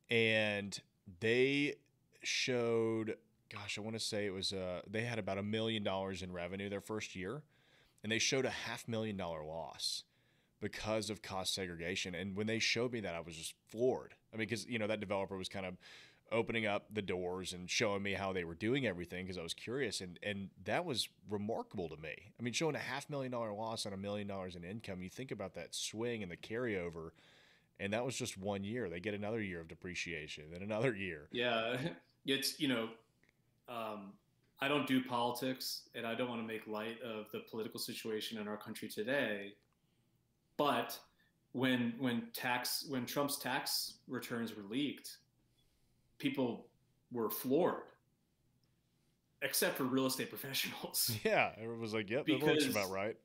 and 0.08 0.78
they 1.20 1.74
showed, 2.22 3.16
gosh, 3.52 3.76
I 3.76 3.82
want 3.82 3.96
to 3.98 4.04
say 4.04 4.24
it 4.24 4.32
was 4.32 4.52
uh, 4.52 4.80
they 4.88 5.02
had 5.02 5.18
about 5.18 5.36
a 5.36 5.42
million 5.42 5.82
dollars 5.82 6.22
in 6.22 6.32
revenue 6.32 6.70
their 6.70 6.80
first 6.80 7.14
year, 7.14 7.42
and 8.06 8.12
they 8.12 8.20
showed 8.20 8.44
a 8.44 8.50
half 8.50 8.86
million 8.86 9.16
dollar 9.16 9.42
loss 9.42 10.04
because 10.60 11.10
of 11.10 11.22
cost 11.22 11.52
segregation. 11.52 12.14
And 12.14 12.36
when 12.36 12.46
they 12.46 12.60
showed 12.60 12.92
me 12.92 13.00
that, 13.00 13.16
I 13.16 13.20
was 13.20 13.34
just 13.34 13.54
floored. 13.66 14.14
I 14.32 14.36
mean, 14.36 14.46
because 14.46 14.64
you 14.64 14.78
know 14.78 14.86
that 14.86 15.00
developer 15.00 15.36
was 15.36 15.48
kind 15.48 15.66
of 15.66 15.76
opening 16.30 16.66
up 16.66 16.86
the 16.94 17.02
doors 17.02 17.52
and 17.52 17.68
showing 17.68 18.04
me 18.04 18.12
how 18.12 18.32
they 18.32 18.44
were 18.44 18.54
doing 18.54 18.86
everything 18.86 19.24
because 19.24 19.38
I 19.38 19.42
was 19.42 19.54
curious 19.54 20.00
and 20.00 20.20
and 20.22 20.50
that 20.66 20.84
was 20.84 21.08
remarkable 21.28 21.88
to 21.88 21.96
me. 21.96 22.14
I 22.38 22.44
mean, 22.44 22.52
showing 22.52 22.76
a 22.76 22.78
half 22.78 23.10
million 23.10 23.32
dollar 23.32 23.52
loss 23.52 23.86
on 23.86 23.92
a 23.92 23.96
million 23.96 24.28
dollars 24.28 24.54
in 24.54 24.62
income, 24.62 25.02
you 25.02 25.10
think 25.10 25.32
about 25.32 25.54
that 25.54 25.74
swing 25.74 26.22
and 26.22 26.30
the 26.30 26.36
carryover 26.36 27.10
and 27.80 27.92
that 27.92 28.04
was 28.04 28.14
just 28.14 28.38
one 28.38 28.62
year. 28.62 28.88
They 28.88 29.00
get 29.00 29.14
another 29.14 29.42
year 29.42 29.60
of 29.60 29.66
depreciation 29.66 30.44
and 30.54 30.62
another 30.62 30.94
year. 30.94 31.26
Yeah, 31.32 31.76
it's 32.24 32.60
you 32.60 32.68
know, 32.68 32.88
um, 33.68 34.12
I 34.60 34.68
don't 34.68 34.86
do 34.86 35.02
politics, 35.02 35.82
and 35.94 36.06
I 36.06 36.14
don't 36.14 36.28
want 36.28 36.40
to 36.40 36.46
make 36.46 36.66
light 36.66 37.00
of 37.02 37.26
the 37.32 37.40
political 37.50 37.78
situation 37.78 38.38
in 38.38 38.48
our 38.48 38.56
country 38.56 38.88
today. 38.88 39.52
But 40.56 40.98
when 41.52 41.94
when 41.98 42.28
tax 42.32 42.86
when 42.88 43.04
Trump's 43.04 43.38
tax 43.38 43.94
returns 44.08 44.56
were 44.56 44.62
leaked, 44.62 45.18
people 46.18 46.66
were 47.12 47.28
floored, 47.28 47.82
except 49.42 49.76
for 49.76 49.84
real 49.84 50.06
estate 50.06 50.30
professionals. 50.36 51.14
Yeah, 51.22 51.50
it 51.62 51.78
was 51.78 51.92
like, 51.92 52.08
yep, 52.08 52.24
because, 52.24 52.44
that 52.46 52.54
looks 52.54 52.66
about 52.66 52.90
right. 52.90 53.16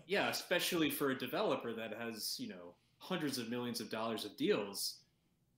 yeah, 0.06 0.28
especially 0.28 0.90
for 0.90 1.10
a 1.10 1.18
developer 1.18 1.72
that 1.72 1.94
has 1.98 2.36
you 2.38 2.48
know 2.48 2.74
hundreds 2.98 3.38
of 3.38 3.48
millions 3.48 3.80
of 3.80 3.90
dollars 3.90 4.24
of 4.24 4.36
deals, 4.36 4.96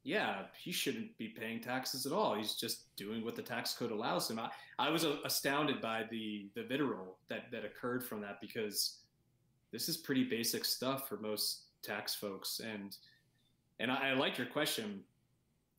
yeah, 0.06 0.42
he 0.56 0.70
shouldn't 0.70 1.18
be 1.18 1.26
paying 1.26 1.60
taxes 1.60 2.06
at 2.06 2.12
all. 2.12 2.34
He's 2.34 2.54
just 2.54 2.94
doing 2.94 3.24
what 3.24 3.34
the 3.34 3.42
tax 3.42 3.74
code 3.74 3.90
allows 3.90 4.30
him. 4.30 4.38
I, 4.38 4.50
I 4.78 4.88
was 4.88 5.04
astounded 5.24 5.80
by 5.80 6.04
the 6.08 6.48
the 6.54 6.62
vitriol 6.62 7.18
that 7.28 7.50
that 7.50 7.64
occurred 7.64 8.04
from 8.04 8.20
that 8.20 8.40
because 8.40 8.98
this 9.72 9.88
is 9.88 9.96
pretty 9.96 10.22
basic 10.22 10.64
stuff 10.64 11.08
for 11.08 11.16
most 11.16 11.64
tax 11.82 12.14
folks. 12.14 12.60
And 12.60 12.96
and 13.80 13.90
I, 13.90 14.10
I 14.10 14.12
like 14.12 14.38
your 14.38 14.46
question. 14.46 15.00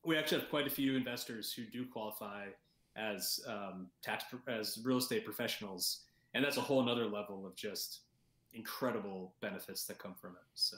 We 0.04 0.18
actually 0.18 0.42
have 0.42 0.50
quite 0.50 0.68
a 0.68 0.72
few 0.72 0.98
investors 0.98 1.54
who 1.54 1.64
do 1.64 1.86
qualify 1.86 2.48
as 2.98 3.40
um, 3.48 3.88
tax 4.04 4.26
as 4.50 4.78
real 4.84 4.98
estate 4.98 5.24
professionals, 5.24 6.02
and 6.34 6.44
that's 6.44 6.58
a 6.58 6.62
whole 6.62 6.82
another 6.82 7.06
level 7.06 7.48
of 7.48 7.56
just 7.56 8.02
incredible 8.54 9.36
benefits 9.40 9.86
that 9.86 10.00
come 10.00 10.16
from 10.16 10.32
it. 10.32 10.48
So. 10.54 10.76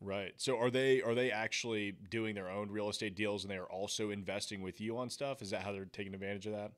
Right. 0.00 0.32
So 0.36 0.58
are 0.58 0.70
they 0.70 1.02
are 1.02 1.14
they 1.14 1.32
actually 1.32 1.92
doing 2.10 2.34
their 2.34 2.48
own 2.48 2.70
real 2.70 2.88
estate 2.88 3.16
deals 3.16 3.42
and 3.42 3.50
they 3.50 3.56
are 3.56 3.66
also 3.66 4.10
investing 4.10 4.62
with 4.62 4.80
you 4.80 4.96
on 4.96 5.10
stuff? 5.10 5.42
Is 5.42 5.50
that 5.50 5.62
how 5.62 5.72
they're 5.72 5.86
taking 5.86 6.14
advantage 6.14 6.46
of 6.46 6.52
that? 6.52 6.70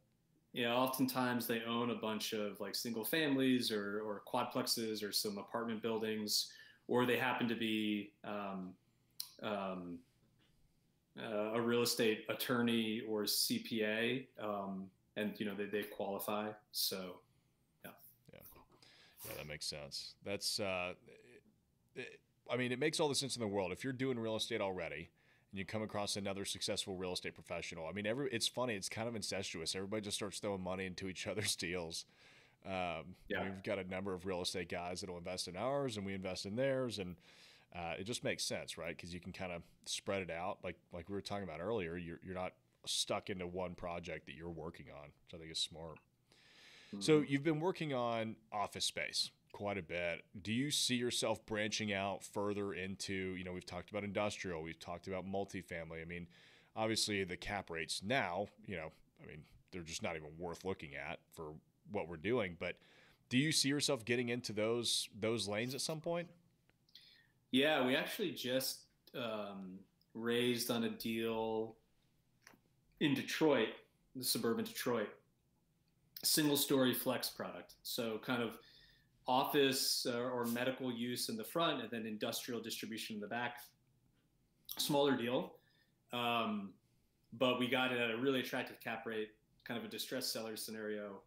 Yeah, 0.52 0.74
oftentimes 0.74 1.46
they 1.46 1.62
own 1.62 1.90
a 1.90 1.94
bunch 1.94 2.32
of 2.32 2.60
like 2.60 2.74
single 2.74 3.04
families 3.04 3.70
or, 3.70 4.00
or 4.00 4.22
quadplexes 4.26 5.06
or 5.06 5.12
some 5.12 5.38
apartment 5.38 5.80
buildings, 5.80 6.50
or 6.88 7.06
they 7.06 7.16
happen 7.16 7.46
to 7.46 7.54
be 7.54 8.12
um, 8.24 8.72
um, 9.42 9.98
uh, 11.18 11.52
a 11.54 11.60
real 11.60 11.82
estate 11.82 12.24
attorney 12.28 13.02
or 13.08 13.24
CPA, 13.24 14.26
um, 14.42 14.86
and 15.16 15.38
you 15.38 15.46
know 15.46 15.54
they, 15.54 15.66
they 15.66 15.82
qualify. 15.84 16.48
So, 16.72 17.20
yeah, 17.84 17.92
yeah, 18.32 18.40
yeah, 19.26 19.32
that 19.36 19.46
makes 19.46 19.66
sense. 19.66 20.14
That's 20.24 20.58
uh, 20.58 20.94
it, 21.94 22.18
I 22.50 22.56
mean, 22.56 22.72
it 22.72 22.78
makes 22.78 23.00
all 23.00 23.08
the 23.08 23.14
sense 23.14 23.36
in 23.36 23.40
the 23.40 23.48
world. 23.48 23.72
If 23.72 23.84
you're 23.84 23.92
doing 23.92 24.18
real 24.18 24.36
estate 24.36 24.60
already 24.60 25.10
and 25.50 25.58
you 25.58 25.64
come 25.64 25.82
across 25.82 26.16
another 26.16 26.44
successful 26.44 26.96
real 26.96 27.12
estate 27.12 27.34
professional, 27.34 27.86
I 27.86 27.92
mean, 27.92 28.06
every 28.06 28.28
it's 28.32 28.48
funny. 28.48 28.74
It's 28.74 28.88
kind 28.88 29.08
of 29.08 29.16
incestuous. 29.16 29.74
Everybody 29.74 30.02
just 30.02 30.16
starts 30.16 30.38
throwing 30.38 30.62
money 30.62 30.86
into 30.86 31.08
each 31.08 31.26
other's 31.26 31.56
deals. 31.56 32.04
Um, 32.66 33.14
yeah. 33.28 33.44
We've 33.44 33.62
got 33.62 33.78
a 33.78 33.84
number 33.84 34.12
of 34.12 34.26
real 34.26 34.42
estate 34.42 34.68
guys 34.68 35.00
that'll 35.00 35.16
invest 35.16 35.48
in 35.48 35.56
ours, 35.56 35.96
and 35.96 36.04
we 36.04 36.12
invest 36.12 36.44
in 36.44 36.56
theirs, 36.56 36.98
and 36.98 37.16
uh, 37.74 37.94
it 37.98 38.04
just 38.04 38.22
makes 38.22 38.44
sense, 38.44 38.76
right? 38.76 38.94
Because 38.94 39.14
you 39.14 39.20
can 39.20 39.32
kind 39.32 39.52
of 39.52 39.62
spread 39.86 40.22
it 40.22 40.30
out, 40.30 40.58
like 40.62 40.76
like 40.92 41.08
we 41.08 41.14
were 41.14 41.22
talking 41.22 41.44
about 41.44 41.60
earlier. 41.60 41.96
You're 41.96 42.20
you're 42.22 42.34
not 42.34 42.52
stuck 42.86 43.30
into 43.30 43.46
one 43.46 43.74
project 43.74 44.26
that 44.26 44.34
you're 44.34 44.50
working 44.50 44.86
on, 44.90 45.04
which 45.24 45.34
I 45.34 45.38
think 45.38 45.50
is 45.50 45.58
smart. 45.58 45.98
Mm-hmm. 46.88 47.00
So 47.00 47.20
you've 47.26 47.44
been 47.44 47.60
working 47.60 47.94
on 47.94 48.36
office 48.52 48.84
space 48.84 49.30
quite 49.52 49.78
a 49.78 49.82
bit. 49.82 50.22
Do 50.42 50.52
you 50.52 50.70
see 50.70 50.94
yourself 50.94 51.44
branching 51.46 51.92
out 51.92 52.22
further 52.22 52.72
into, 52.72 53.14
you 53.14 53.44
know, 53.44 53.52
we've 53.52 53.66
talked 53.66 53.90
about 53.90 54.04
industrial, 54.04 54.62
we've 54.62 54.78
talked 54.78 55.06
about 55.06 55.26
multifamily. 55.26 56.02
I 56.02 56.04
mean, 56.06 56.26
obviously 56.76 57.24
the 57.24 57.36
cap 57.36 57.70
rates 57.70 58.02
now, 58.04 58.46
you 58.66 58.76
know, 58.76 58.90
I 59.22 59.26
mean, 59.26 59.42
they're 59.72 59.82
just 59.82 60.02
not 60.02 60.16
even 60.16 60.30
worth 60.38 60.64
looking 60.64 60.94
at 60.94 61.20
for 61.32 61.52
what 61.92 62.08
we're 62.08 62.16
doing, 62.16 62.56
but 62.58 62.76
do 63.28 63.38
you 63.38 63.52
see 63.52 63.68
yourself 63.68 64.04
getting 64.04 64.28
into 64.28 64.52
those 64.52 65.08
those 65.18 65.46
lanes 65.46 65.74
at 65.74 65.80
some 65.80 66.00
point? 66.00 66.28
Yeah, 67.52 67.84
we 67.86 67.96
actually 67.96 68.32
just 68.32 68.80
um, 69.14 69.78
raised 70.14 70.70
on 70.70 70.84
a 70.84 70.90
deal 70.90 71.76
in 73.00 73.14
Detroit, 73.14 73.68
the 74.14 74.24
suburban 74.24 74.64
Detroit, 74.64 75.08
single 76.22 76.56
story 76.56 76.92
flex 76.92 77.28
product. 77.28 77.74
So 77.82 78.18
kind 78.22 78.42
of 78.42 78.58
office 79.26 80.06
uh, 80.08 80.18
or 80.18 80.44
medical 80.46 80.92
use 80.92 81.28
in 81.28 81.36
the 81.36 81.44
front, 81.44 81.82
and 81.82 81.90
then 81.90 82.06
industrial 82.06 82.60
distribution 82.60 83.16
in 83.16 83.20
the 83.20 83.26
back. 83.26 83.58
Smaller 84.78 85.16
deal, 85.16 85.54
um, 86.12 86.70
but 87.38 87.58
we 87.58 87.68
got 87.68 87.92
it 87.92 88.00
at 88.00 88.10
a 88.10 88.16
really 88.16 88.40
attractive 88.40 88.80
cap 88.80 89.04
rate, 89.06 89.30
kind 89.64 89.78
of 89.78 89.84
a 89.84 89.88
distressed 89.88 90.32
seller 90.32 90.56
scenario. 90.56 91.20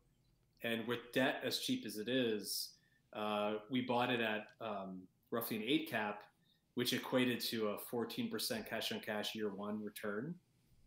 And 0.63 0.87
with 0.87 1.11
debt 1.13 1.41
as 1.43 1.59
cheap 1.59 1.85
as 1.85 1.97
it 1.97 2.07
is, 2.07 2.69
uh, 3.13 3.55
we 3.69 3.81
bought 3.81 4.09
it 4.09 4.21
at 4.21 4.47
um, 4.61 5.01
roughly 5.31 5.57
an 5.57 5.63
eight 5.65 5.89
cap, 5.89 6.23
which 6.75 6.93
equated 6.93 7.39
to 7.41 7.69
a 7.69 7.77
14% 7.93 8.67
cash 8.67 8.91
on 8.91 8.99
cash 8.99 9.35
year 9.35 9.49
one 9.49 9.83
return. 9.83 10.33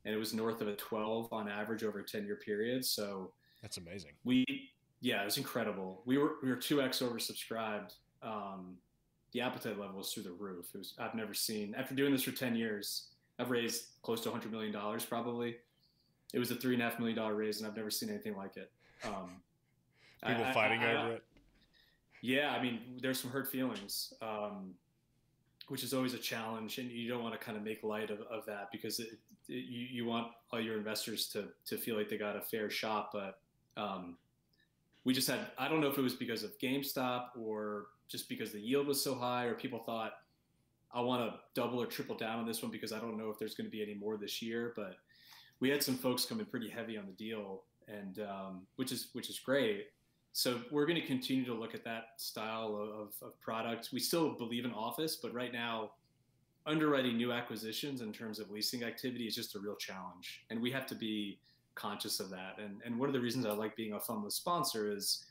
And 0.04 0.14
it 0.14 0.18
was 0.18 0.32
north 0.32 0.60
of 0.60 0.68
a 0.68 0.76
12 0.76 1.32
on 1.32 1.48
average 1.48 1.84
over 1.84 2.00
a 2.00 2.04
10 2.04 2.24
year 2.24 2.36
period. 2.36 2.84
So 2.84 3.32
that's 3.62 3.76
amazing. 3.78 4.12
We 4.24 4.44
yeah, 5.00 5.22
it 5.22 5.24
was 5.24 5.38
incredible. 5.38 6.02
We 6.04 6.18
were 6.18 6.34
we 6.42 6.50
were 6.50 6.56
two 6.56 6.80
x 6.80 7.00
oversubscribed. 7.00 7.94
Um, 8.22 8.76
the 9.32 9.40
appetite 9.40 9.78
level 9.78 9.98
was 9.98 10.12
through 10.12 10.24
the 10.24 10.32
roof. 10.32 10.68
It 10.74 10.78
was 10.78 10.94
I've 10.98 11.14
never 11.14 11.34
seen 11.34 11.74
after 11.76 11.94
doing 11.94 12.12
this 12.12 12.22
for 12.22 12.32
ten 12.32 12.56
years. 12.56 13.08
I've 13.38 13.50
raised 13.50 14.00
close 14.02 14.22
to 14.22 14.30
hundred 14.30 14.52
million 14.52 14.72
dollars 14.72 15.04
probably. 15.04 15.56
It 16.32 16.38
was 16.38 16.50
a 16.50 16.56
three 16.56 16.74
and 16.74 16.82
a 16.82 16.86
half 16.86 16.98
million 16.98 17.16
dollar 17.16 17.34
raise, 17.34 17.58
and 17.58 17.66
I've 17.66 17.76
never 17.76 17.90
seen 17.90 18.08
anything 18.08 18.36
like 18.36 18.56
it. 18.56 18.70
Um, 19.04 19.42
People 20.26 20.44
I, 20.44 20.52
fighting 20.52 20.80
I, 20.80 20.92
I, 20.92 21.02
over 21.02 21.12
it. 21.14 21.24
Yeah, 22.22 22.50
I 22.50 22.62
mean, 22.62 22.80
there's 23.00 23.20
some 23.20 23.30
hurt 23.30 23.48
feelings, 23.48 24.14
um, 24.22 24.74
which 25.68 25.84
is 25.84 25.94
always 25.94 26.14
a 26.14 26.18
challenge, 26.18 26.78
and 26.78 26.90
you 26.90 27.08
don't 27.08 27.22
want 27.22 27.38
to 27.38 27.44
kind 27.44 27.56
of 27.56 27.62
make 27.62 27.84
light 27.84 28.10
of, 28.10 28.20
of 28.22 28.44
that 28.46 28.70
because 28.72 28.98
it, 28.98 29.10
it, 29.48 29.52
you, 29.52 29.86
you 29.90 30.06
want 30.06 30.28
all 30.52 30.60
your 30.60 30.78
investors 30.78 31.28
to 31.28 31.48
to 31.66 31.76
feel 31.76 31.96
like 31.96 32.08
they 32.08 32.16
got 32.16 32.36
a 32.36 32.40
fair 32.40 32.70
shot, 32.70 33.10
but 33.12 33.38
um, 33.76 34.16
we 35.06 35.14
just 35.14 35.28
had 35.28 35.38
I 35.56 35.68
don't 35.68 35.80
know 35.80 35.86
if 35.86 35.96
it 35.96 36.02
was 36.02 36.14
because 36.14 36.42
of 36.42 36.58
GameStop 36.58 37.28
or 37.38 37.86
just 38.08 38.28
because 38.28 38.52
the 38.52 38.60
yield 38.60 38.88
was 38.88 39.02
so 39.02 39.14
high 39.14 39.44
or 39.44 39.54
people 39.54 39.78
thought 39.86 40.12
I 40.92 41.00
want 41.00 41.30
to 41.30 41.38
double 41.54 41.80
or 41.80 41.86
triple 41.86 42.16
down 42.16 42.40
on 42.40 42.46
this 42.46 42.60
one 42.60 42.72
because 42.72 42.92
I 42.92 42.98
don't 42.98 43.16
know 43.16 43.30
if 43.30 43.38
there's 43.38 43.54
going 43.54 43.66
to 43.66 43.70
be 43.70 43.82
any 43.82 43.94
more 43.94 44.16
this 44.16 44.42
year. 44.42 44.72
But 44.74 44.96
we 45.60 45.70
had 45.70 45.82
some 45.82 45.96
folks 45.96 46.24
coming 46.24 46.44
pretty 46.44 46.68
heavy 46.68 46.98
on 46.98 47.06
the 47.06 47.12
deal, 47.12 47.62
and 47.86 48.18
um, 48.20 48.66
which 48.76 48.90
is 48.90 49.08
which 49.12 49.30
is 49.30 49.38
great. 49.38 49.86
So 50.32 50.60
we're 50.70 50.86
going 50.86 51.00
to 51.00 51.06
continue 51.06 51.46
to 51.46 51.54
look 51.54 51.74
at 51.74 51.84
that 51.84 52.08
style 52.18 52.76
of, 52.76 53.14
of 53.26 53.40
product. 53.40 53.90
We 53.92 54.00
still 54.00 54.34
believe 54.34 54.64
in 54.64 54.72
office, 54.72 55.16
but 55.22 55.32
right 55.32 55.52
now, 55.52 55.92
underwriting 56.66 57.16
new 57.16 57.32
acquisitions 57.32 58.02
in 58.02 58.12
terms 58.12 58.38
of 58.38 58.50
leasing 58.50 58.82
activity 58.82 59.26
is 59.26 59.34
just 59.34 59.54
a 59.54 59.60
real 59.60 59.76
challenge, 59.76 60.44
and 60.50 60.60
we 60.60 60.70
have 60.72 60.86
to 60.88 60.94
be 60.94 61.38
conscious 61.76 62.18
of 62.18 62.30
that. 62.30 62.56
And 62.58 62.80
and 62.84 62.98
one 62.98 63.08
of 63.08 63.12
the 63.12 63.20
reasons 63.20 63.46
I 63.46 63.52
like 63.52 63.76
being 63.76 63.92
a 63.92 63.98
fundless 63.98 64.32
sponsor 64.32 64.90
is 64.90 65.24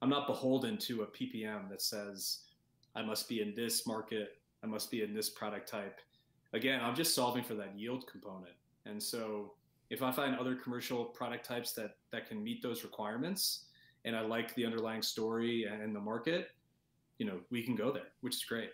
I'm 0.00 0.08
not 0.08 0.26
beholden 0.26 0.78
to 0.78 1.02
a 1.02 1.06
PPM 1.06 1.68
that 1.68 1.82
says 1.82 2.44
I 2.94 3.02
must 3.02 3.28
be 3.28 3.42
in 3.42 3.54
this 3.54 3.86
market, 3.86 4.38
I 4.64 4.66
must 4.66 4.90
be 4.90 5.02
in 5.02 5.12
this 5.12 5.28
product 5.28 5.68
type. 5.68 6.00
Again, 6.54 6.80
I'm 6.82 6.94
just 6.94 7.14
solving 7.14 7.44
for 7.44 7.54
that 7.54 7.76
yield 7.76 8.06
component. 8.06 8.54
And 8.86 9.02
so 9.02 9.52
if 9.90 10.02
I 10.02 10.10
find 10.10 10.36
other 10.36 10.54
commercial 10.54 11.04
product 11.04 11.44
types 11.44 11.72
that 11.72 11.96
that 12.12 12.26
can 12.28 12.42
meet 12.42 12.62
those 12.62 12.84
requirements 12.84 13.66
and 14.04 14.16
I 14.16 14.20
like 14.20 14.54
the 14.54 14.64
underlying 14.64 15.02
story 15.02 15.64
and 15.64 15.94
the 15.94 16.00
market, 16.00 16.52
you 17.18 17.26
know, 17.26 17.40
we 17.50 17.62
can 17.62 17.74
go 17.74 17.92
there, 17.92 18.08
which 18.20 18.36
is 18.36 18.44
great. 18.44 18.70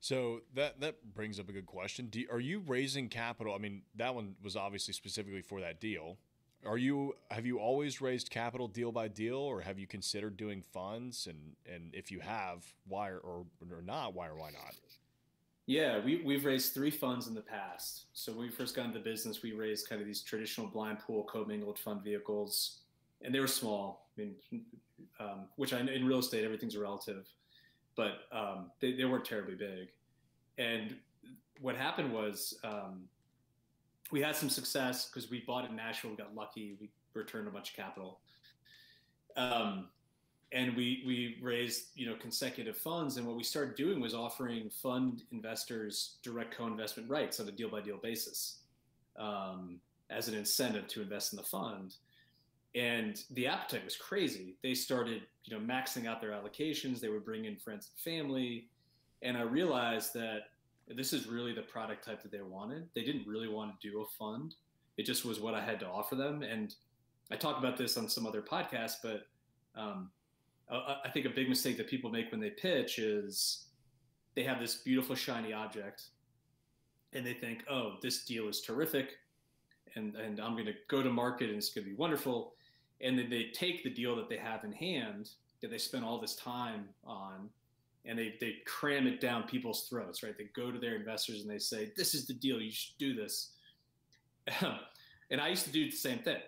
So 0.00 0.42
that 0.54 0.80
that 0.80 1.14
brings 1.14 1.40
up 1.40 1.48
a 1.48 1.52
good 1.52 1.66
question. 1.66 2.06
Do, 2.06 2.24
are 2.30 2.40
you 2.40 2.62
raising 2.66 3.08
capital? 3.08 3.54
I 3.54 3.58
mean, 3.58 3.82
that 3.96 4.14
one 4.14 4.36
was 4.42 4.56
obviously 4.56 4.94
specifically 4.94 5.42
for 5.42 5.60
that 5.60 5.80
deal. 5.80 6.18
Are 6.64 6.78
you 6.78 7.14
have 7.30 7.46
you 7.46 7.58
always 7.58 8.00
raised 8.00 8.30
capital 8.30 8.68
deal 8.68 8.92
by 8.92 9.08
deal, 9.08 9.38
or 9.38 9.60
have 9.60 9.78
you 9.78 9.86
considered 9.86 10.36
doing 10.36 10.62
funds? 10.62 11.26
And 11.26 11.56
and 11.72 11.94
if 11.94 12.10
you 12.10 12.20
have, 12.20 12.64
why 12.86 13.10
or 13.10 13.44
or 13.70 13.82
not? 13.84 14.14
Why 14.14 14.28
or 14.28 14.36
why 14.36 14.50
not? 14.50 14.74
Yeah, 15.66 16.02
we, 16.02 16.22
we've 16.24 16.46
raised 16.46 16.72
three 16.72 16.90
funds 16.90 17.26
in 17.26 17.34
the 17.34 17.42
past. 17.42 18.06
So 18.14 18.32
when 18.32 18.46
we 18.46 18.48
first 18.48 18.74
got 18.74 18.86
into 18.86 19.00
business, 19.00 19.42
we 19.42 19.52
raised 19.52 19.86
kind 19.86 20.00
of 20.00 20.06
these 20.06 20.22
traditional 20.22 20.66
blind 20.66 20.98
pool 21.00 21.24
commingled 21.24 21.78
fund 21.78 22.02
vehicles, 22.02 22.78
and 23.20 23.34
they 23.34 23.38
were 23.38 23.46
small. 23.46 24.06
I 24.16 24.22
mean, 24.22 24.64
um, 25.20 25.40
which 25.56 25.74
I, 25.74 25.80
in 25.80 26.06
real 26.06 26.20
estate, 26.20 26.42
everything's 26.42 26.74
relative 26.74 27.26
but 27.98 28.20
um, 28.30 28.70
they, 28.78 28.92
they 28.92 29.04
weren't 29.04 29.24
terribly 29.24 29.56
big. 29.56 29.88
And 30.56 30.94
what 31.60 31.74
happened 31.74 32.12
was 32.12 32.56
um, 32.62 33.02
we 34.12 34.22
had 34.22 34.36
some 34.36 34.48
success 34.48 35.10
because 35.10 35.28
we 35.28 35.40
bought 35.40 35.68
in 35.68 35.74
Nashville. 35.74 36.12
We 36.12 36.16
got 36.16 36.32
lucky. 36.32 36.76
We 36.80 36.90
returned 37.12 37.48
a 37.48 37.50
bunch 37.50 37.70
of 37.70 37.76
capital. 37.76 38.20
Um, 39.36 39.88
and 40.52 40.76
we 40.76 41.02
we 41.06 41.38
raised 41.42 41.88
you 41.94 42.06
know 42.06 42.14
consecutive 42.18 42.76
funds 42.76 43.18
and 43.18 43.26
what 43.26 43.36
we 43.36 43.44
started 43.44 43.74
doing 43.74 44.00
was 44.00 44.14
offering 44.14 44.70
fund 44.70 45.24
investors 45.30 46.16
direct 46.22 46.56
co-investment 46.56 47.08
rights 47.10 47.38
on 47.38 47.46
a 47.48 47.52
deal 47.52 47.68
by 47.68 47.82
deal 47.82 47.98
basis 47.98 48.60
um, 49.18 49.78
as 50.08 50.26
an 50.26 50.34
incentive 50.34 50.88
to 50.88 51.02
invest 51.02 51.34
in 51.34 51.36
the 51.36 51.42
fund 51.42 51.96
and 52.74 53.22
the 53.32 53.46
appetite 53.46 53.84
was 53.84 53.96
crazy. 53.96 54.56
They 54.62 54.74
started 54.74 55.22
you 55.44 55.56
know 55.58 55.64
maxing 55.64 56.06
out 56.06 56.20
their 56.20 56.30
allocations. 56.30 57.00
They 57.00 57.08
would 57.08 57.24
bring 57.24 57.44
in 57.44 57.56
friends 57.56 57.90
and 57.90 58.14
family. 58.14 58.68
And 59.22 59.36
i 59.36 59.42
realized 59.42 60.14
that 60.14 60.42
this 60.86 61.12
is 61.12 61.26
really 61.26 61.52
the 61.52 61.62
product 61.62 62.04
type 62.04 62.22
that 62.22 62.30
they 62.30 62.40
wanted. 62.40 62.88
They 62.94 63.02
didn't 63.02 63.26
really 63.26 63.48
want 63.48 63.78
to 63.80 63.90
do 63.90 64.00
a 64.00 64.06
fund. 64.18 64.54
It 64.96 65.04
just 65.06 65.24
was 65.24 65.40
what 65.40 65.54
i 65.54 65.60
had 65.60 65.80
to 65.80 65.86
offer 65.86 66.14
them. 66.14 66.42
And 66.42 66.74
i 67.30 67.36
talk 67.36 67.58
about 67.58 67.76
this 67.76 67.96
on 67.96 68.08
some 68.08 68.26
other 68.26 68.42
podcasts 68.42 68.96
but 69.02 69.26
um, 69.80 70.10
I 70.70 71.08
think 71.12 71.24
a 71.24 71.30
big 71.30 71.48
mistake 71.48 71.78
that 71.78 71.88
people 71.88 72.10
make 72.10 72.30
when 72.30 72.40
they 72.40 72.50
pitch 72.50 72.98
is 72.98 73.66
they 74.34 74.42
have 74.42 74.60
this 74.60 74.76
beautiful 74.76 75.14
shiny 75.14 75.52
object 75.52 76.08
and 77.14 77.24
they 77.24 77.32
think, 77.32 77.64
oh, 77.70 77.94
this 78.02 78.24
deal 78.24 78.48
is 78.48 78.60
terrific 78.60 79.12
and, 79.94 80.14
and 80.16 80.40
I'm 80.40 80.52
going 80.52 80.66
to 80.66 80.74
go 80.88 81.02
to 81.02 81.10
market 81.10 81.48
and 81.48 81.56
it's 81.56 81.70
going 81.70 81.84
to 81.84 81.90
be 81.90 81.96
wonderful. 81.96 82.54
And 83.00 83.18
then 83.18 83.30
they 83.30 83.50
take 83.54 83.84
the 83.84 83.90
deal 83.90 84.16
that 84.16 84.28
they 84.28 84.36
have 84.36 84.64
in 84.64 84.72
hand 84.72 85.30
that 85.60 85.70
they 85.70 85.78
spend 85.78 86.04
all 86.04 86.20
this 86.20 86.34
time 86.36 86.88
on 87.04 87.48
and 88.04 88.18
they, 88.18 88.34
they 88.40 88.56
cram 88.64 89.06
it 89.06 89.20
down 89.20 89.42
people's 89.42 89.88
throats, 89.88 90.22
right? 90.22 90.36
They 90.36 90.48
go 90.56 90.70
to 90.70 90.78
their 90.78 90.96
investors 90.96 91.42
and 91.42 91.50
they 91.50 91.58
say, 91.58 91.92
this 91.96 92.14
is 92.14 92.26
the 92.26 92.32
deal. 92.34 92.60
You 92.60 92.70
should 92.70 92.96
do 92.98 93.14
this. 93.14 93.50
and 95.30 95.40
I 95.40 95.48
used 95.48 95.64
to 95.64 95.70
do 95.70 95.86
the 95.86 95.96
same 95.96 96.20
thing. 96.20 96.40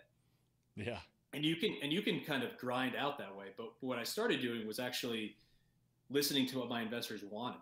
Yeah 0.76 0.98
and 1.32 1.44
you 1.44 1.56
can 1.56 1.76
and 1.82 1.92
you 1.92 2.02
can 2.02 2.20
kind 2.20 2.42
of 2.42 2.56
grind 2.58 2.94
out 2.96 3.18
that 3.18 3.34
way 3.34 3.46
but 3.56 3.72
what 3.80 3.98
i 3.98 4.02
started 4.02 4.40
doing 4.40 4.66
was 4.66 4.78
actually 4.78 5.36
listening 6.10 6.46
to 6.46 6.58
what 6.58 6.68
my 6.68 6.82
investors 6.82 7.22
wanted 7.28 7.60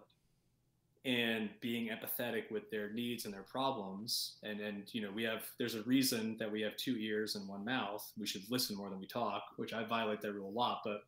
and 1.08 1.48
being 1.62 1.88
empathetic 1.88 2.50
with 2.50 2.70
their 2.70 2.92
needs 2.92 3.24
and 3.24 3.32
their 3.32 3.42
problems. 3.42 4.36
And 4.42 4.60
and 4.60 4.84
you 4.92 5.00
know 5.00 5.10
we 5.10 5.22
have 5.24 5.42
there's 5.58 5.74
a 5.74 5.82
reason 5.82 6.36
that 6.38 6.50
we 6.50 6.60
have 6.60 6.76
two 6.76 6.96
ears 6.98 7.34
and 7.34 7.48
one 7.48 7.64
mouth. 7.64 8.12
We 8.18 8.26
should 8.26 8.42
listen 8.50 8.76
more 8.76 8.90
than 8.90 9.00
we 9.00 9.06
talk 9.06 9.42
which 9.56 9.72
i 9.72 9.82
violate 9.84 10.20
that 10.20 10.32
rule 10.32 10.50
a 10.50 10.56
lot 10.58 10.82
but 10.84 11.02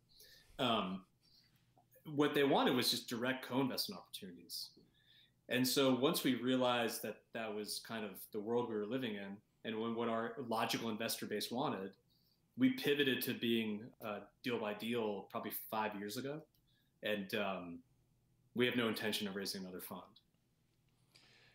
um, 0.65 1.03
what 2.05 2.35
they 2.35 2.45
wanted 2.45 2.75
was 2.75 2.91
just 2.91 3.09
direct 3.09 3.47
co-investment 3.47 4.01
opportunities. 4.01 4.71
And 5.49 5.67
so 5.67 5.95
once 5.95 6.23
we 6.23 6.35
realized 6.37 7.03
that 7.03 7.17
that 7.35 7.55
was 7.55 7.81
kind 7.87 8.05
of 8.05 8.13
the 8.33 8.41
world 8.41 8.69
we 8.69 8.77
were 8.77 8.87
living 8.87 9.15
in 9.15 9.37
and 9.65 9.79
when 9.81 9.95
what 9.95 10.09
our 10.09 10.33
logical 10.49 10.91
investor 10.91 11.27
base 11.27 11.51
wanted 11.51 11.91
we 12.61 12.71
pivoted 12.71 13.23
to 13.23 13.35
being 13.35 13.81
uh, 14.05 14.19
deal 14.45 14.59
by 14.59 14.75
deal 14.75 15.27
probably 15.31 15.53
five 15.71 15.95
years 15.99 16.19
ago, 16.19 16.41
and 17.03 17.35
um, 17.35 17.79
we 18.55 18.67
have 18.67 18.77
no 18.77 18.89
intention 18.89 19.29
of 19.29 19.37
raising 19.37 19.63
another 19.63 19.81
fund. 19.81 20.03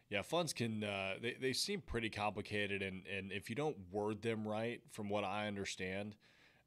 Yeah, 0.09 0.21
funds 0.21 0.53
can 0.53 0.83
uh, 0.83 1.15
they 1.21 1.35
they 1.39 1.53
seem 1.53 1.81
pretty 1.81 2.09
complicated, 2.09 2.81
and 2.81 3.03
and 3.07 3.31
if 3.31 3.49
you 3.49 3.55
don't 3.55 3.75
word 3.91 4.21
them 4.21 4.47
right, 4.47 4.81
from 4.91 5.09
what 5.09 5.23
I 5.23 5.47
understand, 5.47 6.15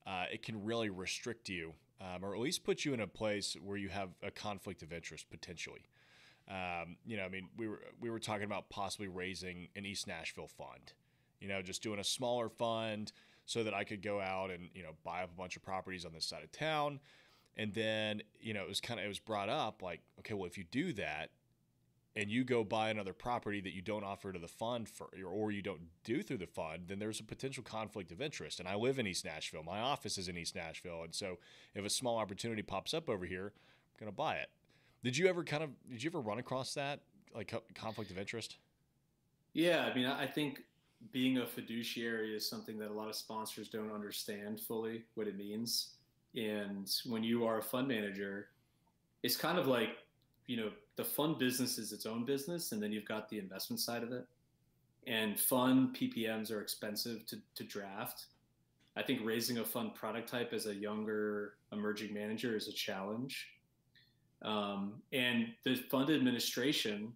uh, 0.07 0.25
it 0.33 0.43
can 0.43 0.65
really 0.65 0.91
restrict 0.91 1.49
you, 1.49 1.75
um, 2.01 2.25
or 2.25 2.35
at 2.35 2.41
least 2.41 2.65
put 2.65 2.85
you 2.85 2.95
in 2.95 3.01
a 3.01 3.07
place 3.07 3.57
where 3.63 3.77
you 3.77 3.89
have 3.91 4.11
a 4.23 4.31
conflict 4.31 4.83
of 4.83 4.93
interest 4.93 5.31
potentially. 5.31 5.87
Um, 6.49 6.97
you 7.07 7.17
know, 7.17 7.25
I 7.25 7.29
mean, 7.29 7.49
we 7.57 7.69
were 7.69 7.81
we 8.01 8.11
were 8.11 8.19
talking 8.19 8.45
about 8.45 8.71
possibly 8.71 9.09
raising 9.09 9.69
an 9.77 9.87
East 9.87 10.07
Nashville 10.07 10.49
fund. 10.49 10.93
You 11.41 11.47
know, 11.47 11.63
just 11.63 11.83
doing 11.83 12.01
a 12.01 12.05
smaller 12.05 12.49
fund 12.49 13.13
so 13.47 13.63
that 13.63 13.73
I 13.73 13.85
could 13.85 14.03
go 14.03 14.21
out 14.21 14.51
and 14.51 14.69
you 14.75 14.83
know 14.83 14.91
buy 15.05 15.23
up 15.23 15.31
a 15.33 15.37
bunch 15.39 15.57
of 15.57 15.63
properties 15.63 16.05
on 16.05 16.13
this 16.13 16.25
side 16.25 16.43
of 16.43 16.51
town. 16.51 17.01
And 17.59 17.75
then 17.75 18.23
you 18.41 18.55
know 18.55 18.63
it 18.63 18.69
was 18.69 18.81
kind 18.81 19.01
of 19.01 19.05
it 19.05 19.09
was 19.09 19.19
brought 19.19 19.49
up 19.49 19.83
like 19.83 20.01
okay, 20.21 20.35
well 20.35 20.47
if 20.47 20.57
you 20.57 20.65
do 20.71 20.93
that 20.95 21.31
and 22.17 22.31
you 22.31 22.43
go 22.43 22.65
buy 22.65 22.91
another 22.91 23.13
property 23.13 23.61
that 23.61 23.75
you 23.75 23.83
don't 23.83 24.03
offer 24.03 24.33
to 24.33 24.39
the 24.39 24.49
fund 24.49 24.89
for 24.89 25.09
or 25.25 25.51
you 25.51 25.63
don't 25.63 25.83
do 26.05 26.23
through 26.23 26.39
the 26.39 26.47
fund, 26.47 26.85
then 26.89 26.99
there's 26.99 27.21
a 27.21 27.25
potential 27.25 27.63
conflict 27.63 28.11
of 28.11 28.21
interest. 28.21 28.59
And 28.59 28.69
I 28.69 28.75
live 28.75 28.99
in 28.99 29.07
East 29.07 29.25
Nashville. 29.25 29.63
My 29.63 29.81
office 29.81 30.19
is 30.19 30.29
in 30.29 30.37
East 30.37 30.57
Nashville, 30.57 31.03
and 31.03 31.15
so 31.15 31.39
if 31.75 31.85
a 31.85 31.91
small 31.91 32.19
opportunity 32.19 32.63
pops 32.63 32.95
up 32.95 33.09
over 33.09 33.25
here, 33.25 33.53
I'm 33.55 34.01
going 34.01 34.11
to 34.11 34.17
buy 34.17 34.37
it. 34.37 34.49
Did 35.05 35.17
you 35.17 35.29
ever 35.29 35.45
kind 35.45 35.63
of 35.63 35.71
did 35.89 36.03
you 36.03 36.11
ever 36.11 36.21
run 36.21 36.39
across 36.39 36.75
that 36.75 37.01
like 37.35 37.53
conflict 37.75 38.11
of 38.11 38.19
interest? 38.19 38.57
Yeah, 39.53 39.89
I 39.91 39.95
mean, 39.95 40.07
I 40.07 40.27
think 40.27 40.63
being 41.13 41.39
a 41.39 41.47
fiduciary 41.47 42.35
is 42.35 42.49
something 42.49 42.79
that 42.79 42.91
a 42.91 42.93
lot 42.93 43.09
of 43.09 43.15
sponsors 43.15 43.69
don't 43.69 43.93
understand 43.93 44.61
fully 44.61 45.05
what 45.15 45.27
it 45.27 45.37
means. 45.37 45.91
And 46.35 46.91
when 47.07 47.23
you 47.23 47.47
are 47.47 47.59
a 47.59 47.63
fund 47.63 47.89
manager, 47.89 48.49
it's 49.23 49.37
kind 49.37 49.59
of 49.59 49.67
like, 49.67 49.91
you 50.47 50.57
know, 50.57 50.71
the 50.97 51.05
fund 51.05 51.39
business 51.39 51.79
is 51.79 51.93
its 51.93 52.07
own 52.07 52.25
business, 52.25 52.73
and 52.73 52.83
then 52.83 52.93
you've 52.93 53.05
got 53.05 53.29
the 53.29 53.39
investment 53.39 53.81
side 53.81 54.03
of 54.03 54.13
it. 54.13 54.27
And 55.07 55.39
fund 55.39 55.97
PPMs 55.97 56.51
are 56.51 56.61
expensive 56.61 57.27
to, 57.27 57.39
to 57.55 57.65
draft. 57.65 58.27
I 58.97 59.03
think 59.03 59.21
raising 59.25 59.59
a 59.59 59.65
fund 59.65 59.95
product 59.95 60.29
type 60.29 60.53
as 60.53 60.67
a 60.67 60.75
younger 60.75 61.55
emerging 61.73 62.13
manager 62.13 62.57
is 62.57 62.69
a 62.69 62.73
challenge. 62.73 63.49
Um, 64.43 64.95
and 65.13 65.49
the 65.65 65.77
fund 65.77 66.11
administration 66.11 67.13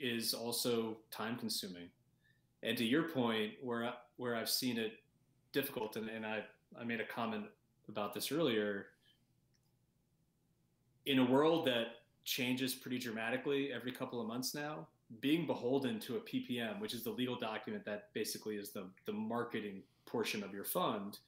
is 0.00 0.32
also 0.34 0.96
time 1.10 1.36
consuming 1.36 1.88
and 2.62 2.76
to 2.78 2.84
your 2.84 3.04
point, 3.04 3.52
where 3.60 3.92
where 4.16 4.36
I've 4.36 4.48
seen 4.48 4.78
it 4.78 4.92
difficult, 5.52 5.96
and, 5.96 6.08
and 6.08 6.24
I 6.24 6.44
I 6.80 6.84
made 6.84 7.00
a 7.00 7.06
comment 7.06 7.44
about 7.88 8.14
this 8.14 8.32
earlier. 8.32 8.86
In 11.06 11.18
a 11.18 11.24
world 11.24 11.66
that 11.66 11.86
changes 12.24 12.74
pretty 12.74 12.98
dramatically 12.98 13.72
every 13.72 13.92
couple 13.92 14.20
of 14.20 14.26
months 14.26 14.54
now, 14.54 14.86
being 15.20 15.46
beholden 15.46 15.98
to 16.00 16.16
a 16.16 16.20
PPM, 16.20 16.80
which 16.80 16.94
is 16.94 17.02
the 17.02 17.10
legal 17.10 17.36
document 17.36 17.84
that 17.84 18.12
basically 18.14 18.56
is 18.56 18.70
the 18.70 18.86
the 19.04 19.12
marketing 19.12 19.82
portion 20.06 20.42
of 20.42 20.54
your 20.54 20.64
fund, 20.64 21.18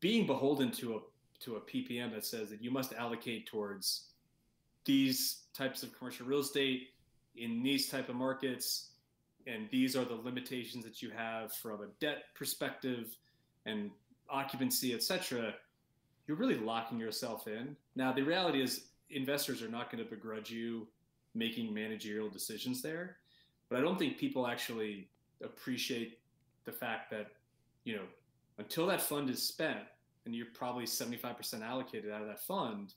being 0.00 0.26
beholden 0.26 0.70
to 0.72 0.96
a 0.96 1.00
to 1.40 1.56
a 1.56 1.60
PPM 1.60 2.12
that 2.14 2.24
says 2.24 2.50
that 2.50 2.62
you 2.62 2.70
must 2.70 2.94
allocate 2.94 3.46
towards 3.46 4.06
these 4.84 5.42
types 5.52 5.82
of 5.82 5.96
commercial 5.96 6.26
real 6.26 6.40
estate 6.40 6.88
in 7.36 7.62
these 7.62 7.88
type 7.88 8.08
of 8.08 8.14
markets 8.14 8.90
and 9.46 9.68
these 9.70 9.96
are 9.96 10.04
the 10.04 10.14
limitations 10.14 10.84
that 10.84 11.00
you 11.00 11.10
have 11.10 11.52
from 11.52 11.82
a 11.82 11.86
debt 12.00 12.24
perspective 12.34 13.16
and 13.64 13.90
occupancy, 14.28 14.92
etc., 14.92 15.54
you're 16.26 16.36
really 16.36 16.56
locking 16.56 16.98
yourself 16.98 17.46
in. 17.46 17.76
Now, 17.94 18.12
the 18.12 18.22
reality 18.22 18.62
is 18.62 18.86
investors 19.10 19.62
are 19.62 19.68
not 19.68 19.90
going 19.90 20.02
to 20.02 20.10
begrudge 20.10 20.50
you 20.50 20.86
making 21.34 21.72
managerial 21.72 22.28
decisions 22.28 22.82
there, 22.82 23.18
but 23.68 23.78
I 23.78 23.82
don't 23.82 23.98
think 23.98 24.18
people 24.18 24.46
actually 24.46 25.08
appreciate 25.42 26.18
the 26.64 26.72
fact 26.72 27.10
that, 27.10 27.28
you 27.84 27.96
know, 27.96 28.04
until 28.58 28.86
that 28.86 29.02
fund 29.02 29.28
is 29.30 29.42
spent 29.42 29.80
and 30.24 30.34
you're 30.34 30.46
probably 30.54 30.84
75% 30.84 31.62
allocated 31.62 32.10
out 32.10 32.22
of 32.22 32.28
that 32.28 32.40
fund, 32.40 32.94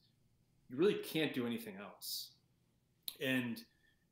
you 0.69 0.77
really 0.77 0.95
can't 0.95 1.34
do 1.34 1.45
anything 1.45 1.76
else. 1.80 2.30
And 3.22 3.61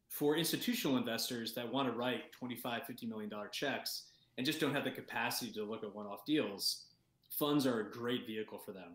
for 0.10 0.36
institutional 0.36 0.98
investors 0.98 1.54
that 1.54 1.72
want 1.72 1.88
to 1.92 1.98
write 1.98 2.32
25 2.32 2.84
50 2.86 3.06
million 3.06 3.30
dollar 3.30 3.48
checks 3.48 4.04
and 4.38 4.46
just 4.46 4.60
don't 4.60 4.74
have 4.74 4.84
the 4.84 4.92
capacity 4.92 5.52
to 5.52 5.64
look 5.64 5.84
at 5.84 5.94
one-off 5.94 6.26
deals 6.26 6.86
funds 7.30 7.68
are 7.68 7.82
a 7.82 7.92
great 7.92 8.26
vehicle 8.26 8.58
for 8.58 8.72
them 8.72 8.94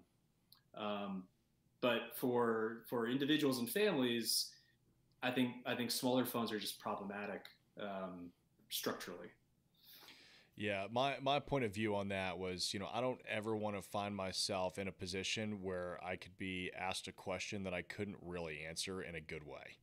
um, 0.77 1.25
but 1.81 2.15
for 2.15 2.83
for 2.89 3.09
individuals 3.09 3.59
and 3.59 3.69
families 3.69 4.51
i 5.23 5.31
think 5.31 5.55
i 5.67 5.75
think 5.75 5.91
smaller 5.91 6.25
funds 6.25 6.53
are 6.53 6.59
just 6.59 6.81
problematic 6.81 7.47
um, 7.81 8.31
structurally. 8.69 9.29
Yeah, 10.57 10.87
my 10.93 11.17
my 11.23 11.39
point 11.41 11.65
of 11.65 11.73
view 11.73 11.97
on 11.97 12.09
that 12.09 12.39
was, 12.39 12.75
you 12.75 12.81
know, 12.81 12.89
I 12.93 13.01
don't 13.01 13.21
ever 13.29 13.57
want 13.57 13.77
to 13.77 13.83
find 13.83 14.15
myself 14.15 14.79
in 14.79 14.87
a 14.87 14.93
position 14.93 15.63
where 15.63 15.99
I 16.05 16.17
could 16.17 16.37
be 16.37 16.71
asked 16.79 17.09
a 17.09 17.13
question 17.13 17.65
that 17.65 17.73
I 17.73 17.83
couldn't 17.83 18.19
really 18.21 18.61
answer 18.69 19.03
in 19.03 19.15
a 19.15 19.21
good 19.21 19.47
way. 19.47 19.79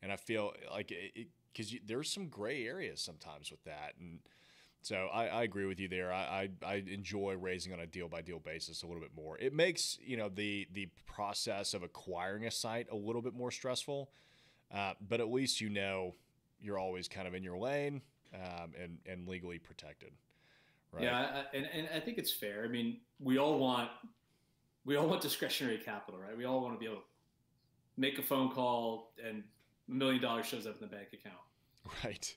And 0.00 0.12
I 0.12 0.16
feel 0.16 0.52
like 0.70 0.92
because 1.52 1.74
there's 1.84 2.10
some 2.10 2.28
gray 2.28 2.66
areas 2.66 3.00
sometimes 3.00 3.50
with 3.50 3.64
that, 3.64 3.94
and 3.98 4.20
so 4.82 5.08
I, 5.12 5.26
I 5.26 5.42
agree 5.44 5.66
with 5.66 5.78
you 5.78 5.88
there. 5.88 6.12
I, 6.12 6.48
I, 6.64 6.66
I 6.66 6.74
enjoy 6.88 7.36
raising 7.40 7.72
on 7.72 7.80
a 7.80 7.86
deal 7.86 8.08
by 8.08 8.20
deal 8.20 8.40
basis 8.40 8.82
a 8.82 8.86
little 8.86 9.00
bit 9.00 9.12
more. 9.16 9.38
It 9.38 9.54
makes 9.54 9.98
you 10.04 10.16
know 10.16 10.28
the 10.28 10.66
the 10.72 10.88
process 11.06 11.72
of 11.72 11.82
acquiring 11.82 12.46
a 12.46 12.50
site 12.50 12.88
a 12.90 12.96
little 12.96 13.22
bit 13.22 13.32
more 13.32 13.50
stressful, 13.50 14.10
uh, 14.74 14.94
but 15.08 15.20
at 15.20 15.30
least 15.30 15.60
you 15.60 15.68
know 15.68 16.14
you're 16.60 16.78
always 16.78 17.06
kind 17.08 17.28
of 17.28 17.34
in 17.34 17.44
your 17.44 17.56
lane 17.56 18.02
um, 18.34 18.72
and 18.80 18.98
and 19.06 19.28
legally 19.28 19.58
protected. 19.58 20.10
Right? 20.92 21.04
Yeah, 21.04 21.44
I, 21.52 21.56
and 21.56 21.68
and 21.72 21.88
I 21.94 22.00
think 22.00 22.18
it's 22.18 22.32
fair. 22.32 22.64
I 22.64 22.68
mean, 22.68 22.98
we 23.20 23.38
all 23.38 23.58
want 23.58 23.88
we 24.84 24.96
all 24.96 25.06
want 25.06 25.22
discretionary 25.22 25.78
capital, 25.78 26.20
right? 26.20 26.36
We 26.36 26.44
all 26.44 26.60
want 26.60 26.74
to 26.74 26.78
be 26.78 26.86
able 26.86 26.96
to 26.96 27.02
make 27.96 28.18
a 28.18 28.22
phone 28.22 28.50
call 28.50 29.12
and 29.24 29.44
a 29.88 29.92
million 29.92 30.20
dollars 30.20 30.46
shows 30.46 30.66
up 30.66 30.74
in 30.80 30.88
the 30.88 30.94
bank 30.94 31.08
account. 31.12 31.36
Right. 32.04 32.36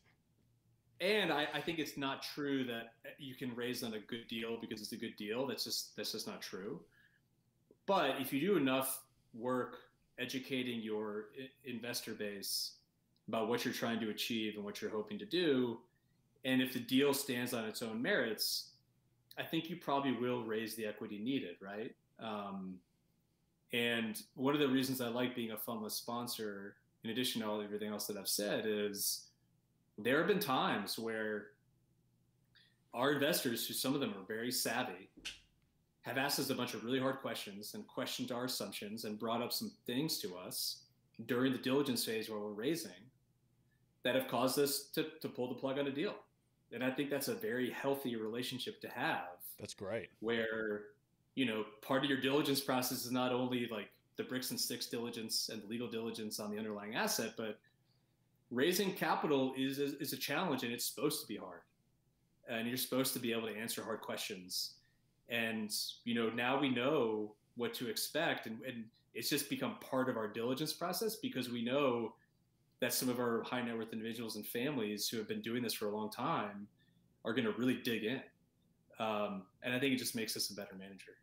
And 1.02 1.32
I, 1.32 1.48
I, 1.54 1.62
think 1.62 1.80
it's 1.80 1.98
not 1.98 2.24
true 2.24 2.64
that 2.66 2.94
you 3.18 3.36
can 3.36 3.54
raise 3.56 3.84
on 3.84 3.94
a 3.94 4.00
good 4.00 4.28
deal 4.30 4.58
because 4.60 4.82
it's 4.82 4.94
a 4.94 4.98
good 4.98 5.16
deal. 5.18 5.46
That's 5.46 5.64
just 5.64 5.96
that's 5.96 6.14
just 6.14 6.28
not 6.28 6.42
true. 6.42 6.80
But 7.86 8.16
if 8.20 8.32
you 8.32 8.40
do 8.40 8.58
enough 8.58 9.02
work 9.34 9.78
educating 10.18 10.82
your 10.82 11.26
investor 11.66 12.14
base 12.14 12.76
about 13.28 13.50
what 13.50 13.66
you're 13.66 13.74
trying 13.74 14.00
to 14.00 14.10
achieve 14.10 14.56
and 14.56 14.64
what 14.64 14.82
you're 14.82 14.92
hoping 14.92 15.20
to 15.20 15.26
do, 15.26 15.80
and 16.46 16.62
if 16.62 16.74
the 16.74 16.80
deal 16.80 17.14
stands 17.14 17.54
on 17.54 17.66
its 17.66 17.82
own 17.82 18.02
merits, 18.02 18.70
I 19.38 19.44
think 19.44 19.70
you 19.70 19.76
probably 19.76 20.14
will 20.14 20.44
raise 20.44 20.76
the 20.76 20.86
equity 20.86 21.20
needed, 21.20 21.58
right? 21.62 21.94
Um, 22.20 22.76
and 23.74 24.22
one 24.36 24.54
of 24.54 24.62
the 24.62 24.68
reasons 24.68 25.02
I 25.02 25.10
like 25.10 25.36
being 25.36 25.52
a 25.52 25.58
fundless 25.58 25.92
sponsor, 25.92 26.76
in 27.04 27.10
addition 27.10 27.42
to 27.42 27.48
all 27.48 27.62
everything 27.62 27.92
else 27.92 28.08
that 28.08 28.16
I've 28.16 28.28
said, 28.28 28.64
is 28.66 29.25
there 29.98 30.18
have 30.20 30.28
been 30.28 30.40
times 30.40 31.00
where 31.00 31.48
our 32.94 33.12
investors, 33.12 33.68
who 33.68 33.74
some 33.74 33.94
of 33.94 34.00
them 34.00 34.12
are 34.12 34.26
very 34.28 34.52
savvy, 34.52 35.10
have 36.04 36.18
asked 36.18 36.40
us 36.40 36.50
a 36.50 36.56
bunch 36.56 36.74
of 36.74 36.84
really 36.84 37.00
hard 37.00 37.18
questions 37.18 37.74
and 37.74 37.88
questioned 37.88 38.32
our 38.32 38.46
assumptions 38.46 39.06
and 39.06 39.20
brought 39.20 39.42
up 39.42 39.52
some 39.52 39.72
things 39.86 40.20
to 40.20 40.36
us 40.36 40.84
during 41.26 41.52
the 41.52 41.58
diligence 41.58 42.06
phase 42.06 42.30
where 42.30 42.40
we're 42.40 42.52
raising 42.52 42.92
that 44.04 44.16
have 44.16 44.28
caused 44.28 44.60
us 44.60 44.90
to, 44.94 45.08
to 45.22 45.28
pull 45.28 45.50
the 45.50 45.56
plug 45.56 45.80
on 45.80 45.88
a 45.88 45.92
deal. 45.92 46.14
And 46.72 46.84
I 46.84 46.92
think 46.92 47.10
that's 47.10 47.28
a 47.28 47.36
very 47.36 47.72
healthy 47.72 48.16
relationship 48.16 48.80
to 48.82 48.90
have. 48.90 49.40
That's 49.60 49.74
great. 49.74 50.10
Where, 50.20 50.82
you 51.34 51.46
know, 51.46 51.66
part 51.82 52.04
of 52.04 52.10
your 52.10 52.22
diligence 52.22 52.60
process 52.60 53.06
is 53.06 53.12
not 53.12 53.32
only 53.32 53.68
like 53.72 53.90
the 54.18 54.24
bricks 54.24 54.52
and 54.52 54.60
sticks 54.60 54.86
diligence 54.86 55.50
and 55.50 55.62
the 55.62 55.68
legal 55.68 55.90
diligence 55.90 56.40
on 56.40 56.52
the 56.52 56.58
underlying 56.58 56.96
asset, 56.96 57.34
but 57.36 57.60
raising 58.56 58.94
capital 58.94 59.54
is, 59.58 59.80
is, 59.80 59.94
is 59.96 60.14
a 60.14 60.18
challenge 60.18 60.64
and 60.64 60.72
it's 60.72 60.86
supposed 60.86 61.22
to 61.22 61.28
be 61.28 61.36
hard. 61.36 61.60
And 62.50 62.68
you're 62.68 62.78
supposed 62.78 63.14
to 63.14 63.20
be 63.20 63.34
able 63.34 63.48
to 63.48 63.56
answer 63.56 63.84
hard 63.84 64.02
questions. 64.02 64.76
And, 65.30 65.72
you 66.06 66.16
know, 66.16 66.30
now 66.30 66.60
we 66.60 66.70
know 66.70 67.36
what 67.56 67.74
to 67.76 67.90
expect. 67.90 68.48
And, 68.48 68.60
and 68.66 68.86
it's 69.14 69.30
just 69.30 69.50
become 69.50 69.76
part 69.82 70.10
of 70.10 70.18
our 70.18 70.28
diligence 70.28 70.72
process 70.72 71.16
because 71.16 71.50
we 71.50 71.64
know 71.64 72.14
that 72.80 72.94
some 72.94 73.10
of 73.10 73.20
our 73.20 73.44
high 73.44 73.62
net 73.62 73.78
worth 73.78 73.92
individuals 73.92 74.36
and 74.36 74.46
families 74.46 75.10
who 75.10 75.18
have 75.18 75.28
been 75.28 75.42
doing 75.42 75.64
this 75.64 75.74
for 75.74 75.88
a 75.88 75.96
long 75.96 76.10
time 76.10 76.68
are 77.24 77.34
going 77.34 77.46
to 77.46 77.54
really 77.54 77.82
dig 77.84 78.04
in. 78.04 78.22
Um, 79.00 79.44
and 79.64 79.74
I 79.74 79.80
think 79.80 79.94
it 79.94 79.98
just 79.98 80.16
makes 80.16 80.38
us 80.38 80.50
a 80.50 80.56
better 80.56 80.76
manager. 80.76 81.14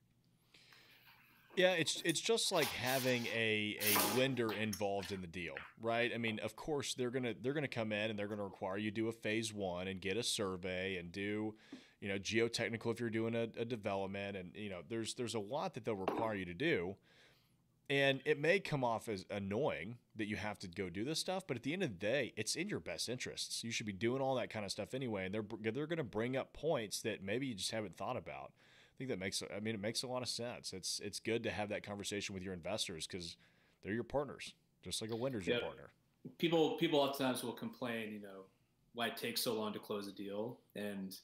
Yeah, 1.55 1.73
it's 1.73 2.01
it's 2.05 2.21
just 2.21 2.51
like 2.51 2.73
having 2.73 3.27
a, 3.27 3.77
a 3.83 3.99
lender 4.17 4.53
involved 4.55 5.13
in 5.13 5.21
the 5.21 5.27
deal, 5.27 5.67
right? 5.79 6.11
I 6.15 6.17
mean, 6.17 6.39
of 6.41 6.57
course 6.57 6.95
they're 6.95 7.11
gonna 7.11 7.35
they're 7.43 7.53
gonna 7.53 7.69
come 7.69 7.93
in 7.93 8.09
and 8.09 8.19
they're 8.19 8.29
gonna 8.29 8.45
require 8.45 8.79
you 8.79 8.91
do 8.91 9.09
a 9.09 9.13
phase 9.13 9.53
one 9.53 9.87
and 9.87 10.01
get 10.01 10.17
a 10.17 10.23
survey 10.23 10.97
and 10.97 11.13
do, 11.13 11.55
you 12.01 12.09
know, 12.09 12.19
geotechnical 12.19 12.91
if 12.93 13.01
you're 13.01 13.11
doing 13.11 13.35
a, 13.35 13.49
a 13.59 13.67
development 13.67 14.35
and 14.37 14.53
you 14.55 14.71
know 14.71 14.81
there's 14.89 15.13
there's 15.15 15.35
a 15.35 15.39
lot 15.41 15.75
that 15.75 15.85
they'll 15.85 15.95
require 15.95 16.35
you 16.35 16.47
to 16.47 16.55
do, 16.55 16.97
and 17.91 18.23
it 18.25 18.41
may 18.41 18.59
come 18.59 18.83
off 18.83 19.07
as 19.11 19.27
annoying 19.31 19.99
that 20.17 20.29
you 20.29 20.37
have 20.37 20.59
to 20.61 20.69
go 20.69 20.89
do 20.89 21.05
this 21.05 21.19
stuff, 21.19 21.47
but 21.47 21.57
at 21.59 21.63
the 21.65 21.75
end 21.75 21.83
of 21.83 21.91
the 21.91 21.97
day, 22.07 22.33
it's 22.35 22.55
in 22.55 22.71
your 22.71 22.81
best 22.81 23.11
interests. 23.11 23.63
You 23.63 23.71
should 23.73 23.87
be 23.87 23.93
doing 23.93 24.23
all 24.23 24.37
that 24.37 24.49
kind 24.49 24.65
of 24.65 24.71
stuff 24.71 24.95
anyway, 24.95 25.27
and 25.27 25.35
they're 25.35 25.73
they're 25.73 25.87
gonna 25.87 26.03
bring 26.03 26.35
up 26.35 26.55
points 26.55 27.03
that 27.03 27.23
maybe 27.23 27.47
you 27.47 27.55
just 27.55 27.73
haven't 27.73 27.99
thought 27.99 28.17
about 28.17 28.53
think 28.99 29.11
that 29.11 29.19
makes 29.19 29.43
I 29.55 29.61
mean 29.61 29.75
it 29.75 29.81
makes 29.81 30.03
a 30.03 30.07
lot 30.07 30.23
of 30.23 30.29
sense. 30.29 30.73
It's 30.73 31.01
it's 31.05 31.21
good 31.21 31.43
to 31.45 31.51
have 31.51 31.69
that 31.71 31.83
conversation 31.83 32.35
with 32.35 32.43
your 32.43 32.55
investors 32.55 33.07
because 33.07 33.37
they're 33.83 33.95
your 33.95 34.05
partners, 34.05 34.55
just 34.83 35.03
like 35.03 35.11
a 35.11 35.17
lender's 35.17 35.47
yeah. 35.47 35.55
your 35.55 35.65
partner. 35.65 35.91
People 36.39 36.77
people 36.79 37.01
oftentimes 37.01 37.43
will 37.43 37.53
complain, 37.53 38.13
you 38.13 38.21
know, 38.21 38.45
why 38.95 39.09
it 39.09 39.17
takes 39.17 39.43
so 39.43 39.55
long 39.55 39.73
to 39.73 39.79
close 39.79 40.07
a 40.07 40.13
deal, 40.13 40.59
and 40.77 41.17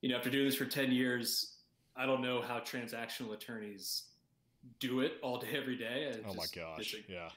you 0.00 0.08
know 0.08 0.16
after 0.16 0.30
doing 0.30 0.46
this 0.46 0.56
for 0.56 0.64
ten 0.64 0.90
years, 0.92 1.56
I 1.96 2.06
don't 2.06 2.22
know 2.22 2.40
how 2.40 2.60
transactional 2.60 3.34
attorneys 3.34 4.04
do 4.80 5.00
it 5.00 5.14
all 5.22 5.38
day 5.38 5.50
every 5.54 5.76
day. 5.76 6.12
oh 6.26 6.34
my 6.34 6.46
gosh, 6.54 6.94
a, 6.94 7.12
yeah. 7.12 7.28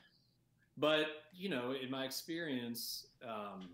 But 0.77 1.07
you 1.33 1.49
know, 1.49 1.73
in 1.73 1.91
my 1.91 2.05
experience, 2.05 3.07
um, 3.27 3.69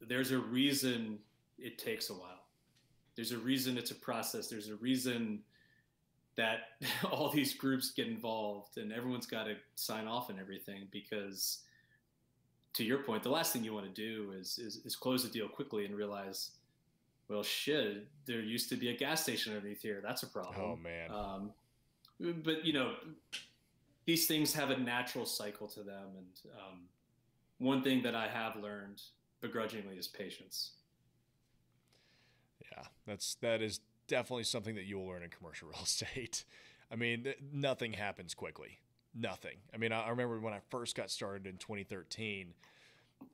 there's 0.00 0.32
a 0.32 0.38
reason 0.38 1.18
it 1.58 1.78
takes 1.78 2.10
a 2.10 2.14
while 2.14 2.37
there's 3.18 3.32
a 3.32 3.38
reason 3.38 3.76
it's 3.76 3.90
a 3.90 3.96
process. 3.96 4.46
There's 4.46 4.68
a 4.68 4.76
reason 4.76 5.40
that 6.36 6.58
all 7.10 7.28
these 7.30 7.52
groups 7.52 7.90
get 7.90 8.06
involved 8.06 8.78
and 8.78 8.92
everyone's 8.92 9.26
got 9.26 9.44
to 9.44 9.56
sign 9.74 10.06
off 10.06 10.30
and 10.30 10.38
everything 10.38 10.86
because 10.92 11.64
to 12.74 12.84
your 12.84 12.98
point, 12.98 13.24
the 13.24 13.28
last 13.28 13.52
thing 13.52 13.64
you 13.64 13.74
want 13.74 13.92
to 13.92 13.92
do 13.92 14.32
is, 14.38 14.60
is, 14.60 14.76
is 14.84 14.94
close 14.94 15.24
the 15.24 15.28
deal 15.30 15.48
quickly 15.48 15.84
and 15.84 15.96
realize, 15.96 16.52
well, 17.28 17.42
shit, 17.42 18.06
there 18.24 18.40
used 18.40 18.68
to 18.68 18.76
be 18.76 18.90
a 18.90 18.96
gas 18.96 19.20
station 19.20 19.52
underneath 19.52 19.82
here. 19.82 20.00
That's 20.00 20.22
a 20.22 20.28
problem. 20.28 20.54
Oh 20.56 20.76
man. 20.76 21.10
Um, 21.10 21.50
but 22.44 22.64
you 22.64 22.72
know, 22.72 22.92
these 24.04 24.28
things 24.28 24.54
have 24.54 24.70
a 24.70 24.76
natural 24.76 25.26
cycle 25.26 25.66
to 25.66 25.80
them. 25.80 26.06
And 26.16 26.52
um, 26.56 26.78
one 27.58 27.82
thing 27.82 28.00
that 28.04 28.14
I 28.14 28.28
have 28.28 28.54
learned 28.62 29.02
begrudgingly 29.40 29.96
is 29.96 30.06
patience. 30.06 30.74
Yeah, 32.72 32.84
that's 33.06 33.36
that 33.36 33.62
is 33.62 33.80
definitely 34.06 34.44
something 34.44 34.74
that 34.74 34.84
you 34.84 34.98
will 34.98 35.06
learn 35.06 35.22
in 35.22 35.30
commercial 35.30 35.68
real 35.72 35.82
estate. 35.82 36.44
I 36.90 36.96
mean, 36.96 37.24
th- 37.24 37.38
nothing 37.52 37.92
happens 37.92 38.34
quickly. 38.34 38.78
Nothing. 39.14 39.56
I 39.72 39.76
mean, 39.76 39.92
I, 39.92 40.04
I, 40.04 40.10
remember 40.10 40.38
when 40.40 40.54
I 40.54 40.60
first 40.70 40.96
got 40.96 41.10
started 41.10 41.46
in 41.46 41.56
2013. 41.58 42.54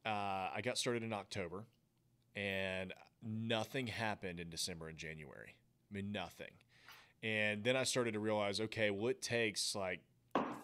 Uh, 0.05 0.09
I 0.09 0.61
got 0.63 0.79
started 0.79 1.03
in 1.03 1.13
October, 1.13 1.65
and 2.35 2.93
nothing 3.23 3.87
happened 3.87 4.41
in 4.41 4.51
December 4.51 4.89
and 4.89 4.97
January. 4.97 5.55
I 5.91 5.95
mean, 5.95 6.13
nothing. 6.13 6.51
And 7.23 7.65
then 7.65 7.77
I 7.77 7.85
started 7.85 8.15
to 8.15 8.21
realize, 8.21 8.61
okay, 8.61 8.91
well, 8.91 9.09
it 9.09 9.23
takes 9.23 9.75
like 9.75 10.01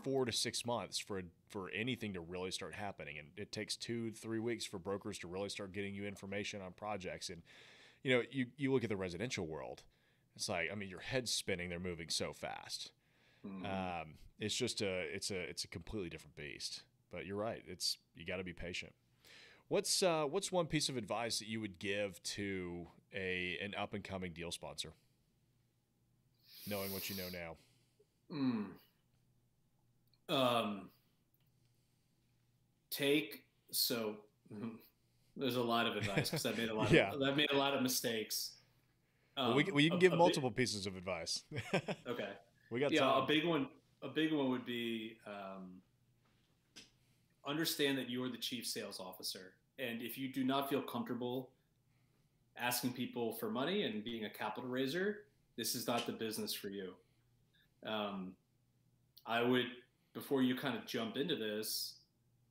four 0.03 0.25
to 0.25 0.33
six 0.33 0.65
months 0.65 0.99
for 0.99 1.23
for 1.49 1.71
anything 1.71 2.13
to 2.15 2.21
really 2.21 2.51
start 2.51 2.75
happening, 2.75 3.19
and 3.19 3.29
it 3.37 3.53
takes 3.53 3.77
two 3.77 4.11
three 4.13 4.39
weeks 4.39 4.65
for 4.65 4.79
brokers 4.79 5.19
to 5.19 5.29
really 5.29 5.49
start 5.49 5.73
getting 5.73 5.95
you 5.95 6.07
information 6.07 6.61
on 6.63 6.73
projects 6.73 7.29
and 7.29 7.43
you 8.02 8.16
know, 8.16 8.22
you, 8.31 8.47
you 8.56 8.72
look 8.72 8.85
at 8.85 8.90
the 8.90 8.97
residential 8.97 9.47
world, 9.47 9.82
it's 10.36 10.48
like, 10.48 10.68
I 10.72 10.74
mean, 10.74 10.89
your 10.89 11.01
head's 11.01 11.31
spinning. 11.31 11.68
They're 11.68 11.78
moving 11.78 12.09
so 12.09 12.32
fast. 12.32 12.93
Mm-hmm. 13.47 13.66
Um, 13.66 14.14
it's 14.39 14.55
just 14.55 14.81
a, 14.81 15.01
it's 15.14 15.31
a, 15.31 15.39
it's 15.39 15.64
a 15.64 15.68
completely 15.68 16.09
different 16.09 16.36
beast. 16.36 16.82
But 17.10 17.27
you're 17.27 17.36
right. 17.36 17.62
It's 17.66 17.98
you 18.14 18.24
got 18.24 18.36
to 18.36 18.44
be 18.44 18.52
patient. 18.52 18.93
What's 19.68 20.02
uh, 20.02 20.24
what's 20.24 20.51
one 20.51 20.66
piece 20.66 20.89
of 20.89 20.97
advice 20.97 21.39
that 21.39 21.48
you 21.48 21.60
would 21.60 21.78
give 21.78 22.22
to 22.22 22.86
a 23.14 23.59
an 23.62 23.74
up 23.77 23.94
and 23.94 24.02
coming 24.02 24.32
deal 24.32 24.51
sponsor, 24.51 24.93
knowing 26.68 26.93
what 26.93 27.10
you 27.10 27.16
know 27.16 27.28
now? 27.32 27.56
Mm. 28.32 28.66
Um, 30.28 30.90
take 32.90 33.44
so 33.70 34.16
there's 35.41 35.57
a 35.57 35.62
lot 35.62 35.87
of 35.87 35.97
advice 35.97 36.31
because 36.31 36.47
I've 36.47 36.59
made 36.59 36.69
a 36.69 36.75
lot. 36.75 36.91
yeah. 36.93 37.12
Of, 37.12 37.23
I've 37.23 37.37
made 37.37 37.51
a 37.51 37.57
lot 37.57 37.75
of 37.75 37.83
mistakes. 37.83 38.53
Um, 39.37 39.49
well, 39.49 39.57
we, 39.57 39.65
um, 39.65 39.75
we 39.75 39.89
can 39.89 39.97
a, 39.97 40.01
give 40.01 40.12
a 40.12 40.17
multiple 40.17 40.51
big, 40.51 40.57
pieces 40.57 40.87
of 40.87 40.97
advice. 40.97 41.43
okay. 42.07 42.29
We 42.71 42.81
got 42.81 42.93
yeah. 42.93 43.01
Time. 43.01 43.23
A 43.23 43.27
big 43.27 43.45
one. 43.45 43.69
A 44.03 44.09
big 44.09 44.33
one 44.33 44.51
would 44.51 44.65
be 44.65 45.17
um, 45.27 45.81
understand 47.47 47.99
that 47.99 48.09
you 48.09 48.23
are 48.25 48.29
the 48.29 48.39
chief 48.39 48.67
sales 48.67 49.01
officer, 49.01 49.55
and 49.79 50.01
if 50.01 50.17
you 50.17 50.33
do 50.33 50.45
not 50.45 50.71
feel 50.71 50.81
comfortable 50.81 51.51
asking 52.57 52.93
people 52.93 53.35
for 53.35 53.51
money 53.51 53.85
and 53.85 54.05
being 54.05 54.25
a 54.25 54.31
capital 54.31 54.69
raiser, 54.69 55.21
this 55.57 55.75
is 55.75 55.87
not 55.87 56.07
the 56.07 56.12
business 56.12 56.53
for 56.55 56.69
you. 56.69 56.93
Um, 57.87 58.33
I 59.27 59.43
would, 59.43 59.67
before 60.12 60.43
you 60.43 60.55
kind 60.55 60.77
of 60.77 60.87
jump 60.87 61.17
into 61.17 61.37
this, 61.37 61.95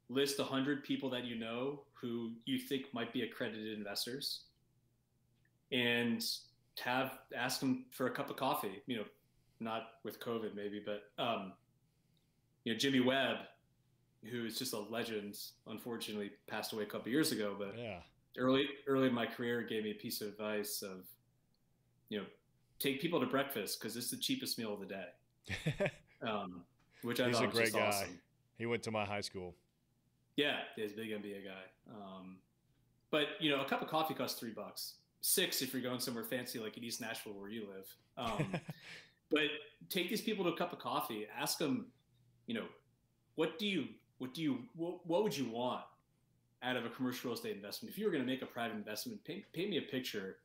list 0.10 0.40
100 0.40 0.84
people 0.84 1.10
that 1.11 1.26
you 1.26 1.36
know 1.36 1.82
who 2.01 2.31
you 2.45 2.57
think 2.57 2.85
might 2.93 3.11
be 3.13 3.21
accredited 3.21 3.77
investors 3.77 4.43
and 5.71 6.23
have 6.80 7.19
ask 7.35 7.59
them 7.59 7.85
for 7.91 8.07
a 8.07 8.11
cup 8.11 8.30
of 8.30 8.38
coffee 8.38 8.81
you 8.88 8.97
know 8.97 9.03
not 9.59 9.84
with 10.03 10.19
covid 10.19 10.55
maybe 10.55 10.81
but 10.84 11.03
um, 11.21 11.53
you 12.63 12.73
know 12.73 12.80
jimmy 12.80 12.99
webb 12.99 13.38
who 14.31 14.45
is 14.45 14.57
just 14.57 14.73
a 14.73 14.80
legend 14.80 15.38
unfortunately 15.67 16.31
passed 16.47 16.73
away 16.73 16.84
a 16.84 16.85
couple 16.85 17.09
years 17.11 17.31
ago 17.31 17.55
but 17.57 17.73
yeah. 17.77 17.99
early 18.38 18.67
early 18.88 19.07
in 19.07 19.13
my 19.13 19.26
career 19.26 19.61
gave 19.61 19.84
me 19.84 19.91
a 19.91 19.95
piece 19.95 20.21
of 20.21 20.30
advice 20.30 20.81
of 20.81 21.05
you 22.09 22.19
know 22.19 22.26
take 22.80 23.01
people 23.01 23.19
to 23.19 23.26
breakfast 23.26 23.80
because 23.80 23.95
it's 23.95 24.09
the 24.09 24.17
cheapest 24.17 24.57
meal 24.57 24.73
of 24.73 24.80
the 24.80 24.85
day. 24.85 25.91
Um, 26.21 26.65
which 27.01 27.21
i 27.21 27.27
he's 27.30 27.39
a 27.39 27.47
great 27.47 27.71
guy. 27.71 27.80
awesome. 27.80 28.19
he 28.57 28.65
went 28.65 28.84
to 28.84 28.91
my 28.91 29.05
high 29.05 29.21
school 29.21 29.55
yeah, 30.40 30.60
he's 30.78 30.94
a 30.94 30.95
big 30.95 31.10
NBA 31.10 31.44
guy. 31.44 31.94
Um, 31.94 32.38
but 33.11 33.28
you 33.41 33.52
know, 33.52 33.61
a 33.61 33.66
cup 33.66 33.82
of 33.82 33.90
coffee 33.90 34.14
costs 34.14 34.40
three 34.40 34.52
bucks. 34.52 34.94
Six 35.20 35.61
if 35.61 35.74
you're 35.74 35.82
going 35.82 35.99
somewhere 35.99 36.24
fancy 36.24 36.60
like 36.60 36.78
in 36.78 36.84
East 36.86 37.02
Nashville 37.02 37.34
where 37.34 37.49
you 37.49 37.68
live. 37.68 37.95
Um, 38.18 38.53
but 39.30 39.44
take 39.90 40.10
these 40.10 40.22
people 40.22 40.45
to 40.45 40.52
a 40.52 40.57
cup 40.57 40.72
of 40.72 40.80
coffee. 40.80 41.28
Ask 41.38 41.57
them, 41.57 41.88
you 42.48 42.53
know, 42.53 42.68
what 43.36 43.60
do 43.60 43.68
you, 43.68 43.88
what 44.20 44.34
do 44.34 44.41
you, 44.41 44.60
what, 44.78 45.06
what 45.06 45.24
would 45.24 45.38
you 45.38 45.49
want 45.49 45.84
out 46.64 46.78
of 46.78 46.86
a 46.86 46.90
commercial 46.90 47.30
real 47.30 47.38
estate 47.38 47.56
investment, 47.56 47.91
if 47.91 47.99
you 47.99 48.06
were 48.06 48.11
going 48.11 48.24
to 48.24 48.30
make 48.30 48.41
a 48.41 48.45
private 48.45 48.76
investment, 48.76 49.22
paint, 49.26 49.44
paint 49.52 49.70
me 49.70 49.78
a 49.78 49.82
picture 49.82 50.38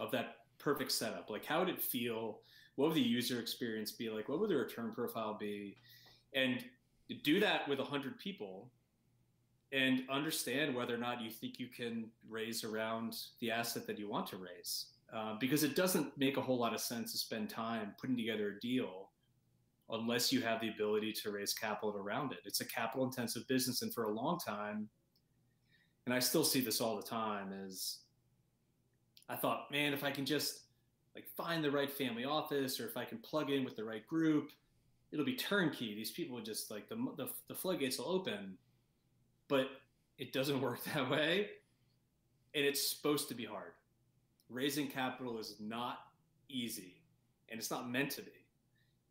of 0.00 0.10
that 0.10 0.38
perfect 0.58 0.90
setup. 0.90 1.30
Like, 1.30 1.44
how 1.44 1.60
would 1.60 1.68
it 1.68 1.80
feel? 1.80 2.40
What 2.74 2.88
would 2.88 2.96
the 2.96 3.00
user 3.00 3.40
experience 3.40 3.92
be 3.92 4.10
like? 4.10 4.28
What 4.28 4.40
would 4.40 4.50
the 4.50 4.56
return 4.56 4.92
profile 4.92 5.36
be? 5.38 5.76
And 6.34 6.64
do 7.22 7.38
that 7.40 7.68
with 7.68 7.78
100 7.78 8.18
people 8.18 8.70
and 9.72 10.02
understand 10.10 10.74
whether 10.74 10.94
or 10.94 10.98
not 10.98 11.20
you 11.20 11.30
think 11.30 11.58
you 11.58 11.68
can 11.68 12.08
raise 12.28 12.64
around 12.64 13.16
the 13.40 13.50
asset 13.50 13.86
that 13.86 13.98
you 13.98 14.08
want 14.08 14.26
to 14.28 14.36
raise. 14.36 14.86
Uh, 15.14 15.36
because 15.38 15.62
it 15.62 15.76
doesn't 15.76 16.16
make 16.18 16.36
a 16.36 16.40
whole 16.40 16.58
lot 16.58 16.74
of 16.74 16.80
sense 16.80 17.12
to 17.12 17.18
spend 17.18 17.48
time 17.48 17.94
putting 18.00 18.16
together 18.16 18.56
a 18.56 18.60
deal 18.60 19.10
unless 19.90 20.32
you 20.32 20.40
have 20.40 20.60
the 20.60 20.68
ability 20.68 21.12
to 21.12 21.30
raise 21.30 21.54
capital 21.54 21.96
around 21.96 22.32
it. 22.32 22.38
It's 22.44 22.60
a 22.60 22.64
capital 22.64 23.04
intensive 23.04 23.46
business. 23.46 23.82
And 23.82 23.94
for 23.94 24.04
a 24.04 24.10
long 24.10 24.38
time, 24.38 24.88
and 26.04 26.14
I 26.14 26.18
still 26.18 26.44
see 26.44 26.60
this 26.60 26.80
all 26.80 26.96
the 26.96 27.02
time, 27.02 27.52
is 27.52 28.00
I 29.28 29.36
thought, 29.36 29.70
man, 29.70 29.92
if 29.92 30.02
I 30.02 30.10
can 30.10 30.26
just 30.26 30.62
like 31.14 31.28
find 31.36 31.62
the 31.62 31.70
right 31.70 31.90
family 31.90 32.24
office 32.24 32.78
or 32.80 32.86
if 32.86 32.96
I 32.96 33.04
can 33.04 33.18
plug 33.18 33.50
in 33.50 33.64
with 33.64 33.76
the 33.76 33.84
right 33.84 34.06
group, 34.06 34.50
it'll 35.12 35.24
be 35.24 35.36
turnkey. 35.36 35.94
These 35.94 36.10
people 36.10 36.34
would 36.34 36.44
just 36.44 36.70
like 36.70 36.88
the, 36.88 36.96
the, 37.16 37.28
the 37.48 37.54
floodgates 37.54 37.98
will 37.98 38.08
open, 38.08 38.58
but 39.48 39.68
it 40.18 40.32
doesn't 40.32 40.60
work 40.62 40.82
that 40.94 41.10
way. 41.10 41.48
And 42.54 42.64
it's 42.64 42.90
supposed 42.90 43.28
to 43.28 43.34
be 43.34 43.44
hard. 43.44 43.72
Raising 44.48 44.88
capital 44.88 45.38
is 45.38 45.56
not 45.60 45.98
easy 46.48 47.02
and 47.50 47.58
it's 47.58 47.70
not 47.70 47.90
meant 47.90 48.10
to 48.12 48.22
be. 48.22 48.30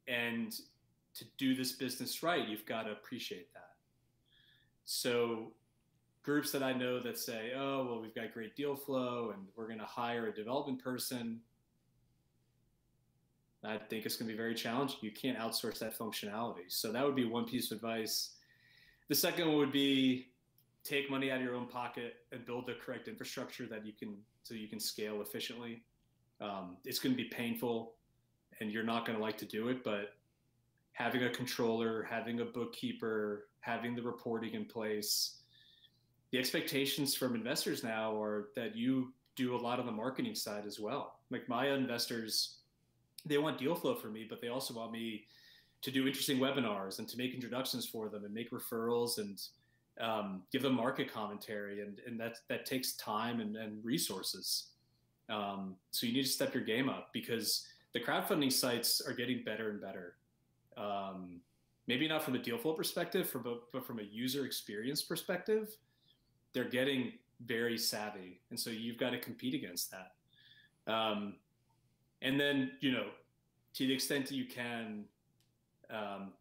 And 0.07 0.53
to 1.16 1.26
do 1.38 1.56
this 1.56 1.72
business 1.72 2.22
right, 2.22 2.48
you've 2.48 2.66
got 2.66 2.84
to 2.84 2.91
appreciate 2.91 3.53
that. 3.53 3.72
So, 4.84 5.53
groups 6.24 6.52
that 6.52 6.62
I 6.62 6.74
know 6.74 6.99
that 6.99 7.18
say, 7.18 7.52
oh, 7.56 7.86
well, 7.86 8.02
we've 8.02 8.14
got 8.14 8.34
great 8.34 8.56
deal 8.56 8.76
flow 8.76 9.32
and 9.34 9.48
we're 9.56 9.68
going 9.68 9.80
to 9.80 9.86
hire 9.86 10.28
a 10.28 10.34
development 10.34 10.84
person, 10.84 11.40
I 13.64 13.78
think 13.78 14.06
it's 14.06 14.16
going 14.16 14.28
to 14.28 14.34
be 14.34 14.38
very 14.38 14.53
challenging. 14.53 14.98
You 15.02 15.12
can't 15.12 15.40
outsource 15.40 15.80
that 15.80 15.98
functionality. 15.98 16.66
So, 16.68 16.91
that 16.91 17.03
would 17.03 17.16
be 17.16 17.26
one 17.26 17.45
piece 17.45 17.72
of 17.72 17.78
advice. 17.78 18.32
The 19.07 19.15
second 19.15 19.48
one 19.48 19.57
would 19.57 19.72
be 19.72 20.27
take 20.84 21.10
money 21.10 21.32
out 21.32 21.38
of 21.38 21.44
your 21.44 21.56
own 21.56 21.68
pocket 21.68 22.18
and 22.32 22.45
build 22.45 22.68
the 22.68 22.73
correct 22.73 23.07
infrastructure 23.07 23.65
that 23.65 23.86
you 23.86 23.94
can 23.94 24.15
so 24.44 24.53
you 24.53 24.68
can 24.68 24.80
scale 24.80 25.22
efficiently. 25.22 25.84
Um, 26.40 26.77
it's 26.86 26.99
going 26.99 27.15
to 27.15 27.22
be 27.22 27.30
painful 27.30 27.94
and 28.60 28.72
you're 28.72 28.84
not 28.84 29.06
going 29.06 29.18
to 29.18 29.23
like 29.23 29.38
to 29.40 29.45
do 29.45 29.69
it, 29.69 29.84
but 29.84 30.14
having 30.94 31.23
a 31.23 31.30
controller, 31.30 32.03
having 32.03 32.40
a 32.40 32.45
bookkeeper, 32.45 33.48
having 33.60 33.95
the 33.95 34.02
reporting 34.02 34.53
in 34.53 34.65
place, 34.65 35.40
the 36.32 36.38
expectations 36.38 37.15
from 37.15 37.36
investors 37.36 37.84
now 37.84 38.19
are 38.22 38.49
that 38.56 38.76
you 38.76 39.11
do 39.36 39.56
a 39.56 39.57
lot 39.57 39.80
on 39.80 39.86
the 39.86 39.91
marketing 39.91 40.36
side 40.36 40.65
as 40.65 40.80
well. 40.80 41.19
Like 41.32 41.49
my 41.49 41.69
investors, 41.69 42.57
they 43.26 43.38
want 43.38 43.57
deal 43.57 43.76
flow 43.76 43.95
for 43.95 44.07
me, 44.07 44.26
but 44.30 44.41
they 44.41 44.48
also 44.48 44.73
want 44.73 44.91
me 44.91 45.26
to 45.81 45.91
do 45.91 46.07
interesting 46.07 46.39
webinars 46.39 46.99
and 46.99 47.07
to 47.07 47.18
make 47.18 47.34
introductions 47.34 47.85
for 47.85 48.10
them 48.10 48.26
and 48.26 48.34
make 48.34 48.52
referrals 48.52 49.18
and 49.18 49.41
um, 50.02 50.41
give 50.52 50.61
them 50.61 50.76
market 50.76 51.11
commentary. 51.11 51.81
And, 51.81 51.99
and 52.07 52.19
that, 52.19 52.38
that 52.49 52.65
takes 52.65 52.93
time 52.93 53.39
and, 53.39 53.56
and 53.56 53.84
resources. 53.84 54.68
Um, 55.30 55.76
so 55.91 56.06
you 56.06 56.14
need 56.14 56.23
to 56.23 56.30
step 56.30 56.53
your 56.53 56.64
game 56.64 56.89
up 56.89 57.10
because 57.14 57.68
the 57.93 57.99
crowdfunding 57.99 58.52
sites 58.52 59.02
are 59.02 59.14
getting 59.14 59.43
better 59.43 59.69
and 59.69 59.81
better. 59.81 60.15
Um, 60.77 61.39
maybe 61.88 62.07
not 62.07 62.23
from 62.23 62.35
a 62.35 62.39
deal 62.39 62.57
flow 62.57 62.73
perspective, 62.73 63.30
from 63.30 63.45
a, 63.47 63.57
but 63.72 63.85
from 63.85 63.99
a 63.99 64.03
user 64.03 64.45
experience 64.45 65.02
perspective, 65.02 65.77
they're 66.53 66.69
getting 66.69 67.14
very 67.45 67.77
savvy, 67.77 68.39
and 68.49 68.60
so 68.60 68.69
you've 68.69 68.97
got 68.97 69.10
to 69.10 69.19
compete 69.19 69.53
against 69.53 69.91
that. 69.91 70.91
Um, 70.91 71.35
and 72.22 72.39
then, 72.39 72.72
you 72.80 72.91
know, 72.91 73.07
to 73.73 73.88
the 73.88 73.93
extent 73.93 74.27
that 74.27 74.35
you 74.35 74.45
can, 74.45 75.06
um, 75.90 76.32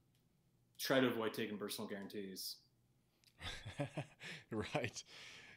try 0.79 1.01
to 1.01 1.07
avoid 1.07 1.35
taking 1.35 1.59
personal 1.59 1.89
guarantees. 1.89 2.57
right. 4.51 5.03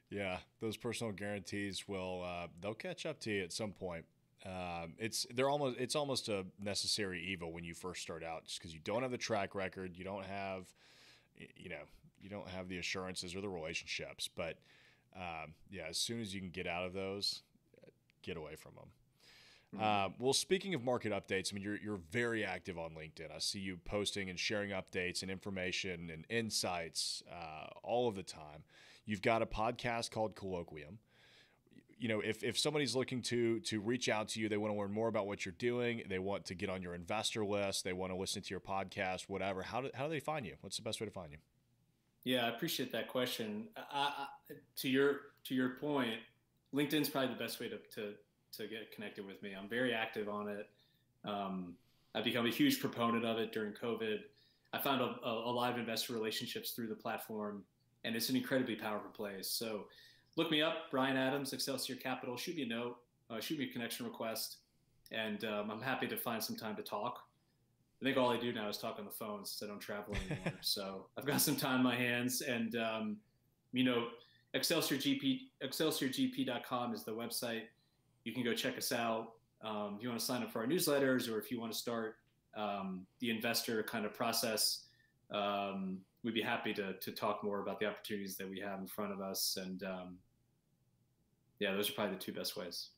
Yeah, 0.09 0.37
those 0.61 0.77
personal 0.77 1.11
guarantees 1.11 1.87
will 1.87 2.23
uh, 2.25 2.47
they'll 2.61 2.73
catch 2.73 3.05
up 3.05 3.19
to 3.21 3.31
you 3.31 3.43
at 3.43 3.51
some 3.51 3.71
point. 3.71 4.05
Um, 4.45 4.93
it's 4.97 5.25
they're 5.33 5.49
almost 5.49 5.77
it's 5.79 5.95
almost 5.95 6.29
a 6.29 6.45
necessary 6.61 7.21
evil 7.21 7.51
when 7.51 7.63
you 7.63 7.73
first 7.73 8.01
start 8.01 8.23
out, 8.23 8.45
just 8.45 8.59
because 8.59 8.73
you 8.73 8.79
don't 8.83 9.01
have 9.01 9.11
the 9.11 9.17
track 9.17 9.55
record, 9.55 9.97
you 9.97 10.05
don't 10.05 10.25
have, 10.25 10.65
you 11.57 11.69
know, 11.69 11.83
you 12.21 12.29
don't 12.29 12.47
have 12.49 12.69
the 12.69 12.77
assurances 12.77 13.35
or 13.35 13.41
the 13.41 13.49
relationships. 13.49 14.29
But 14.33 14.57
um, 15.15 15.53
yeah, 15.69 15.83
as 15.89 15.97
soon 15.97 16.21
as 16.21 16.33
you 16.33 16.39
can 16.39 16.51
get 16.51 16.67
out 16.67 16.85
of 16.85 16.93
those, 16.93 17.41
get 18.21 18.37
away 18.37 18.55
from 18.55 18.75
them. 18.75 18.87
Mm-hmm. 19.77 20.11
Uh, 20.11 20.13
well, 20.19 20.33
speaking 20.33 20.73
of 20.73 20.83
market 20.83 21.11
updates, 21.11 21.53
I 21.53 21.55
mean, 21.55 21.63
you're 21.63 21.77
you're 21.77 21.99
very 22.11 22.43
active 22.43 22.77
on 22.77 22.91
LinkedIn. 22.91 23.33
I 23.35 23.39
see 23.39 23.59
you 23.59 23.77
posting 23.85 24.29
and 24.29 24.39
sharing 24.39 24.71
updates 24.71 25.21
and 25.21 25.31
information 25.31 26.09
and 26.11 26.25
insights 26.29 27.23
uh, 27.31 27.67
all 27.83 28.07
of 28.07 28.15
the 28.15 28.23
time. 28.23 28.63
You've 29.05 29.21
got 29.21 29.41
a 29.41 29.45
podcast 29.45 30.11
called 30.11 30.35
Colloquium 30.35 30.97
you 31.99 32.07
know, 32.07 32.19
if, 32.19 32.43
if 32.43 32.57
somebody's 32.57 32.95
looking 32.95 33.21
to 33.23 33.59
to 33.61 33.81
reach 33.81 34.09
out 34.09 34.29
to 34.29 34.39
you, 34.39 34.49
they 34.49 34.57
want 34.57 34.73
to 34.73 34.79
learn 34.79 34.91
more 34.91 35.07
about 35.07 35.27
what 35.27 35.45
you're 35.45 35.55
doing, 35.57 36.03
they 36.07 36.19
want 36.19 36.45
to 36.45 36.55
get 36.55 36.69
on 36.69 36.81
your 36.81 36.93
investor 36.93 37.43
list, 37.43 37.83
they 37.83 37.93
want 37.93 38.11
to 38.11 38.15
listen 38.17 38.41
to 38.41 38.49
your 38.49 38.59
podcast, 38.59 39.23
whatever. 39.23 39.63
How 39.63 39.81
do 39.81 39.89
how 39.93 40.05
do 40.05 40.11
they 40.11 40.19
find 40.19 40.45
you? 40.45 40.55
What's 40.61 40.77
the 40.77 40.83
best 40.83 40.99
way 40.99 41.07
to 41.07 41.11
find 41.11 41.31
you? 41.31 41.37
Yeah, 42.23 42.45
I 42.45 42.49
appreciate 42.49 42.91
that 42.91 43.07
question. 43.07 43.67
I, 43.75 44.27
I, 44.49 44.53
to 44.77 44.89
your 44.89 45.21
to 45.45 45.55
your 45.55 45.69
point, 45.69 46.19
LinkedIn's 46.73 47.09
probably 47.09 47.33
the 47.33 47.39
best 47.39 47.59
way 47.59 47.69
to 47.69 47.77
to 47.95 48.13
to 48.57 48.67
get 48.67 48.91
connected 48.91 49.25
with 49.25 49.41
me. 49.41 49.53
I'm 49.59 49.69
very 49.69 49.93
active 49.93 50.29
on 50.29 50.49
it. 50.49 50.69
Um, 51.25 51.75
I've 52.15 52.23
become 52.23 52.45
a 52.45 52.51
huge 52.51 52.79
proponent 52.79 53.25
of 53.25 53.37
it 53.37 53.51
during 53.51 53.73
COVID. 53.73 54.19
I 54.73 54.79
found 54.79 55.01
a, 55.01 55.15
a, 55.25 55.31
a 55.49 55.51
lot 55.51 55.71
of 55.71 55.77
investor 55.77 56.13
relationships 56.13 56.71
through 56.71 56.87
the 56.87 56.95
platform, 56.95 57.63
and 58.03 58.15
it's 58.15 58.29
an 58.29 58.35
incredibly 58.35 58.75
powerful 58.75 59.11
place. 59.11 59.49
So 59.49 59.85
look 60.35 60.51
me 60.51 60.61
up, 60.61 60.91
Brian 60.91 61.17
Adams, 61.17 61.53
Excelsior 61.53 61.95
Capital. 61.95 62.37
Shoot 62.37 62.55
me 62.55 62.63
a 62.63 62.67
note, 62.67 62.97
uh, 63.29 63.39
shoot 63.39 63.59
me 63.59 63.65
a 63.65 63.71
connection 63.71 64.05
request, 64.05 64.57
and 65.11 65.43
um, 65.45 65.71
I'm 65.71 65.81
happy 65.81 66.07
to 66.07 66.17
find 66.17 66.43
some 66.43 66.55
time 66.55 66.75
to 66.75 66.83
talk. 66.83 67.19
I 68.01 68.05
think 68.05 68.17
all 68.17 68.29
I 68.29 68.37
do 68.37 68.53
now 68.53 68.69
is 68.69 68.77
talk 68.77 68.97
on 68.99 69.05
the 69.05 69.11
phone 69.11 69.43
since 69.43 69.63
I 69.63 69.71
don't 69.71 69.79
travel 69.79 70.15
anymore. 70.15 70.53
so 70.61 71.07
I've 71.17 71.25
got 71.25 71.41
some 71.41 71.55
time 71.55 71.77
in 71.77 71.83
my 71.83 71.95
hands, 71.95 72.41
and 72.41 72.75
um, 72.75 73.17
you 73.73 73.83
know, 73.83 74.07
ExcelsiorGP, 74.55 75.41
ExcelsiorGP.com 75.63 76.93
is 76.93 77.03
the 77.03 77.11
website. 77.11 77.63
You 78.27 78.33
can 78.33 78.43
go 78.43 78.53
check 78.53 78.77
us 78.77 78.91
out. 78.91 79.35
Um, 79.61 79.95
if 79.95 80.03
you 80.03 80.09
want 80.09 80.19
to 80.19 80.25
sign 80.25 80.43
up 80.43 80.51
for 80.51 80.59
our 80.59 80.67
newsletters, 80.67 81.31
or 81.31 81.39
if 81.39 81.49
you 81.49 81.61
want 81.61 81.71
to 81.71 81.77
start 81.77 82.15
um, 82.57 83.05
the 83.21 83.29
investor 83.29 83.81
kind 83.83 84.05
of 84.05 84.13
process, 84.13 84.83
um, 85.31 85.99
we'd 86.23 86.33
be 86.33 86.41
happy 86.41 86.73
to 86.73 86.93
to 86.93 87.11
talk 87.11 87.41
more 87.41 87.61
about 87.61 87.79
the 87.79 87.85
opportunities 87.85 88.35
that 88.35 88.49
we 88.49 88.59
have 88.59 88.79
in 88.79 88.87
front 88.87 89.13
of 89.13 89.21
us 89.21 89.57
and 89.61 89.83
um, 89.83 90.17
yeah, 91.59 91.71
those 91.71 91.89
are 91.89 91.93
probably 91.93 92.15
the 92.15 92.21
two 92.21 92.33
best 92.33 92.57
ways. 92.57 92.89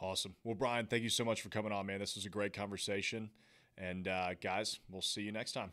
Awesome. 0.00 0.34
Well, 0.42 0.56
Brian, 0.56 0.86
thank 0.86 1.04
you 1.04 1.08
so 1.08 1.24
much 1.24 1.42
for 1.42 1.48
coming 1.48 1.72
on, 1.72 1.86
man. 1.86 2.00
This 2.00 2.16
was 2.16 2.26
a 2.26 2.28
great 2.28 2.52
conversation. 2.52 3.30
And 3.78 4.08
uh, 4.08 4.34
guys, 4.40 4.80
we'll 4.90 5.00
see 5.00 5.22
you 5.22 5.32
next 5.32 5.52
time. 5.52 5.70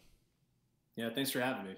Yeah, 0.95 1.09
thanks 1.09 1.31
for 1.31 1.41
having 1.41 1.65
me. 1.65 1.75